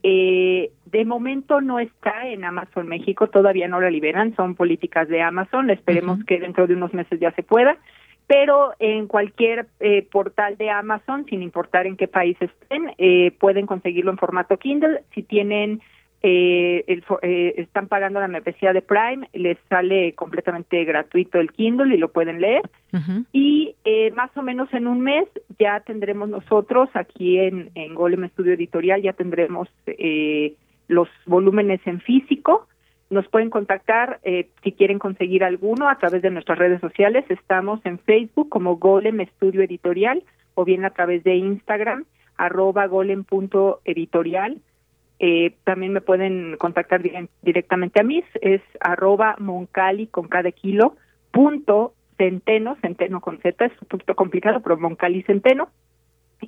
Eh, 0.01 0.71
de 0.85 1.05
momento 1.05 1.59
no 1.59 1.79
está 1.79 2.27
en 2.27 2.45
Amazon 2.45 2.87
México, 2.87 3.27
todavía 3.27 3.67
no 3.67 3.81
la 3.81 3.89
liberan, 3.89 4.35
son 4.35 4.55
políticas 4.55 5.09
de 5.09 5.21
Amazon, 5.21 5.69
esperemos 5.69 6.23
que 6.23 6.39
dentro 6.39 6.67
de 6.67 6.75
unos 6.75 6.93
meses 6.93 7.19
ya 7.19 7.31
se 7.31 7.43
pueda, 7.43 7.77
pero 8.25 8.73
en 8.79 9.07
cualquier 9.07 9.67
eh, 9.81 10.07
portal 10.09 10.55
de 10.57 10.69
Amazon, 10.69 11.25
sin 11.25 11.43
importar 11.43 11.85
en 11.85 11.97
qué 11.97 12.07
país 12.07 12.37
estén, 12.39 12.93
eh, 12.97 13.31
pueden 13.39 13.65
conseguirlo 13.65 14.11
en 14.11 14.17
formato 14.17 14.57
Kindle. 14.57 15.01
Si 15.13 15.23
tienen 15.23 15.81
eh, 16.21 16.83
el, 16.87 17.03
eh, 17.21 17.53
están 17.57 17.87
pagando 17.87 18.19
la 18.19 18.27
membresía 18.27 18.73
de 18.73 18.81
Prime, 18.81 19.29
les 19.33 19.57
sale 19.69 20.13
completamente 20.13 20.83
gratuito 20.83 21.39
el 21.39 21.51
Kindle 21.51 21.95
y 21.95 21.97
lo 21.97 22.11
pueden 22.11 22.41
leer. 22.41 22.69
Y 23.31 23.75
eh, 23.85 24.11
más 24.11 24.35
o 24.35 24.41
menos 24.41 24.73
en 24.73 24.87
un 24.87 25.01
mes 25.01 25.27
ya 25.59 25.79
tendremos 25.81 26.27
nosotros 26.27 26.89
aquí 26.93 27.39
en, 27.39 27.69
en 27.75 27.95
Golem 27.95 28.23
Estudio 28.23 28.53
Editorial, 28.53 29.01
ya 29.01 29.13
tendremos 29.13 29.69
eh, 29.85 30.55
los 30.87 31.07
volúmenes 31.25 31.79
en 31.85 32.01
físico. 32.01 32.67
Nos 33.09 33.27
pueden 33.27 33.49
contactar 33.49 34.19
eh, 34.23 34.49
si 34.63 34.71
quieren 34.71 34.99
conseguir 34.99 35.43
alguno 35.43 35.87
a 35.87 35.97
través 35.97 36.21
de 36.21 36.31
nuestras 36.31 36.59
redes 36.59 36.81
sociales. 36.81 37.25
Estamos 37.29 37.79
en 37.85 37.97
Facebook 37.97 38.49
como 38.49 38.75
Golem 38.77 39.21
Estudio 39.21 39.61
Editorial 39.61 40.23
o 40.55 40.65
bien 40.65 40.83
a 40.83 40.89
través 40.89 41.23
de 41.23 41.35
Instagram 41.35 42.05
arroba 42.37 42.87
golem.editorial 42.87 44.57
eh, 45.19 45.55
también 45.65 45.91
me 45.91 46.01
pueden 46.01 46.55
contactar 46.57 47.01
directamente 47.41 47.99
a 47.99 48.03
mí, 48.03 48.23
es 48.41 48.61
arroba 48.79 49.35
moncali 49.39 50.07
con 50.07 50.27
cada 50.27 50.51
kilo, 50.51 50.95
punto 51.31 51.93
centeno, 52.17 52.77
centeno 52.81 53.19
con 53.19 53.39
Z, 53.39 53.65
es 53.65 53.73
un 53.81 53.87
poquito 53.87 54.15
complicado, 54.15 54.61
pero 54.61 54.77
moncali 54.77 55.23
centeno. 55.23 55.69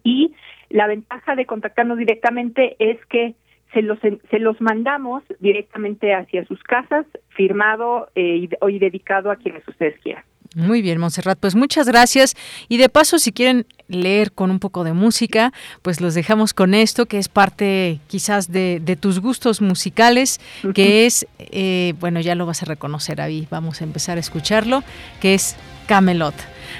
Y 0.03 0.33
la 0.69 0.87
ventaja 0.87 1.35
de 1.35 1.45
contactarnos 1.45 1.97
directamente 1.97 2.77
es 2.79 3.03
que 3.07 3.35
se 3.73 3.81
los, 3.81 3.99
se 3.99 4.39
los 4.39 4.59
mandamos 4.61 5.23
directamente 5.39 6.13
hacia 6.13 6.45
sus 6.45 6.61
casas, 6.63 7.05
firmado 7.29 8.09
eh, 8.15 8.37
y, 8.37 8.49
y 8.69 8.79
dedicado 8.79 9.31
a 9.31 9.37
quienes 9.37 9.67
ustedes 9.67 9.99
quieran. 9.99 10.23
Muy 10.53 10.81
bien, 10.81 10.99
Montserrat, 10.99 11.39
pues 11.39 11.55
muchas 11.55 11.87
gracias. 11.87 12.35
Y 12.67 12.75
de 12.77 12.89
paso, 12.89 13.19
si 13.19 13.31
quieren 13.31 13.65
leer 13.87 14.33
con 14.33 14.51
un 14.51 14.59
poco 14.59 14.83
de 14.83 14.91
música, 14.91 15.53
pues 15.81 16.01
los 16.01 16.13
dejamos 16.13 16.53
con 16.53 16.73
esto, 16.73 17.05
que 17.05 17.17
es 17.19 17.29
parte 17.29 17.99
quizás 18.07 18.51
de, 18.51 18.81
de 18.83 18.97
tus 18.97 19.19
gustos 19.19 19.61
musicales, 19.61 20.41
que 20.73 21.05
es, 21.05 21.25
eh, 21.39 21.93
bueno, 22.01 22.19
ya 22.19 22.35
lo 22.35 22.45
vas 22.45 22.63
a 22.63 22.65
reconocer 22.65 23.21
ahí, 23.21 23.47
vamos 23.49 23.79
a 23.79 23.85
empezar 23.85 24.17
a 24.17 24.19
escucharlo, 24.19 24.83
que 25.21 25.35
es 25.35 25.55
Camelot. 25.87 26.35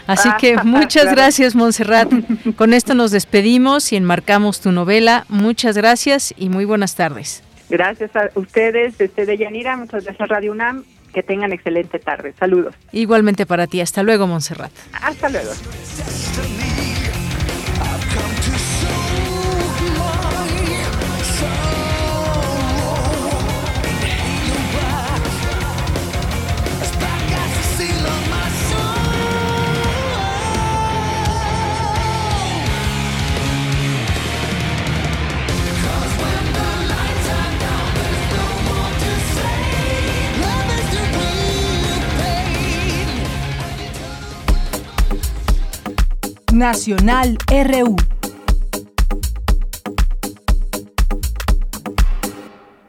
Así 0.06 0.28
Ah, 0.30 0.38
que 0.38 0.58
muchas 0.64 1.04
claro. 1.04 1.16
gracias, 1.18 1.56
Montserrat. 1.56 2.12
Con 2.58 2.74
esto 2.74 2.94
nos 2.94 3.12
despedimos 3.12 3.94
y 3.94 3.96
enmarcamos 3.96 4.60
tu 4.60 4.72
novela. 4.74 5.26
Muchas 5.30 5.78
gracias 5.78 6.34
y 6.38 6.50
muy 6.50 6.66
buenas 6.66 6.96
tardes. 6.96 7.42
Gracias 7.70 8.14
a 8.18 8.30
ustedes, 8.36 8.98
desde 8.98 9.26
Deyanira, 9.26 9.78
muchas 9.78 10.04
gracias 10.04 10.28
Radio 10.28 10.52
UNAM, 10.52 10.84
que 11.12 11.24
tengan 11.24 11.52
excelente 11.54 12.00
tarde. 12.00 12.34
Saludos. 12.40 12.76
Igualmente 12.92 13.46
para 13.46 13.68
ti. 13.68 13.82
Hasta 13.82 14.04
luego, 14.04 14.28
Montserrat. 14.28 14.72
Hasta 14.94 15.30
luego. 15.30 15.52
Nacional 46.52 47.38
RU. 47.48 47.96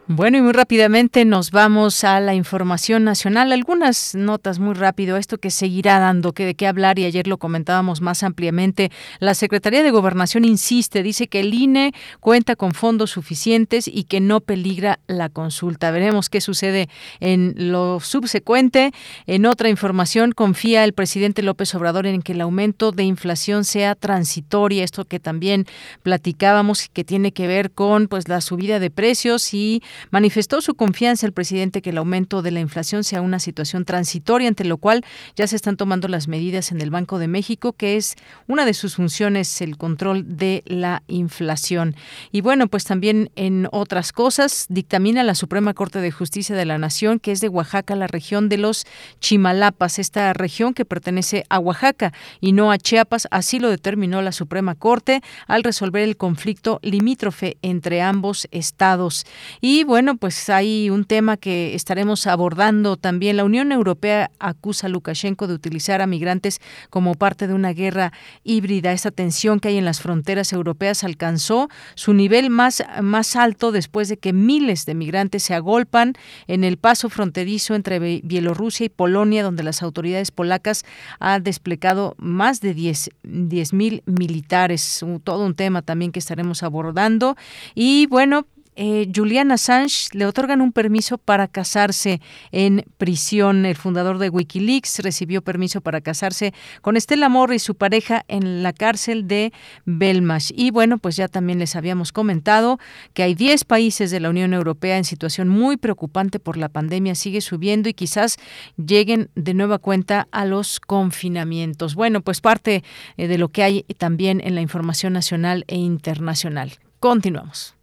Bueno, 0.07 0.37
y 0.37 0.41
muy 0.41 0.51
rápidamente 0.51 1.23
nos 1.23 1.51
vamos 1.51 2.03
a 2.03 2.19
la 2.19 2.35
información 2.35 3.05
nacional. 3.05 3.53
Algunas 3.53 4.15
notas 4.15 4.59
muy 4.59 4.73
rápido, 4.73 5.15
esto 5.15 5.37
que 5.37 5.49
seguirá 5.49 5.97
dando 5.99 6.33
que 6.33 6.45
de 6.45 6.55
qué 6.55 6.67
hablar 6.67 6.99
y 6.99 7.05
ayer 7.05 7.25
lo 7.25 7.37
comentábamos 7.37 8.01
más 8.01 8.21
ampliamente. 8.21 8.91
La 9.19 9.33
Secretaría 9.33 9.81
de 9.81 9.91
Gobernación 9.91 10.43
insiste, 10.43 11.03
dice 11.03 11.29
que 11.29 11.39
el 11.39 11.53
INE 11.53 11.93
cuenta 12.19 12.57
con 12.57 12.73
fondos 12.73 13.11
suficientes 13.11 13.87
y 13.87 14.03
que 14.03 14.19
no 14.19 14.41
peligra 14.41 14.99
la 15.07 15.29
consulta. 15.29 15.89
Veremos 15.89 16.29
qué 16.29 16.41
sucede 16.41 16.89
en 17.21 17.53
lo 17.55 18.01
subsecuente. 18.01 18.91
En 19.25 19.45
otra 19.45 19.69
información, 19.69 20.33
confía 20.33 20.83
el 20.83 20.91
presidente 20.91 21.43
López 21.43 21.73
Obrador 21.75 22.07
en 22.07 22.23
que 22.23 22.33
el 22.33 22.41
aumento 22.41 22.91
de 22.91 23.03
inflación 23.03 23.63
sea 23.63 23.95
transitoria, 23.95 24.83
esto 24.83 25.05
que 25.05 25.21
también 25.21 25.65
platicábamos 26.01 26.89
que 26.91 27.05
tiene 27.05 27.31
que 27.31 27.47
ver 27.47 27.71
con 27.71 28.09
pues 28.09 28.27
la 28.27 28.41
subida 28.41 28.79
de 28.79 28.91
precios 28.91 29.53
y 29.53 29.81
Manifestó 30.11 30.61
su 30.61 30.75
confianza 30.75 31.25
el 31.25 31.33
presidente 31.33 31.81
que 31.81 31.91
el 31.91 31.97
aumento 31.97 32.41
de 32.41 32.51
la 32.51 32.59
inflación 32.59 33.03
sea 33.03 33.21
una 33.21 33.39
situación 33.39 33.85
transitoria, 33.85 34.47
ante 34.47 34.63
lo 34.65 34.77
cual 34.77 35.03
ya 35.35 35.47
se 35.47 35.55
están 35.55 35.77
tomando 35.77 36.07
las 36.07 36.27
medidas 36.27 36.71
en 36.71 36.81
el 36.81 36.89
Banco 36.89 37.19
de 37.19 37.27
México, 37.27 37.73
que 37.73 37.97
es 37.97 38.15
una 38.47 38.65
de 38.65 38.73
sus 38.73 38.95
funciones 38.95 39.61
el 39.61 39.77
control 39.77 40.37
de 40.37 40.63
la 40.65 41.03
inflación. 41.07 41.95
Y 42.31 42.41
bueno, 42.41 42.67
pues 42.67 42.85
también 42.85 43.29
en 43.35 43.67
otras 43.71 44.11
cosas, 44.11 44.65
dictamina 44.69 45.23
la 45.23 45.35
Suprema 45.35 45.73
Corte 45.73 45.99
de 45.99 46.11
Justicia 46.11 46.55
de 46.55 46.65
la 46.65 46.77
Nación, 46.77 47.19
que 47.19 47.31
es 47.31 47.39
de 47.39 47.49
Oaxaca, 47.49 47.95
la 47.95 48.07
región 48.07 48.49
de 48.49 48.57
los 48.57 48.85
Chimalapas, 49.19 49.99
esta 49.99 50.33
región 50.33 50.73
que 50.73 50.85
pertenece 50.85 51.45
a 51.49 51.59
Oaxaca 51.59 52.13
y 52.41 52.51
no 52.51 52.71
a 52.71 52.77
Chiapas, 52.77 53.27
así 53.31 53.59
lo 53.59 53.69
determinó 53.69 54.21
la 54.21 54.31
Suprema 54.31 54.75
Corte 54.75 55.21
al 55.47 55.63
resolver 55.63 56.03
el 56.03 56.17
conflicto 56.17 56.79
limítrofe 56.81 57.57
entre 57.61 58.01
ambos 58.01 58.47
estados. 58.51 59.25
Y 59.61 59.82
bueno, 59.83 60.17
pues 60.17 60.49
hay 60.49 60.89
un 60.89 61.05
tema 61.05 61.37
que 61.37 61.75
estaremos 61.75 62.27
abordando 62.27 62.97
también. 62.97 63.37
La 63.37 63.43
Unión 63.43 63.71
Europea 63.71 64.31
acusa 64.39 64.87
a 64.87 64.89
Lukashenko 64.89 65.47
de 65.47 65.53
utilizar 65.53 66.01
a 66.01 66.07
migrantes 66.07 66.59
como 66.89 67.15
parte 67.15 67.47
de 67.47 67.53
una 67.53 67.73
guerra 67.73 68.13
híbrida. 68.43 68.91
Esta 68.91 69.11
tensión 69.11 69.59
que 69.59 69.69
hay 69.69 69.77
en 69.77 69.85
las 69.85 70.01
fronteras 70.01 70.53
europeas 70.53 71.03
alcanzó 71.03 71.69
su 71.95 72.13
nivel 72.13 72.49
más, 72.49 72.83
más 73.01 73.35
alto 73.35 73.71
después 73.71 74.09
de 74.09 74.17
que 74.17 74.33
miles 74.33 74.85
de 74.85 74.95
migrantes 74.95 75.43
se 75.43 75.53
agolpan 75.53 76.13
en 76.47 76.63
el 76.63 76.77
paso 76.77 77.09
fronterizo 77.09 77.75
entre 77.75 77.99
Bielorrusia 77.99 78.85
y 78.85 78.89
Polonia, 78.89 79.43
donde 79.43 79.63
las 79.63 79.81
autoridades 79.81 80.31
polacas 80.31 80.85
han 81.19 81.43
desplegado 81.43 82.15
más 82.17 82.61
de 82.61 82.73
10 82.73 83.73
mil 83.73 84.03
militares. 84.05 85.05
Todo 85.23 85.45
un 85.45 85.55
tema 85.55 85.81
también 85.81 86.11
que 86.11 86.19
estaremos 86.19 86.63
abordando. 86.63 87.35
Y 87.75 88.07
bueno, 88.07 88.45
eh, 88.75 89.09
Julian 89.13 89.51
Assange 89.51 90.09
le 90.13 90.25
otorgan 90.25 90.61
un 90.61 90.71
permiso 90.71 91.17
para 91.17 91.47
casarse 91.47 92.21
en 92.51 92.85
prisión. 92.97 93.65
El 93.65 93.75
fundador 93.75 94.17
de 94.17 94.29
Wikileaks 94.29 94.99
recibió 94.99 95.41
permiso 95.41 95.81
para 95.81 96.01
casarse 96.01 96.53
con 96.81 96.97
Estela 96.97 97.29
Morri 97.29 97.57
y 97.57 97.59
su 97.59 97.75
pareja 97.75 98.23
en 98.27 98.63
la 98.63 98.73
cárcel 98.73 99.27
de 99.27 99.53
Belmarsh. 99.85 100.51
Y 100.55 100.71
bueno, 100.71 100.97
pues 100.97 101.15
ya 101.15 101.27
también 101.27 101.59
les 101.59 101.75
habíamos 101.75 102.11
comentado 102.11 102.79
que 103.13 103.23
hay 103.23 103.35
10 103.35 103.65
países 103.65 104.11
de 104.11 104.19
la 104.19 104.29
Unión 104.29 104.53
Europea 104.53 104.97
en 104.97 105.03
situación 105.03 105.49
muy 105.49 105.77
preocupante 105.77 106.39
por 106.39 106.57
la 106.57 106.69
pandemia. 106.69 107.15
Sigue 107.15 107.41
subiendo 107.41 107.89
y 107.89 107.93
quizás 107.93 108.37
lleguen 108.77 109.29
de 109.35 109.53
nueva 109.53 109.79
cuenta 109.79 110.27
a 110.31 110.45
los 110.45 110.79
confinamientos. 110.79 111.95
Bueno, 111.95 112.21
pues 112.21 112.41
parte 112.41 112.83
eh, 113.17 113.27
de 113.27 113.37
lo 113.37 113.49
que 113.49 113.63
hay 113.63 113.83
también 113.97 114.41
en 114.43 114.55
la 114.55 114.61
información 114.61 115.13
nacional 115.13 115.65
e 115.67 115.75
internacional. 115.75 116.73
Continuamos. 116.99 117.75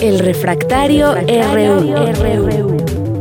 El 0.00 0.18
refractario, 0.18 1.14
RU. 1.14 3.15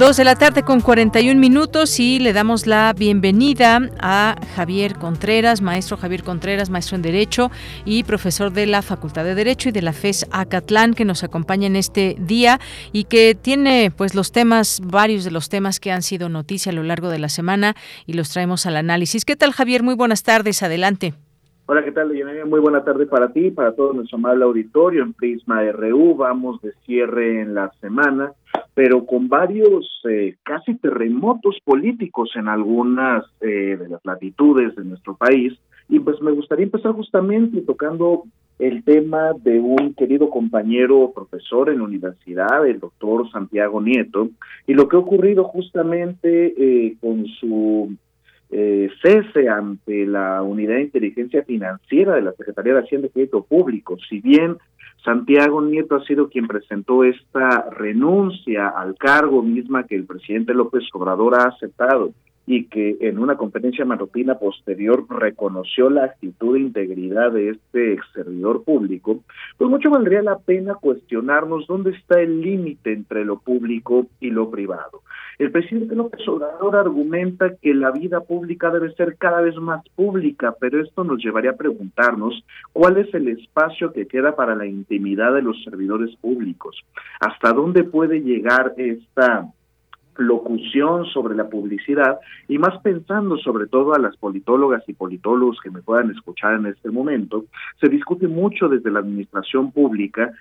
Dos 0.00 0.16
de 0.16 0.24
la 0.24 0.34
tarde 0.34 0.62
con 0.62 0.80
41 0.80 1.38
minutos 1.38 2.00
y 2.00 2.20
le 2.20 2.32
damos 2.32 2.66
la 2.66 2.94
bienvenida 2.94 3.80
a 4.00 4.34
Javier 4.56 4.94
Contreras, 4.94 5.60
maestro 5.60 5.98
Javier 5.98 6.22
Contreras, 6.22 6.70
maestro 6.70 6.96
en 6.96 7.02
Derecho 7.02 7.50
y 7.84 8.02
profesor 8.04 8.50
de 8.50 8.64
la 8.64 8.80
Facultad 8.80 9.24
de 9.24 9.34
Derecho 9.34 9.68
y 9.68 9.72
de 9.72 9.82
la 9.82 9.92
FES 9.92 10.26
Acatlán, 10.32 10.94
que 10.94 11.04
nos 11.04 11.22
acompaña 11.22 11.66
en 11.66 11.76
este 11.76 12.16
día 12.18 12.60
y 12.92 13.04
que 13.04 13.34
tiene 13.34 13.92
pues 13.94 14.14
los 14.14 14.32
temas, 14.32 14.80
varios 14.82 15.22
de 15.22 15.32
los 15.32 15.50
temas 15.50 15.80
que 15.80 15.92
han 15.92 16.00
sido 16.00 16.30
noticia 16.30 16.72
a 16.72 16.74
lo 16.74 16.82
largo 16.82 17.10
de 17.10 17.18
la 17.18 17.28
semana 17.28 17.74
y 18.06 18.14
los 18.14 18.30
traemos 18.30 18.64
al 18.64 18.76
análisis. 18.76 19.26
¿Qué 19.26 19.36
tal 19.36 19.52
Javier? 19.52 19.82
Muy 19.82 19.96
buenas 19.96 20.22
tardes, 20.22 20.62
adelante. 20.62 21.12
Hola, 21.66 21.84
¿qué 21.84 21.92
tal? 21.92 22.10
Muy 22.46 22.58
buena 22.58 22.82
tarde 22.82 23.06
para 23.06 23.32
ti, 23.32 23.52
para 23.52 23.76
todo 23.76 23.92
nuestro 23.92 24.16
amable 24.16 24.44
auditorio 24.44 25.04
en 25.04 25.12
Prisma 25.12 25.62
RU. 25.70 26.16
Vamos 26.16 26.60
de 26.62 26.72
cierre 26.84 27.42
en 27.42 27.54
la 27.54 27.70
semana, 27.80 28.32
pero 28.74 29.04
con 29.06 29.28
varios 29.28 30.00
eh, 30.08 30.36
casi 30.42 30.74
terremotos 30.76 31.58
políticos 31.64 32.30
en 32.34 32.48
algunas 32.48 33.24
eh, 33.40 33.76
de 33.78 33.88
las 33.88 34.04
latitudes 34.04 34.74
de 34.76 34.84
nuestro 34.84 35.16
país. 35.16 35.52
Y 35.88 35.98
pues 35.98 36.20
me 36.22 36.30
gustaría 36.30 36.64
empezar 36.64 36.92
justamente 36.92 37.60
tocando 37.62 38.24
el 38.60 38.84
tema 38.84 39.32
de 39.42 39.58
un 39.58 39.94
querido 39.94 40.28
compañero 40.30 41.12
profesor 41.14 41.70
en 41.70 41.78
la 41.78 41.84
universidad, 41.84 42.66
el 42.66 42.78
doctor 42.78 43.30
Santiago 43.30 43.80
Nieto, 43.80 44.28
y 44.66 44.74
lo 44.74 44.86
que 44.86 44.96
ha 44.96 45.00
ocurrido 45.00 45.44
justamente 45.44 46.54
eh, 46.56 46.96
con 47.00 47.26
su 47.26 47.94
eh, 48.50 48.90
cese 49.00 49.48
ante 49.48 50.06
la 50.06 50.42
Unidad 50.42 50.74
de 50.74 50.82
Inteligencia 50.82 51.42
Financiera 51.44 52.16
de 52.16 52.22
la 52.22 52.32
Secretaría 52.32 52.74
de 52.74 52.80
Hacienda 52.80 53.06
y 53.06 53.10
Crédito 53.10 53.42
Público. 53.42 53.96
Si 54.08 54.20
bien 54.20 54.58
Santiago 55.04 55.62
Nieto 55.62 55.96
ha 55.96 56.04
sido 56.04 56.28
quien 56.28 56.46
presentó 56.46 57.04
esta 57.04 57.70
renuncia 57.70 58.68
al 58.68 58.96
cargo 58.96 59.42
misma 59.42 59.86
que 59.86 59.96
el 59.96 60.04
presidente 60.04 60.52
López 60.52 60.84
Obrador 60.92 61.34
ha 61.34 61.48
aceptado 61.48 62.10
y 62.52 62.64
que 62.64 62.96
en 63.02 63.20
una 63.20 63.36
conferencia 63.36 63.84
matutina 63.84 64.34
posterior 64.34 65.06
reconoció 65.08 65.88
la 65.88 66.06
actitud 66.06 66.56
e 66.56 66.58
integridad 66.58 67.30
de 67.30 67.50
este 67.50 67.92
ex 67.92 68.04
servidor 68.12 68.64
público, 68.64 69.20
pues 69.56 69.70
mucho 69.70 69.88
valdría 69.88 70.20
la 70.20 70.36
pena 70.36 70.74
cuestionarnos 70.74 71.68
dónde 71.68 71.92
está 71.92 72.20
el 72.20 72.40
límite 72.40 72.92
entre 72.92 73.24
lo 73.24 73.38
público 73.38 74.08
y 74.18 74.30
lo 74.30 74.50
privado. 74.50 75.02
El 75.38 75.52
presidente 75.52 75.94
López 75.94 76.26
Obrador 76.26 76.74
argumenta 76.74 77.54
que 77.54 77.72
la 77.72 77.92
vida 77.92 78.20
pública 78.20 78.68
debe 78.70 78.92
ser 78.94 79.16
cada 79.16 79.40
vez 79.42 79.54
más 79.54 79.88
pública, 79.94 80.52
pero 80.58 80.82
esto 80.82 81.04
nos 81.04 81.22
llevaría 81.22 81.52
a 81.52 81.56
preguntarnos 81.56 82.44
cuál 82.72 82.96
es 82.96 83.14
el 83.14 83.28
espacio 83.28 83.92
que 83.92 84.08
queda 84.08 84.34
para 84.34 84.56
la 84.56 84.66
intimidad 84.66 85.32
de 85.34 85.42
los 85.42 85.62
servidores 85.62 86.16
públicos, 86.16 86.76
hasta 87.20 87.52
dónde 87.52 87.84
puede 87.84 88.22
llegar 88.22 88.74
esta 88.76 89.46
locución 90.20 91.06
sobre 91.06 91.34
la 91.34 91.48
publicidad 91.48 92.18
y 92.48 92.58
más 92.58 92.80
pensando 92.82 93.36
sobre 93.38 93.66
todo 93.66 93.94
a 93.94 93.98
las 93.98 94.16
politólogas 94.16 94.82
y 94.88 94.92
politólogos 94.92 95.58
que 95.62 95.70
me 95.70 95.82
puedan 95.82 96.10
escuchar 96.10 96.54
en 96.54 96.66
este 96.66 96.90
momento, 96.90 97.44
se 97.80 97.88
discute 97.88 98.28
mucho 98.28 98.68
desde 98.68 98.90
la 98.90 99.00
administración 99.00 99.72
pública 99.72 100.32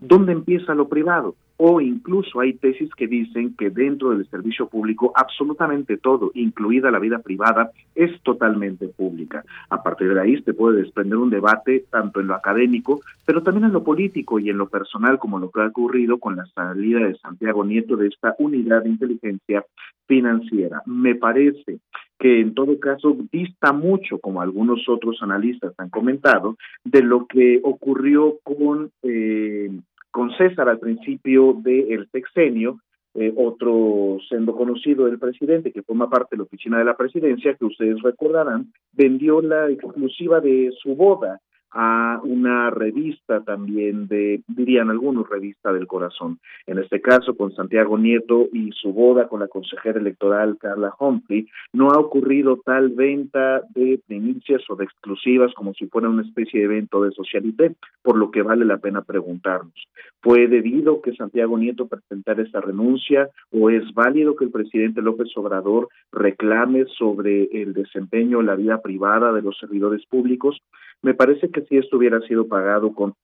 dónde 0.00 0.32
empieza 0.32 0.74
lo 0.74 0.88
privado 0.88 1.34
o 1.66 1.80
incluso 1.80 2.40
hay 2.40 2.52
tesis 2.52 2.94
que 2.94 3.06
dicen 3.06 3.54
que 3.56 3.70
dentro 3.70 4.10
del 4.10 4.28
servicio 4.28 4.68
público 4.68 5.14
absolutamente 5.16 5.96
todo, 5.96 6.30
incluida 6.34 6.90
la 6.90 6.98
vida 6.98 7.20
privada, 7.20 7.70
es 7.94 8.20
totalmente 8.20 8.88
pública. 8.88 9.42
A 9.70 9.82
partir 9.82 10.12
de 10.12 10.20
ahí 10.20 10.42
se 10.42 10.52
puede 10.52 10.82
desprender 10.82 11.16
un 11.16 11.30
debate 11.30 11.86
tanto 11.90 12.20
en 12.20 12.26
lo 12.26 12.34
académico, 12.34 13.00
pero 13.24 13.42
también 13.42 13.64
en 13.64 13.72
lo 13.72 13.82
político 13.82 14.38
y 14.38 14.50
en 14.50 14.58
lo 14.58 14.68
personal, 14.68 15.18
como 15.18 15.38
lo 15.38 15.50
que 15.50 15.62
ha 15.62 15.68
ocurrido 15.68 16.18
con 16.18 16.36
la 16.36 16.44
salida 16.54 16.98
de 16.98 17.16
Santiago 17.16 17.64
Nieto 17.64 17.96
de 17.96 18.08
esta 18.08 18.34
unidad 18.38 18.82
de 18.82 18.90
inteligencia 18.90 19.64
financiera. 20.06 20.82
Me 20.84 21.14
parece 21.14 21.78
que 22.18 22.40
en 22.40 22.52
todo 22.52 22.78
caso 22.78 23.16
dista 23.32 23.72
mucho, 23.72 24.18
como 24.18 24.42
algunos 24.42 24.86
otros 24.86 25.16
analistas 25.22 25.72
han 25.78 25.88
comentado, 25.88 26.56
de 26.84 27.00
lo 27.00 27.26
que 27.26 27.60
ocurrió 27.62 28.38
con 28.42 28.90
eh, 29.02 29.70
con 30.14 30.30
César 30.36 30.68
al 30.68 30.78
principio 30.78 31.54
del 31.58 32.08
sexenio, 32.12 32.78
eh, 33.14 33.34
otro 33.36 34.18
siendo 34.28 34.54
conocido 34.54 35.06
del 35.06 35.18
presidente 35.18 35.72
que 35.72 35.82
forma 35.82 36.08
parte 36.08 36.28
de 36.30 36.36
la 36.36 36.44
oficina 36.44 36.78
de 36.78 36.84
la 36.84 36.96
presidencia, 36.96 37.56
que 37.56 37.64
ustedes 37.64 38.00
recordarán, 38.00 38.72
vendió 38.92 39.42
la 39.42 39.68
exclusiva 39.68 40.40
de 40.40 40.70
su 40.80 40.94
boda 40.94 41.40
a 41.74 42.20
una 42.22 42.70
revista 42.70 43.42
también 43.42 44.06
de, 44.06 44.42
dirían 44.46 44.90
algunos, 44.90 45.28
revista 45.28 45.72
del 45.72 45.88
corazón. 45.88 46.38
En 46.66 46.78
este 46.78 47.00
caso, 47.00 47.36
con 47.36 47.52
Santiago 47.52 47.98
Nieto 47.98 48.46
y 48.52 48.70
su 48.72 48.92
boda 48.92 49.26
con 49.26 49.40
la 49.40 49.48
consejera 49.48 49.98
electoral 49.98 50.56
Carla 50.58 50.94
Humphrey, 50.98 51.48
no 51.72 51.90
ha 51.90 51.98
ocurrido 51.98 52.60
tal 52.64 52.90
venta 52.90 53.62
de 53.74 54.00
primicias 54.06 54.62
o 54.70 54.76
de 54.76 54.84
exclusivas 54.84 55.52
como 55.54 55.74
si 55.74 55.86
fuera 55.86 56.08
una 56.08 56.22
especie 56.22 56.60
de 56.60 56.66
evento 56.66 57.02
de 57.02 57.10
socialité, 57.10 57.74
por 58.02 58.16
lo 58.16 58.30
que 58.30 58.42
vale 58.42 58.64
la 58.64 58.78
pena 58.78 59.02
preguntarnos. 59.02 59.74
¿Fue 60.22 60.46
debido 60.46 61.02
que 61.02 61.14
Santiago 61.16 61.58
Nieto 61.58 61.88
presentara 61.88 62.42
esta 62.42 62.60
renuncia 62.60 63.28
o 63.50 63.68
es 63.68 63.92
válido 63.92 64.36
que 64.36 64.44
el 64.44 64.50
presidente 64.50 65.02
López 65.02 65.28
Obrador 65.36 65.88
reclame 66.12 66.84
sobre 66.96 67.44
el 67.52 67.74
desempeño 67.74 68.42
la 68.42 68.54
vida 68.54 68.80
privada 68.80 69.32
de 69.32 69.42
los 69.42 69.58
servidores 69.58 70.06
públicos? 70.06 70.62
Me 71.02 71.12
parece 71.12 71.50
que 71.50 71.63
si 71.68 71.76
esto 71.76 71.96
hubiera 71.96 72.20
sido 72.22 72.46
pagado 72.46 72.92
con 72.94 73.14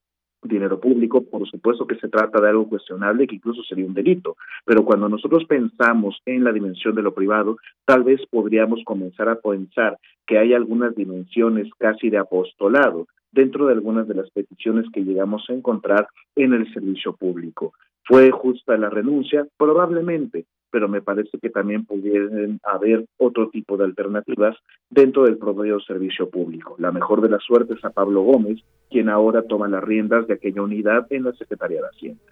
dinero 0.43 0.81
público, 0.81 1.23
por 1.23 1.47
supuesto 1.49 1.87
que 1.87 1.97
se 1.97 2.09
trata 2.09 2.41
de 2.41 2.49
algo 2.49 2.69
cuestionable 2.69 3.27
que 3.27 3.37
incluso 3.37 3.63
sería 3.63 3.85
un 3.85 3.95
delito, 3.95 4.37
pero 4.65 4.85
cuando 4.85 5.09
nosotros 5.09 5.45
pensamos 5.45 6.21
en 6.25 6.45
la 6.45 6.53
dimensión 6.53 6.95
de 6.95 7.03
lo 7.03 7.13
privado, 7.13 7.59
tal 7.85 8.05
vez 8.05 8.21
podríamos 8.31 8.81
comenzar 8.85 9.29
a 9.29 9.37
pensar 9.37 9.99
que 10.27 10.39
hay 10.39 10.55
algunas 10.55 10.95
dimensiones 10.95 11.69
casi 11.79 12.09
de 12.09 12.19
apostolado 12.19 13.07
dentro 13.33 13.67
de 13.67 13.75
algunas 13.75 14.09
de 14.09 14.15
las 14.15 14.31
peticiones 14.31 14.87
que 14.93 15.05
llegamos 15.05 15.45
a 15.49 15.53
encontrar 15.53 16.09
en 16.35 16.55
el 16.55 16.73
servicio 16.73 17.15
público. 17.15 17.75
¿Fue 18.05 18.31
justa 18.31 18.77
la 18.77 18.91
renuncia? 18.91 19.47
Probablemente, 19.57 20.47
pero 20.71 20.89
me 20.89 21.03
parece 21.03 21.39
que 21.39 21.51
también 21.51 21.85
pudieran 21.85 22.61
haber 22.63 23.07
otro 23.19 23.51
tipo 23.51 23.77
de 23.77 23.85
alternativas 23.85 24.57
dentro 24.89 25.25
del 25.25 25.39
propio 25.39 25.81
servicio 25.81 26.29
público. 26.29 26.77
La 26.79 26.93
mejor 26.93 27.21
de 27.21 27.29
las 27.29 27.43
suertes 27.43 27.85
a 27.85 27.91
Pablo 27.91 28.23
Gómez, 28.23 28.61
quien 28.91 29.09
ahora 29.09 29.43
toma 29.43 29.69
las 29.69 29.85
riendas 29.85 30.27
de 30.27 30.35
aquella 30.35 30.63
unidad 30.63 31.07
en 31.11 31.25
la 31.25 31.33
Secretaría 31.33 31.81
de 31.81 31.89
Hacienda. 31.89 32.23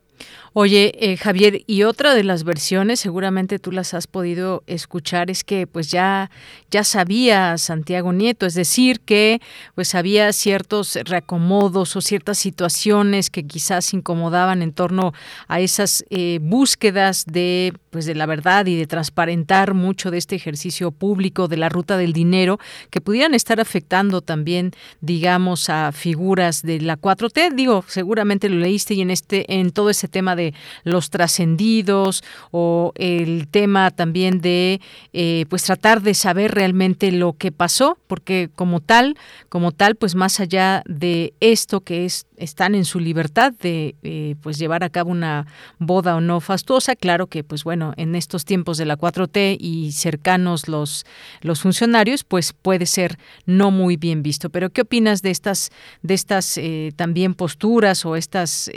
Oye, 0.54 0.92
eh, 0.98 1.16
Javier, 1.16 1.62
y 1.66 1.84
otra 1.84 2.14
de 2.14 2.24
las 2.24 2.42
versiones, 2.42 3.00
seguramente 3.00 3.58
tú 3.58 3.70
las 3.70 3.94
has 3.94 4.06
podido 4.06 4.64
escuchar, 4.66 5.30
es 5.30 5.44
que 5.44 5.66
pues 5.66 5.90
ya, 5.90 6.30
ya 6.70 6.84
sabía 6.84 7.56
Santiago 7.58 8.12
Nieto, 8.12 8.46
es 8.46 8.54
decir, 8.54 9.00
que 9.00 9.40
pues 9.74 9.94
había 9.94 10.32
ciertos 10.32 10.98
reacomodos 11.04 11.94
o 11.94 12.00
ciertas 12.00 12.38
situaciones 12.38 13.30
que 13.30 13.46
quizás 13.46 13.94
incomodaban 13.94 14.62
en 14.62 14.72
torno 14.72 15.12
a 15.46 15.60
esas 15.60 16.04
eh, 16.10 16.40
búsquedas 16.42 17.24
de 17.26 17.72
pues 17.90 18.04
de 18.04 18.14
la 18.14 18.26
verdad 18.26 18.66
y 18.66 18.76
de 18.76 18.86
transparentar 18.86 19.74
mucho 19.74 20.10
de 20.10 20.18
este 20.18 20.36
ejercicio 20.36 20.90
público 20.90 21.48
de 21.48 21.56
la 21.56 21.68
ruta 21.68 21.96
del 21.96 22.12
dinero 22.12 22.58
que 22.90 23.00
pudieran 23.00 23.34
estar 23.34 23.60
afectando 23.60 24.20
también 24.20 24.72
digamos 25.00 25.70
a 25.70 25.92
figuras 25.92 26.62
de 26.62 26.80
la 26.80 26.98
4T 26.98 27.54
digo 27.54 27.84
seguramente 27.86 28.48
lo 28.48 28.56
leíste 28.56 28.94
y 28.94 29.00
en 29.00 29.10
este 29.10 29.58
en 29.58 29.70
todo 29.70 29.90
ese 29.90 30.07
tema 30.08 30.36
de 30.36 30.54
los 30.84 31.10
trascendidos 31.10 32.22
o 32.50 32.92
el 32.96 33.48
tema 33.48 33.90
también 33.90 34.40
de 34.40 34.80
eh, 35.12 35.46
pues 35.48 35.64
tratar 35.64 36.02
de 36.02 36.14
saber 36.14 36.52
realmente 36.52 37.12
lo 37.12 37.34
que 37.34 37.52
pasó 37.52 37.98
porque 38.06 38.50
como 38.54 38.80
tal 38.80 39.16
como 39.48 39.72
tal 39.72 39.96
pues 39.96 40.14
más 40.14 40.40
allá 40.40 40.82
de 40.86 41.34
esto 41.40 41.80
que 41.80 42.04
es 42.04 42.26
están 42.36 42.74
en 42.74 42.84
su 42.84 43.00
libertad 43.00 43.52
de 43.60 43.96
eh, 44.02 44.36
pues 44.42 44.58
llevar 44.58 44.84
a 44.84 44.90
cabo 44.90 45.10
una 45.10 45.46
boda 45.78 46.16
o 46.16 46.20
no 46.20 46.40
fastuosa 46.40 46.94
claro 46.94 47.26
que 47.26 47.42
pues 47.42 47.64
bueno 47.64 47.94
en 47.96 48.14
estos 48.14 48.44
tiempos 48.44 48.78
de 48.78 48.84
la 48.84 48.96
4T 48.96 49.56
y 49.58 49.92
cercanos 49.92 50.68
los 50.68 51.04
los 51.40 51.60
funcionarios 51.60 52.24
pues 52.24 52.52
puede 52.52 52.86
ser 52.86 53.18
no 53.46 53.70
muy 53.70 53.96
bien 53.96 54.22
visto. 54.22 54.50
Pero 54.50 54.70
qué 54.70 54.82
opinas 54.82 55.22
de 55.22 55.30
estas 55.30 55.70
de 56.02 56.14
estas 56.14 56.58
eh, 56.58 56.92
también 56.96 57.34
posturas 57.34 58.04
o 58.04 58.16
estas 58.16 58.70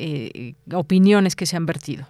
opiniones 0.74 1.21
que 1.36 1.46
se 1.46 1.58
han 1.58 1.66
vertido. 1.66 2.06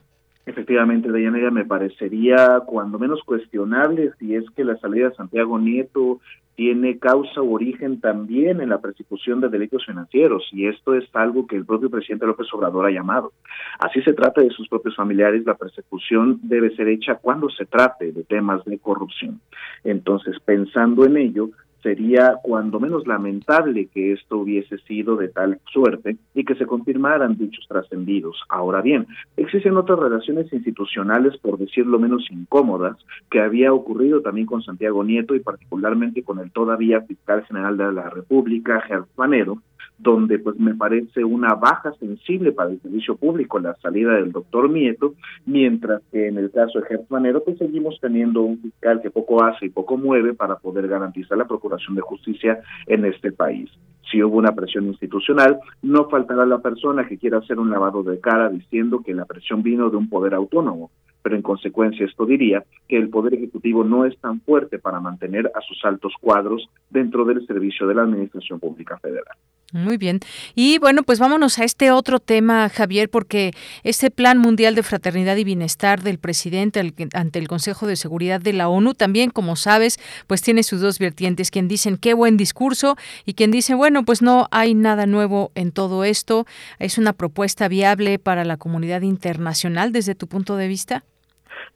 Efectivamente, 0.46 1.12
Dayanera, 1.12 1.52
me 1.52 1.66
parecería 1.66 2.62
cuando 2.66 2.98
menos 2.98 3.22
cuestionable 3.24 4.12
si 4.18 4.36
es 4.36 4.44
que 4.56 4.64
la 4.64 4.76
salida 4.78 5.10
de 5.10 5.16
Santiago 5.16 5.60
Nieto 5.60 6.20
tiene 6.56 7.00
causa 7.00 7.42
u 7.42 7.56
origen 7.56 8.02
también 8.02 8.60
en 8.60 8.70
la 8.70 8.82
persecución 8.82 9.40
de 9.40 9.50
delitos 9.50 9.86
financieros 9.86 10.48
y 10.52 10.68
esto 10.68 10.96
es 10.96 11.06
algo 11.14 11.48
que 11.48 11.56
el 11.56 11.66
propio 11.66 11.90
presidente 11.90 12.26
López 12.26 12.48
Obrador 12.54 12.88
ha 12.88 12.92
llamado. 12.92 13.32
Así 13.80 14.02
se 14.02 14.14
trata 14.14 14.42
de 14.42 14.50
sus 14.50 14.68
propios 14.68 14.96
familiares, 14.96 15.46
la 15.46 15.56
persecución 15.56 16.40
debe 16.44 16.76
ser 16.76 16.88
hecha 16.88 17.16
cuando 17.16 17.50
se 17.50 17.66
trate 17.66 18.12
de 18.12 18.24
temas 18.24 18.66
de 18.66 18.80
corrupción. 18.80 19.40
Entonces, 19.84 20.38
pensando 20.44 21.06
en 21.06 21.18
ello, 21.18 21.50
Sería 21.82 22.36
cuando 22.44 22.80
menos 22.80 23.08
lamentable 23.08 23.88
que 23.88 24.14
esto 24.14 24.38
hubiese 24.38 24.78
sido 24.80 25.16
de 25.16 25.30
tal 25.30 25.60
suerte 25.72 26.18
y 26.34 26.46
que 26.46 26.56
se 26.56 26.66
confirmaran 26.66 27.38
dichos 27.38 27.66
trascendidos. 27.68 28.42
Ahora 28.50 28.82
bien, 28.82 29.08
existen 29.38 29.78
otras 29.78 30.00
relaciones 30.00 30.52
institucionales, 30.54 31.38
por 31.38 31.58
decirlo 31.58 32.00
menos 32.00 32.28
incómodas, 32.30 32.98
que 33.30 33.42
había 33.42 33.74
ocurrido 33.74 34.22
también 34.22 34.46
con 34.46 34.62
Santiago 34.62 35.04
Nieto 35.04 35.36
y 35.36 35.40
particularmente 35.40 36.24
con 36.24 36.40
el 36.40 36.52
todavía 36.52 37.02
fiscal 37.02 37.44
general 37.46 37.78
de 37.78 37.92
la 37.92 38.10
República, 38.10 38.82
Gertz 38.82 39.10
Manero, 39.18 39.58
donde 40.02 40.40
pues 40.40 40.60
me 40.60 40.74
parece 40.74 41.24
una 41.24 41.54
baja 41.54 41.94
sensible 41.94 42.52
para 42.52 42.72
el 42.72 42.82
servicio 42.82 43.16
público 43.16 43.60
la 43.60 43.76
salida 43.76 44.14
del 44.14 44.32
doctor 44.32 44.70
Nieto, 44.70 45.14
mientras 45.46 46.02
que 46.12 46.28
en 46.28 46.38
el 46.38 46.52
caso 46.52 46.80
de 46.80 46.88
Gertz 46.88 47.12
Manero 47.12 47.44
pues 47.44 47.58
seguimos 47.58 48.00
teniendo 48.02 48.42
un 48.42 48.60
fiscal 48.60 49.02
que 49.02 49.12
poco 49.12 49.44
hace 49.44 49.68
y 49.68 49.70
poco 49.70 49.98
mueve 49.98 50.34
para 50.34 50.56
poder 50.56 50.88
garantizar 50.88 51.38
la 51.38 51.46
procuración 51.48 51.96
de 51.96 52.02
justicia 52.02 52.62
en 52.88 53.06
este 53.06 53.32
país. 53.32 53.70
Si 54.10 54.22
hubo 54.24 54.38
una 54.38 54.54
presión 54.54 54.88
institucional, 54.88 55.60
no 55.82 56.10
faltará 56.10 56.46
la 56.46 56.60
persona 56.60 57.08
que 57.08 57.18
quiera 57.18 57.38
hacer 57.38 57.60
un 57.60 57.70
lavado 57.70 58.02
de 58.04 58.20
cara 58.20 58.50
diciendo 58.50 59.02
que 59.06 59.14
la 59.14 59.26
presión 59.26 59.62
vino 59.62 59.90
de 59.90 59.98
un 59.98 60.10
poder 60.10 60.34
autónomo, 60.34 60.90
pero 61.22 61.36
en 61.36 61.42
consecuencia 61.42 62.06
esto 62.06 62.26
diría 62.26 62.64
que 62.88 62.98
el 62.98 63.10
Poder 63.10 63.36
Ejecutivo 63.36 63.84
no 63.84 64.06
es 64.06 64.18
tan 64.20 64.42
fuerte 64.42 64.80
para 64.80 65.00
mantener 65.00 65.52
a 65.54 65.62
sus 65.62 65.84
altos 65.86 66.14
cuadros 66.20 66.68
dentro 66.90 67.26
del 67.26 67.46
servicio 67.46 67.88
de 67.88 67.96
la 67.96 68.04
Administración 68.04 68.60
Pública 68.60 68.98
Federal. 68.98 69.38
Muy 69.74 69.98
bien. 69.98 70.20
Y 70.54 70.80
bueno, 70.80 71.04
pues 71.04 71.20
vámonos 71.20 71.58
a 71.58 71.64
este 71.64 71.92
otro 71.92 72.20
tema, 72.20 72.68
Javier, 72.68 73.10
porque 73.10 73.54
este 73.84 74.12
Plan 74.12 74.38
Mundial 74.38 74.76
de 74.76 74.84
Fraternidad 74.84 75.38
y 75.38 75.46
Bienestar 75.46 76.04
del 76.04 76.20
presidente 76.20 76.94
ante 77.14 77.40
el 77.40 77.48
Consejo 77.48 77.88
de 77.88 77.96
Seguridad 77.96 78.42
de 78.42 78.52
la 78.52 78.68
ONU 78.68 78.96
también, 78.96 79.30
como 79.30 79.56
sabes, 79.56 79.98
pues 80.28 80.42
tiene 80.42 80.64
sus 80.64 80.82
dos 80.82 81.00
vertientes, 81.00 81.52
quien 81.52 81.70
dicen 81.70 81.96
qué 81.96 82.14
buen 82.14 82.36
discurso 82.36 82.98
y 83.26 83.34
quien 83.34 83.52
dice, 83.52 83.74
bueno, 83.74 84.04
pues 84.04 84.22
no 84.22 84.50
hay 84.52 84.74
nada 84.74 85.06
nuevo 85.06 85.54
en 85.56 85.72
todo 85.72 86.04
esto, 86.04 86.46
es 86.78 86.98
una 86.98 87.14
propuesta 87.14 87.70
viable 87.70 88.20
para 88.20 88.44
la 88.44 88.58
comunidad 88.58 89.04
internacional 89.04 89.94
desde 89.94 90.16
tu 90.16 90.28
punto 90.28 90.58
de 90.58 90.68
vista. 90.68 91.06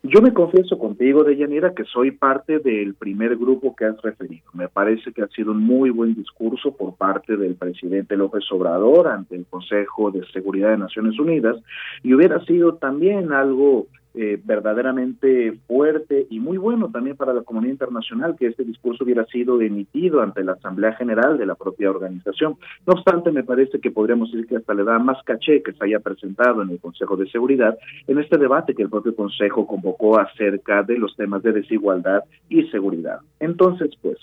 Yo 0.08 0.22
me 0.22 0.34
confieso 0.34 0.78
contigo, 0.78 1.24
Deyanira, 1.24 1.74
que 1.74 1.84
soy 1.84 2.12
parte 2.12 2.60
del 2.60 2.94
primer 2.94 3.38
grupo 3.38 3.76
que 3.76 3.86
has 3.86 4.00
referido. 4.04 4.46
Me 4.54 4.68
parece 4.68 5.12
que 5.12 5.24
ha 5.24 5.28
sido 5.30 5.52
un 5.52 5.64
muy 5.64 5.90
buen 5.90 6.14
discurso 6.14 6.78
por 6.78 6.96
parte 6.96 7.36
del 7.38 7.56
presidente 7.56 8.16
López 8.16 8.44
Obrador 8.52 9.08
ante 9.08 9.36
el 9.36 9.48
Consejo 9.48 10.12
de 10.12 10.24
Seguridad 10.28 10.70
de 10.70 10.78
Naciones 10.78 11.18
Unidas 11.18 11.58
y 12.04 12.14
hubiera 12.14 12.40
sido 12.46 12.76
también 12.76 13.34
algo 13.34 13.88
eh, 14.18 14.40
verdaderamente 14.44 15.58
fuerte 15.68 16.28
y 16.30 16.40
muy 16.40 16.58
bueno 16.58 16.90
también 16.90 17.18
para 17.18 17.34
la 17.34 17.44
comunidad 17.44 17.74
internacional 17.74 18.36
que 18.38 18.48
este 18.48 18.64
discurso 18.64 19.04
hubiera 19.04 19.26
sido 19.26 19.62
emitido 19.62 20.22
ante 20.22 20.44
la 20.44 20.54
Asamblea 20.54 20.94
General 20.94 21.38
de 21.38 21.46
la 21.46 21.56
propia 21.56 21.90
organización. 21.90 22.56
No 22.86 22.94
obstante, 22.94 23.32
me 23.32 23.44
parece 23.44 23.80
que 23.80 23.92
podríamos 23.92 24.32
decir 24.32 24.48
que 24.48 24.58
hasta 24.58 24.74
le 24.74 24.84
da 24.84 25.00
más 25.00 25.22
caché 25.24 25.62
que 25.62 25.74
se 25.74 25.86
haya 25.86 26.00
presentado 26.00 26.62
en 26.62 26.70
el 26.70 26.80
Consejo 26.80 27.18
de 27.18 27.30
Seguridad 27.30 27.78
en 28.08 28.18
este 28.20 28.38
debate 28.38 28.74
que 28.74 28.84
el 28.84 28.90
propio 28.90 29.16
Consejo 29.16 29.68
convocó 29.68 30.20
acerca 30.20 30.84
de 30.84 30.98
los 30.98 31.16
temas 31.16 31.44
de 31.44 31.52
desigualdad 31.52 32.24
y 32.50 32.64
seguridad. 32.68 33.20
Entonces, 33.40 33.92
pues, 34.02 34.18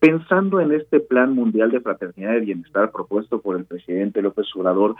Pensando 0.00 0.60
en 0.60 0.72
este 0.72 0.98
Plan 0.98 1.34
Mundial 1.34 1.70
de 1.70 1.80
Fraternidad 1.80 2.36
y 2.36 2.46
Bienestar 2.46 2.90
propuesto 2.90 3.42
por 3.42 3.56
el 3.56 3.66
presidente 3.66 4.22
López 4.22 4.46
Obrador, 4.56 4.96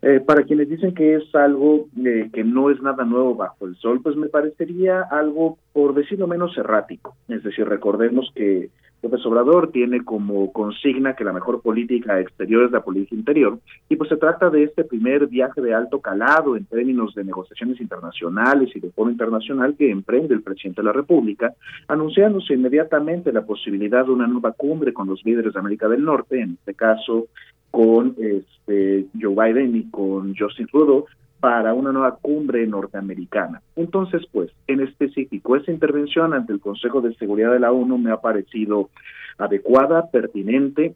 eh, 0.00 0.20
para 0.24 0.44
quienes 0.44 0.68
dicen 0.68 0.94
que 0.94 1.16
es 1.16 1.34
algo 1.34 1.88
eh, 2.04 2.30
que 2.32 2.44
no 2.44 2.70
es 2.70 2.80
nada 2.80 3.04
nuevo 3.04 3.34
bajo 3.34 3.66
el 3.66 3.74
sol, 3.76 4.00
pues 4.00 4.14
me 4.14 4.28
parecería 4.28 5.02
algo, 5.10 5.58
por 5.72 5.92
decirlo 5.94 6.28
menos, 6.28 6.56
errático. 6.56 7.16
Es 7.26 7.42
decir, 7.42 7.68
recordemos 7.68 8.30
que 8.32 8.70
López 9.04 9.24
Obrador 9.26 9.70
tiene 9.70 10.02
como 10.02 10.50
consigna 10.50 11.14
que 11.14 11.24
la 11.24 11.32
mejor 11.34 11.60
política 11.60 12.18
exterior 12.18 12.64
es 12.64 12.72
la 12.72 12.82
política 12.82 13.14
interior, 13.14 13.58
y 13.88 13.96
pues 13.96 14.08
se 14.08 14.16
trata 14.16 14.48
de 14.48 14.64
este 14.64 14.82
primer 14.82 15.26
viaje 15.26 15.60
de 15.60 15.74
alto 15.74 16.00
calado 16.00 16.56
en 16.56 16.64
términos 16.64 17.14
de 17.14 17.22
negociaciones 17.22 17.78
internacionales 17.80 18.70
y 18.74 18.80
de 18.80 18.90
foro 18.90 19.10
internacional 19.10 19.76
que 19.76 19.90
emprende 19.90 20.34
el 20.34 20.42
presidente 20.42 20.80
de 20.80 20.86
la 20.86 20.92
República, 20.92 21.52
anunciándose 21.86 22.54
inmediatamente 22.54 23.30
la 23.30 23.44
posibilidad 23.44 24.06
de 24.06 24.12
una 24.12 24.26
nueva 24.26 24.52
cumbre 24.52 24.94
con 24.94 25.06
los 25.06 25.22
líderes 25.22 25.52
de 25.52 25.60
América 25.60 25.86
del 25.86 26.02
Norte, 26.02 26.40
en 26.40 26.52
este 26.52 26.72
caso 26.74 27.26
con 27.70 28.16
este, 28.18 29.06
Joe 29.20 29.34
Biden 29.34 29.76
y 29.76 29.90
con 29.90 30.34
Justin 30.34 30.66
Trudeau, 30.66 31.04
para 31.44 31.74
una 31.74 31.92
nueva 31.92 32.16
cumbre 32.16 32.66
norteamericana. 32.66 33.60
Entonces, 33.76 34.22
pues, 34.32 34.50
en 34.66 34.80
específico, 34.80 35.56
esa 35.56 35.70
intervención 35.70 36.32
ante 36.32 36.54
el 36.54 36.60
Consejo 36.60 37.02
de 37.02 37.14
Seguridad 37.16 37.52
de 37.52 37.60
la 37.60 37.70
ONU 37.70 37.98
me 37.98 38.10
ha 38.10 38.16
parecido 38.16 38.88
adecuada, 39.36 40.10
pertinente, 40.10 40.94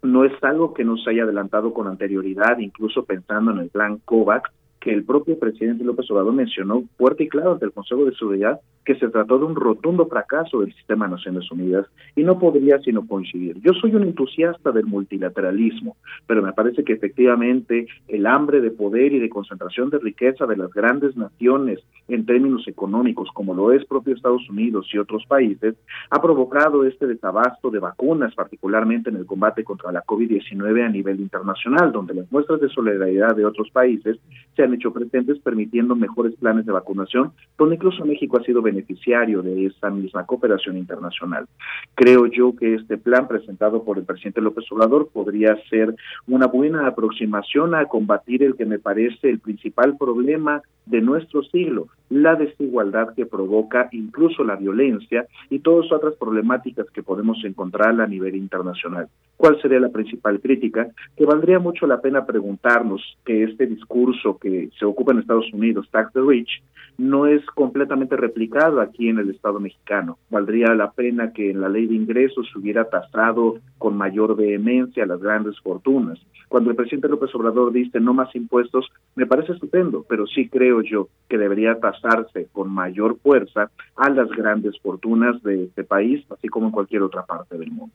no 0.00 0.24
es 0.24 0.32
algo 0.42 0.72
que 0.72 0.84
nos 0.84 1.06
haya 1.06 1.24
adelantado 1.24 1.74
con 1.74 1.86
anterioridad, 1.86 2.56
incluso 2.60 3.04
pensando 3.04 3.50
en 3.50 3.58
el 3.58 3.68
plan 3.68 3.98
COVAX, 4.06 4.50
que 4.84 4.92
el 4.92 5.02
propio 5.02 5.38
presidente 5.38 5.82
López 5.82 6.10
Obrador 6.10 6.34
mencionó 6.34 6.84
fuerte 6.98 7.24
y 7.24 7.28
claro 7.28 7.52
ante 7.52 7.64
el 7.64 7.72
Consejo 7.72 8.04
de 8.04 8.14
Seguridad 8.14 8.60
que 8.84 8.94
se 8.96 9.08
trató 9.08 9.38
de 9.38 9.46
un 9.46 9.56
rotundo 9.56 10.06
fracaso 10.08 10.60
del 10.60 10.74
sistema 10.74 11.06
de 11.06 11.12
Naciones 11.12 11.50
Unidas 11.50 11.86
y 12.14 12.22
no 12.22 12.38
podría 12.38 12.78
sino 12.80 13.06
coincidir. 13.06 13.58
Yo 13.62 13.72
soy 13.72 13.94
un 13.94 14.02
entusiasta 14.02 14.72
del 14.72 14.84
multilateralismo, 14.84 15.96
pero 16.26 16.42
me 16.42 16.52
parece 16.52 16.84
que 16.84 16.92
efectivamente 16.92 17.86
el 18.08 18.26
hambre 18.26 18.60
de 18.60 18.72
poder 18.72 19.14
y 19.14 19.20
de 19.20 19.30
concentración 19.30 19.88
de 19.88 20.00
riqueza 20.00 20.44
de 20.44 20.58
las 20.58 20.70
grandes 20.70 21.16
naciones 21.16 21.80
en 22.08 22.26
términos 22.26 22.68
económicos, 22.68 23.30
como 23.32 23.54
lo 23.54 23.72
es 23.72 23.86
propio 23.86 24.14
Estados 24.14 24.46
Unidos 24.50 24.86
y 24.92 24.98
otros 24.98 25.24
países, 25.26 25.76
ha 26.10 26.20
provocado 26.20 26.84
este 26.84 27.06
desabasto 27.06 27.70
de 27.70 27.78
vacunas, 27.78 28.34
particularmente 28.34 29.08
en 29.08 29.16
el 29.16 29.24
combate 29.24 29.64
contra 29.64 29.92
la 29.92 30.04
COVID-19 30.04 30.84
a 30.84 30.90
nivel 30.90 31.20
internacional, 31.20 31.90
donde 31.90 32.12
las 32.12 32.30
muestras 32.30 32.60
de 32.60 32.68
solidaridad 32.68 33.34
de 33.34 33.46
otros 33.46 33.70
países 33.70 34.18
se 34.54 34.62
han 34.62 34.73
hecho 34.74 34.92
presentes 34.92 35.38
permitiendo 35.38 35.94
mejores 35.96 36.34
planes 36.36 36.66
de 36.66 36.72
vacunación, 36.72 37.32
donde 37.58 37.76
incluso 37.76 38.04
México 38.04 38.38
ha 38.38 38.44
sido 38.44 38.62
beneficiario 38.62 39.42
de 39.42 39.66
esa 39.66 39.90
misma 39.90 40.26
cooperación 40.26 40.76
internacional. 40.76 41.46
Creo 41.94 42.26
yo 42.26 42.54
que 42.56 42.74
este 42.74 42.98
plan 42.98 43.28
presentado 43.28 43.84
por 43.84 43.98
el 43.98 44.04
presidente 44.04 44.40
López 44.40 44.64
Obrador 44.70 45.08
podría 45.12 45.56
ser 45.68 45.94
una 46.26 46.46
buena 46.46 46.86
aproximación 46.86 47.74
a 47.74 47.86
combatir 47.86 48.42
el 48.42 48.56
que 48.56 48.66
me 48.66 48.78
parece 48.78 49.30
el 49.30 49.40
principal 49.40 49.96
problema 49.96 50.62
de 50.86 51.00
nuestro 51.00 51.42
siglo, 51.44 51.88
la 52.10 52.34
desigualdad 52.34 53.14
que 53.14 53.26
provoca 53.26 53.88
incluso 53.92 54.44
la 54.44 54.56
violencia 54.56 55.26
y 55.50 55.60
todas 55.60 55.90
otras 55.92 56.14
problemáticas 56.14 56.90
que 56.90 57.02
podemos 57.02 57.42
encontrar 57.44 58.00
a 58.00 58.06
nivel 58.06 58.36
internacional. 58.36 59.08
¿Cuál 59.36 59.60
sería 59.60 59.80
la 59.80 59.88
principal 59.88 60.40
crítica? 60.40 60.88
Que 61.16 61.26
valdría 61.26 61.58
mucho 61.58 61.86
la 61.86 62.00
pena 62.00 62.24
preguntarnos 62.24 63.02
que 63.24 63.44
este 63.44 63.66
discurso 63.66 64.38
que 64.38 64.70
se 64.78 64.84
ocupa 64.84 65.12
en 65.12 65.18
Estados 65.18 65.52
Unidos, 65.52 65.88
Tax 65.90 66.12
the 66.12 66.20
Rich, 66.20 66.62
no 66.96 67.26
es 67.26 67.44
completamente 67.46 68.16
replicado 68.16 68.80
aquí 68.80 69.08
en 69.08 69.18
el 69.18 69.30
Estado 69.30 69.58
mexicano. 69.58 70.18
Valdría 70.30 70.74
la 70.74 70.92
pena 70.92 71.32
que 71.32 71.50
en 71.50 71.60
la 71.60 71.68
ley 71.68 71.86
de 71.86 71.94
ingresos 71.94 72.48
se 72.52 72.58
hubiera 72.58 72.88
tasado 72.88 73.58
con 73.78 73.96
mayor 73.96 74.36
vehemencia 74.36 75.06
las 75.06 75.20
grandes 75.20 75.58
fortunas. 75.60 76.18
Cuando 76.48 76.70
el 76.70 76.76
presidente 76.76 77.08
López 77.08 77.34
Obrador 77.34 77.72
dice 77.72 77.98
no 77.98 78.14
más 78.14 78.34
impuestos, 78.36 78.86
me 79.16 79.26
parece 79.26 79.52
estupendo, 79.52 80.04
pero 80.08 80.26
sí 80.26 80.48
creo 80.48 80.82
yo 80.82 81.08
que 81.28 81.38
debería 81.38 81.80
tasarse 82.00 82.48
con 82.52 82.70
mayor 82.70 83.18
fuerza 83.18 83.70
a 83.96 84.10
las 84.10 84.28
grandes 84.30 84.78
fortunas 84.80 85.42
de 85.42 85.64
este 85.64 85.84
país, 85.84 86.24
así 86.30 86.48
como 86.48 86.66
en 86.66 86.72
cualquier 86.72 87.02
otra 87.02 87.24
parte 87.24 87.56
del 87.58 87.70
mundo. 87.70 87.94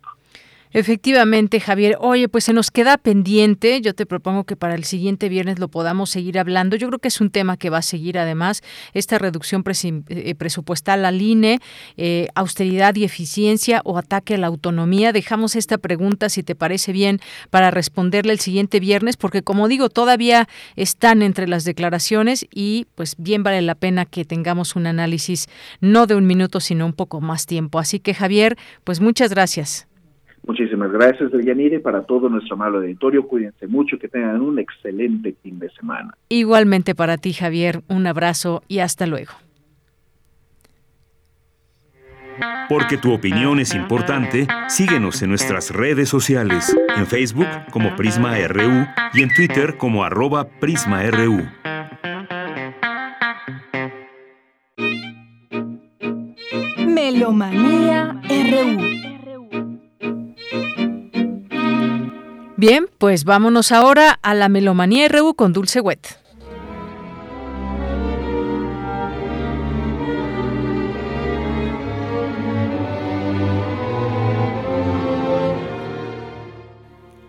Efectivamente, 0.72 1.60
Javier. 1.60 1.98
Oye, 2.00 2.30
pues 2.30 2.44
se 2.44 2.54
nos 2.54 2.70
queda 2.70 3.00
pendiente. 3.00 3.82
Yo 3.82 3.96
te 3.96 4.06
propongo 4.06 4.44
que 4.44 4.56
para 4.56 4.76
el 4.76 4.84
siguiente 4.84 5.28
viernes 5.28 5.58
lo 5.58 5.68
podamos 5.68 6.12
seguir 6.12 6.38
hablando. 6.38 6.76
Yo 6.76 6.88
creo 6.90 7.00
que 7.00 7.08
es 7.08 7.20
un 7.22 7.32
tema 7.32 7.58
que 7.58 7.72
va 7.72 7.80
a 7.80 7.82
seguir 7.82 8.20
además 8.20 8.62
esta 8.94 9.18
reducción 9.18 9.64
eh, 10.10 10.36
presupuestal 10.36 11.06
al 11.06 11.24
INE, 11.24 11.60
eh, 11.98 12.28
austeridad 12.36 12.96
y 12.96 13.04
eficiencia 13.04 13.82
o 13.84 13.98
ataque 13.98 14.36
a 14.36 14.38
la 14.38 14.46
autonomía. 14.46 15.12
Dejamos 15.12 15.56
esta 15.56 15.80
pregunta, 15.80 16.30
si 16.30 16.44
te 16.44 16.54
parece 16.54 16.92
bien, 16.92 17.20
para 17.50 17.72
responderle 17.72 18.34
el 18.34 18.40
siguiente 18.40 18.80
viernes, 18.80 19.18
porque 19.18 19.42
como 19.42 19.70
digo, 19.70 19.90
todavía 19.90 20.48
están 20.76 21.24
entre 21.24 21.48
las 21.48 21.64
declaraciones 21.64 22.46
y 22.54 22.86
pues 22.94 23.16
bien 23.18 23.42
vale 23.42 23.64
la 23.64 23.74
pena 23.74 24.06
que 24.06 24.24
tengamos 24.24 24.76
un 24.76 24.86
análisis 24.86 25.48
no 25.82 26.06
de 26.06 26.14
un 26.14 26.28
minuto, 26.28 26.60
sino 26.60 26.86
un 26.86 26.94
poco 26.94 27.22
más 27.22 27.48
tiempo. 27.48 27.80
Así 27.80 28.00
que 28.00 28.14
Javier, 28.14 28.56
pues 28.84 29.00
muchas 29.00 29.32
gracias. 29.32 29.89
Muchísimas 30.46 30.92
gracias, 30.92 31.32
Yanire, 31.44 31.80
para 31.80 32.04
todo 32.04 32.30
nuestro 32.30 32.56
amable 32.56 32.80
auditorio. 32.80 33.28
Cuídense 33.28 33.68
mucho, 33.68 33.98
que 34.00 34.08
tengan 34.08 34.42
un 34.42 34.60
excelente 34.60 35.36
fin 35.44 35.60
de 35.60 35.70
semana. 35.70 36.14
Igualmente 36.30 36.96
para 36.96 37.18
ti, 37.18 37.34
Javier, 37.34 37.82
un 37.88 38.08
abrazo 38.08 38.64
y 38.68 38.80
hasta 38.80 39.06
luego. 39.06 39.34
Porque 42.70 42.98
tu 42.98 43.12
opinión 43.14 43.60
es 43.60 43.76
importante, 43.76 44.48
síguenos 44.68 45.22
en 45.22 45.30
nuestras 45.30 45.72
redes 45.72 46.08
sociales, 46.08 46.76
en 46.96 47.06
Facebook 47.06 47.48
como 47.72 47.96
Prisma 47.96 48.36
RU 48.48 48.86
y 49.14 49.24
en 49.24 49.34
Twitter 49.34 49.78
como 49.78 50.04
arroba 50.04 50.48
PrismaRU. 50.60 51.48
Melomanía 56.88 58.22
RU 58.24 58.99
Bien, 62.60 62.90
pues 62.98 63.24
vámonos 63.24 63.72
ahora 63.72 64.20
a 64.22 64.34
la 64.34 64.50
Melomanía 64.50 65.08
RU 65.08 65.34
con 65.34 65.54
Dulce 65.54 65.80
Wet. 65.80 66.06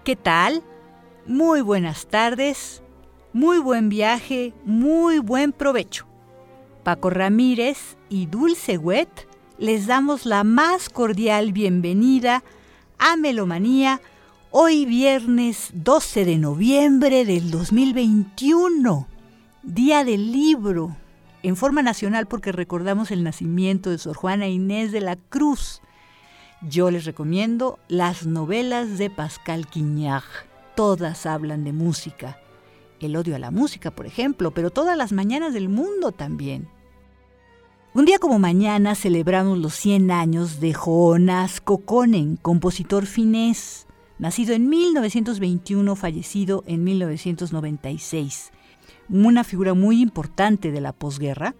¿Qué 0.02 0.16
tal? 0.16 0.64
Muy 1.26 1.60
buenas 1.60 2.08
tardes, 2.08 2.82
muy 3.32 3.58
buen 3.58 3.88
viaje, 3.88 4.52
muy 4.64 5.20
buen 5.20 5.52
provecho. 5.52 6.08
Paco 6.82 7.08
Ramírez 7.08 7.96
y 8.08 8.26
Dulce 8.26 8.78
Wet 8.78 9.28
les 9.58 9.86
damos 9.86 10.26
la 10.26 10.42
más 10.42 10.88
cordial 10.88 11.52
bienvenida 11.52 12.42
a 12.98 13.14
Melomanía 13.14 14.00
hoy 14.52 14.84
viernes 14.84 15.70
12 15.74 16.24
de 16.24 16.36
noviembre 16.36 17.24
del 17.24 17.52
2021, 17.52 19.06
Día 19.62 20.04
del 20.04 20.32
Libro, 20.32 20.96
en 21.44 21.54
forma 21.54 21.82
nacional 21.82 22.26
porque 22.26 22.50
recordamos 22.50 23.12
el 23.12 23.22
nacimiento 23.22 23.90
de 23.90 23.98
Sor 23.98 24.16
Juana 24.16 24.48
Inés 24.48 24.90
de 24.90 25.00
la 25.00 25.14
Cruz. 25.14 25.82
Yo 26.62 26.90
les 26.90 27.04
recomiendo 27.04 27.78
las 27.88 28.26
novelas 28.26 28.98
de 28.98 29.08
Pascal 29.08 29.68
Quignard. 29.68 30.24
Todas 30.74 31.26
hablan 31.26 31.62
de 31.62 31.72
música. 31.72 32.40
El 32.98 33.16
odio 33.16 33.36
a 33.36 33.38
la 33.38 33.52
música, 33.52 33.92
por 33.92 34.06
ejemplo, 34.06 34.50
pero 34.50 34.70
todas 34.70 34.96
las 34.96 35.12
mañanas 35.12 35.54
del 35.54 35.68
mundo 35.68 36.10
también. 36.10 36.68
Un 37.94 38.04
día 38.04 38.18
como 38.18 38.38
mañana 38.38 38.94
celebramos 38.94 39.58
los 39.58 39.74
100 39.74 40.10
años 40.10 40.60
de 40.60 40.74
Jonas 40.74 41.60
Kokonen, 41.60 42.36
compositor 42.36 43.06
finés, 43.06 43.86
nacido 44.20 44.54
en 44.54 44.68
1921, 44.68 45.96
fallecido 45.96 46.62
en 46.66 46.84
1996. 46.84 48.52
Una 49.08 49.42
figura 49.44 49.74
muy 49.74 50.00
importante 50.00 50.70
de 50.70 50.80
la 50.80 50.92
posguerra, 50.92 51.54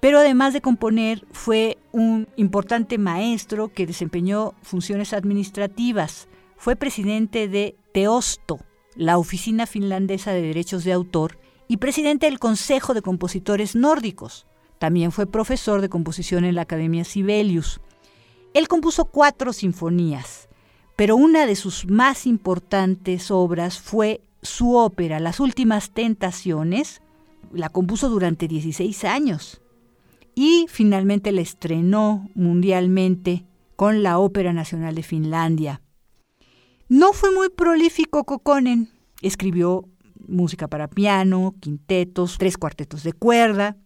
pero 0.00 0.20
además 0.20 0.52
de 0.52 0.60
componer 0.60 1.26
fue 1.32 1.78
un 1.92 2.28
importante 2.36 2.96
maestro 2.96 3.72
que 3.72 3.86
desempeñó 3.86 4.54
funciones 4.62 5.12
administrativas. 5.12 6.28
Fue 6.56 6.76
presidente 6.76 7.48
de 7.48 7.76
Teosto, 7.92 8.60
la 8.94 9.18
Oficina 9.18 9.66
Finlandesa 9.66 10.32
de 10.32 10.42
Derechos 10.42 10.84
de 10.84 10.92
Autor, 10.92 11.38
y 11.68 11.78
presidente 11.78 12.26
del 12.26 12.38
Consejo 12.38 12.94
de 12.94 13.02
Compositores 13.02 13.74
Nórdicos. 13.74 14.46
También 14.78 15.10
fue 15.10 15.26
profesor 15.26 15.80
de 15.80 15.88
composición 15.88 16.44
en 16.44 16.54
la 16.54 16.62
Academia 16.62 17.04
Sibelius. 17.04 17.80
Él 18.54 18.68
compuso 18.68 19.06
cuatro 19.06 19.52
sinfonías, 19.52 20.45
pero 20.96 21.16
una 21.16 21.46
de 21.46 21.56
sus 21.56 21.86
más 21.86 22.26
importantes 22.26 23.30
obras 23.30 23.78
fue 23.78 24.22
su 24.42 24.74
ópera 24.76 25.20
Las 25.20 25.40
Últimas 25.40 25.90
Tentaciones. 25.90 27.02
La 27.52 27.68
compuso 27.68 28.08
durante 28.08 28.48
16 28.48 29.04
años 29.04 29.60
y 30.34 30.66
finalmente 30.68 31.32
la 31.32 31.42
estrenó 31.42 32.28
mundialmente 32.34 33.44
con 33.76 34.02
la 34.02 34.18
Ópera 34.18 34.52
Nacional 34.52 34.94
de 34.94 35.02
Finlandia. 35.02 35.82
No 36.88 37.12
fue 37.12 37.32
muy 37.32 37.48
prolífico 37.48 38.24
Kokkonen. 38.24 38.90
Escribió 39.22 39.88
música 40.28 40.68
para 40.68 40.88
piano, 40.88 41.54
quintetos, 41.60 42.36
tres 42.38 42.56
cuartetos 42.58 43.02
de 43.02 43.12
cuerda, 43.12 43.76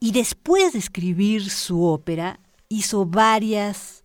y 0.00 0.12
después 0.12 0.72
de 0.72 0.78
escribir 0.78 1.50
su 1.50 1.84
ópera, 1.84 2.40
hizo 2.68 3.04
varias 3.04 3.99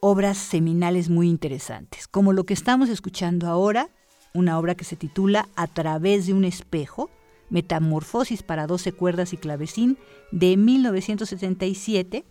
obras 0.00 0.38
seminales 0.38 1.08
muy 1.08 1.28
interesantes, 1.28 2.08
como 2.08 2.32
lo 2.32 2.44
que 2.44 2.54
estamos 2.54 2.88
escuchando 2.88 3.48
ahora, 3.48 3.90
una 4.34 4.58
obra 4.58 4.74
que 4.74 4.84
se 4.84 4.96
titula 4.96 5.48
A 5.56 5.66
través 5.66 6.26
de 6.26 6.34
un 6.34 6.44
espejo, 6.44 7.10
Metamorfosis 7.48 8.42
para 8.42 8.66
12 8.66 8.92
cuerdas 8.92 9.32
y 9.32 9.36
clavecín, 9.36 9.98
de 10.32 10.56
1977, 10.56 12.24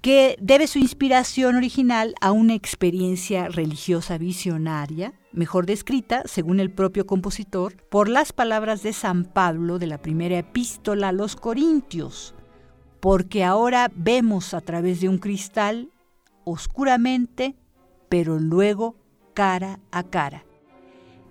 que 0.00 0.36
debe 0.38 0.66
su 0.66 0.78
inspiración 0.78 1.56
original 1.56 2.14
a 2.20 2.30
una 2.30 2.54
experiencia 2.54 3.48
religiosa 3.48 4.18
visionaria, 4.18 5.14
mejor 5.32 5.64
descrita, 5.64 6.24
según 6.26 6.60
el 6.60 6.70
propio 6.70 7.06
compositor, 7.06 7.76
por 7.88 8.10
las 8.10 8.32
palabras 8.32 8.82
de 8.82 8.92
San 8.92 9.24
Pablo 9.24 9.78
de 9.78 9.86
la 9.86 9.96
primera 9.96 10.38
epístola 10.38 11.08
a 11.08 11.12
los 11.12 11.36
Corintios, 11.36 12.34
porque 13.00 13.44
ahora 13.44 13.90
vemos 13.94 14.52
a 14.52 14.60
través 14.60 15.00
de 15.00 15.08
un 15.08 15.16
cristal 15.16 15.90
oscuramente, 16.44 17.54
pero 18.08 18.38
luego 18.38 18.96
cara 19.34 19.80
a 19.90 20.04
cara, 20.04 20.44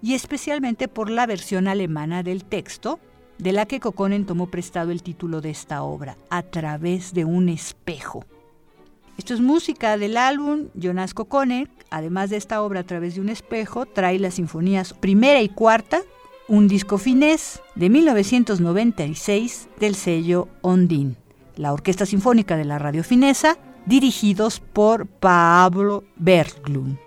y 0.01 0.13
especialmente 0.13 0.87
por 0.87 1.09
la 1.09 1.25
versión 1.25 1.67
alemana 1.67 2.23
del 2.23 2.43
texto, 2.43 2.99
de 3.37 3.51
la 3.51 3.65
que 3.65 3.79
Kokkonen 3.79 4.25
tomó 4.25 4.47
prestado 4.47 4.91
el 4.91 5.03
título 5.03 5.41
de 5.41 5.49
esta 5.49 5.83
obra, 5.83 6.17
A 6.29 6.43
través 6.43 7.13
de 7.13 7.25
un 7.25 7.49
espejo. 7.49 8.25
Esto 9.17 9.33
es 9.33 9.41
música 9.41 9.97
del 9.97 10.17
álbum 10.17 10.69
Jonas 10.73 11.13
Kokkonen. 11.13 11.69
Además 11.89 12.29
de 12.29 12.37
esta 12.37 12.61
obra 12.61 12.81
A 12.81 12.83
través 12.83 13.15
de 13.15 13.21
un 13.21 13.29
espejo, 13.29 13.85
trae 13.85 14.17
las 14.19 14.35
sinfonías 14.35 14.93
primera 14.93 15.41
y 15.41 15.49
cuarta, 15.49 16.01
un 16.47 16.67
disco 16.67 16.97
finés 16.97 17.61
de 17.75 17.89
1996 17.89 19.69
del 19.79 19.95
sello 19.95 20.49
Ondine, 20.61 21.15
la 21.55 21.71
Orquesta 21.71 22.05
Sinfónica 22.05 22.57
de 22.57 22.65
la 22.65 22.79
Radio 22.79 23.03
Finesa, 23.03 23.57
dirigidos 23.85 24.59
por 24.59 25.07
Pablo 25.07 26.03
Berglund. 26.15 26.97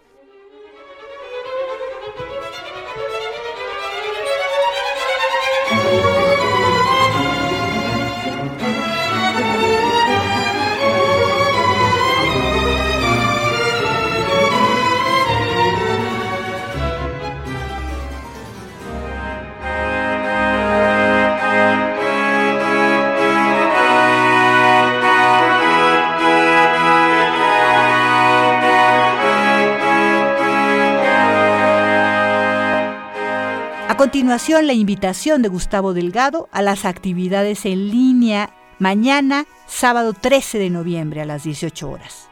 Continuación, 34.06 34.68
la 34.68 34.72
invitación 34.72 35.42
de 35.42 35.48
Gustavo 35.48 35.92
Delgado 35.92 36.46
a 36.52 36.62
las 36.62 36.84
actividades 36.84 37.66
en 37.66 37.90
línea 37.90 38.50
mañana, 38.78 39.46
sábado 39.66 40.12
13 40.12 40.60
de 40.60 40.70
noviembre 40.70 41.22
a 41.22 41.24
las 41.24 41.42
18 41.42 41.90
horas. 41.90 42.30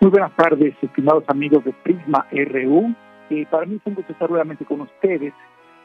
Muy 0.00 0.12
buenas 0.12 0.30
tardes, 0.36 0.76
estimados 0.80 1.24
amigos 1.26 1.64
de 1.64 1.72
Prisma 1.72 2.28
RU. 2.30 2.94
Eh, 3.30 3.44
para 3.50 3.66
mí 3.66 3.74
es 3.74 3.82
un 3.84 3.96
gusto 3.96 4.12
estar 4.12 4.30
nuevamente 4.30 4.64
con 4.64 4.82
ustedes. 4.82 5.34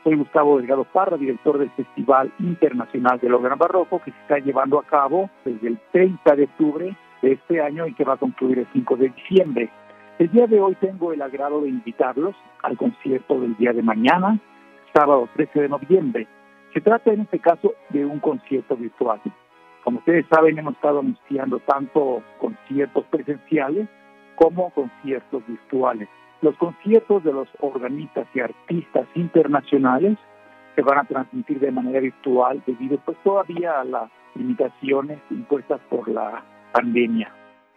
Soy 0.03 0.15
Gustavo 0.15 0.59
Delgado 0.59 0.83
Parra, 0.83 1.17
director 1.17 1.57
del 1.57 1.71
Festival 1.71 2.31
Internacional 2.37 3.19
del 3.19 3.33
Órgano 3.33 3.57
Barroco, 3.57 3.99
que 4.03 4.11
se 4.11 4.19
está 4.19 4.37
llevando 4.37 4.77
a 4.77 4.83
cabo 4.83 5.31
desde 5.45 5.67
el 5.67 5.79
30 5.91 6.35
de 6.35 6.43
octubre 6.43 6.95
de 7.23 7.31
este 7.31 7.59
año 7.59 7.87
y 7.87 7.95
que 7.95 8.03
va 8.03 8.13
a 8.13 8.17
concluir 8.17 8.59
el 8.59 8.67
5 8.71 8.97
de 8.97 9.09
diciembre. 9.09 9.71
El 10.19 10.29
día 10.31 10.45
de 10.45 10.59
hoy 10.59 10.75
tengo 10.75 11.11
el 11.11 11.23
agrado 11.23 11.61
de 11.61 11.69
invitarlos 11.69 12.35
al 12.61 12.77
concierto 12.77 13.41
del 13.41 13.57
día 13.57 13.73
de 13.73 13.81
mañana, 13.81 14.39
sábado 14.93 15.29
13 15.35 15.61
de 15.61 15.69
noviembre. 15.69 16.27
Se 16.73 16.81
trata 16.81 17.11
en 17.11 17.21
este 17.21 17.39
caso 17.39 17.73
de 17.89 18.05
un 18.05 18.19
concierto 18.19 18.75
virtual. 18.75 19.19
Como 19.83 19.99
ustedes 19.99 20.25
saben, 20.29 20.57
hemos 20.59 20.75
estado 20.75 20.99
anunciando 20.99 21.59
tanto 21.59 22.21
conciertos 22.39 23.05
presenciales 23.05 23.87
como 24.35 24.69
conciertos 24.71 25.45
virtuales. 25.47 26.07
Los 26.41 26.55
conciertos 26.57 27.23
de 27.23 27.33
los 27.33 27.47
organistas 27.59 28.27
y 28.33 28.39
artistas 28.39 29.07
internacionales 29.15 30.17
se 30.75 30.81
van 30.81 30.99
a 30.99 31.03
transmitir 31.03 31.59
de 31.59 31.71
manera 31.71 31.99
virtual 31.99 32.63
debido 32.65 32.97
pues 32.99 33.17
todavía 33.23 33.81
a 33.81 33.83
las 33.83 34.09
limitaciones 34.35 35.19
impuestas 35.29 35.81
por 35.89 36.07
la 36.07 36.43
pandemia. 36.71 37.33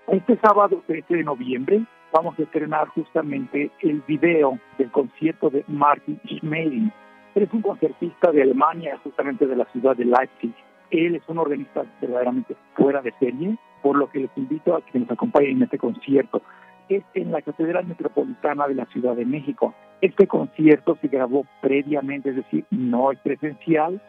Este 0.09 0.36
sábado 0.39 0.82
13 0.86 1.16
de 1.16 1.24
noviembre 1.24 1.82
vamos 2.12 2.39
a 2.39 2.43
estrenar 2.43 2.89
justamente 2.89 3.70
el 3.80 4.02
video 4.02 4.59
del 4.78 4.90
concierto 4.90 5.51
de 5.51 5.64
Martin 5.66 6.20
Schmeling. 6.26 6.93
Él 7.34 7.44
es 7.44 7.52
un 7.52 7.62
concertista 7.62 8.30
de 8.30 8.42
Alemania, 8.42 8.98
justamente 9.02 9.46
de 9.46 9.56
la 9.56 9.64
ciudad 9.66 9.96
de 9.96 10.04
Leipzig. 10.04 10.54
Él 10.90 11.16
es 11.16 11.22
un 11.28 11.38
organista 11.38 11.84
verdaderamente 12.00 12.56
fuera 12.74 13.00
de 13.00 13.12
serie, 13.18 13.56
por 13.82 13.96
lo 13.96 14.10
que 14.10 14.20
les 14.20 14.30
invito 14.36 14.76
a 14.76 14.82
que 14.82 14.98
nos 14.98 15.10
acompañen 15.10 15.56
en 15.56 15.62
este 15.62 15.78
concierto. 15.78 16.42
Es 16.88 17.02
en 17.14 17.32
la 17.32 17.40
Catedral 17.40 17.86
Metropolitana 17.86 18.68
de 18.68 18.74
la 18.74 18.84
Ciudad 18.86 19.16
de 19.16 19.24
México. 19.24 19.74
Este 20.00 20.26
concierto 20.26 20.98
se 21.00 21.09
grabó 21.09 21.46
previamente, 21.62 22.30
es 22.30 22.36
decir, 22.36 22.64
no 22.70 23.12
es 23.12 23.18
presencial, 23.20 24.02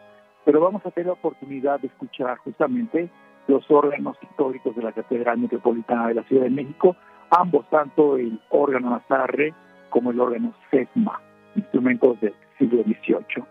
pero 0.44 0.60
vamos 0.60 0.84
a 0.84 0.90
tener 0.90 1.06
la 1.06 1.12
oportunidad 1.14 1.80
de 1.80 1.86
escuchar 1.86 2.36
justamente 2.38 3.08
los 3.46 3.64
órganos 3.70 4.16
históricos 4.22 4.76
de 4.76 4.82
la 4.82 4.92
Catedral 4.92 5.38
Metropolitana 5.38 6.08
de 6.08 6.14
la 6.14 6.22
Ciudad 6.24 6.44
de 6.44 6.50
México 6.50 6.96
ambos, 7.30 7.68
tanto 7.70 8.16
el 8.16 8.40
órgano 8.50 8.90
Nazarre 8.90 9.54
como 9.90 10.10
el 10.10 10.20
órgano 10.20 10.54
SESMA. 10.70 11.20
instrumentos 11.56 12.20
del 12.20 12.34
siglo 12.58 12.82
XVIII. 12.82 13.44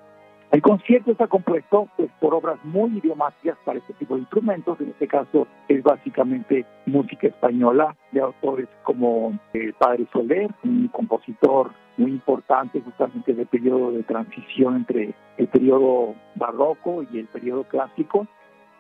El 0.53 0.61
concierto 0.61 1.09
está 1.09 1.25
compuesto 1.25 1.89
pues, 1.97 2.11
por 2.19 2.35
obras 2.35 2.63
muy 2.63 2.99
idiomáticas 2.99 3.57
para 3.65 3.79
este 3.79 3.93
tipo 3.93 4.13
de 4.13 4.19
instrumentos. 4.19 4.79
En 4.79 4.89
este 4.89 5.07
caso 5.07 5.47
es 5.67 5.81
básicamente 5.81 6.63
música 6.85 7.25
española 7.25 7.95
de 8.11 8.21
autores 8.21 8.69
como 8.83 9.39
el 9.53 9.73
Padre 9.73 10.05
Soler, 10.13 10.51
un 10.63 10.89
compositor 10.89 11.71
muy 11.97 12.11
importante 12.11 12.79
justamente 12.81 13.33
del 13.33 13.47
periodo 13.47 13.93
de 13.93 14.03
transición 14.03 14.75
entre 14.75 15.15
el 15.37 15.47
periodo 15.47 16.13
barroco 16.35 17.01
y 17.11 17.17
el 17.17 17.25
periodo 17.25 17.63
clásico. 17.63 18.27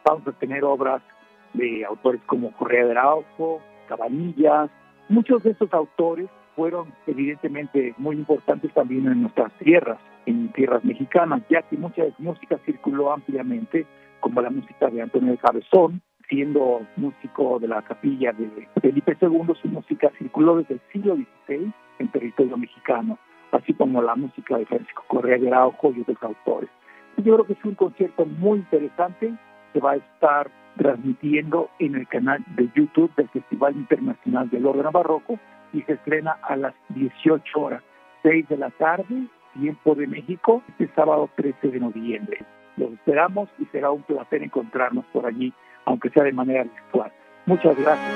Vamos 0.05 0.27
a 0.27 0.31
tener 0.33 0.63
obras 0.63 1.01
de 1.55 1.85
autores 1.85 2.21
como 2.27 2.51
Correa 2.51 2.85
de 2.85 2.91
Araujo, 2.91 3.61
Cabanillas. 3.87 4.69
Muchos 5.09 5.41
de 5.41 5.49
estos 5.49 5.73
autores 5.73 6.29
fueron 6.55 6.93
evidentemente 7.07 7.95
muy 7.97 8.15
importantes 8.15 8.71
también 8.75 9.07
en 9.07 9.23
nuestras 9.23 9.51
tierras 9.53 9.97
en 10.25 10.51
tierras 10.53 10.83
mexicanas, 10.83 11.41
ya 11.49 11.61
que 11.63 11.77
mucha 11.77 12.03
música 12.17 12.57
circuló 12.65 13.11
ampliamente, 13.11 13.85
como 14.19 14.41
la 14.41 14.49
música 14.49 14.89
de 14.89 15.01
Antonio 15.01 15.37
Cabezón, 15.37 16.01
siendo 16.29 16.81
músico 16.95 17.59
de 17.59 17.67
la 17.67 17.81
capilla 17.81 18.31
de 18.31 18.67
Felipe 18.81 19.17
II, 19.21 19.53
su 19.61 19.67
música 19.67 20.11
circuló 20.17 20.57
desde 20.57 20.75
el 20.75 20.81
siglo 20.91 21.15
XVI 21.15 21.73
en 21.99 22.07
territorio 22.09 22.57
mexicano, 22.57 23.17
así 23.51 23.73
como 23.73 24.01
la 24.01 24.15
música 24.15 24.57
de 24.57 24.65
Francisco 24.65 25.03
Correa 25.07 25.37
de 25.37 25.47
Araujo 25.47 25.93
y 25.95 26.01
otros 26.01 26.23
autores. 26.23 26.69
Yo 27.17 27.35
creo 27.35 27.45
que 27.45 27.53
es 27.53 27.65
un 27.65 27.75
concierto 27.75 28.25
muy 28.25 28.59
interesante, 28.59 29.33
se 29.73 29.79
va 29.79 29.91
a 29.91 29.95
estar 29.97 30.49
transmitiendo 30.77 31.69
en 31.79 31.95
el 31.95 32.07
canal 32.07 32.43
de 32.55 32.69
YouTube 32.75 33.13
del 33.15 33.29
Festival 33.29 33.75
Internacional 33.75 34.49
del 34.49 34.65
Órgano 34.65 34.91
Barroco 34.91 35.39
y 35.71 35.81
se 35.83 35.93
estrena 35.93 36.37
a 36.41 36.55
las 36.55 36.73
18 36.89 37.59
horas, 37.59 37.83
6 38.23 38.49
de 38.49 38.57
la 38.57 38.69
tarde, 38.71 39.27
tiempo 39.53 39.95
de 39.95 40.07
México, 40.07 40.61
este 40.69 40.93
sábado 40.95 41.29
13 41.35 41.69
de 41.69 41.79
noviembre. 41.79 42.39
Los 42.77 42.91
esperamos 42.93 43.49
y 43.59 43.65
será 43.65 43.91
un 43.91 44.03
placer 44.03 44.43
encontrarnos 44.43 45.05
por 45.13 45.25
allí, 45.25 45.53
aunque 45.85 46.09
sea 46.09 46.23
de 46.23 46.33
manera 46.33 46.63
virtual. 46.63 47.11
Muchas 47.45 47.77
gracias. 47.77 48.13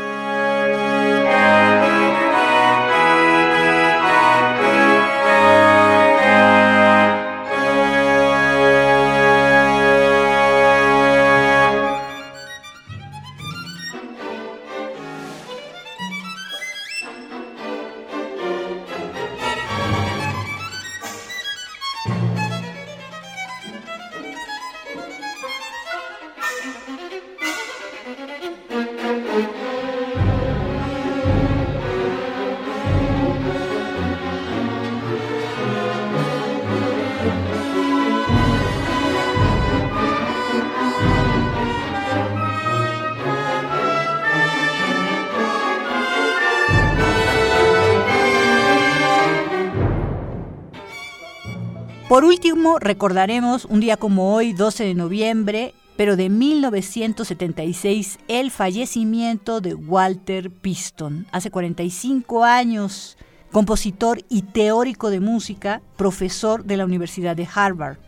Por 52.18 52.26
último, 52.26 52.80
recordaremos 52.80 53.66
un 53.66 53.80
día 53.80 53.96
como 53.96 54.34
hoy, 54.34 54.52
12 54.52 54.86
de 54.86 54.96
noviembre, 54.96 55.76
pero 55.98 56.16
de 56.16 56.30
1976, 56.30 58.18
el 58.28 58.50
fallecimiento 58.50 59.62
de 59.62 59.76
Walter 59.76 60.50
Piston. 60.50 61.28
Hace 61.32 61.52
45 61.52 62.44
años, 62.44 63.20
compositor 63.52 64.24
y 64.30 64.42
teórico 64.42 65.12
de 65.12 65.20
música, 65.20 65.84
profesor 65.96 66.64
de 66.64 66.78
la 66.78 66.86
Universidad 66.86 67.36
de 67.36 67.48
Harvard. 67.54 68.00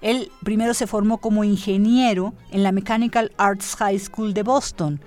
Él 0.00 0.30
primero 0.44 0.72
se 0.72 0.86
formó 0.86 1.18
como 1.18 1.42
ingeniero 1.42 2.34
en 2.52 2.62
la 2.62 2.70
Mechanical 2.70 3.32
Arts 3.36 3.74
High 3.74 3.98
School 3.98 4.32
de 4.32 4.44
Boston, 4.44 5.00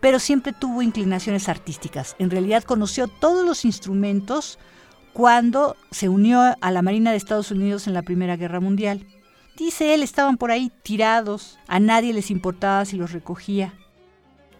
pero 0.00 0.18
siempre 0.18 0.52
tuvo 0.52 0.82
inclinaciones 0.82 1.48
artísticas. 1.48 2.16
En 2.18 2.30
realidad 2.30 2.64
conoció 2.64 3.06
todos 3.06 3.46
los 3.46 3.64
instrumentos, 3.64 4.58
cuando 5.14 5.76
se 5.92 6.08
unió 6.08 6.56
a 6.60 6.70
la 6.72 6.82
Marina 6.82 7.12
de 7.12 7.16
Estados 7.16 7.52
Unidos 7.52 7.86
en 7.86 7.94
la 7.94 8.02
Primera 8.02 8.36
Guerra 8.36 8.58
Mundial. 8.58 9.06
Dice 9.56 9.94
él, 9.94 10.02
estaban 10.02 10.36
por 10.36 10.50
ahí 10.50 10.72
tirados, 10.82 11.56
a 11.68 11.78
nadie 11.78 12.12
les 12.12 12.32
importaba 12.32 12.84
si 12.84 12.96
los 12.96 13.12
recogía. 13.12 13.72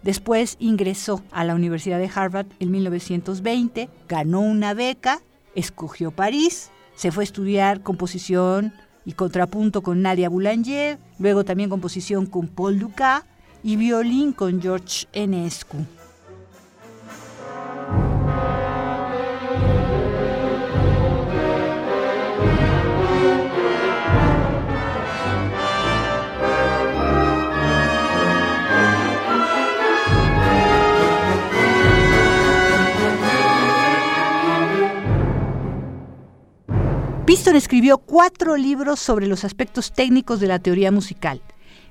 Después 0.04 0.56
ingresó 0.60 1.24
a 1.32 1.44
la 1.44 1.56
Universidad 1.56 1.98
de 1.98 2.08
Harvard 2.14 2.46
en 2.60 2.70
1920, 2.70 3.90
ganó 4.08 4.40
una 4.40 4.74
beca, 4.74 5.20
escogió 5.56 6.12
París, 6.12 6.70
se 6.94 7.10
fue 7.10 7.24
a 7.24 7.26
estudiar 7.26 7.82
composición 7.82 8.72
y 9.04 9.14
contrapunto 9.14 9.82
con 9.82 10.02
Nadia 10.02 10.28
Boulanger, 10.28 11.00
luego 11.18 11.44
también 11.44 11.68
composición 11.68 12.26
con 12.26 12.46
Paul 12.46 12.78
Dukas 12.78 13.24
y 13.64 13.74
violín 13.74 14.32
con 14.32 14.62
George 14.62 15.08
Enescu. 15.12 15.84
Piston 37.34 37.56
escribió 37.56 37.98
cuatro 37.98 38.56
libros 38.56 39.00
sobre 39.00 39.26
los 39.26 39.42
aspectos 39.42 39.92
técnicos 39.92 40.38
de 40.38 40.46
la 40.46 40.60
teoría 40.60 40.92
musical, 40.92 41.42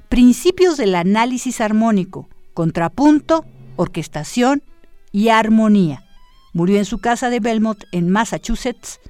principios 0.08 0.78
del 0.78 0.96
análisis 0.96 1.60
armónico, 1.60 2.30
contrapunto, 2.54 3.44
orquestación 3.76 4.64
y 5.12 5.28
armonía. 5.28 6.06
Murió 6.54 6.78
en 6.78 6.86
su 6.86 7.00
casa 7.00 7.30
de 7.30 7.42
Belmont, 7.42 7.84
en 7.92 8.10
Massachusetts, 8.10 9.02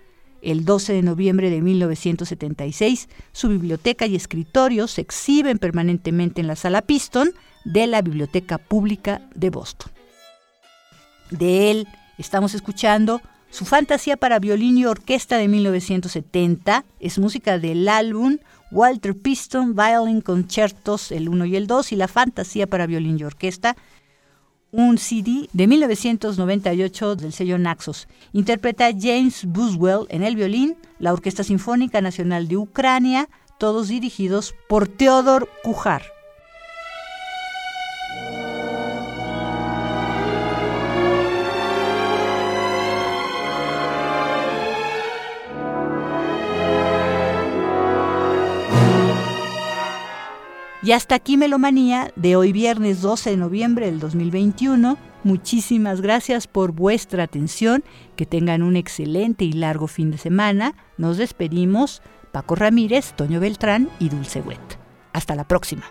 el 0.42 0.66
12 0.66 0.94
de 0.94 1.02
noviembre 1.04 1.52
de 1.52 1.62
1976. 1.62 3.10
Su 3.32 3.50
biblioteca 3.50 4.08
y 4.08 4.16
escritorio 4.16 4.88
se 4.88 5.02
exhiben 5.02 5.60
permanentemente 5.60 6.42
en 6.42 6.48
la 6.48 6.56
sala 6.56 6.82
Piston 6.82 7.30
de 7.64 7.86
la 7.86 8.02
Biblioteca 8.02 8.58
Pública 8.58 9.22
de 9.36 9.52
Boston. 9.52 9.92
De 11.30 11.70
él 11.70 11.88
estamos 12.18 12.56
escuchando 12.56 13.22
su 13.54 13.66
fantasía 13.66 14.18
para 14.18 14.40
violín 14.40 14.80
y 14.80 14.86
orquesta 14.86 15.38
de 15.38 15.48
1970 15.48 16.86
es 17.00 17.20
música 17.20 17.60
del 17.60 17.88
álbum 17.88 18.40
Walter 18.72 19.16
Piston 19.16 19.76
Violin 19.76 20.22
Concertos, 20.22 21.12
el 21.12 21.30
1 21.30 21.46
y 21.46 21.56
el 21.56 21.68
2, 21.68 21.92
y 21.92 21.96
la 21.96 22.08
fantasía 22.08 22.66
para 22.66 22.88
violín 22.88 23.20
y 23.20 23.24
orquesta, 23.26 23.78
un 24.72 24.98
CD 24.98 25.50
de 25.54 25.68
1998 25.68 27.16
del 27.16 27.32
sello 27.32 27.60
Naxos. 27.60 28.08
Interpreta 28.32 28.90
James 28.92 29.46
Buswell 29.46 30.08
en 30.10 30.24
el 30.24 30.36
violín, 30.36 30.76
la 30.98 31.14
Orquesta 31.14 31.44
Sinfónica 31.44 32.02
Nacional 32.02 32.48
de 32.48 32.58
Ucrania, 32.58 33.30
todos 33.60 33.88
dirigidos 33.88 34.56
por 34.68 34.88
Theodor 34.88 35.48
Kujar. 35.64 36.13
Y 50.84 50.92
hasta 50.92 51.16
aquí 51.16 51.38
Melomanía 51.38 52.12
de 52.18 52.36
hoy 52.36 52.52
viernes 52.52 53.02
12 53.02 53.30
de 53.30 53.38
noviembre 53.38 53.86
del 53.86 54.02
2021. 54.02 54.98
Muchísimas 55.24 56.02
gracias 56.02 56.46
por 56.46 56.74
vuestra 56.74 57.24
atención. 57.24 57.86
Que 58.18 58.26
tengan 58.26 58.62
un 58.62 58.76
excelente 58.76 59.46
y 59.46 59.54
largo 59.54 59.88
fin 59.88 60.12
de 60.12 60.18
semana. 60.18 60.76
Nos 60.98 61.16
despedimos. 61.16 62.02
Paco 62.34 62.56
Ramírez, 62.56 63.14
Toño 63.14 63.40
Beltrán 63.40 63.90
y 64.00 64.10
Dulce 64.10 64.42
Wet. 64.42 64.60
Hasta 65.14 65.36
la 65.36 65.48
próxima. 65.48 65.86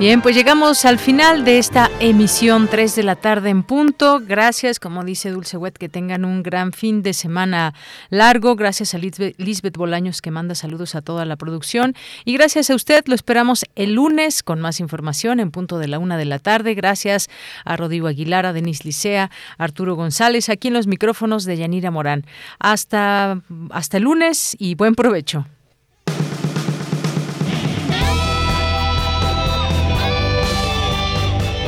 Bien, 0.00 0.22
pues 0.22 0.34
llegamos 0.34 0.86
al 0.86 0.98
final 0.98 1.44
de 1.44 1.58
esta 1.58 1.90
emisión 2.00 2.68
3 2.68 2.96
de 2.96 3.02
la 3.02 3.16
tarde 3.16 3.50
en 3.50 3.62
punto. 3.62 4.18
Gracias, 4.26 4.80
como 4.80 5.04
dice 5.04 5.28
Dulce 5.28 5.58
Wet, 5.58 5.76
que 5.76 5.90
tengan 5.90 6.24
un 6.24 6.42
gran 6.42 6.72
fin 6.72 7.02
de 7.02 7.12
semana 7.12 7.74
largo. 8.08 8.56
Gracias 8.56 8.94
a 8.94 8.98
Lisbeth 8.98 9.76
Bolaños 9.76 10.22
que 10.22 10.30
manda 10.30 10.54
saludos 10.54 10.94
a 10.94 11.02
toda 11.02 11.26
la 11.26 11.36
producción. 11.36 11.94
Y 12.24 12.32
gracias 12.32 12.70
a 12.70 12.76
usted, 12.76 13.04
lo 13.08 13.14
esperamos 13.14 13.66
el 13.74 13.92
lunes 13.92 14.42
con 14.42 14.58
más 14.58 14.80
información 14.80 15.38
en 15.38 15.50
punto 15.50 15.78
de 15.78 15.88
la 15.88 15.98
una 15.98 16.16
de 16.16 16.24
la 16.24 16.38
tarde. 16.38 16.72
Gracias 16.72 17.28
a 17.66 17.76
Rodrigo 17.76 18.06
Aguilar, 18.06 18.46
a 18.46 18.54
Denis 18.54 18.86
Licea, 18.86 19.30
a 19.58 19.62
Arturo 19.62 19.96
González, 19.96 20.48
aquí 20.48 20.68
en 20.68 20.74
los 20.74 20.86
micrófonos 20.86 21.44
de 21.44 21.58
Yanira 21.58 21.90
Morán. 21.90 22.24
Hasta, 22.58 23.42
hasta 23.68 23.98
el 23.98 24.04
lunes 24.04 24.56
y 24.58 24.76
buen 24.76 24.94
provecho. 24.94 25.44